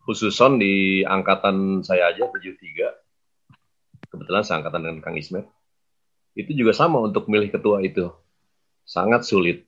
Khususon 0.01 0.57
di 0.57 1.05
angkatan 1.05 1.85
saya 1.85 2.09
aja 2.09 2.25
73, 2.25 4.09
kebetulan 4.09 4.43
seangkatan 4.43 4.81
dengan 4.81 4.99
Kang 4.99 5.17
Ismet, 5.17 5.45
itu 6.33 6.51
juga 6.57 6.73
sama 6.73 6.97
untuk 7.05 7.29
milih 7.29 7.53
ketua 7.53 7.85
itu. 7.85 8.09
Sangat 8.81 9.23
sulit. 9.29 9.63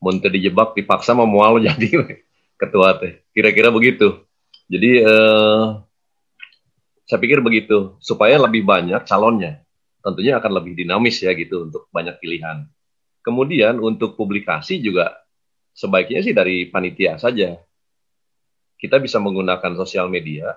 Muntah 0.00 0.32
dijebak, 0.32 0.72
dipaksa 0.78 1.12
mau 1.12 1.28
mual 1.28 1.60
jadi 1.68 2.18
ketua 2.56 2.96
teh. 2.96 3.20
Kira-kira 3.36 3.68
begitu. 3.68 4.24
Jadi 4.68 5.04
eh, 5.04 5.64
saya 7.08 7.18
pikir 7.20 7.40
begitu 7.44 7.96
supaya 8.00 8.36
lebih 8.36 8.64
banyak 8.64 9.04
calonnya 9.08 9.64
tentunya 10.02 10.38
akan 10.38 10.52
lebih 10.62 10.72
dinamis 10.78 11.20
ya 11.20 11.34
gitu 11.34 11.68
untuk 11.68 11.90
banyak 11.92 12.16
pilihan. 12.22 12.64
Kemudian 13.20 13.76
untuk 13.82 14.16
publikasi 14.16 14.80
juga 14.80 15.12
sebaiknya 15.76 16.20
sih 16.24 16.32
dari 16.32 16.70
panitia 16.70 17.20
saja. 17.20 17.60
Kita 18.78 19.02
bisa 19.02 19.18
menggunakan 19.18 19.74
sosial 19.74 20.06
media 20.06 20.54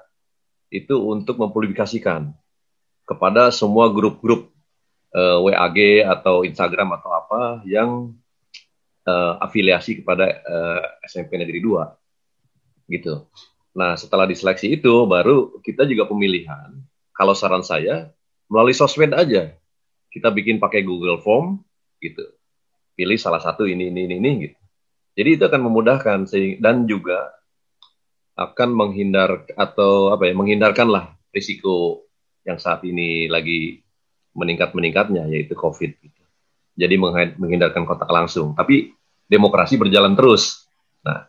itu 0.71 0.95
untuk 0.95 1.41
mempublikasikan 1.41 2.31
kepada 3.03 3.51
semua 3.51 3.91
grup-grup 3.91 4.53
uh, 5.11 5.43
eh, 5.43 5.51
WAG 5.51 5.77
atau 6.07 6.47
Instagram 6.47 6.95
atau 6.95 7.11
apa 7.11 7.41
yang 7.67 8.15
uh, 9.03 9.33
afiliasi 9.43 9.99
kepada 9.99 10.31
uh, 10.47 10.85
eh, 11.03 11.09
SMP 11.11 11.35
Negeri 11.35 11.59
2 11.59 12.93
gitu. 12.93 13.27
Nah, 13.71 13.95
setelah 13.95 14.27
diseleksi 14.27 14.79
itu 14.79 15.07
baru 15.07 15.59
kita 15.63 15.87
juga 15.87 16.07
pemilihan. 16.07 16.75
Kalau 17.11 17.35
saran 17.35 17.63
saya 17.63 18.11
melalui 18.51 18.75
sosmed 18.75 19.15
aja. 19.15 19.55
Kita 20.11 20.27
bikin 20.27 20.59
pakai 20.59 20.83
Google 20.83 21.23
Form 21.23 21.63
gitu. 22.03 22.35
Pilih 22.99 23.15
salah 23.15 23.39
satu 23.39 23.63
ini 23.63 23.87
ini 23.87 24.11
ini, 24.11 24.15
ini 24.19 24.31
gitu. 24.43 24.59
Jadi 25.15 25.29
itu 25.39 25.43
akan 25.47 25.61
memudahkan 25.71 26.19
dan 26.59 26.83
juga 26.83 27.31
akan 28.49 28.69
menghindar 28.73 29.45
atau 29.53 30.09
apa 30.13 30.29
ya 30.29 30.33
menghindarkanlah 30.33 31.13
risiko 31.29 32.05
yang 32.41 32.57
saat 32.57 32.81
ini 32.87 33.29
lagi 33.29 33.81
meningkat-meningkatnya 34.33 35.27
yaitu 35.29 35.53
COVID. 35.53 35.91
Jadi 36.71 36.95
menghindarkan 37.37 37.83
kontak 37.83 38.07
langsung. 38.07 38.55
Tapi 38.55 38.95
demokrasi 39.27 39.75
berjalan 39.75 40.15
terus. 40.15 40.65
Nah, 41.03 41.27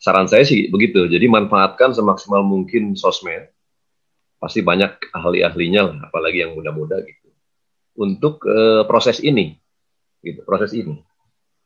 saran 0.00 0.26
saya 0.26 0.42
sih 0.42 0.72
begitu. 0.72 1.06
Jadi 1.06 1.28
manfaatkan 1.28 1.92
semaksimal 1.92 2.42
mungkin 2.42 2.96
sosmed. 2.96 3.52
Pasti 4.38 4.62
banyak 4.62 5.10
ahli-ahlinya 5.10 5.82
lah, 5.82 5.98
apalagi 6.06 6.46
yang 6.46 6.54
muda-muda 6.54 7.02
gitu. 7.02 7.28
Untuk 7.98 8.46
uh, 8.46 8.86
proses 8.86 9.18
ini, 9.18 9.58
gitu, 10.22 10.46
proses 10.46 10.70
ini. 10.78 11.02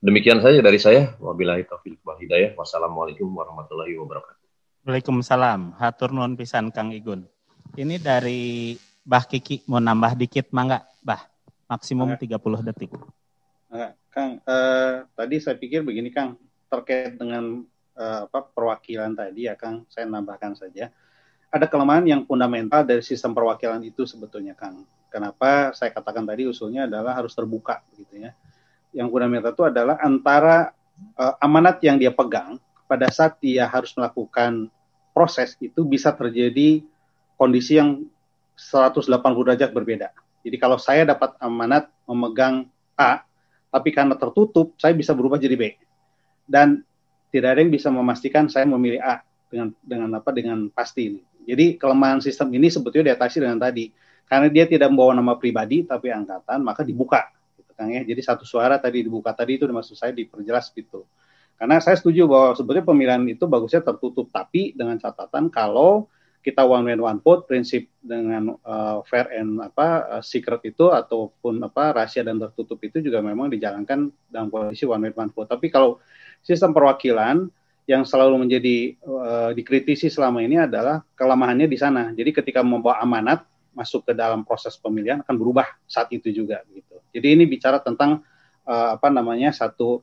Demikian 0.01 0.41
saja 0.41 0.65
dari 0.65 0.81
saya. 0.81 1.13
Wabillahi 1.21 1.69
taufiq 1.69 2.01
wal 2.01 2.17
hidayah. 2.17 2.57
Wassalamualaikum 2.57 3.29
warahmatullahi 3.29 3.93
wabarakatuh. 4.01 4.42
Waalaikumsalam. 4.83 5.79
Hatur 5.79 6.11
nuhun 6.11 6.35
pisan 6.35 6.75
Kang 6.75 6.91
Igun. 6.91 7.23
Ini 7.79 8.03
dari 8.03 8.75
Bah 9.07 9.23
Kiki 9.23 9.63
mau 9.71 9.79
nambah 9.79 10.19
dikit 10.19 10.51
mangga, 10.51 10.83
Bah. 10.99 11.23
Maksimum 11.71 12.19
30 12.19 12.67
detik. 12.69 12.93
Kang, 14.13 14.45
uh, 14.45 15.09
tadi 15.17 15.41
saya 15.41 15.57
pikir 15.57 15.81
begini 15.81 16.13
Kang, 16.13 16.37
terkait 16.69 17.17
dengan 17.17 17.65
uh, 17.97 18.29
apa 18.29 18.45
perwakilan 18.53 19.17
tadi 19.17 19.49
ya 19.49 19.57
Kang, 19.57 19.89
saya 19.89 20.05
nambahkan 20.05 20.53
saja. 20.53 20.93
Ada 21.49 21.65
kelemahan 21.65 22.05
yang 22.05 22.21
fundamental 22.29 22.85
dari 22.85 23.01
sistem 23.01 23.33
perwakilan 23.33 23.81
itu 23.81 24.05
sebetulnya 24.05 24.53
Kang. 24.53 24.85
Kenapa 25.09 25.73
saya 25.73 25.97
katakan 25.97 26.29
tadi 26.29 26.45
usulnya 26.45 26.85
adalah 26.85 27.17
harus 27.17 27.33
terbuka 27.33 27.81
gitu 27.97 28.21
ya. 28.21 28.37
Yang 28.93 29.09
fundamental 29.09 29.53
itu 29.57 29.65
adalah 29.65 29.97
antara 30.05 30.77
uh, 31.17 31.35
amanat 31.41 31.81
yang 31.81 31.97
dia 31.97 32.13
pegang 32.13 32.61
pada 32.93 33.09
saat 33.09 33.41
dia 33.41 33.65
harus 33.65 33.97
melakukan 33.97 34.69
proses 35.17 35.57
itu 35.65 35.81
bisa 35.81 36.13
terjadi 36.13 36.85
kondisi 37.41 37.81
yang 37.81 38.05
180 38.53 39.09
derajat 39.49 39.73
berbeda. 39.73 40.13
Jadi 40.45 40.57
kalau 40.61 40.77
saya 40.77 41.09
dapat 41.09 41.33
amanat 41.41 41.89
memegang 42.05 42.69
A, 42.93 43.25
tapi 43.73 43.97
karena 43.97 44.13
tertutup 44.13 44.77
saya 44.77 44.93
bisa 44.93 45.17
berubah 45.17 45.41
jadi 45.41 45.57
B 45.57 45.73
dan 46.45 46.85
tidak 47.33 47.57
ada 47.57 47.61
yang 47.65 47.73
bisa 47.73 47.89
memastikan 47.89 48.45
saya 48.53 48.69
memilih 48.69 49.01
A 49.01 49.25
dengan 49.49 49.73
dengan 49.81 50.21
apa 50.21 50.29
dengan 50.37 50.69
pasti 50.69 51.09
ini. 51.09 51.21
Jadi 51.49 51.81
kelemahan 51.81 52.21
sistem 52.21 52.53
ini 52.53 52.69
sebetulnya 52.69 53.17
diatasi 53.17 53.41
dengan 53.41 53.57
tadi 53.57 53.89
karena 54.29 54.53
dia 54.53 54.69
tidak 54.69 54.93
membawa 54.93 55.17
nama 55.17 55.33
pribadi 55.41 55.89
tapi 55.89 56.13
angkatan 56.13 56.61
maka 56.61 56.85
dibuka 56.85 57.25
gitu 57.57 57.73
kan 57.73 57.89
ya. 57.89 58.05
Jadi 58.05 58.21
satu 58.21 58.45
suara 58.45 58.77
tadi 58.77 59.01
dibuka 59.01 59.33
tadi 59.33 59.57
itu 59.57 59.65
maksud 59.65 59.97
saya 59.97 60.13
diperjelas 60.13 60.69
gitu. 60.77 61.09
Karena 61.57 61.79
saya 61.79 61.95
setuju 61.95 62.27
bahwa 62.27 62.59
sebetulnya 62.59 62.87
pemilihan 62.87 63.23
itu 63.31 63.47
bagusnya 63.47 63.83
tertutup 63.87 64.29
tapi 64.35 64.75
dengan 64.75 64.99
catatan 64.99 65.47
kalau 65.47 66.11
kita 66.43 66.67
one 66.67 66.83
man 66.83 66.99
one 66.99 67.21
vote 67.23 67.47
prinsip 67.47 67.87
dengan 68.03 68.59
uh, 68.67 68.99
fair 69.07 69.31
and 69.31 69.63
apa 69.63 70.19
uh, 70.19 70.23
secret 70.27 70.59
itu 70.67 70.91
ataupun 70.91 71.63
apa 71.63 71.95
rahasia 71.95 72.27
dan 72.27 72.43
tertutup 72.43 72.83
itu 72.83 72.99
juga 72.99 73.23
memang 73.23 73.47
dijalankan 73.47 74.11
dalam 74.27 74.51
kondisi 74.51 74.83
one 74.83 75.07
man 75.07 75.15
one 75.15 75.31
vote. 75.31 75.47
Tapi 75.47 75.71
kalau 75.71 76.03
sistem 76.43 76.75
perwakilan 76.75 77.47
yang 77.87 78.03
selalu 78.03 78.43
menjadi 78.43 78.99
uh, 79.07 79.51
dikritisi 79.55 80.11
selama 80.11 80.43
ini 80.43 80.59
adalah 80.59 81.07
kelemahannya 81.15 81.71
di 81.71 81.79
sana. 81.79 82.11
Jadi 82.11 82.35
ketika 82.35 82.67
membawa 82.67 82.99
amanat 82.99 83.47
masuk 83.73 84.11
ke 84.11 84.13
dalam 84.13 84.43
proses 84.43 84.75
pemilihan 84.77 85.23
akan 85.23 85.35
berubah 85.39 85.65
saat 85.87 86.11
itu 86.11 86.29
juga 86.35 86.61
gitu. 86.75 86.99
Jadi 87.15 87.27
ini 87.39 87.45
bicara 87.47 87.79
tentang 87.79 88.21
uh, 88.67 88.99
apa 88.99 89.09
namanya 89.15 89.55
satu 89.55 90.03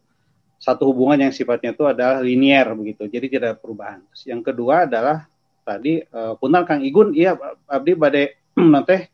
satu 0.60 0.92
hubungan 0.92 1.24
yang 1.24 1.32
sifatnya 1.32 1.72
itu 1.72 1.88
adalah 1.88 2.20
linier 2.20 2.68
begitu. 2.76 3.08
Jadi 3.08 3.26
tidak 3.32 3.56
ada 3.56 3.58
perubahan. 3.58 4.04
Yang 4.28 4.52
kedua 4.52 4.84
adalah 4.84 5.26
tadi 5.70 6.02
uh, 6.02 6.34
punal 6.36 6.66
Kang 6.66 6.82
Igun 6.82 7.14
iya 7.14 7.38
abdi 7.70 7.94
bade 7.94 8.42
nanti 8.74 9.06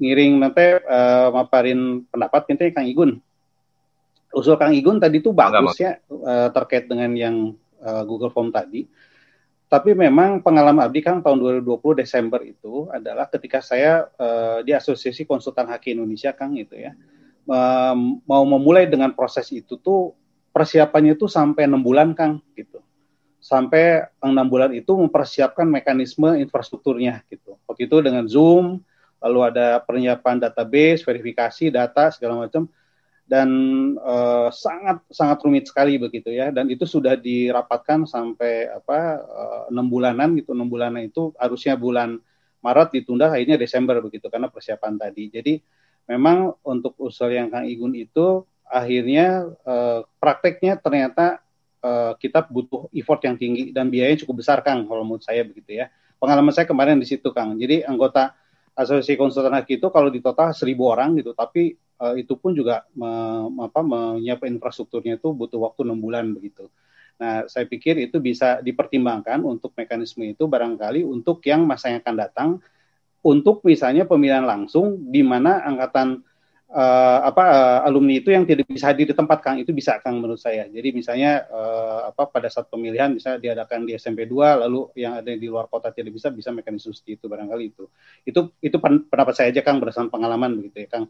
ngiring 0.00 0.32
nanti 0.40 0.64
uh, 0.80 1.28
maparin 1.28 2.08
pendapat 2.08 2.42
nanti 2.48 2.72
Kang 2.72 2.88
Igun 2.88 3.20
usul 4.32 4.56
Kang 4.56 4.72
Igun 4.72 4.96
tadi 4.96 5.20
itu 5.20 5.36
bagus 5.36 5.76
ya 5.76 6.00
uh, 6.08 6.48
terkait 6.48 6.88
dengan 6.88 7.12
yang 7.12 7.36
uh, 7.84 8.02
Google 8.08 8.32
Form 8.32 8.48
tadi 8.48 8.88
tapi 9.68 9.92
memang 9.92 10.40
pengalaman 10.40 10.86
Abdi 10.86 11.02
Kang 11.04 11.20
tahun 11.20 11.60
2020 11.60 12.00
Desember 12.00 12.40
itu 12.40 12.88
adalah 12.88 13.28
ketika 13.28 13.60
saya 13.60 14.06
uh, 14.16 14.64
di 14.64 14.72
Asosiasi 14.72 15.28
Konsultan 15.28 15.68
Haki 15.68 15.92
Indonesia 15.92 16.32
Kang 16.32 16.56
itu 16.56 16.80
ya 16.80 16.96
um, 17.44 18.24
mau 18.24 18.44
memulai 18.48 18.88
dengan 18.88 19.12
proses 19.12 19.50
itu 19.52 19.76
tuh 19.78 20.16
persiapannya 20.54 21.18
itu 21.18 21.26
sampai 21.26 21.66
enam 21.66 21.82
bulan 21.82 22.14
Kang 22.14 22.38
gitu. 22.54 22.78
Sampai 23.42 24.06
enam 24.22 24.46
bulan 24.46 24.70
itu 24.70 24.94
mempersiapkan 24.94 25.66
mekanisme 25.66 26.38
infrastrukturnya 26.38 27.26
gitu. 27.26 27.58
Waktu 27.66 27.90
itu 27.90 27.96
dengan 28.00 28.24
Zoom, 28.30 28.78
lalu 29.18 29.38
ada 29.50 29.82
penyiapan 29.82 30.38
database, 30.38 31.02
verifikasi 31.02 31.74
data 31.74 32.14
segala 32.14 32.46
macam. 32.46 32.70
Dan 33.24 33.48
uh, 33.98 34.52
sangat 34.52 35.00
sangat 35.08 35.42
rumit 35.42 35.66
sekali 35.66 35.98
begitu 35.98 36.30
ya. 36.30 36.54
Dan 36.54 36.70
itu 36.70 36.86
sudah 36.86 37.18
dirapatkan 37.18 38.04
sampai 38.04 38.68
apa 38.68 38.98
eh, 39.20 39.62
enam 39.74 39.88
uh, 39.88 39.90
bulanan 39.90 40.28
gitu. 40.38 40.54
Enam 40.54 40.70
bulanan 40.70 41.02
itu 41.04 41.34
harusnya 41.36 41.74
bulan 41.74 42.20
Maret 42.64 42.96
ditunda 42.96 43.28
akhirnya 43.28 43.60
Desember 43.60 44.00
begitu 44.00 44.28
karena 44.32 44.48
persiapan 44.48 44.96
tadi. 44.96 45.28
Jadi 45.28 45.60
memang 46.08 46.56
untuk 46.64 46.96
usul 47.00 47.36
yang 47.36 47.52
Kang 47.52 47.68
Igun 47.68 47.92
itu 47.92 48.44
akhirnya 48.68 49.52
uh, 49.64 50.04
prakteknya 50.18 50.80
ternyata 50.80 51.44
uh, 51.84 52.16
kita 52.16 52.48
butuh 52.48 52.88
effort 52.96 53.20
yang 53.24 53.36
tinggi 53.36 53.70
dan 53.70 53.92
biayanya 53.92 54.24
cukup 54.24 54.40
besar 54.40 54.64
Kang 54.64 54.88
kalau 54.88 55.04
menurut 55.04 55.24
saya 55.24 55.44
begitu 55.44 55.84
ya. 55.84 55.92
Pengalaman 56.16 56.54
saya 56.56 56.64
kemarin 56.64 56.96
di 56.96 57.04
situ 57.04 57.28
Kang. 57.36 57.60
Jadi 57.60 57.84
anggota 57.84 58.32
asosiasi 58.74 59.14
konsultan 59.14 59.54
haki 59.54 59.78
itu 59.78 59.86
kalau 59.92 60.08
di 60.10 60.18
total 60.18 60.50
seribu 60.56 60.90
orang 60.90 61.14
gitu, 61.20 61.36
tapi 61.36 61.76
uh, 62.02 62.16
itu 62.18 62.34
pun 62.34 62.56
juga 62.56 62.82
me, 62.96 63.10
apa, 63.62 63.80
menyiapkan 63.84 64.50
infrastrukturnya 64.50 65.20
itu 65.20 65.30
butuh 65.30 65.62
waktu 65.62 65.86
enam 65.86 66.02
bulan 66.02 66.32
begitu. 66.34 66.66
Nah, 67.14 67.46
saya 67.46 67.70
pikir 67.70 67.94
itu 68.02 68.18
bisa 68.18 68.58
dipertimbangkan 68.58 69.38
untuk 69.46 69.70
mekanisme 69.78 70.26
itu 70.26 70.50
barangkali 70.50 71.06
untuk 71.06 71.38
yang 71.46 71.62
masa 71.62 71.94
yang 71.94 72.02
akan 72.02 72.16
datang, 72.18 72.48
untuk 73.22 73.62
misalnya 73.62 74.02
pemilihan 74.02 74.42
langsung 74.42 74.98
di 75.08 75.22
mana 75.22 75.62
angkatan 75.62 76.26
uh, 76.70 77.18
apa 77.28 77.44
uh, 77.44 77.80
alumni 77.88 78.16
itu 78.16 78.32
yang 78.32 78.48
tidak 78.48 78.64
bisa 78.64 78.88
hadir 78.88 79.10
di 79.10 79.16
tempat 79.16 79.38
Kang 79.44 79.56
itu 79.60 79.74
bisa 79.74 80.00
Kang 80.00 80.22
menurut 80.22 80.40
saya. 80.40 80.64
Jadi 80.70 80.94
misalnya 80.94 81.44
uh, 81.50 82.08
apa 82.08 82.30
pada 82.30 82.48
saat 82.48 82.70
pemilihan 82.72 83.12
bisa 83.12 83.36
diadakan 83.36 83.84
di 83.84 83.98
SMP 83.98 84.24
2 84.24 84.64
lalu 84.64 84.88
yang 84.96 85.20
ada 85.20 85.32
di 85.34 85.46
luar 85.46 85.68
kota 85.68 85.92
tidak 85.92 86.16
bisa 86.16 86.32
bisa 86.32 86.54
mekanisme 86.54 86.94
seperti 86.94 87.20
itu 87.20 87.26
barangkali 87.28 87.64
itu. 87.68 87.84
Itu 88.24 88.40
itu 88.64 88.76
pendapat 88.80 89.34
saya 89.36 89.52
aja 89.52 89.60
Kang 89.60 89.82
berdasarkan 89.82 90.08
pengalaman 90.08 90.56
begitu 90.56 90.86
ya 90.86 90.88
Kang. 90.88 91.04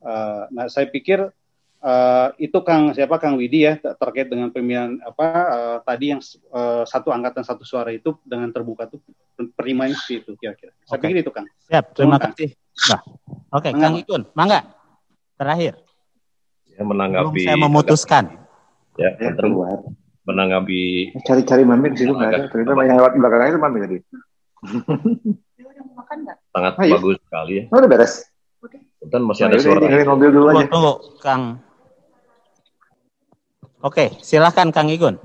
Uh, 0.00 0.48
nah 0.54 0.64
saya 0.70 0.88
pikir 0.88 1.28
uh, 1.84 2.28
itu 2.40 2.58
Kang 2.64 2.96
siapa 2.96 3.20
Kang 3.20 3.36
Widi 3.36 3.68
ya 3.68 3.76
terkait 3.76 4.28
dengan 4.32 4.48
pemilihan 4.48 5.00
apa 5.04 5.28
uh, 5.28 5.78
tadi 5.84 6.16
yang 6.16 6.20
uh, 6.52 6.84
satu 6.88 7.12
angkatan 7.12 7.44
satu 7.44 7.64
suara 7.68 7.92
itu 7.92 8.16
dengan 8.24 8.48
terbuka 8.48 8.88
tuh 8.88 9.00
perimanya 9.56 9.96
seperti 9.96 10.24
itu 10.24 10.32
kira-kira. 10.40 10.72
Saya 10.84 10.96
okay. 11.00 11.08
pikir 11.08 11.18
itu 11.24 11.32
Kang. 11.32 11.46
Siap, 11.68 11.84
terima 11.96 12.16
kasih. 12.20 12.48
Nah. 12.88 13.00
Oke, 13.50 13.68
okay, 13.68 13.72
Kang 13.74 13.94
Ikun, 13.98 14.22
mangga. 14.32 14.79
Terakhir. 15.40 15.80
Ya, 16.76 16.84
menanggapi. 16.84 17.32
Belum 17.32 17.48
saya 17.48 17.56
memutuskan. 17.56 18.24
Ya, 19.00 19.16
ya 19.16 19.32
keluar. 19.40 19.80
Menanggapi. 20.28 21.16
Cari-cari 21.24 21.64
mami 21.64 21.96
di 21.96 22.04
situ 22.04 22.12
nggak 22.12 22.28
ada. 22.28 22.52
Ternyata 22.52 22.76
banyak 22.76 22.94
lewat 23.00 23.12
belakang 23.16 23.48
itu 23.48 23.60
mami 23.60 23.78
tadi. 23.80 23.96
Sangat 26.52 26.74
ah, 26.76 26.84
bagus 26.92 27.16
iya? 27.16 27.24
sekali 27.24 27.52
ya. 27.56 27.64
Oh, 27.72 27.78
udah 27.80 27.88
beres. 27.88 28.14
Dan 29.00 29.24
masih 29.24 29.48
ada 29.48 29.56
suara. 29.56 29.80
Ini 29.80 30.04
mobil 30.04 30.28
dulu 30.28 30.46
aja. 30.52 30.68
Tunggu, 30.68 30.94
Kang. 31.24 31.42
Oke, 33.80 34.20
silakan 34.20 34.76
Kang 34.76 34.92
Igun. 34.92 35.16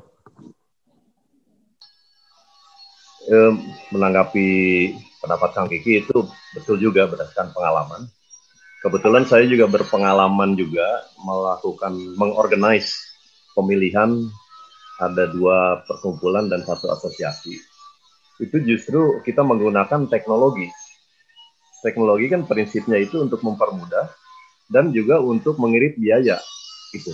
Eh, 3.26 3.52
menanggapi 3.92 4.48
pendapat 5.20 5.50
Kang 5.52 5.68
Kiki 5.68 6.08
itu 6.08 6.24
betul 6.56 6.80
juga 6.80 7.04
berdasarkan 7.04 7.52
pengalaman 7.52 8.08
kebetulan 8.86 9.26
saya 9.26 9.50
juga 9.50 9.66
berpengalaman 9.66 10.54
juga 10.54 10.86
melakukan 11.26 11.98
mengorganize 12.22 12.94
pemilihan 13.58 14.30
ada 15.02 15.26
dua 15.26 15.82
perkumpulan 15.90 16.46
dan 16.46 16.62
satu 16.62 16.94
asosiasi. 16.94 17.58
Itu 18.38 18.62
justru 18.62 19.26
kita 19.26 19.42
menggunakan 19.42 20.06
teknologi. 20.06 20.70
Teknologi 21.82 22.30
kan 22.30 22.46
prinsipnya 22.46 23.02
itu 23.02 23.26
untuk 23.26 23.42
mempermudah 23.42 24.06
dan 24.70 24.94
juga 24.94 25.18
untuk 25.18 25.58
mengirit 25.58 25.98
biaya. 25.98 26.38
Gitu. 26.94 27.12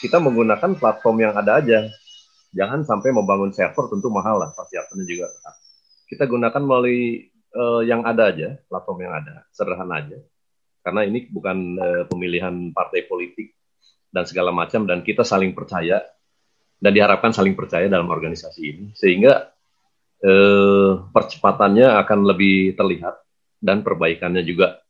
Kita 0.00 0.16
menggunakan 0.24 0.80
platform 0.80 1.16
yang 1.20 1.36
ada 1.36 1.60
aja. 1.60 1.84
Jangan 2.50 2.82
sampai 2.82 3.12
membangun 3.12 3.52
server 3.52 3.92
tentu 3.92 4.08
mahal 4.10 4.40
lah 4.40 4.50
persiapannya 4.56 5.06
juga. 5.06 5.30
Kita 6.10 6.26
gunakan 6.26 6.62
melalui 6.66 7.30
uh, 7.54 7.86
yang 7.86 8.02
ada 8.02 8.34
aja, 8.34 8.58
platform 8.66 9.06
yang 9.06 9.14
ada, 9.14 9.46
sederhana 9.54 10.02
aja 10.02 10.18
karena 10.80 11.04
ini 11.04 11.28
bukan 11.28 11.58
uh, 11.76 12.02
pemilihan 12.08 12.72
partai 12.72 13.04
politik 13.04 13.54
dan 14.10 14.26
segala 14.26 14.50
macam 14.50 14.84
dan 14.88 15.04
kita 15.06 15.22
saling 15.22 15.54
percaya 15.54 16.02
dan 16.80 16.90
diharapkan 16.96 17.30
saling 17.30 17.52
percaya 17.52 17.86
dalam 17.86 18.08
organisasi 18.08 18.62
ini 18.64 18.86
sehingga 18.96 19.52
uh, 20.24 21.08
percepatannya 21.12 22.00
akan 22.00 22.18
lebih 22.24 22.74
terlihat 22.74 23.20
dan 23.60 23.84
perbaikannya 23.84 24.40
juga 24.44 24.80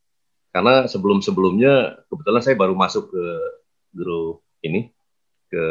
Karena 0.51 0.83
sebelum-sebelumnya 0.91 2.07
kebetulan 2.11 2.43
saya 2.43 2.59
baru 2.59 2.75
masuk 2.75 3.15
ke 3.15 3.27
grup 3.95 4.43
ini 4.67 4.91
ke 5.47 5.67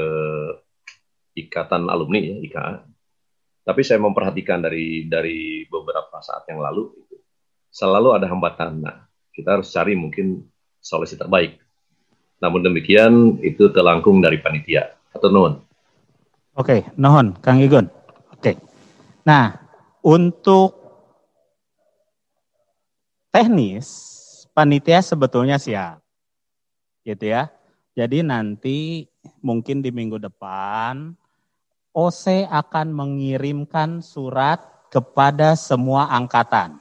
ikatan 1.35 1.91
alumni 1.91 2.23
ya 2.23 2.39
IKA. 2.39 2.87
Tapi 3.67 3.81
saya 3.83 3.99
memperhatikan 3.99 4.63
dari 4.63 5.03
dari 5.03 5.67
beberapa 5.67 6.23
saat 6.23 6.47
yang 6.47 6.63
lalu 6.63 6.95
itu 6.95 7.19
selalu 7.67 8.15
ada 8.15 8.31
hambatan. 8.31 8.79
Nah, 8.79 9.03
kita 9.33 9.59
harus 9.59 9.69
cari 9.71 9.93
mungkin 9.95 10.45
solusi 10.79 11.15
terbaik. 11.19 11.59
Namun 12.39 12.63
demikian 12.63 13.37
itu 13.43 13.69
terlangkung 13.71 14.23
dari 14.23 14.39
panitia 14.39 14.95
atau 15.11 15.27
non. 15.27 15.53
Oke, 16.55 16.87
nohon 16.95 17.35
Kang 17.39 17.59
Igun. 17.59 17.87
Oke. 18.35 18.55
Nah, 19.27 19.55
untuk 20.03 20.75
teknis 23.31 23.87
panitia 24.55 25.03
sebetulnya 25.03 25.59
siap. 25.59 25.99
Gitu 27.03 27.31
ya. 27.31 27.51
Jadi 27.95 28.23
nanti 28.23 29.07
mungkin 29.43 29.83
di 29.83 29.91
minggu 29.91 30.19
depan 30.19 31.15
OC 31.91 32.47
akan 32.47 32.87
mengirimkan 32.95 33.99
surat 33.99 34.61
kepada 34.87 35.57
semua 35.59 36.07
angkatan. 36.07 36.79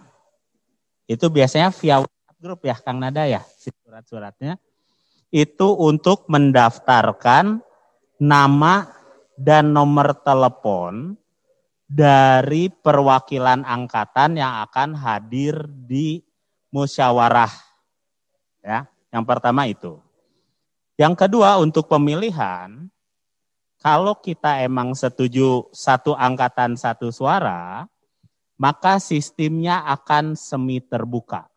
Itu 1.09 1.33
biasanya 1.33 1.73
via 1.73 2.05
grup 2.39 2.63
ya 2.63 2.79
Kang 2.79 3.03
Nada 3.03 3.27
ya, 3.27 3.43
surat-suratnya. 3.43 4.57
Itu 5.29 5.75
untuk 5.77 6.31
mendaftarkan 6.31 7.61
nama 8.23 8.89
dan 9.35 9.75
nomor 9.75 10.23
telepon 10.23 11.19
dari 11.89 12.71
perwakilan 12.71 13.67
angkatan 13.67 14.39
yang 14.39 14.63
akan 14.65 14.95
hadir 14.95 15.67
di 15.67 16.23
musyawarah. 16.71 17.53
Ya, 18.63 18.87
yang 19.11 19.27
pertama 19.27 19.67
itu. 19.67 19.99
Yang 20.95 21.27
kedua 21.27 21.59
untuk 21.59 21.91
pemilihan, 21.91 22.91
kalau 23.83 24.15
kita 24.19 24.63
emang 24.63 24.95
setuju 24.95 25.71
satu 25.75 26.15
angkatan 26.15 26.75
satu 26.75 27.11
suara, 27.11 27.87
maka 28.59 28.99
sistemnya 29.03 29.87
akan 29.87 30.35
semi 30.35 30.83
terbuka. 30.83 31.48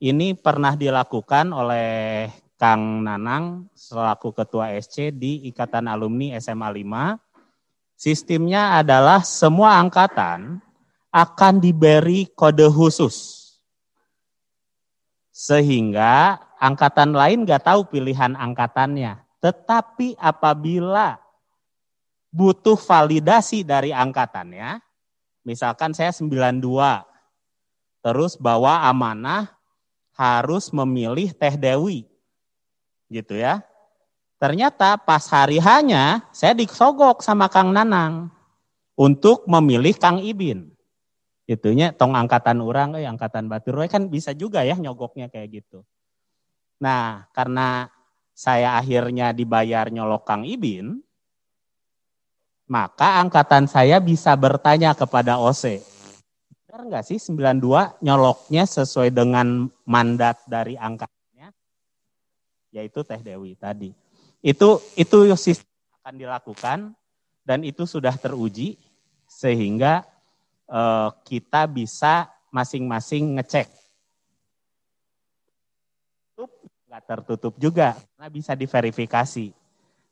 Ini 0.00 0.32
pernah 0.32 0.80
dilakukan 0.80 1.52
oleh 1.52 2.24
Kang 2.56 3.04
Nanang 3.04 3.68
selaku 3.76 4.32
Ketua 4.32 4.72
SC 4.80 5.12
di 5.12 5.44
Ikatan 5.52 5.84
Alumni 5.92 6.40
SMA 6.40 6.72
5. 6.72 7.20
Sistemnya 8.00 8.80
adalah 8.80 9.20
semua 9.20 9.76
angkatan 9.76 10.56
akan 11.12 11.54
diberi 11.60 12.32
kode 12.32 12.64
khusus. 12.72 13.36
Sehingga 15.28 16.40
angkatan 16.56 17.12
lain 17.12 17.44
nggak 17.44 17.68
tahu 17.68 17.92
pilihan 17.92 18.32
angkatannya. 18.40 19.20
Tetapi 19.44 20.16
apabila 20.16 21.20
butuh 22.32 22.80
validasi 22.80 23.68
dari 23.68 23.92
angkatannya, 23.92 24.80
misalkan 25.44 25.92
saya 25.92 26.08
92, 26.16 26.64
terus 28.00 28.40
bawa 28.40 28.88
amanah 28.88 29.59
harus 30.20 30.68
memilih 30.68 31.32
Teh 31.32 31.56
Dewi. 31.56 32.04
Gitu 33.08 33.40
ya. 33.40 33.64
Ternyata 34.36 35.00
pas 35.00 35.24
hari 35.32 35.56
hanya 35.56 36.28
saya 36.28 36.52
disogok 36.52 37.24
sama 37.24 37.48
Kang 37.48 37.72
Nanang 37.72 38.28
untuk 38.96 39.48
memilih 39.48 39.96
Kang 39.96 40.20
Ibin. 40.20 40.68
Itunya 41.48 41.90
tong 41.96 42.12
angkatan 42.12 42.60
orang, 42.60 43.00
eh, 43.00 43.08
angkatan 43.08 43.48
Batur 43.48 43.80
kan 43.88 44.06
bisa 44.12 44.36
juga 44.36 44.62
ya 44.62 44.76
nyogoknya 44.76 45.32
kayak 45.32 45.60
gitu. 45.60 45.82
Nah, 46.80 47.28
karena 47.36 47.90
saya 48.32 48.78
akhirnya 48.80 49.36
dibayar 49.36 49.92
nyolok 49.92 50.24
Kang 50.24 50.48
Ibin, 50.48 51.00
maka 52.70 53.20
angkatan 53.20 53.66
saya 53.68 53.98
bisa 54.00 54.32
bertanya 54.38 54.94
kepada 54.96 55.36
OC, 55.36 55.84
benar 56.70 56.86
nggak 56.86 57.02
sih 57.10 57.18
92 57.18 57.98
nyoloknya 57.98 58.62
sesuai 58.62 59.10
dengan 59.10 59.66
mandat 59.82 60.38
dari 60.46 60.78
angkatannya, 60.78 61.50
yaitu 62.70 63.02
Teh 63.02 63.18
Dewi 63.18 63.58
tadi. 63.58 63.90
Itu 64.38 64.78
itu 64.94 65.34
sistem 65.34 65.66
akan 65.98 66.14
dilakukan 66.14 66.78
dan 67.42 67.66
itu 67.66 67.90
sudah 67.90 68.14
teruji 68.14 68.78
sehingga 69.26 70.06
eh, 70.70 71.10
kita 71.26 71.66
bisa 71.66 72.30
masing-masing 72.54 73.42
ngecek 73.42 73.66
nggak 76.86 77.06
tertutup 77.06 77.54
juga 77.58 77.98
karena 77.98 78.26
bisa 78.30 78.54
diverifikasi. 78.54 79.54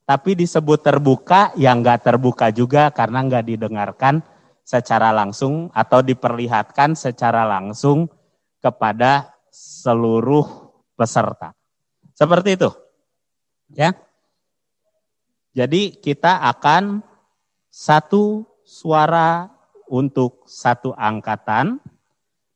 Tapi 0.07 0.31
disebut 0.35 0.83
terbuka 0.83 1.55
yang 1.55 1.83
nggak 1.87 2.03
terbuka 2.03 2.51
juga 2.51 2.91
karena 2.91 3.23
nggak 3.23 3.47
didengarkan 3.47 4.23
secara 4.69 5.17
langsung 5.17 5.73
atau 5.73 6.05
diperlihatkan 6.05 6.93
secara 6.93 7.49
langsung 7.49 8.05
kepada 8.61 9.33
seluruh 9.49 10.45
peserta. 10.93 11.57
Seperti 12.13 12.61
itu. 12.61 12.69
Ya. 13.73 13.97
Jadi 15.57 15.97
kita 15.97 16.45
akan 16.53 17.01
satu 17.73 18.45
suara 18.61 19.49
untuk 19.89 20.45
satu 20.45 20.93
angkatan 20.93 21.81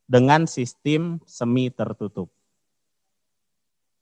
dengan 0.05 0.45
sistem 0.45 1.17
semi 1.25 1.73
tertutup. 1.73 2.29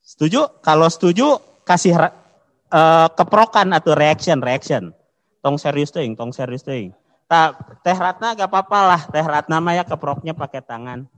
Setuju? 0.04 0.60
Kalau 0.60 0.92
setuju 0.92 1.40
kasih 1.64 1.96
uh, 1.96 3.08
keprokan 3.16 3.72
atau 3.72 3.96
reaction, 3.96 4.44
reaction. 4.44 4.92
Tong 5.40 5.56
serius 5.56 5.88
ting, 5.88 6.12
tong 6.12 6.36
serius 6.36 6.60
ting. 6.60 6.92
Tak, 7.32 7.80
teh 7.80 7.96
Ratna 7.96 8.36
gak 8.36 8.44
apa-apa 8.44 8.78
lah, 8.84 9.02
teh 9.08 9.24
Ratna 9.24 9.56
mah 9.56 9.72
ya 9.72 9.88
keproknya 9.88 10.36
pakai 10.36 10.60
tangan. 10.60 11.08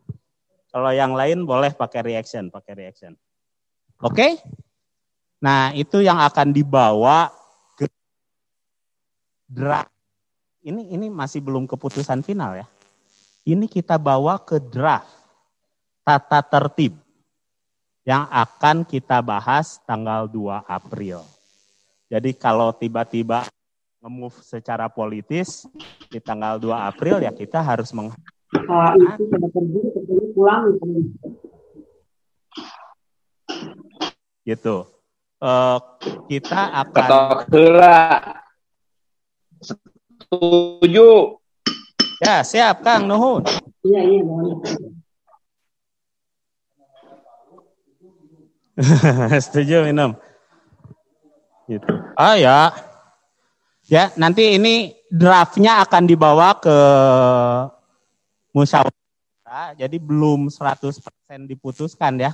Kalau 0.70 0.94
yang 0.94 1.10
lain 1.10 1.42
boleh 1.42 1.74
pakai 1.74 2.06
reaction, 2.06 2.54
pakai 2.54 2.78
reaction. 2.78 3.18
Oke? 3.98 4.14
Okay? 4.14 4.32
Nah, 5.42 5.74
itu 5.74 6.06
yang 6.06 6.22
akan 6.22 6.54
dibawa 6.54 7.34
ke 7.74 7.90
draft. 9.50 9.90
Ini 10.62 10.94
ini 10.94 11.10
masih 11.10 11.42
belum 11.42 11.66
keputusan 11.66 12.22
final 12.22 12.62
ya. 12.62 12.66
Ini 13.42 13.66
kita 13.66 13.98
bawa 13.98 14.38
ke 14.38 14.62
draft 14.62 15.10
tata 16.06 16.46
tertib 16.46 16.94
yang 18.06 18.30
akan 18.30 18.86
kita 18.86 19.18
bahas 19.18 19.82
tanggal 19.82 20.30
2 20.30 20.62
April. 20.62 21.26
Jadi 22.06 22.38
kalau 22.38 22.70
tiba-tiba 22.70 23.50
nge-move 24.04 24.36
secara 24.44 24.92
politis 24.92 25.64
di 26.12 26.20
tanggal 26.20 26.60
2 26.60 26.68
April 26.92 27.24
ya 27.24 27.32
kita 27.32 27.64
harus 27.64 27.88
meng 27.96 28.12
uh, 28.52 28.92
gitu. 34.44 34.76
Uh, 35.40 35.80
kita 36.28 36.84
akan 36.84 37.08
setuju. 39.64 41.40
Ya, 42.20 42.44
siap 42.44 42.84
Kang 42.84 43.08
Nuhun. 43.08 43.44
Iya, 43.84 44.00
iya, 44.04 44.22
Setuju 49.44 49.88
minum. 49.88 50.12
Gitu. 51.64 51.92
Ah 52.18 52.36
ya. 52.36 52.72
Ya, 53.84 54.08
nanti 54.16 54.56
ini 54.56 54.96
draftnya 55.12 55.84
akan 55.84 56.08
dibawa 56.08 56.56
ke 56.56 56.76
musyawarah. 58.56 59.76
Jadi 59.76 59.96
belum 60.00 60.48
100% 60.48 61.44
diputuskan 61.44 62.16
ya. 62.16 62.32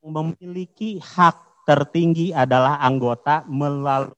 Memiliki 0.00 0.96
hak 0.96 1.68
tertinggi 1.68 2.32
adalah 2.32 2.80
anggota 2.80 3.44
melalui 3.44 4.16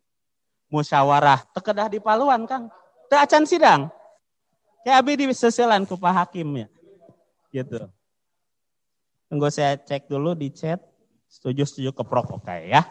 musyawarah. 0.70 1.42
Tekedah 1.50 1.90
di 1.90 1.98
Paluan, 1.98 2.46
Kang. 2.46 2.70
Teu 3.10 3.18
acan 3.18 3.44
sidang. 3.44 3.90
Ya 4.88 4.98
abi 4.98 5.20
di 5.20 5.28
seselan 5.34 5.84
ku 5.84 6.00
Pak 6.00 6.14
Hakim 6.16 6.64
ya. 6.64 6.68
Gitu. 7.52 7.82
Tunggu 9.28 9.52
saya 9.52 9.76
cek 9.76 10.08
dulu 10.08 10.32
di 10.32 10.48
chat. 10.48 10.80
Setuju, 11.28 11.64
setuju 11.64 11.90
keprok 11.96 12.40
oke 12.40 12.44
okay, 12.44 12.72
ya. 12.72 12.84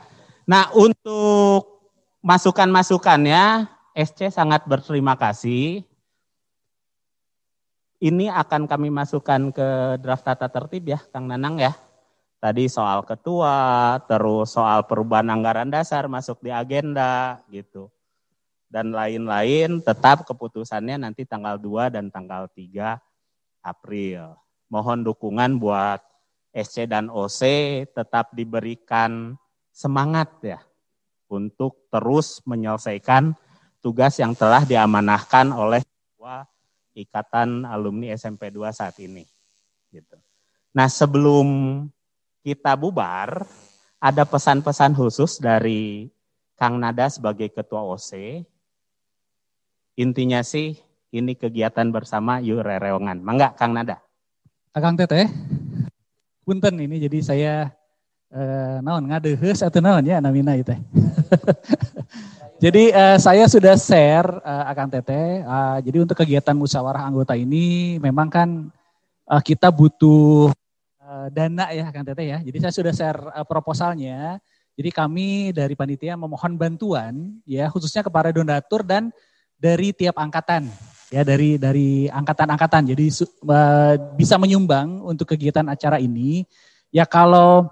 Nah 0.45 0.69
untuk 0.73 1.80
masukan-masukannya, 2.21 3.65
SC 3.97 4.29
sangat 4.29 4.63
berterima 4.69 5.17
kasih. 5.17 5.83
Ini 8.01 8.33
akan 8.33 8.65
kami 8.65 8.89
masukkan 8.89 9.53
ke 9.53 10.01
draft 10.01 10.25
tata 10.25 10.49
tertib 10.49 10.89
ya, 10.89 10.99
Kang 11.13 11.29
Nanang 11.29 11.61
ya. 11.61 11.73
Tadi 12.41 12.65
soal 12.65 13.05
ketua, 13.05 14.01
terus 14.09 14.57
soal 14.57 14.89
perubahan 14.89 15.29
anggaran 15.29 15.69
dasar 15.69 16.09
masuk 16.09 16.41
di 16.41 16.49
agenda 16.49 17.37
gitu. 17.53 17.93
Dan 18.65 18.89
lain-lain 18.89 19.77
tetap 19.85 20.25
keputusannya 20.25 20.97
nanti 20.97 21.29
tanggal 21.29 21.61
2 21.61 21.93
dan 21.93 22.09
tanggal 22.09 22.49
3 22.49 22.97
April. 23.61 24.33
Mohon 24.73 25.05
dukungan 25.05 25.61
buat 25.61 26.01
SC 26.49 26.89
dan 26.89 27.13
OC 27.13 27.41
tetap 27.93 28.33
diberikan 28.33 29.37
semangat 29.69 30.33
ya 30.41 30.59
untuk 31.31 31.87
terus 31.87 32.43
menyelesaikan 32.43 33.31
tugas 33.79 34.19
yang 34.19 34.35
telah 34.35 34.67
diamanahkan 34.67 35.55
oleh 35.55 35.81
Ikatan 36.91 37.63
Alumni 37.63 38.11
SMP 38.11 38.51
2 38.51 38.67
saat 38.75 38.99
ini. 38.99 39.23
Gitu. 39.89 40.19
Nah 40.75 40.91
sebelum 40.91 41.47
kita 42.43 42.75
bubar, 42.75 43.47
ada 44.01 44.23
pesan-pesan 44.27 44.97
khusus 44.97 45.39
dari 45.39 46.11
Kang 46.59 46.77
Nada 46.77 47.07
sebagai 47.07 47.47
Ketua 47.49 47.85
OC. 47.85 48.43
Intinya 49.99 50.43
sih 50.43 50.75
ini 51.11 51.33
kegiatan 51.35 51.87
bersama 51.91 52.39
yuk 52.43 52.63
rereongan. 52.63 53.23
Mangga 53.23 53.53
Kang 53.55 53.71
Nada. 53.75 54.03
Kang 54.71 54.95
Teteh, 54.95 55.27
punten 56.47 56.79
ini 56.79 56.95
jadi 57.03 57.19
saya 57.19 57.53
eh, 58.31 58.79
naon 58.79 59.11
ngadehes 59.11 59.59
atau 59.59 59.83
naon 59.83 60.07
ya 60.07 60.23
namina 60.23 60.55
itu. 60.55 60.71
jadi 62.63 62.83
eh, 62.91 63.17
saya 63.17 63.45
sudah 63.47 63.75
share 63.79 64.29
eh, 64.41 64.63
akan 64.71 64.87
Teteh. 64.91 65.29
Eh, 65.43 65.77
jadi 65.85 65.97
untuk 66.03 66.17
kegiatan 66.19 66.55
musyawarah 66.55 67.07
anggota 67.07 67.33
ini 67.37 67.97
memang 67.97 68.27
kan 68.27 68.49
eh, 69.27 69.41
kita 69.43 69.71
butuh 69.71 70.51
eh, 71.01 71.27
dana 71.33 71.71
ya 71.71 71.89
akan 71.89 72.03
Teteh 72.07 72.27
ya. 72.27 72.39
Jadi 72.43 72.57
saya 72.61 72.73
sudah 72.73 72.93
share 72.93 73.19
eh, 73.35 73.45
proposalnya. 73.47 74.37
Jadi 74.75 74.89
kami 74.89 75.51
dari 75.51 75.75
panitia 75.75 76.15
memohon 76.15 76.55
bantuan 76.55 77.37
ya 77.43 77.67
khususnya 77.67 78.01
kepada 78.01 78.31
donatur 78.31 78.81
dan 78.87 79.11
dari 79.59 79.93
tiap 79.93 80.17
angkatan 80.17 80.65
ya 81.11 81.21
dari 81.27 81.59
dari 81.59 82.07
angkatan-angkatan. 82.07 82.95
Jadi 82.95 83.05
uh, 83.45 83.93
bisa 84.15 84.39
menyumbang 84.39 85.03
untuk 85.03 85.35
kegiatan 85.35 85.67
acara 85.67 85.99
ini. 85.99 86.47
Ya 86.89 87.03
kalau 87.03 87.67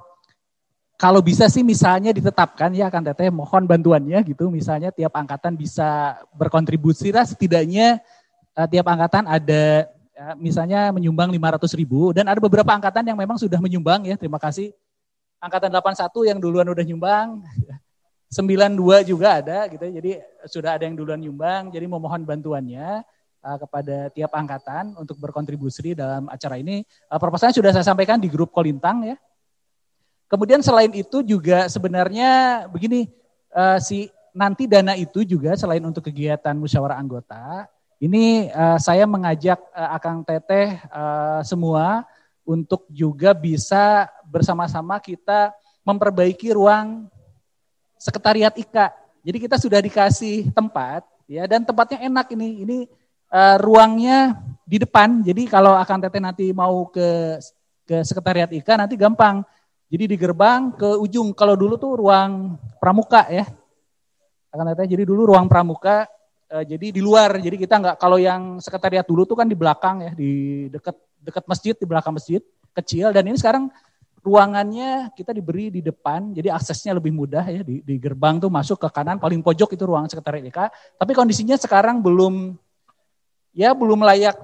kalau 0.99 1.23
bisa 1.23 1.47
sih 1.47 1.63
misalnya 1.63 2.11
ditetapkan 2.11 2.75
ya 2.75 2.91
akan 2.91 3.07
teteh 3.07 3.31
mohon 3.31 3.63
bantuannya 3.63 4.19
gitu. 4.27 4.51
Misalnya 4.51 4.91
tiap 4.91 5.15
angkatan 5.15 5.55
bisa 5.55 6.19
berkontribusi 6.35 7.15
lah 7.15 7.23
setidaknya 7.23 8.03
uh, 8.51 8.67
tiap 8.67 8.83
angkatan 8.83 9.23
ada 9.23 9.87
ya, 10.11 10.35
misalnya 10.35 10.91
menyumbang 10.91 11.31
500 11.31 11.71
ribu 11.79 12.11
dan 12.11 12.27
ada 12.27 12.43
beberapa 12.43 12.67
angkatan 12.75 13.07
yang 13.07 13.15
memang 13.15 13.39
sudah 13.39 13.63
menyumbang 13.63 14.11
ya. 14.11 14.19
Terima 14.19 14.35
kasih. 14.43 14.75
Angkatan 15.39 15.71
81 15.71 16.35
yang 16.35 16.37
duluan 16.43 16.67
udah 16.67 16.83
nyumbang. 16.83 17.47
92 18.35 19.07
juga 19.07 19.39
ada 19.39 19.71
gitu. 19.71 19.87
Jadi 19.87 20.19
sudah 20.51 20.75
ada 20.75 20.83
yang 20.83 20.99
duluan 20.99 21.23
nyumbang. 21.23 21.71
Jadi 21.71 21.87
memohon 21.87 22.27
bantuannya 22.27 23.07
uh, 23.39 23.57
kepada 23.57 24.11
tiap 24.11 24.35
angkatan 24.35 24.99
untuk 24.99 25.15
berkontribusi 25.15 25.95
dalam 25.95 26.27
acara 26.27 26.59
ini. 26.59 26.83
Uh, 27.07 27.15
proposalnya 27.15 27.55
sudah 27.55 27.71
saya 27.71 27.87
sampaikan 27.87 28.19
di 28.19 28.27
grup 28.27 28.51
Kolintang 28.51 29.07
ya. 29.07 29.15
Kemudian 30.29 30.61
selain 30.61 30.93
itu 30.93 31.25
juga 31.25 31.65
sebenarnya 31.65 32.63
begini, 32.69 33.09
uh, 33.49 33.81
si 33.81 34.13
nanti 34.29 34.69
dana 34.69 34.93
itu 34.93 35.25
juga 35.25 35.57
selain 35.57 35.81
untuk 35.81 36.05
kegiatan 36.05 36.53
musyawarah 36.53 37.01
anggota, 37.01 37.65
ini 37.99 38.47
uh, 38.55 38.79
saya 38.79 39.03
mengajak 39.03 39.59
uh, 39.75 39.91
Akang 39.91 40.23
Teteh 40.23 40.79
uh, 40.87 41.43
semua 41.43 42.07
untuk 42.47 42.87
juga 42.87 43.35
bisa 43.35 44.07
bersama-sama 44.23 44.95
kita 45.03 45.51
memperbaiki 45.83 46.55
ruang 46.55 47.11
sekretariat 47.99 48.55
IKA. 48.55 48.95
Jadi 49.19 49.37
kita 49.43 49.59
sudah 49.59 49.83
dikasih 49.83 50.47
tempat 50.55 51.03
ya 51.27 51.43
dan 51.43 51.67
tempatnya 51.67 52.07
enak 52.07 52.31
ini. 52.31 52.63
Ini 52.63 52.77
uh, 53.35 53.57
ruangnya 53.59 54.39
di 54.63 54.79
depan. 54.79 55.19
Jadi 55.19 55.51
kalau 55.51 55.75
akan 55.75 55.97
teteh 56.07 56.23
nanti 56.23 56.45
mau 56.55 56.87
ke 56.87 57.35
ke 57.83 57.99
sekretariat 58.07 58.47
IKA 58.47 58.79
nanti 58.79 58.95
gampang. 58.95 59.43
Jadi 59.89 60.03
di 60.05 60.17
gerbang 60.21 60.69
ke 60.77 61.01
ujung. 61.01 61.33
Kalau 61.33 61.57
dulu 61.57 61.73
tuh 61.75 61.97
ruang 61.97 62.61
pramuka 62.77 63.25
ya. 63.25 63.49
Akan 64.53 64.69
teteh 64.73 64.97
jadi 64.97 65.03
dulu 65.05 65.33
ruang 65.33 65.49
pramuka 65.49 66.05
uh, 66.53 66.63
jadi 66.65 66.93
di 66.93 67.01
luar. 67.01 67.41
Jadi 67.41 67.57
kita 67.57 67.81
nggak 67.81 67.95
kalau 67.97 68.21
yang 68.21 68.61
sekretariat 68.61 69.05
dulu 69.05 69.25
tuh 69.25 69.37
kan 69.37 69.49
di 69.49 69.57
belakang 69.57 70.05
ya, 70.05 70.11
di 70.13 70.31
dekat 70.69 70.93
dekat 71.25 71.43
masjid, 71.49 71.73
di 71.73 71.85
belakang 71.89 72.13
masjid 72.13 72.41
kecil 72.73 73.09
dan 73.09 73.25
ini 73.25 73.35
sekarang 73.35 73.67
ruangannya 74.19 75.09
kita 75.15 75.31
diberi 75.31 75.71
di 75.71 75.79
depan, 75.79 76.35
jadi 76.35 76.51
aksesnya 76.51 76.91
lebih 76.91 77.15
mudah 77.15 77.43
ya 77.47 77.61
di, 77.63 77.79
di 77.79 77.95
gerbang 77.95 78.35
tuh 78.37 78.51
masuk 78.51 78.75
ke 78.75 78.87
kanan 78.91 79.15
paling 79.15 79.39
pojok 79.39 79.79
itu 79.79 79.83
ruang 79.87 80.11
sekretariat 80.11 80.43
IKA. 80.43 80.67
Tapi 80.99 81.11
kondisinya 81.15 81.55
sekarang 81.55 82.03
belum 82.03 82.53
ya 83.55 83.71
belum 83.71 84.03
layak 84.03 84.35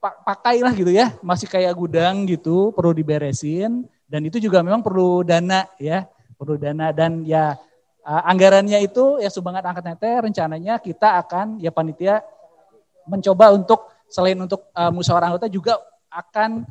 pakai 0.00 0.64
lah 0.64 0.72
gitu 0.72 0.88
ya, 0.88 1.12
masih 1.20 1.50
kayak 1.50 1.74
gudang 1.76 2.24
gitu, 2.24 2.72
perlu 2.72 2.94
diberesin 2.96 3.84
dan 4.08 4.24
itu 4.24 4.40
juga 4.40 4.64
memang 4.64 4.80
perlu 4.80 5.20
dana 5.20 5.68
ya, 5.76 6.08
perlu 6.40 6.56
dana. 6.56 6.90
Dan 6.96 7.28
ya 7.28 7.60
anggarannya 8.08 8.80
itu 8.80 9.20
ya 9.20 9.28
sumbangan 9.28 9.68
angkat 9.68 9.84
nete 9.84 10.10
rencananya 10.24 10.80
kita 10.80 11.20
akan 11.20 11.60
ya 11.60 11.68
panitia 11.68 12.24
mencoba 13.04 13.52
untuk 13.52 13.84
selain 14.08 14.40
untuk 14.40 14.64
uh, 14.72 14.88
musyawarah 14.88 15.36
anggota 15.36 15.48
juga 15.52 15.76
akan 16.08 16.64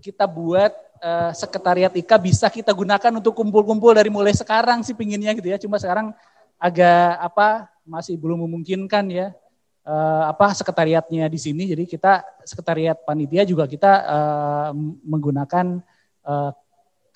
kita 0.00 0.24
buat 0.24 0.72
uh, 1.04 1.30
sekretariat 1.36 1.92
IKA 1.92 2.16
bisa 2.16 2.48
kita 2.48 2.72
gunakan 2.72 3.20
untuk 3.20 3.36
kumpul-kumpul 3.36 3.92
dari 3.92 4.08
mulai 4.08 4.32
sekarang 4.32 4.80
sih 4.80 4.96
pinginnya 4.96 5.36
gitu 5.36 5.48
ya, 5.52 5.60
cuma 5.60 5.76
sekarang 5.76 6.16
agak 6.56 7.20
apa 7.20 7.68
masih 7.84 8.16
belum 8.16 8.48
memungkinkan 8.48 9.04
ya 9.12 9.36
uh, 9.84 10.24
apa 10.32 10.56
sekretariatnya 10.56 11.28
di 11.28 11.36
sini. 11.36 11.68
Jadi 11.68 11.84
kita 11.84 12.24
sekretariat 12.48 12.96
panitia 13.04 13.44
juga 13.44 13.68
kita 13.68 13.92
uh, 14.08 14.70
menggunakan 15.04 15.84
uh, 16.24 16.50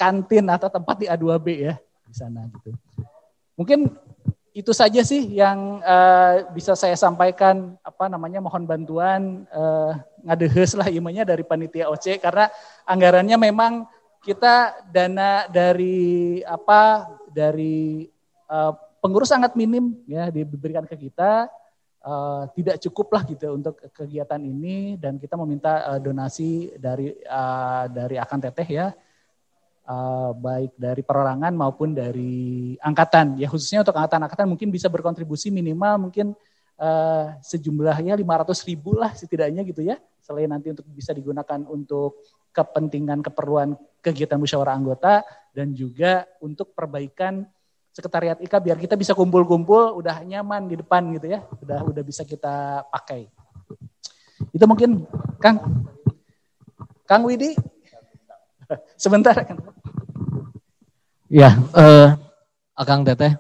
kantin 0.03 0.51
atau 0.51 0.66
tempat 0.66 0.99
di 0.99 1.07
A2B 1.07 1.47
ya 1.62 1.74
di 2.11 2.15
sana 2.19 2.43
gitu. 2.51 2.74
Mungkin 3.55 3.87
itu 4.53 4.74
saja 4.74 5.01
sih 5.01 5.33
yang 5.33 5.81
uh, 5.81 6.51
bisa 6.51 6.74
saya 6.74 6.99
sampaikan. 6.99 7.79
Apa 7.87 8.11
namanya 8.11 8.43
mohon 8.43 8.66
bantuan 8.66 9.47
uh, 9.55 9.95
ngadehes 10.27 10.74
lah 10.74 10.91
imanya 10.91 11.23
dari 11.23 11.47
panitia 11.47 11.87
OC 11.89 12.19
karena 12.19 12.51
anggarannya 12.85 13.39
memang 13.39 13.87
kita 14.27 14.85
dana 14.91 15.47
dari 15.49 16.43
apa 16.45 17.09
dari 17.33 18.11
uh, 18.51 18.74
pengurus 19.01 19.33
sangat 19.33 19.55
minim 19.55 19.97
ya 20.11 20.29
diberikan 20.29 20.85
ke 20.85 20.99
kita. 20.99 21.47
Uh, 22.03 22.51
tidak 22.59 22.83
cukup 22.83 23.15
lah 23.15 23.23
gitu 23.23 23.55
untuk 23.55 23.79
kegiatan 23.95 24.43
ini 24.43 24.99
dan 24.99 25.23
kita 25.23 25.39
meminta 25.39 25.87
uh, 25.87 26.01
donasi 26.03 26.74
dari 26.74 27.15
uh, 27.31 27.87
dari 27.87 28.19
akan 28.19 28.39
teteh 28.43 28.66
ya 28.66 28.91
uh, 29.87 30.31
baik 30.37 30.77
dari 30.77 31.03
perorangan 31.03 31.53
maupun 31.55 31.95
dari 31.97 32.75
angkatan 32.79 33.39
ya 33.39 33.49
khususnya 33.49 33.83
untuk 33.87 33.97
angkatan-angkatan 33.97 34.47
mungkin 34.47 34.69
bisa 34.69 34.91
berkontribusi 34.93 35.49
minimal 35.49 36.09
mungkin 36.09 36.37
uh, 36.79 37.37
sejumlahnya 37.41 38.19
500 38.19 38.69
ribu 38.69 38.95
lah 38.99 39.15
setidaknya 39.15 39.63
gitu 39.67 39.83
ya 39.87 39.99
selain 40.23 40.51
nanti 40.51 40.71
untuk 40.71 40.87
bisa 40.91 41.11
digunakan 41.11 41.63
untuk 41.67 42.23
kepentingan 42.53 43.25
keperluan 43.25 43.75
kegiatan 44.05 44.37
musyawarah 44.37 44.77
anggota 44.77 45.25
dan 45.57 45.73
juga 45.73 46.29
untuk 46.41 46.77
perbaikan 46.77 47.49
sekretariat 47.93 48.41
IKA 48.41 48.59
biar 48.59 48.79
kita 48.81 48.97
bisa 48.97 49.13
kumpul-kumpul 49.13 50.01
udah 50.01 50.25
nyaman 50.25 50.65
di 50.65 50.81
depan 50.81 51.13
gitu 51.13 51.29
ya. 51.29 51.45
Udah 51.61 51.85
udah 51.85 52.03
bisa 52.03 52.25
kita 52.25 52.89
pakai. 52.89 53.29
Itu 54.51 54.65
mungkin 54.65 55.05
Kang 55.39 55.61
Kang 57.05 57.23
Widi 57.29 57.53
sebentar. 58.94 59.35
Ya, 61.32 61.57
eh, 61.57 62.09
Kang 62.85 63.07
Teteh 63.07 63.36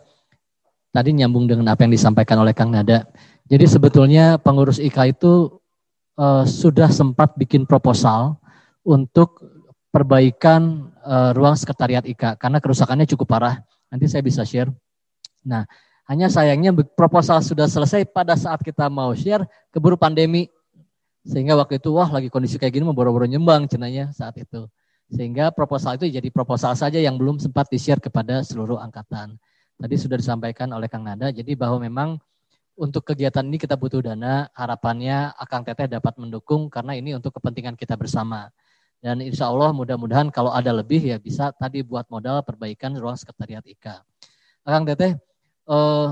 tadi 0.92 1.10
nyambung 1.16 1.48
dengan 1.48 1.72
apa 1.72 1.84
yang 1.84 1.92
disampaikan 1.92 2.40
oleh 2.40 2.52
Kang 2.52 2.72
Nada. 2.72 3.08
Jadi 3.48 3.64
sebetulnya 3.68 4.40
pengurus 4.40 4.80
IKA 4.80 5.12
itu 5.12 5.60
eh, 6.16 6.44
sudah 6.48 6.88
sempat 6.88 7.36
bikin 7.36 7.68
proposal 7.68 8.40
untuk 8.84 9.44
perbaikan 9.92 10.92
eh, 11.04 11.30
ruang 11.36 11.56
sekretariat 11.56 12.04
IKA 12.04 12.40
karena 12.40 12.58
kerusakannya 12.60 13.04
cukup 13.08 13.28
parah 13.36 13.56
Nanti 13.92 14.08
saya 14.08 14.24
bisa 14.24 14.40
share. 14.48 14.72
Nah, 15.44 15.68
hanya 16.08 16.32
sayangnya 16.32 16.72
proposal 16.96 17.44
sudah 17.44 17.68
selesai 17.68 18.08
pada 18.08 18.32
saat 18.40 18.64
kita 18.64 18.88
mau 18.88 19.12
share 19.12 19.44
keburu 19.68 20.00
pandemi. 20.00 20.48
Sehingga 21.28 21.54
waktu 21.54 21.76
itu 21.76 21.92
wah 21.92 22.08
lagi 22.08 22.32
kondisi 22.32 22.56
kayak 22.56 22.72
gini 22.80 22.88
mau 22.88 22.96
boro-boro 22.96 23.28
nyembang 23.28 23.68
cenanya 23.68 24.10
saat 24.16 24.32
itu. 24.40 24.64
Sehingga 25.10 25.50
proposal 25.50 25.96
itu 25.96 26.06
jadi 26.08 26.28
proposal 26.30 26.76
saja 26.76 27.00
yang 27.00 27.18
belum 27.18 27.40
sempat 27.40 27.68
di-share 27.72 27.98
kepada 27.98 28.44
seluruh 28.44 28.78
angkatan. 28.78 29.40
Tadi 29.80 29.94
sudah 29.98 30.20
disampaikan 30.20 30.70
oleh 30.70 30.86
Kang 30.86 31.02
Nada, 31.02 31.32
jadi 31.34 31.58
bahwa 31.58 31.82
memang 31.82 32.20
untuk 32.72 33.04
kegiatan 33.04 33.44
ini 33.44 33.60
kita 33.60 33.76
butuh 33.76 34.00
dana, 34.00 34.48
harapannya 34.56 35.36
Akang 35.36 35.60
Teteh 35.66 35.90
dapat 35.90 36.16
mendukung 36.16 36.72
karena 36.72 36.96
ini 36.96 37.12
untuk 37.12 37.36
kepentingan 37.36 37.76
kita 37.76 38.00
bersama. 38.00 38.48
Dan 39.02 39.20
insya 39.20 39.50
Allah 39.50 39.74
mudah-mudahan 39.74 40.30
kalau 40.30 40.54
ada 40.54 40.70
lebih 40.70 41.02
ya 41.02 41.18
bisa 41.18 41.50
tadi 41.52 41.82
buat 41.82 42.06
modal 42.08 42.40
perbaikan 42.46 42.94
ruang 42.96 43.18
sekretariat 43.18 43.66
IKA. 43.66 44.00
Kang 44.62 44.86
Teteh, 44.86 45.18
eh, 45.68 46.08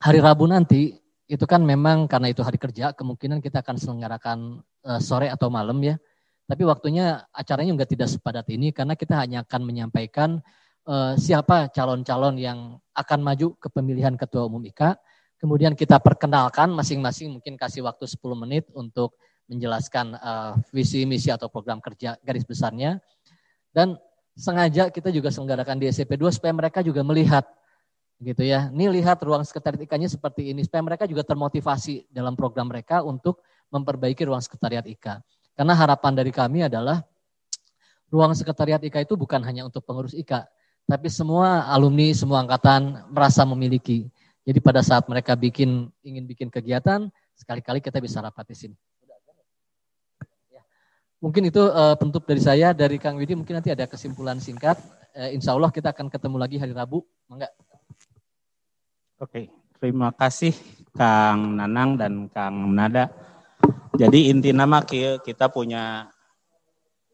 hari 0.00 0.18
Rabu 0.22 0.46
nanti 0.46 0.96
itu 1.26 1.42
kan 1.44 1.60
memang 1.60 2.06
karena 2.06 2.30
itu 2.30 2.40
hari 2.46 2.56
kerja, 2.56 2.94
kemungkinan 2.94 3.42
kita 3.42 3.60
akan 3.60 3.76
selenggarakan 3.76 4.38
eh, 4.86 5.00
sore 5.02 5.28
atau 5.28 5.50
malam 5.50 5.76
ya. 5.82 5.98
Tapi 6.46 6.62
waktunya 6.62 7.26
acaranya 7.34 7.74
juga 7.74 7.86
tidak 7.90 8.08
sepadat 8.08 8.46
ini 8.54 8.70
karena 8.70 8.94
kita 8.94 9.18
hanya 9.18 9.42
akan 9.42 9.66
menyampaikan 9.66 10.38
uh, 10.86 11.18
siapa 11.18 11.68
calon-calon 11.74 12.38
yang 12.38 12.78
akan 12.94 13.20
maju 13.20 13.58
ke 13.58 13.68
pemilihan 13.68 14.14
ketua 14.14 14.46
umum 14.46 14.62
IKA. 14.62 14.94
Kemudian 15.36 15.76
kita 15.76 16.00
perkenalkan 16.00 16.72
masing-masing 16.72 17.28
mungkin 17.34 17.58
kasih 17.60 17.84
waktu 17.84 18.08
10 18.08 18.22
menit 18.38 18.64
untuk 18.72 19.18
menjelaskan 19.50 20.16
uh, 20.16 20.56
visi 20.72 21.04
misi 21.04 21.28
atau 21.28 21.50
program 21.50 21.82
kerja 21.82 22.16
garis 22.22 22.46
besarnya. 22.46 23.02
Dan 23.74 23.98
sengaja 24.32 24.88
kita 24.88 25.12
juga 25.12 25.28
selenggarakan 25.28 25.76
di 25.82 25.90
SCP 25.90 26.16
2 26.16 26.30
supaya 26.40 26.54
mereka 26.54 26.80
juga 26.80 27.04
melihat 27.04 27.44
gitu 28.16 28.46
ya. 28.46 28.72
Ini 28.72 28.88
lihat 29.02 29.20
ruang 29.20 29.44
sekretariat 29.44 29.84
IKA-nya 29.84 30.08
seperti 30.08 30.54
ini 30.54 30.64
supaya 30.64 30.80
mereka 30.80 31.04
juga 31.04 31.20
termotivasi 31.26 32.08
dalam 32.08 32.32
program 32.32 32.72
mereka 32.72 33.04
untuk 33.04 33.44
memperbaiki 33.68 34.24
ruang 34.24 34.40
sekretariat 34.40 34.86
IKA. 34.88 35.20
Karena 35.56 35.72
harapan 35.72 36.12
dari 36.12 36.28
kami 36.28 36.68
adalah 36.68 37.00
ruang 38.12 38.36
sekretariat 38.36 38.78
IKA 38.78 39.08
itu 39.08 39.16
bukan 39.16 39.40
hanya 39.42 39.64
untuk 39.64 39.82
pengurus 39.82 40.12
IKA, 40.12 40.46
tapi 40.86 41.10
semua 41.10 41.66
alumni, 41.66 42.12
semua 42.14 42.44
angkatan 42.44 43.02
merasa 43.10 43.42
memiliki. 43.42 44.06
Jadi 44.46 44.62
pada 44.62 44.78
saat 44.78 45.02
mereka 45.10 45.34
bikin 45.34 45.90
ingin 46.06 46.22
bikin 46.22 46.46
kegiatan, 46.46 47.10
sekali-kali 47.34 47.82
kita 47.82 47.98
bisa 47.98 48.22
rapat 48.22 48.46
di 48.46 48.54
sini. 48.54 48.76
Ya. 50.54 50.62
Mungkin 51.18 51.50
itu 51.50 51.58
uh, 51.66 51.98
dari 52.22 52.42
saya, 52.44 52.70
dari 52.70 53.02
Kang 53.02 53.18
Widi 53.18 53.34
mungkin 53.34 53.58
nanti 53.58 53.74
ada 53.74 53.90
kesimpulan 53.90 54.38
singkat. 54.38 54.78
Uh, 55.16 55.34
insya 55.34 55.58
Allah 55.58 55.74
kita 55.74 55.90
akan 55.90 56.06
ketemu 56.06 56.36
lagi 56.38 56.56
hari 56.62 56.70
Rabu. 56.70 57.02
Enggak? 57.26 57.50
Oke, 59.18 59.50
terima 59.82 60.14
kasih 60.14 60.54
Kang 60.94 61.58
Nanang 61.58 61.98
dan 61.98 62.30
Kang 62.30 62.70
Nada. 62.70 63.10
Jadi 63.96 64.28
inti 64.28 64.52
nama 64.52 64.84
kita 64.84 65.48
punya 65.48 66.12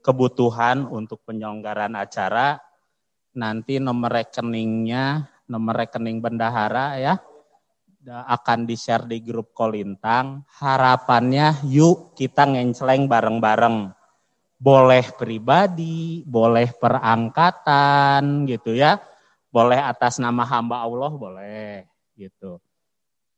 kebutuhan 0.03 0.91
untuk 0.91 1.23
penyelenggaraan 1.23 1.95
acara. 1.95 2.59
Nanti 3.33 3.79
nomor 3.79 4.13
rekeningnya, 4.13 5.31
nomor 5.49 5.87
rekening 5.87 6.21
bendahara 6.21 6.99
ya, 7.01 7.15
akan 8.07 8.67
di-share 8.67 9.07
di 9.07 9.23
grup 9.23 9.55
Kolintang. 9.55 10.43
Harapannya 10.59 11.65
yuk 11.71 12.19
kita 12.19 12.45
ngenceleng 12.51 13.07
bareng-bareng. 13.07 13.95
Boleh 14.59 15.07
pribadi, 15.15 16.27
boleh 16.27 16.71
perangkatan 16.77 18.45
gitu 18.51 18.75
ya. 18.75 18.99
Boleh 19.49 19.79
atas 19.79 20.19
nama 20.19 20.43
hamba 20.45 20.83
Allah, 20.83 21.13
boleh 21.15 21.87
gitu. 22.19 22.59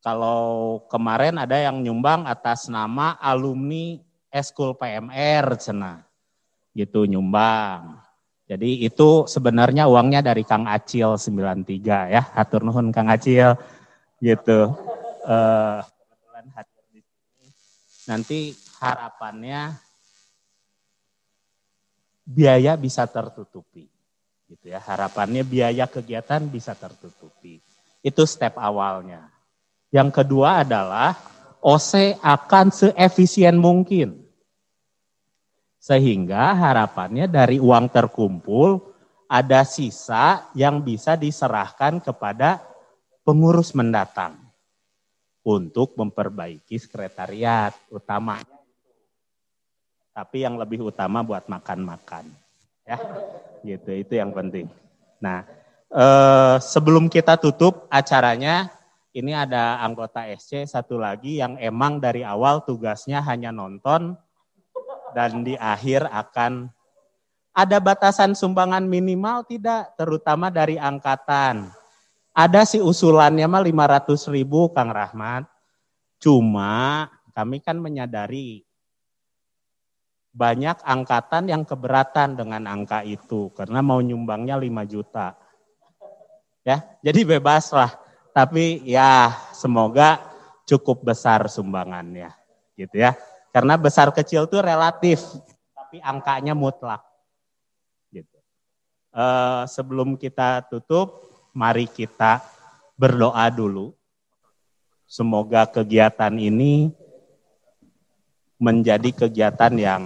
Kalau 0.04 0.84
kemarin 0.92 1.40
ada 1.40 1.56
yang 1.56 1.80
nyumbang 1.80 2.28
atas 2.28 2.68
nama 2.68 3.16
alumni 3.16 3.96
Eskul 4.28 4.76
PMR 4.76 5.56
cena. 5.56 6.04
Gitu 6.76 7.08
nyumbang. 7.08 8.04
Jadi 8.44 8.84
itu 8.84 9.24
sebenarnya 9.24 9.88
uangnya 9.88 10.20
dari 10.20 10.44
Kang 10.44 10.68
Acil 10.68 11.16
93 11.16 12.12
ya. 12.12 12.20
Hatur 12.36 12.68
nuhun 12.68 12.92
Kang 12.92 13.08
Acil 13.08 13.56
gitu. 14.20 14.76
Uh. 15.24 15.80
Nanti 18.04 18.52
harapannya 18.84 19.72
biaya 22.28 22.76
bisa 22.76 23.08
tertutupi. 23.08 23.88
Gitu 24.52 24.68
ya. 24.68 24.84
Harapannya 24.84 25.40
biaya 25.40 25.88
kegiatan 25.88 26.44
bisa 26.44 26.76
tertutupi. 26.76 27.64
Itu 28.04 28.28
step 28.28 28.60
awalnya. 28.60 29.33
Yang 29.94 30.10
kedua 30.10 30.66
adalah 30.66 31.14
OC 31.62 32.18
akan 32.18 32.66
seefisien 32.74 33.54
mungkin. 33.54 34.26
Sehingga 35.78 36.50
harapannya 36.50 37.30
dari 37.30 37.62
uang 37.62 37.94
terkumpul 37.94 38.82
ada 39.30 39.62
sisa 39.62 40.50
yang 40.58 40.82
bisa 40.82 41.14
diserahkan 41.14 42.02
kepada 42.02 42.58
pengurus 43.22 43.70
mendatang 43.70 44.34
untuk 45.46 45.94
memperbaiki 45.94 46.74
sekretariat 46.74 47.70
utama. 47.86 48.42
Tapi 50.10 50.42
yang 50.42 50.58
lebih 50.58 50.90
utama 50.90 51.22
buat 51.22 51.46
makan-makan. 51.46 52.34
Ya, 52.82 52.98
gitu 53.62 53.94
itu 53.94 54.12
yang 54.18 54.34
penting. 54.34 54.66
Nah, 55.22 55.46
eh, 55.86 56.56
sebelum 56.58 57.06
kita 57.06 57.38
tutup 57.38 57.86
acaranya, 57.88 58.83
ini 59.14 59.30
ada 59.30 59.78
anggota 59.78 60.26
SC 60.26 60.66
satu 60.66 60.98
lagi 60.98 61.38
yang 61.38 61.54
emang 61.62 62.02
dari 62.02 62.26
awal 62.26 62.66
tugasnya 62.66 63.22
hanya 63.22 63.54
nonton 63.54 64.18
dan 65.14 65.46
di 65.46 65.54
akhir 65.54 66.10
akan 66.10 66.66
ada 67.54 67.78
batasan 67.78 68.34
sumbangan 68.34 68.82
minimal 68.82 69.46
tidak, 69.46 69.94
terutama 69.94 70.50
dari 70.50 70.74
angkatan. 70.74 71.70
Ada 72.34 72.66
sih 72.66 72.82
usulannya 72.82 73.46
mah 73.46 73.62
500 73.62 74.34
ribu 74.34 74.74
Kang 74.74 74.90
Rahmat. 74.90 75.46
Cuma 76.18 77.06
kami 77.30 77.62
kan 77.62 77.78
menyadari 77.78 78.66
banyak 80.34 80.82
angkatan 80.82 81.46
yang 81.46 81.62
keberatan 81.62 82.34
dengan 82.34 82.66
angka 82.66 83.06
itu 83.06 83.54
karena 83.54 83.78
mau 83.78 84.02
nyumbangnya 84.02 84.58
5 84.58 84.90
juta. 84.90 85.38
Ya, 86.66 86.82
jadi 87.06 87.38
bebas 87.38 87.70
lah 87.70 88.03
tapi 88.34 88.82
ya 88.82 89.30
semoga 89.54 90.18
cukup 90.66 91.14
besar 91.14 91.46
sumbangannya 91.46 92.34
gitu 92.74 92.98
ya. 92.98 93.14
Karena 93.54 93.78
besar 93.78 94.10
kecil 94.10 94.50
itu 94.50 94.58
relatif, 94.58 95.22
tapi 95.70 96.02
angkanya 96.02 96.58
mutlak. 96.58 97.06
Gitu. 98.10 98.38
Uh, 99.14 99.62
sebelum 99.70 100.18
kita 100.18 100.66
tutup, 100.66 101.22
mari 101.54 101.86
kita 101.86 102.42
berdoa 102.98 103.46
dulu. 103.54 103.94
Semoga 105.06 105.70
kegiatan 105.70 106.34
ini 106.34 106.90
menjadi 108.58 109.14
kegiatan 109.14 109.70
yang 109.78 110.02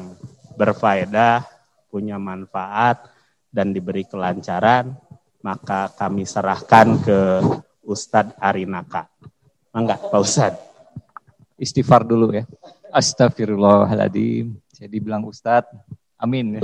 berfaedah, 0.61 1.49
punya 1.89 2.21
manfaat, 2.21 3.09
dan 3.49 3.73
diberi 3.73 4.05
kelancaran. 4.05 4.93
Maka 5.41 5.89
kami 5.97 6.29
serahkan 6.29 7.01
ke 7.01 7.21
Ustadz 7.89 8.37
Arinaka. 8.37 9.09
Mangga, 9.73 9.97
Pak 9.97 10.21
Ustadz. 10.21 10.61
Istighfar 11.57 12.05
dulu 12.05 12.37
ya. 12.37 12.45
Astagfirullahaladzim. 12.93 14.53
Saya 14.69 14.89
dibilang 14.93 15.25
Ustadz. 15.25 15.73
Amin. 16.21 16.61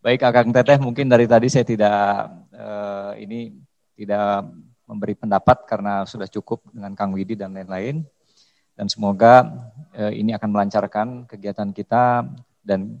Baik 0.00 0.20
Akang 0.24 0.52
Teteh, 0.52 0.76
mungkin 0.80 1.08
dari 1.08 1.24
tadi 1.24 1.48
saya 1.48 1.64
tidak 1.64 2.28
uh, 2.52 3.12
ini 3.16 3.52
tidak 3.96 4.48
memberi 4.88 5.12
pendapat 5.12 5.68
karena 5.68 6.08
sudah 6.08 6.24
cukup 6.28 6.64
dengan 6.72 6.92
Kang 6.96 7.12
Widi 7.16 7.36
dan 7.36 7.56
lain-lain. 7.56 8.04
Dan 8.76 8.88
semoga 8.88 9.44
uh, 9.92 10.12
ini 10.12 10.32
akan 10.32 10.48
melancarkan 10.48 11.08
kegiatan 11.28 11.68
kita 11.72 12.24
dan 12.64 12.96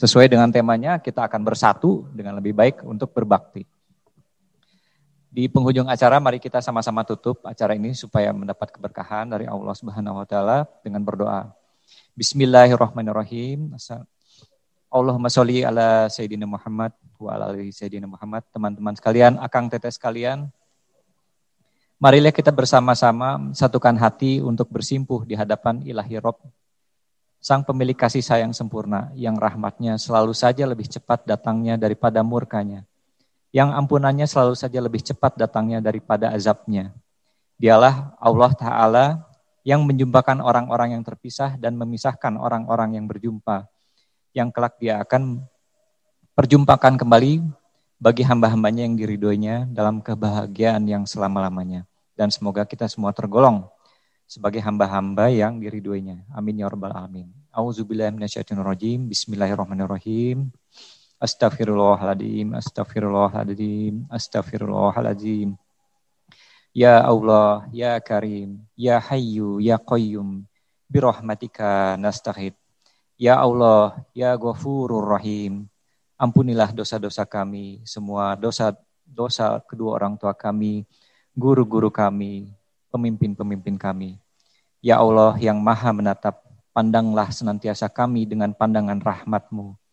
sesuai 0.00 0.26
dengan 0.32 0.48
temanya 0.48 0.96
kita 0.98 1.28
akan 1.28 1.44
bersatu 1.44 2.08
dengan 2.10 2.40
lebih 2.40 2.56
baik 2.56 2.82
untuk 2.88 3.12
berbakti. 3.12 3.73
Di 5.34 5.50
penghujung 5.50 5.90
acara 5.90 6.22
mari 6.22 6.38
kita 6.38 6.62
sama-sama 6.62 7.02
tutup 7.02 7.42
acara 7.42 7.74
ini 7.74 7.90
supaya 7.90 8.30
mendapat 8.30 8.70
keberkahan 8.70 9.26
dari 9.26 9.50
Allah 9.50 9.74
Subhanahu 9.74 10.22
wa 10.22 10.26
taala 10.30 10.62
dengan 10.86 11.02
berdoa. 11.02 11.50
Bismillahirrahmanirrahim. 12.14 13.74
Allahumma 14.94 15.26
sholli 15.26 15.66
ala 15.66 16.06
sayyidina 16.06 16.46
Muhammad 16.46 16.94
wa 17.18 17.34
ala 17.34 17.50
ali 17.50 17.74
sayyidina 17.74 18.06
Muhammad. 18.06 18.46
Teman-teman 18.54 18.94
sekalian, 18.94 19.34
akang 19.42 19.66
tetes 19.66 19.98
sekalian, 19.98 20.54
marilah 21.98 22.30
kita 22.30 22.54
bersama-sama 22.54 23.50
satukan 23.58 23.98
hati 23.98 24.38
untuk 24.38 24.70
bersimpuh 24.70 25.26
di 25.26 25.34
hadapan 25.34 25.82
Ilahi 25.82 26.14
Rob, 26.22 26.38
Sang 27.42 27.66
pemilik 27.66 27.98
kasih 27.98 28.22
sayang 28.22 28.54
sempurna, 28.54 29.10
yang 29.18 29.34
rahmatnya 29.34 29.98
selalu 29.98 30.30
saja 30.30 30.62
lebih 30.62 30.86
cepat 30.86 31.26
datangnya 31.26 31.74
daripada 31.74 32.22
murkanya 32.22 32.86
yang 33.54 33.70
ampunannya 33.70 34.26
selalu 34.26 34.58
saja 34.58 34.82
lebih 34.82 34.98
cepat 34.98 35.38
datangnya 35.38 35.78
daripada 35.78 36.34
azabnya. 36.34 36.90
Dialah 37.54 38.18
Allah 38.18 38.50
Ta'ala 38.58 39.06
yang 39.62 39.86
menjumpakan 39.86 40.42
orang-orang 40.42 40.98
yang 40.98 41.06
terpisah 41.06 41.54
dan 41.54 41.78
memisahkan 41.78 42.34
orang-orang 42.34 42.98
yang 42.98 43.06
berjumpa. 43.06 43.70
Yang 44.34 44.48
kelak 44.50 44.74
dia 44.82 44.98
akan 44.98 45.46
perjumpakan 46.34 46.98
kembali 46.98 47.46
bagi 48.02 48.26
hamba-hambanya 48.26 48.90
yang 48.90 48.98
diridoinya 48.98 49.70
dalam 49.70 50.02
kebahagiaan 50.02 50.82
yang 50.90 51.06
selama-lamanya. 51.06 51.86
Dan 52.18 52.34
semoga 52.34 52.66
kita 52.66 52.90
semua 52.90 53.14
tergolong 53.14 53.70
sebagai 54.26 54.58
hamba-hamba 54.66 55.30
yang 55.30 55.62
diridoinya. 55.62 56.26
Amin 56.34 56.58
ya 56.58 56.66
rabbal 56.66 56.90
alamin. 56.90 57.30
Auzubillahiminasyaitonirrajim. 57.54 59.06
Bismillahirrahmanirrahim. 59.06 60.50
Astaghfirullahaladzim, 61.24 62.52
astaghfirullahaladzim, 62.52 64.04
astaghfirullahaladzim. 64.12 65.56
Ya 66.76 67.00
Allah, 67.00 67.64
Ya 67.72 67.96
Karim, 67.96 68.60
Ya 68.76 69.00
Hayyu, 69.00 69.56
Ya 69.56 69.80
Qayyum, 69.80 70.44
birahmatika 70.84 71.96
nastaghid. 71.96 72.52
Ya 73.16 73.40
Allah, 73.40 74.04
Ya 74.12 74.36
Ghafurur 74.36 75.16
Rahim, 75.16 75.64
ampunilah 76.20 76.76
dosa-dosa 76.76 77.24
kami, 77.24 77.80
semua 77.88 78.36
dosa-dosa 78.36 79.64
kedua 79.64 79.96
orang 79.96 80.20
tua 80.20 80.36
kami, 80.36 80.84
guru-guru 81.32 81.88
kami, 81.88 82.52
pemimpin-pemimpin 82.92 83.80
kami. 83.80 84.20
Ya 84.84 85.00
Allah 85.00 85.40
yang 85.40 85.56
maha 85.56 85.88
menatap, 85.88 86.44
pandanglah 86.76 87.32
senantiasa 87.32 87.88
kami 87.88 88.28
dengan 88.28 88.52
pandangan 88.52 89.00
rahmatmu. 89.00 89.83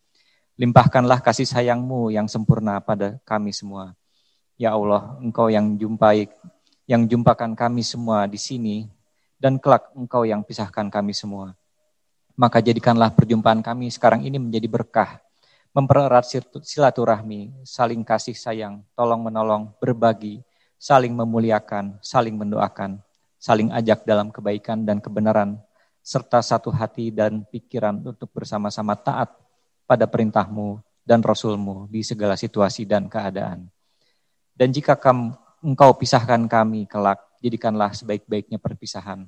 Limpahkanlah 0.60 1.24
kasih 1.24 1.48
sayangmu 1.48 2.12
yang 2.12 2.28
sempurna 2.28 2.76
pada 2.84 3.16
kami 3.24 3.56
semua. 3.56 3.96
Ya 4.60 4.76
Allah, 4.76 5.16
engkau 5.24 5.48
yang 5.48 5.80
jumpai, 5.80 6.28
yang 6.84 7.08
jumpakan 7.08 7.56
kami 7.56 7.80
semua 7.80 8.28
di 8.28 8.36
sini, 8.36 8.84
dan 9.40 9.56
kelak 9.56 9.88
engkau 9.96 10.28
yang 10.28 10.44
pisahkan 10.44 10.92
kami 10.92 11.16
semua. 11.16 11.56
Maka 12.36 12.60
jadikanlah 12.60 13.16
perjumpaan 13.16 13.64
kami 13.64 13.88
sekarang 13.88 14.28
ini 14.28 14.36
menjadi 14.36 14.68
berkah, 14.68 15.24
mempererat 15.72 16.28
silaturahmi, 16.60 17.64
saling 17.64 18.04
kasih 18.04 18.36
sayang, 18.36 18.84
tolong 18.92 19.24
menolong, 19.24 19.72
berbagi, 19.80 20.44
saling 20.76 21.16
memuliakan, 21.16 21.96
saling 22.04 22.36
mendoakan, 22.36 23.00
saling 23.40 23.72
ajak 23.72 24.04
dalam 24.04 24.28
kebaikan 24.28 24.84
dan 24.84 25.00
kebenaran, 25.00 25.56
serta 26.04 26.44
satu 26.44 26.68
hati 26.68 27.08
dan 27.08 27.48
pikiran 27.48 28.04
untuk 28.04 28.28
bersama-sama 28.36 28.92
taat 29.00 29.32
pada 29.88 30.08
perintahmu 30.08 30.80
dan 31.02 31.20
Rasulmu 31.20 31.90
di 31.90 32.06
segala 32.06 32.38
situasi 32.38 32.86
dan 32.86 33.10
keadaan. 33.10 33.66
Dan 34.54 34.70
jika 34.70 34.94
kamu, 34.94 35.34
engkau 35.64 35.96
pisahkan 35.96 36.40
kami 36.46 36.86
kelak, 36.86 37.22
jadikanlah 37.42 37.90
sebaik-baiknya 37.96 38.60
perpisahan 38.62 39.26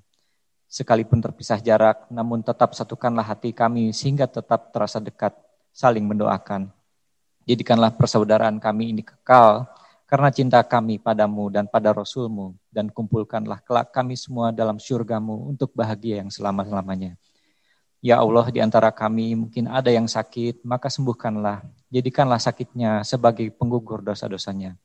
Sekalipun 0.74 1.22
terpisah 1.22 1.62
jarak, 1.62 2.10
namun 2.10 2.43
tetap 2.43 2.74
satukanlah 2.74 3.22
hati 3.22 3.55
kami 3.55 3.94
sehingga 3.94 4.26
tetap 4.26 4.74
terasa 4.74 4.98
dekat, 4.98 5.31
saling 5.70 6.02
mendoakan. 6.02 6.66
Jadikanlah 7.47 7.94
persaudaraan 7.94 8.59
kami 8.59 8.90
ini 8.90 9.06
kekal, 9.06 9.70
karena 10.10 10.35
cinta 10.35 10.59
kami 10.66 10.98
padamu 10.98 11.47
dan 11.47 11.70
pada 11.70 11.94
Rasulmu, 11.94 12.59
dan 12.74 12.90
kumpulkanlah 12.90 13.62
kelak 13.62 13.94
kami 13.94 14.18
semua 14.18 14.51
dalam 14.51 14.81
syurgamu 14.82 15.47
untuk 15.47 15.70
bahagia 15.78 16.26
yang 16.26 16.35
selama-lamanya. 16.35 17.14
Ya 18.05 18.20
Allah, 18.20 18.52
di 18.52 18.60
antara 18.60 18.93
kami 18.93 19.32
mungkin 19.32 19.64
ada 19.64 19.89
yang 19.89 20.05
sakit, 20.05 20.60
maka 20.60 20.93
sembuhkanlah. 20.93 21.64
Jadikanlah 21.89 22.36
sakitnya 22.36 23.01
sebagai 23.01 23.48
penggugur 23.56 24.05
dosa-dosanya. 24.05 24.76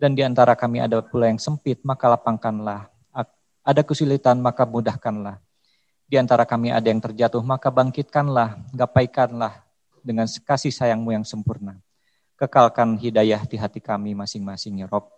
Dan 0.00 0.16
di 0.16 0.24
antara 0.24 0.56
kami 0.56 0.80
ada 0.80 1.04
pula 1.04 1.28
yang 1.28 1.36
sempit, 1.36 1.84
maka 1.84 2.08
lapangkanlah 2.08 2.88
ada 3.64 3.80
kesulitan, 3.80 4.36
maka 4.44 4.68
mudahkanlah. 4.68 5.40
Di 6.04 6.20
antara 6.20 6.44
kami 6.44 6.68
ada 6.68 6.84
yang 6.84 7.00
terjatuh, 7.00 7.40
maka 7.40 7.72
bangkitkanlah, 7.72 8.60
gapaikanlah 8.76 9.64
dengan 10.04 10.28
kasih 10.28 10.68
sayangmu 10.68 11.16
yang 11.16 11.24
sempurna. 11.24 11.80
Kekalkan 12.36 13.00
hidayah 13.00 13.40
di 13.48 13.56
hati 13.56 13.80
kami 13.80 14.12
masing-masing, 14.12 14.84
ya 14.84 14.86
Rob. 14.92 15.08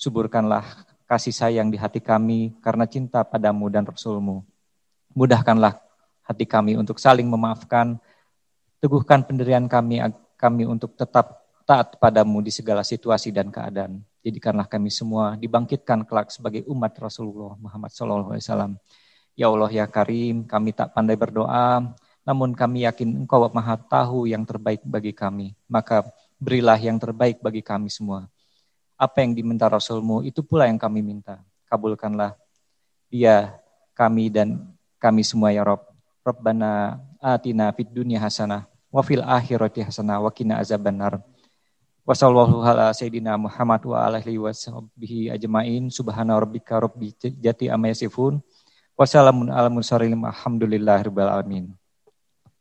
Suburkanlah 0.00 0.64
kasih 1.04 1.34
sayang 1.34 1.68
di 1.68 1.76
hati 1.76 2.00
kami 2.00 2.56
karena 2.64 2.88
cinta 2.88 3.20
padamu 3.20 3.68
dan 3.68 3.84
Rasulmu. 3.84 4.48
Mudahkanlah 5.12 5.87
hati 6.28 6.44
kami 6.44 6.76
untuk 6.76 7.00
saling 7.00 7.24
memaafkan, 7.24 7.96
teguhkan 8.84 9.24
pendirian 9.24 9.64
kami 9.64 10.04
kami 10.36 10.68
untuk 10.68 10.92
tetap 10.92 11.48
taat 11.64 11.96
padamu 11.96 12.44
di 12.44 12.52
segala 12.52 12.84
situasi 12.84 13.32
dan 13.32 13.48
keadaan. 13.48 14.04
Jadikanlah 14.20 14.68
kami 14.68 14.92
semua 14.92 15.40
dibangkitkan 15.40 16.04
kelak 16.04 16.28
sebagai 16.28 16.68
umat 16.68 16.92
Rasulullah 17.00 17.56
Muhammad 17.56 17.88
SAW. 17.88 18.76
Ya 19.38 19.48
Allah 19.48 19.70
ya 19.72 19.86
Karim, 19.88 20.44
kami 20.44 20.76
tak 20.76 20.92
pandai 20.92 21.16
berdoa, 21.16 21.94
namun 22.28 22.52
kami 22.52 22.84
yakin 22.84 23.24
Engkau 23.24 23.48
maha 23.48 23.80
tahu 23.80 24.28
yang 24.28 24.44
terbaik 24.44 24.84
bagi 24.84 25.16
kami. 25.16 25.56
Maka 25.64 26.04
berilah 26.36 26.76
yang 26.76 27.00
terbaik 27.00 27.40
bagi 27.40 27.64
kami 27.64 27.88
semua. 27.88 28.28
Apa 29.00 29.24
yang 29.24 29.32
diminta 29.32 29.64
Rasulmu, 29.70 30.26
itu 30.26 30.44
pula 30.44 30.68
yang 30.68 30.76
kami 30.76 31.00
minta. 31.00 31.40
Kabulkanlah 31.70 32.34
dia, 33.08 33.56
kami 33.96 34.28
dan 34.28 34.60
kami 35.00 35.24
semua 35.24 35.54
ya 35.54 35.64
Rob. 35.64 35.87
Rabbana 36.28 37.00
atina 37.16 37.72
fid 37.72 37.88
dunya 37.88 38.20
hasanah, 38.20 38.68
wa 38.92 39.00
fil 39.00 39.24
akhirati 39.24 39.80
hasanah, 39.80 40.20
wa 40.20 40.28
kina 40.28 40.60
azabannar. 40.60 41.24
Wa 42.04 42.16
sallallahu 42.16 42.64
ala 42.64 42.92
sayyidina 42.92 43.36
Muhammad 43.36 43.84
wa 43.84 44.04
alihi 44.08 44.40
wa 44.40 44.48
sahbihi 44.48 45.32
ajmain. 45.32 45.92
Subhana 45.92 46.40
rabbika 46.40 46.80
rabbi 46.80 47.12
jati 47.16 47.68
amma 47.68 47.92
yasifun. 47.92 48.40
Wassalamun 48.96 49.52
ala 49.52 49.68
mursalin 49.68 50.16
alhamdulillahirabbil 50.16 51.28
alamin. 51.28 51.64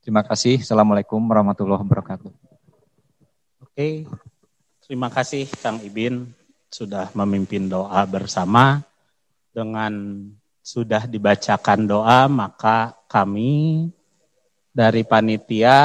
Terima 0.04 0.24
kasih. 0.24 0.62
Assalamualaikum 0.64 1.20
warahmatullahi 1.20 1.84
wabarakatuh. 1.84 2.32
Oke. 3.64 4.08
Terima 4.88 5.12
kasih 5.12 5.50
Kang 5.60 5.84
Ibin 5.84 6.32
sudah 6.72 7.12
memimpin 7.16 7.68
doa 7.68 8.04
bersama 8.08 8.84
dengan 9.50 9.92
sudah 10.68 11.08
dibacakan 11.08 11.88
doa 11.88 12.28
maka 12.28 12.92
kami 13.08 13.88
dari 14.76 15.08
panitia 15.08 15.80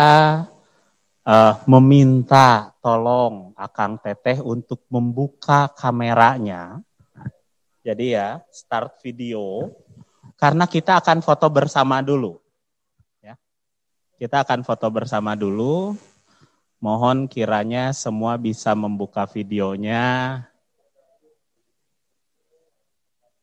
uh, 1.23 1.55
meminta 1.71 2.75
tolong 2.83 3.55
Akang 3.55 4.03
Teteh 4.03 4.43
untuk 4.43 4.83
membuka 4.91 5.71
kameranya. 5.71 6.83
Jadi 7.87 8.19
ya, 8.19 8.43
start 8.51 8.99
video 9.07 9.71
karena 10.35 10.67
kita 10.67 10.99
akan 10.99 11.23
foto 11.23 11.47
bersama 11.47 12.03
dulu. 12.03 12.43
Ya. 13.23 13.39
Kita 14.19 14.43
akan 14.43 14.67
foto 14.67 14.91
bersama 14.91 15.39
dulu. 15.39 15.95
Mohon 16.83 17.31
kiranya 17.31 17.95
semua 17.95 18.35
bisa 18.35 18.75
membuka 18.75 19.31
videonya. 19.31 20.43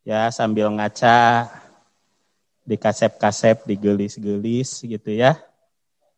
Ya, 0.10 0.26
sambil 0.34 0.74
ngaca 0.74 1.46
dikasep-kasep, 2.66 3.62
digelis-gelis 3.70 4.82
gitu 4.82 5.14
ya. 5.14 5.38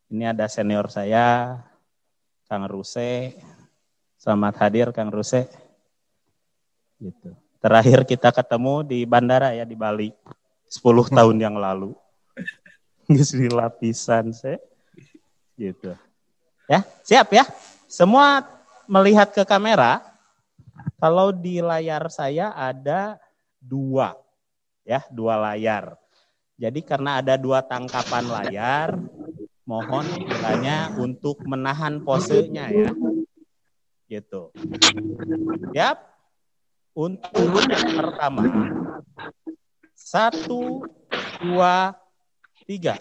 Ini 0.08 0.32
ada 0.32 0.48
senior 0.48 0.88
saya, 0.88 1.60
Kang 2.48 2.72
Ruse. 2.72 3.36
Selamat 4.16 4.64
hadir 4.64 4.96
Kang 4.96 5.12
Ruse. 5.12 5.44
Gitu. 7.04 7.36
Terakhir 7.60 8.08
kita 8.08 8.32
ketemu 8.32 8.88
di 8.88 9.04
bandara 9.04 9.52
ya 9.52 9.68
di 9.68 9.76
Bali. 9.76 10.16
10 10.72 10.80
tahun 11.20 11.36
yang 11.36 11.60
lalu. 11.60 11.92
Nggak 13.12 13.52
lapisan 13.52 14.32
saya. 14.32 14.64
Gitu. 15.60 15.92
Ya, 16.72 16.88
siap 17.04 17.28
ya. 17.36 17.44
Semua 17.92 18.40
melihat 18.88 19.36
ke 19.36 19.44
kamera. 19.44 20.00
Kalau 20.96 21.36
di 21.36 21.60
layar 21.60 22.08
saya 22.08 22.56
ada 22.56 23.20
dua, 23.62 24.18
ya 24.82 25.06
dua 25.14 25.38
layar. 25.38 25.96
Jadi 26.58 26.82
karena 26.82 27.22
ada 27.22 27.38
dua 27.38 27.62
tangkapan 27.62 28.26
layar, 28.26 28.90
mohon 29.64 30.06
kiranya 30.26 30.92
untuk 30.98 31.38
menahan 31.46 32.02
posenya 32.02 32.66
ya. 32.74 32.92
Gitu. 34.10 34.52
Yap. 35.72 36.12
Untuk 36.92 37.56
pertama. 37.96 38.44
Satu, 39.96 40.84
dua, 41.40 41.96
tiga. 42.68 43.00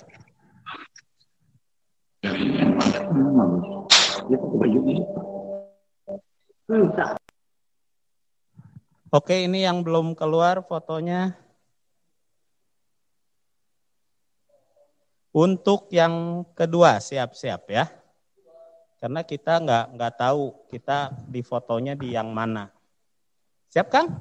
Oke, 9.11 9.43
ini 9.43 9.67
yang 9.67 9.83
belum 9.83 10.15
keluar 10.15 10.63
fotonya. 10.63 11.35
Untuk 15.35 15.91
yang 15.91 16.47
kedua 16.55 17.03
siap-siap 17.03 17.67
ya. 17.75 17.91
Karena 19.03 19.27
kita 19.27 19.59
nggak 19.59 19.85
nggak 19.99 20.15
tahu 20.15 20.55
kita 20.71 21.11
di 21.27 21.43
fotonya 21.43 21.99
di 21.99 22.15
yang 22.15 22.31
mana. 22.31 22.71
Siap 23.75 23.91
Kang? 23.91 24.15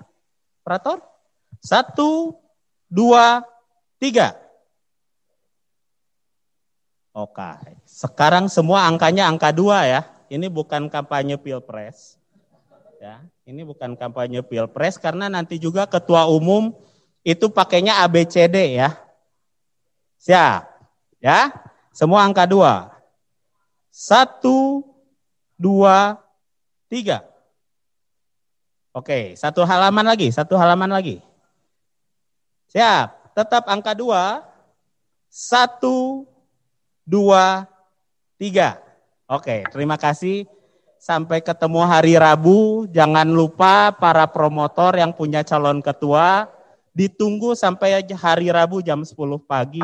Operator? 0.65 1.05
Satu, 1.61 2.41
dua, 2.89 3.45
tiga. 4.01 4.33
Oke. 7.13 7.77
Sekarang 7.85 8.49
semua 8.49 8.89
angkanya 8.89 9.29
angka 9.29 9.53
dua 9.53 9.85
ya. 9.85 10.01
Ini 10.33 10.49
bukan 10.49 10.89
kampanye 10.89 11.37
pilpres. 11.37 12.17
Ya, 12.97 13.21
ini 13.49 13.65
bukan 13.65 13.97
kampanye 13.97 14.45
pilpres 14.45 15.01
karena 15.01 15.25
nanti 15.25 15.57
juga 15.57 15.89
ketua 15.89 16.29
umum 16.29 16.69
itu 17.25 17.49
pakainya 17.49 18.05
ABCD 18.05 18.77
ya. 18.77 18.93
Siap. 20.21 20.69
Ya, 21.17 21.49
semua 21.89 22.23
angka 22.23 22.45
dua. 22.45 22.93
Satu, 23.89 24.85
dua, 25.57 26.21
tiga. 26.87 27.25
Oke, 28.93 29.33
satu 29.33 29.65
halaman 29.65 30.05
lagi, 30.05 30.29
satu 30.29 30.53
halaman 30.55 30.93
lagi. 30.93 31.17
Siap, 32.69 33.33
tetap 33.33 33.65
angka 33.65 33.97
dua. 33.97 34.45
Satu, 35.27 36.29
dua, 37.01 37.65
tiga. 38.37 38.77
Oke, 39.25 39.65
terima 39.73 39.97
kasih. 39.97 40.45
Sampai 40.99 41.39
ketemu 41.39 41.79
hari 41.87 42.19
Rabu. 42.19 42.83
Jangan 42.91 43.23
lupa 43.23 43.95
para 43.95 44.27
promotor 44.27 44.99
yang 44.99 45.15
punya 45.15 45.47
calon 45.47 45.79
ketua, 45.79 46.51
ditunggu 46.91 47.55
sampai 47.55 48.03
hari 48.19 48.51
Rabu 48.51 48.83
jam 48.83 48.99
10 49.07 49.15
pagi. 49.47 49.79